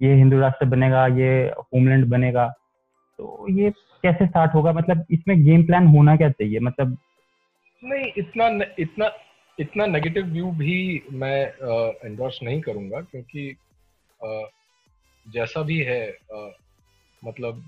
ये 0.01 0.13
हिंदू 0.15 0.39
राष्ट्र 0.39 0.65
बनेगा 0.65 1.05
ये 1.17 1.31
होमलैंड 1.59 2.05
बनेगा 2.09 2.47
तो 3.19 3.47
ये 3.51 3.69
कैसे 4.03 4.25
स्टार्ट 4.27 4.53
होगा? 4.53 4.71
मतलब 4.73 5.05
इसमें 5.11 5.43
गेम 5.43 5.65
प्लान 5.65 5.87
होना 5.87 6.15
क्या 6.15 6.29
चाहिए? 6.29 6.59
मतलब 6.59 6.97
नहीं 7.83 8.11
इतना 8.17 8.47
इतना 8.79 9.11
इतना 9.57 9.85
नेगेटिव 9.85 10.25
व्यू 10.25 10.51
भी 10.51 11.03
मैं 11.11 11.39
एंडोर्स 12.05 12.39
नहीं 12.43 12.61
करूँगा 12.61 13.01
क्योंकि 13.01 13.49
आ, 14.21 14.41
जैसा 15.25 15.61
भी 15.61 15.79
है 15.79 16.01
आ, 16.09 16.49
मतलब 17.21 17.63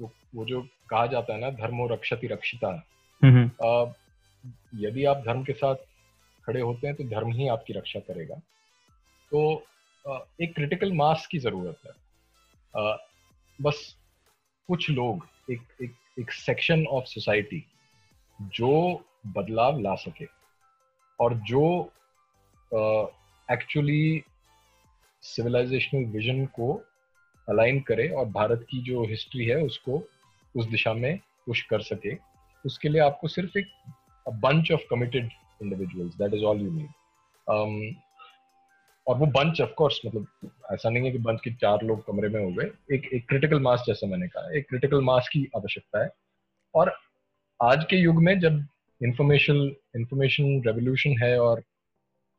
वो, 0.00 0.10
वो 0.34 0.44
जो 0.44 0.60
कहा 0.90 1.06
जाता 1.06 1.34
है 1.34 1.40
ना 1.40 1.50
धर्मो 1.50 1.86
रक्षति 1.86 2.26
रक्षिता। 2.26 2.70
यदि 3.22 5.04
आप 5.04 5.22
धर्म 5.26 5.42
के 5.44 5.52
साथ 5.52 5.74
खड़े 6.44 6.60
होते 6.60 6.86
हैं 6.86 6.96
तो 6.96 7.04
धर्म 7.04 7.32
ही 7.32 7.48
आपकी 7.48 7.72
रक्षा 7.72 8.00
करेगा। 8.00 8.34
तो 9.32 9.42
एक 10.42 10.54
क्रिटिकल 10.54 10.92
मास 10.92 11.26
की 11.26 11.38
ज़रूरत 11.38 11.78
है। 11.86 11.92
बस 13.58 13.96
कुछ 14.68 14.88
लोग, 14.90 15.26
एक 15.50 15.62
एक 15.82 15.94
एक 16.18 16.32
सेक्शन 16.32 16.84
ऑफ़ 16.86 17.04
सोसाइटी 17.04 17.64
जो 18.38 19.04
बदलाव 19.26 19.78
ला 19.80 19.94
सके 19.94 20.26
और 21.20 21.34
जो 21.46 21.64
एक्चुअली 23.48 24.22
सिविलाइजेशनल 25.22 26.04
विजन 26.10 26.44
को 26.46 26.74
अलाइन 27.48 27.80
करे 27.80 28.08
और 28.08 28.26
भारत 28.30 28.66
की 28.70 28.82
जो 28.82 29.04
हिस्ट्री 29.06 29.46
है, 29.46 29.56
उसको 29.56 30.02
उस 30.54 30.66
दिशा 30.66 30.92
में 30.94 31.18
पुश 31.46 31.62
कर 31.62 31.80
सके। 31.82 32.14
उसके 32.66 32.88
लिए 32.88 33.00
आपको 33.00 33.28
सिर्फ़ 33.28 33.58
एक 33.58 33.68
bunch 34.26 34.72
of 34.72 34.80
committed 34.90 35.30
individuals 35.62 36.14
that 36.14 36.34
is 36.34 36.44
all 36.44 36.60
you 36.60 36.70
need 36.70 37.94
और 39.06 39.16
वो 39.18 39.26
बंच 39.26 39.60
ऑफ़ 39.60 39.70
कोर्स 39.70 40.00
मतलब 40.06 40.50
ऐसा 40.72 40.90
नहीं 40.90 41.04
है 41.04 41.10
कि 41.12 41.18
बंच 41.18 41.40
के 41.44 41.50
चार 41.54 41.82
लोग 41.82 42.06
कमरे 42.06 42.28
में 42.28 42.40
हो 42.44 42.50
गए। 42.52 42.70
एक 42.96 43.08
एक 43.14 43.28
क्रिटिकल 43.28 43.60
मास 43.60 43.84
जैसा 43.86 44.06
मैंने 44.06 44.28
कहा 44.28 44.52
एक 44.58 44.68
क्रिटिकल 44.68 45.00
मास 45.00 45.28
की 45.28 45.48
आवश्यकता 45.56 46.02
है। 46.04 46.10
और 46.74 46.92
आज 47.62 47.84
के 47.90 47.96
युग 47.96 48.22
में 48.22 48.38
जब 48.40 48.64
इंफॉर्मेशन 49.02 49.56
इंफॉर्मेशन 49.96 50.62
रेवोल्यूशन 50.66 51.22
है 51.22 51.38
और 51.40 51.62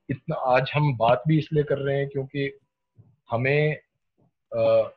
इतना 0.09 0.35
आज 0.35 0.71
हम 0.75 0.95
बात 0.97 1.23
भी 1.27 1.37
इसलिए 1.39 1.63
कर 1.63 1.77
रहे 1.77 1.97
हैं 1.97 2.09
क्योंकि 2.09 2.51
हमें 3.31 3.77
आ, 4.55 4.89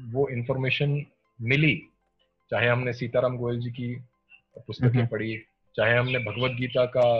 वो 0.00 0.28
इंफॉर्मेशन 0.28 1.04
मिली 1.40 1.76
चाहे 2.50 2.68
हमने 2.68 2.92
सीताराम 2.92 3.36
गोयल 3.36 3.60
जी 3.60 3.70
की 3.70 3.94
पुस्तकें 4.56 5.06
पढ़ी 5.06 5.36
चाहे 5.74 5.96
हमने 5.96 6.18
भगवत 6.18 6.52
गीता 6.52 6.84
का 6.96 7.10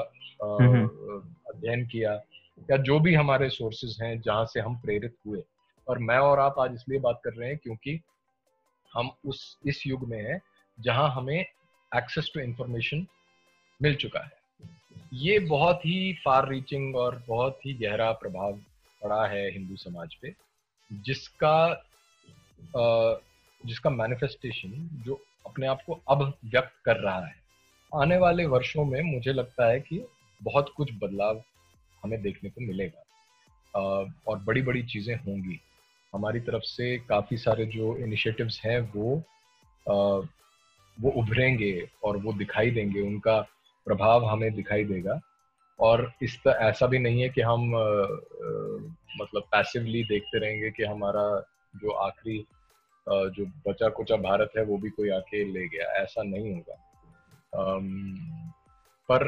अध्ययन 1.51 1.87
किया 1.87 2.13
या 2.71 2.77
जो 2.79 2.99
भी 3.01 3.15
हमारे 3.15 3.49
सोर्सेज 3.51 3.97
हैं 4.03 4.21
जहाँ 4.21 4.45
से 4.47 4.61
हम 4.61 4.77
प्रेरित 4.77 5.15
हुए। 5.27 5.43
और 5.89 5.99
मैं 5.99 6.19
और 6.19 6.41
आप 6.41 6.59
आज 6.59 6.75
इसलिए 6.75 6.99
बात 7.01 7.21
कर 7.25 7.33
रहे 7.33 7.49
हैं 7.49 7.59
क्योंकि 7.59 8.01
हम 8.93 9.11
उस 9.27 9.59
इस 9.67 9.83
युग 9.87 10.09
में 10.09 10.19
हैं 10.19 10.41
जहाँ 10.79 11.09
हमें 11.11 11.39
एक्सेस 11.39 12.31
टू 12.35 12.41
इंफॉर्मेशन 12.41 13.07
मिल 13.81 13.95
चुका 13.95 14.21
है। 14.21 14.39
ये 15.13 15.39
बहुत 15.39 15.87
ही 15.87 16.13
फार 16.25 16.49
रीचिंग 16.49 16.97
और 16.97 17.23
बहुत 17.29 17.67
ही 17.67 17.75
गहरा 17.75 18.11
प्रभाव 18.13 18.53
पड़ा 19.03 19.27
है 19.27 19.51
हिंदू 19.53 19.77
समाज 19.77 20.15
पे 20.15 20.35
जिसका 20.91 21.57
जिसका 23.65 23.91
मैनिफेस्टेशन 23.91 24.89
जो 25.07 25.21
अपने 25.47 25.67
आप 25.67 25.81
को 25.87 26.01
अब 26.09 26.35
व्यक्त 26.45 26.73
कर 26.85 26.97
रहा 26.97 27.27
है। 27.27 27.35
आने 27.95 28.19
वाले 28.19 28.47
वर्षों 28.47 28.85
में 28.85 29.03
मुझे 29.03 29.33
लगता 29.33 29.67
है 29.67 29.81
कि 29.81 30.05
बहुत 30.43 30.73
कुछ 30.77 30.91
बदलाव 30.93 31.43
हमें 32.05 32.23
देखने 32.23 32.51
को 32.51 32.61
मिलेगा। 32.61 33.05
और 34.27 34.39
बड़ी 34.39 34.63
बड़ी 34.63 34.83
चीज़ें 34.83 35.17
होंगी। 35.17 35.61
हमारी 36.15 36.41
तरफ़ 36.41 36.63
से 36.63 36.99
काफ़ी 36.99 37.37
सारे 37.37 37.65
जो 37.67 37.97
इनिशिएटिव्स 37.97 38.61
हैं, 38.65 38.81
वो 38.97 39.23
वो 41.01 41.11
उभरेंगे 41.11 41.91
और 42.05 42.17
वो 42.17 42.33
दिखाई 42.33 42.71
देंगे। 42.71 43.01
उनका 43.01 43.41
प्रभाव 43.87 44.25
हमें 44.25 44.55
दिखाई 44.55 44.85
देगा। 44.85 45.21
और 45.81 46.13
इस 46.23 46.39
तरह 46.45 46.67
ऐसा 46.67 46.87
भी 46.87 46.99
नहीं 46.99 47.23
है 47.23 47.29
कि 47.29 47.41
हम 47.41 47.67
मतलब 49.21 49.43
पैसिवली 49.43 50.05
देखते 50.05 50.39
रहेंगे 50.39 50.71
कि 50.71 50.85
हमारा 50.85 51.45
जो 51.77 51.91
आखिरी 51.91 52.45
जो 53.11 53.47
बचा 53.69 53.89
कुचा 53.89 54.17
भारत 54.17 54.51
है, 54.59 54.65
वो 54.65 54.79
भी 54.79 54.91
कोई 54.91 55.11
आके 55.11 55.45
ले 55.45 55.67
गया। 55.69 55.87
ऐसा 56.03 56.23
नहीं 56.23 56.53
होगा। 56.55 56.77
पर 59.09 59.27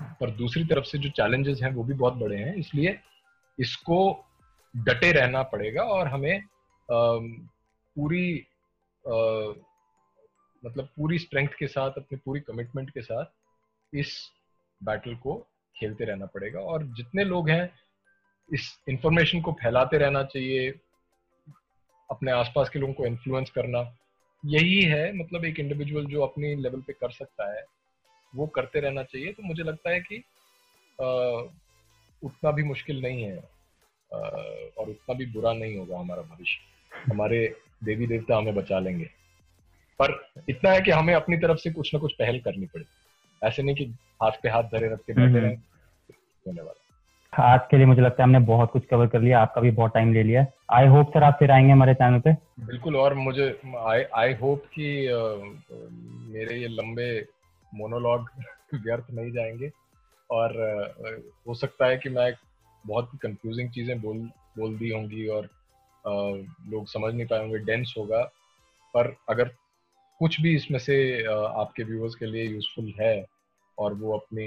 पर 0.00 0.30
दूसरी 0.30 0.64
तरफ़ 0.64 0.84
से 0.84 0.98
जो 0.98 1.08
चैलेंजेस 1.10 1.60
हैं, 1.62 1.70
वो 1.72 1.84
भी 1.84 1.94
बहुत 1.94 2.14
बड़े 2.14 2.36
हैं। 2.36 2.54
इसलिए 2.54 2.98
इसको 3.58 4.24
डटे 4.76 5.12
रहना 5.12 5.42
पड़ेगा 5.42 5.82
और 5.82 6.08
हमें 6.08 6.42
पूरी 6.90 8.46
मतलब 10.64 10.88
पूरी 10.96 11.18
स्ट्रेंथ 11.18 11.48
के 11.58 11.66
साथ, 11.66 11.90
अपनी 11.90 12.16
पूरी 12.16 12.40
कमिटमेंट 12.40 12.90
के 12.90 13.02
साथ 13.02 13.24
इस 13.94 14.30
बैटल 14.82 15.14
को 15.16 15.34
खेलते 15.76 16.04
रहना 16.04 16.26
पड़ेगा। 16.26 16.60
और 16.60 16.82
जितने 16.96 17.24
लोग 17.24 17.50
हैं, 17.50 17.70
इस 18.52 18.78
इंफॉर्मेशन 18.88 19.40
को 19.40 19.52
फैलाते 19.52 19.98
रहना 19.98 20.22
चाहिए। 20.24 20.70
अपने 22.10 22.32
आसपास 22.32 22.68
के 22.68 22.78
लोगों 22.78 22.94
को 22.94 23.06
इन्फ्लुएंस 23.06 23.50
करना। 23.50 23.96
यही 24.44 24.82
है 24.82 25.12
मतलब 25.16 25.44
एक 25.44 25.60
इंडिविजुअल 25.60 26.06
जो 26.06 26.22
अपने 26.22 26.54
लेवल 26.54 26.80
पे 26.80 26.92
कर 26.92 27.10
सकता 27.10 27.52
है 27.54 27.64
वो 28.34 28.46
करते 28.46 28.80
रहना 28.80 29.02
चाहिए। 29.02 29.32
तो 29.32 29.42
मुझे 29.42 29.62
लगता 29.62 29.90
है 29.90 30.00
कि 30.00 30.22
आ, 31.00 31.06
उतना 32.22 32.50
भी 32.50 32.62
मुश्किल 32.62 33.02
नहीं 33.02 33.22
है 33.22 33.36
आ, 33.38 34.18
और 34.78 34.88
उतना 34.88 35.14
भी 35.14 35.26
बुरा 35.26 35.52
नहीं 35.52 35.76
होगा 35.76 35.98
हमारा 35.98 36.22
भविष्य। 36.22 37.12
हमारे 37.12 37.56
देवी 37.84 38.06
देवता 38.06 38.36
हमें 38.36 38.54
बचा 38.54 38.78
लेंगे। 38.78 39.04
पर 40.00 40.30
इतना 40.48 40.70
है 40.70 40.80
कि 40.80 40.90
हमें 40.90 41.14
अपनी 41.14 41.36
तरफ़ 41.36 41.58
से 41.58 41.70
कुछ 41.70 41.94
ना 41.94 42.00
कुछ 42.00 42.12
पहल 42.12 42.40
करनी 42.40 42.66
पड़े 42.66 42.84
ऐसे 43.42 43.62
नहीं 43.62 43.76
कि 43.76 43.84
हाथ 44.22 44.32
पे 44.42 44.48
हाथ 44.48 44.62
धरे 44.62 44.88
रख 44.88 44.98
के 44.98 45.12
बैठे 45.12 45.38
हम्म। 45.38 45.38
रहे 45.38 45.54
होने 46.46 46.60
वाला 46.60 46.87
आज 47.32 47.60
के 47.70 47.76
लिए 47.76 47.86
मुझे 47.86 48.02
लगता 48.02 48.22
है 48.22 48.24
हमने 48.24 48.38
बहुत 48.46 48.70
कुछ 48.72 48.84
कवर 48.86 49.06
कर 49.06 49.20
लिया, 49.20 49.40
आपका 49.40 49.60
भी 49.60 49.70
बहुत 49.70 49.94
टाइम 49.94 50.12
ले 50.12 50.22
लिया। 50.22 50.46
आई 50.72 50.86
होप 50.86 51.10
सर 51.10 51.22
आप 51.22 51.36
फिर 51.38 51.50
आएँगे 51.50 51.72
हमारे 51.72 51.94
चैनल 51.94 52.20
पे। 52.20 52.32
बिल्कुल, 52.60 52.96
और 52.96 53.14
मुझे 53.14 53.60
आई 53.78 54.02
आई 54.14 54.34
होप 54.34 54.64
कि 54.78 55.08
मेरे 56.32 56.56
ये 56.56 56.68
लंबे 56.68 57.26
मोनोलॉग 57.74 58.28
व्यर्थ 58.74 59.06
नहीं 59.10 59.32
जाएँगे। 59.32 59.70
और 60.30 60.52
हो 61.48 61.54
सकता 61.54 61.86
है 61.86 61.96
कि 61.96 62.08
मैं 62.08 62.32
बहुत 62.86 63.10
कंफ्यूजिंग 63.22 63.70
चीज़ें 63.70 64.00
बोल 64.00 64.18
बोल 64.58 64.76
दी 64.78 64.90
होंगी 64.90 65.26
और 65.26 65.48
लोग 66.68 66.86
समझ 66.86 67.14
नहीं 67.14 67.26
पाए 67.26 67.40
होंगे 67.40 67.58
डेंस 67.58 67.94
होगा। 67.98 68.22
पर 68.94 69.16
अगर 69.30 69.50
कुछ 70.20 70.40
भी 70.40 70.54
इसमें 70.56 70.78
से 70.78 71.24
आपके 71.30 71.82
व्यूअर्स 71.82 72.14
के 72.14 72.26
लिए 72.26 72.44
यूजफुल 72.44 72.92
है 73.00 73.26
और 73.78 73.94
वो 73.94 74.16
अपनी 74.18 74.46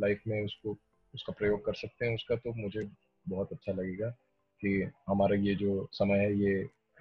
लाइफ 0.00 0.20
में 0.28 0.44
उसको 0.44 0.76
उसका 1.14 1.32
प्रयोग 1.38 1.64
कर 1.66 1.74
सकते 1.74 2.06
हैं 2.06 2.14
उसका 2.14 2.36
तो 2.36 2.52
मुझे 2.56 2.88
बहुत 3.26 3.52
अच्छा 3.52 3.72
लगेगा 3.72 4.08
कि 4.62 4.90
हमारा 5.08 5.36
ये 5.36 5.54
जो 5.54 5.88
समय 5.92 6.18
है 6.18 6.32
ये 6.38 6.54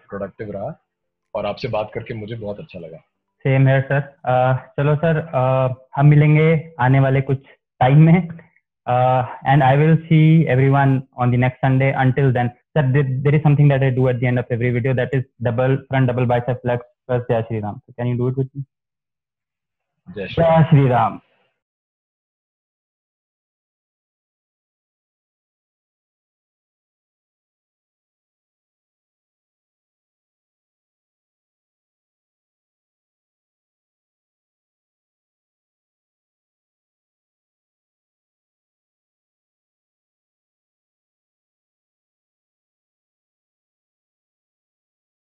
प्रोडक्टिव 0.09 0.51
रहा 0.51 0.75
और 1.35 1.45
आपसे 1.45 1.67
बात 1.67 1.91
करके 1.93 2.13
मुझे 2.13 2.35
बहुत 2.35 2.59
अच्छा 2.59 2.79
लगा 2.79 2.97
सेम 3.45 3.67
है 3.67 3.81
सर 3.81 4.01
चलो 4.77 4.95
सर 4.95 5.19
uh, 5.39 5.75
हम 5.95 6.05
मिलेंगे 6.05 6.49
आने 6.79 6.99
वाले 6.99 7.21
कुछ 7.21 7.45
टाइम 7.81 8.01
में 8.01 8.15
and 9.47 9.63
I 9.63 9.77
will 9.77 9.95
see 10.01 10.21
everyone 10.51 11.01
on 11.17 11.31
the 11.31 11.35
next 11.35 11.65
Sunday 11.65 11.91
until 12.03 12.31
then 12.33 12.49
sir 12.75 12.83
there, 12.93 13.07
there 13.23 13.35
is 13.35 13.43
something 13.43 13.67
that 13.67 13.83
i 13.83 13.89
do 13.89 14.07
at 14.07 14.19
the 14.19 14.27
end 14.27 14.39
of 14.39 14.45
every 14.49 14.69
video 14.71 14.93
that 14.93 15.13
is 15.13 15.23
double 15.41 15.77
front 15.89 16.07
double 16.07 16.25
bicep 16.25 16.61
flex 16.61 16.85
plus 17.07 17.25
jai 17.29 17.41
shri 17.47 17.59
ram 17.65 17.81
so 17.85 17.95
can 17.97 18.07
you 18.11 18.17
do 18.21 18.29
it 18.31 18.37
with 18.41 18.51
me 18.55 18.63
jai 20.07 20.27
shri 20.69 20.85
ram 20.93 21.19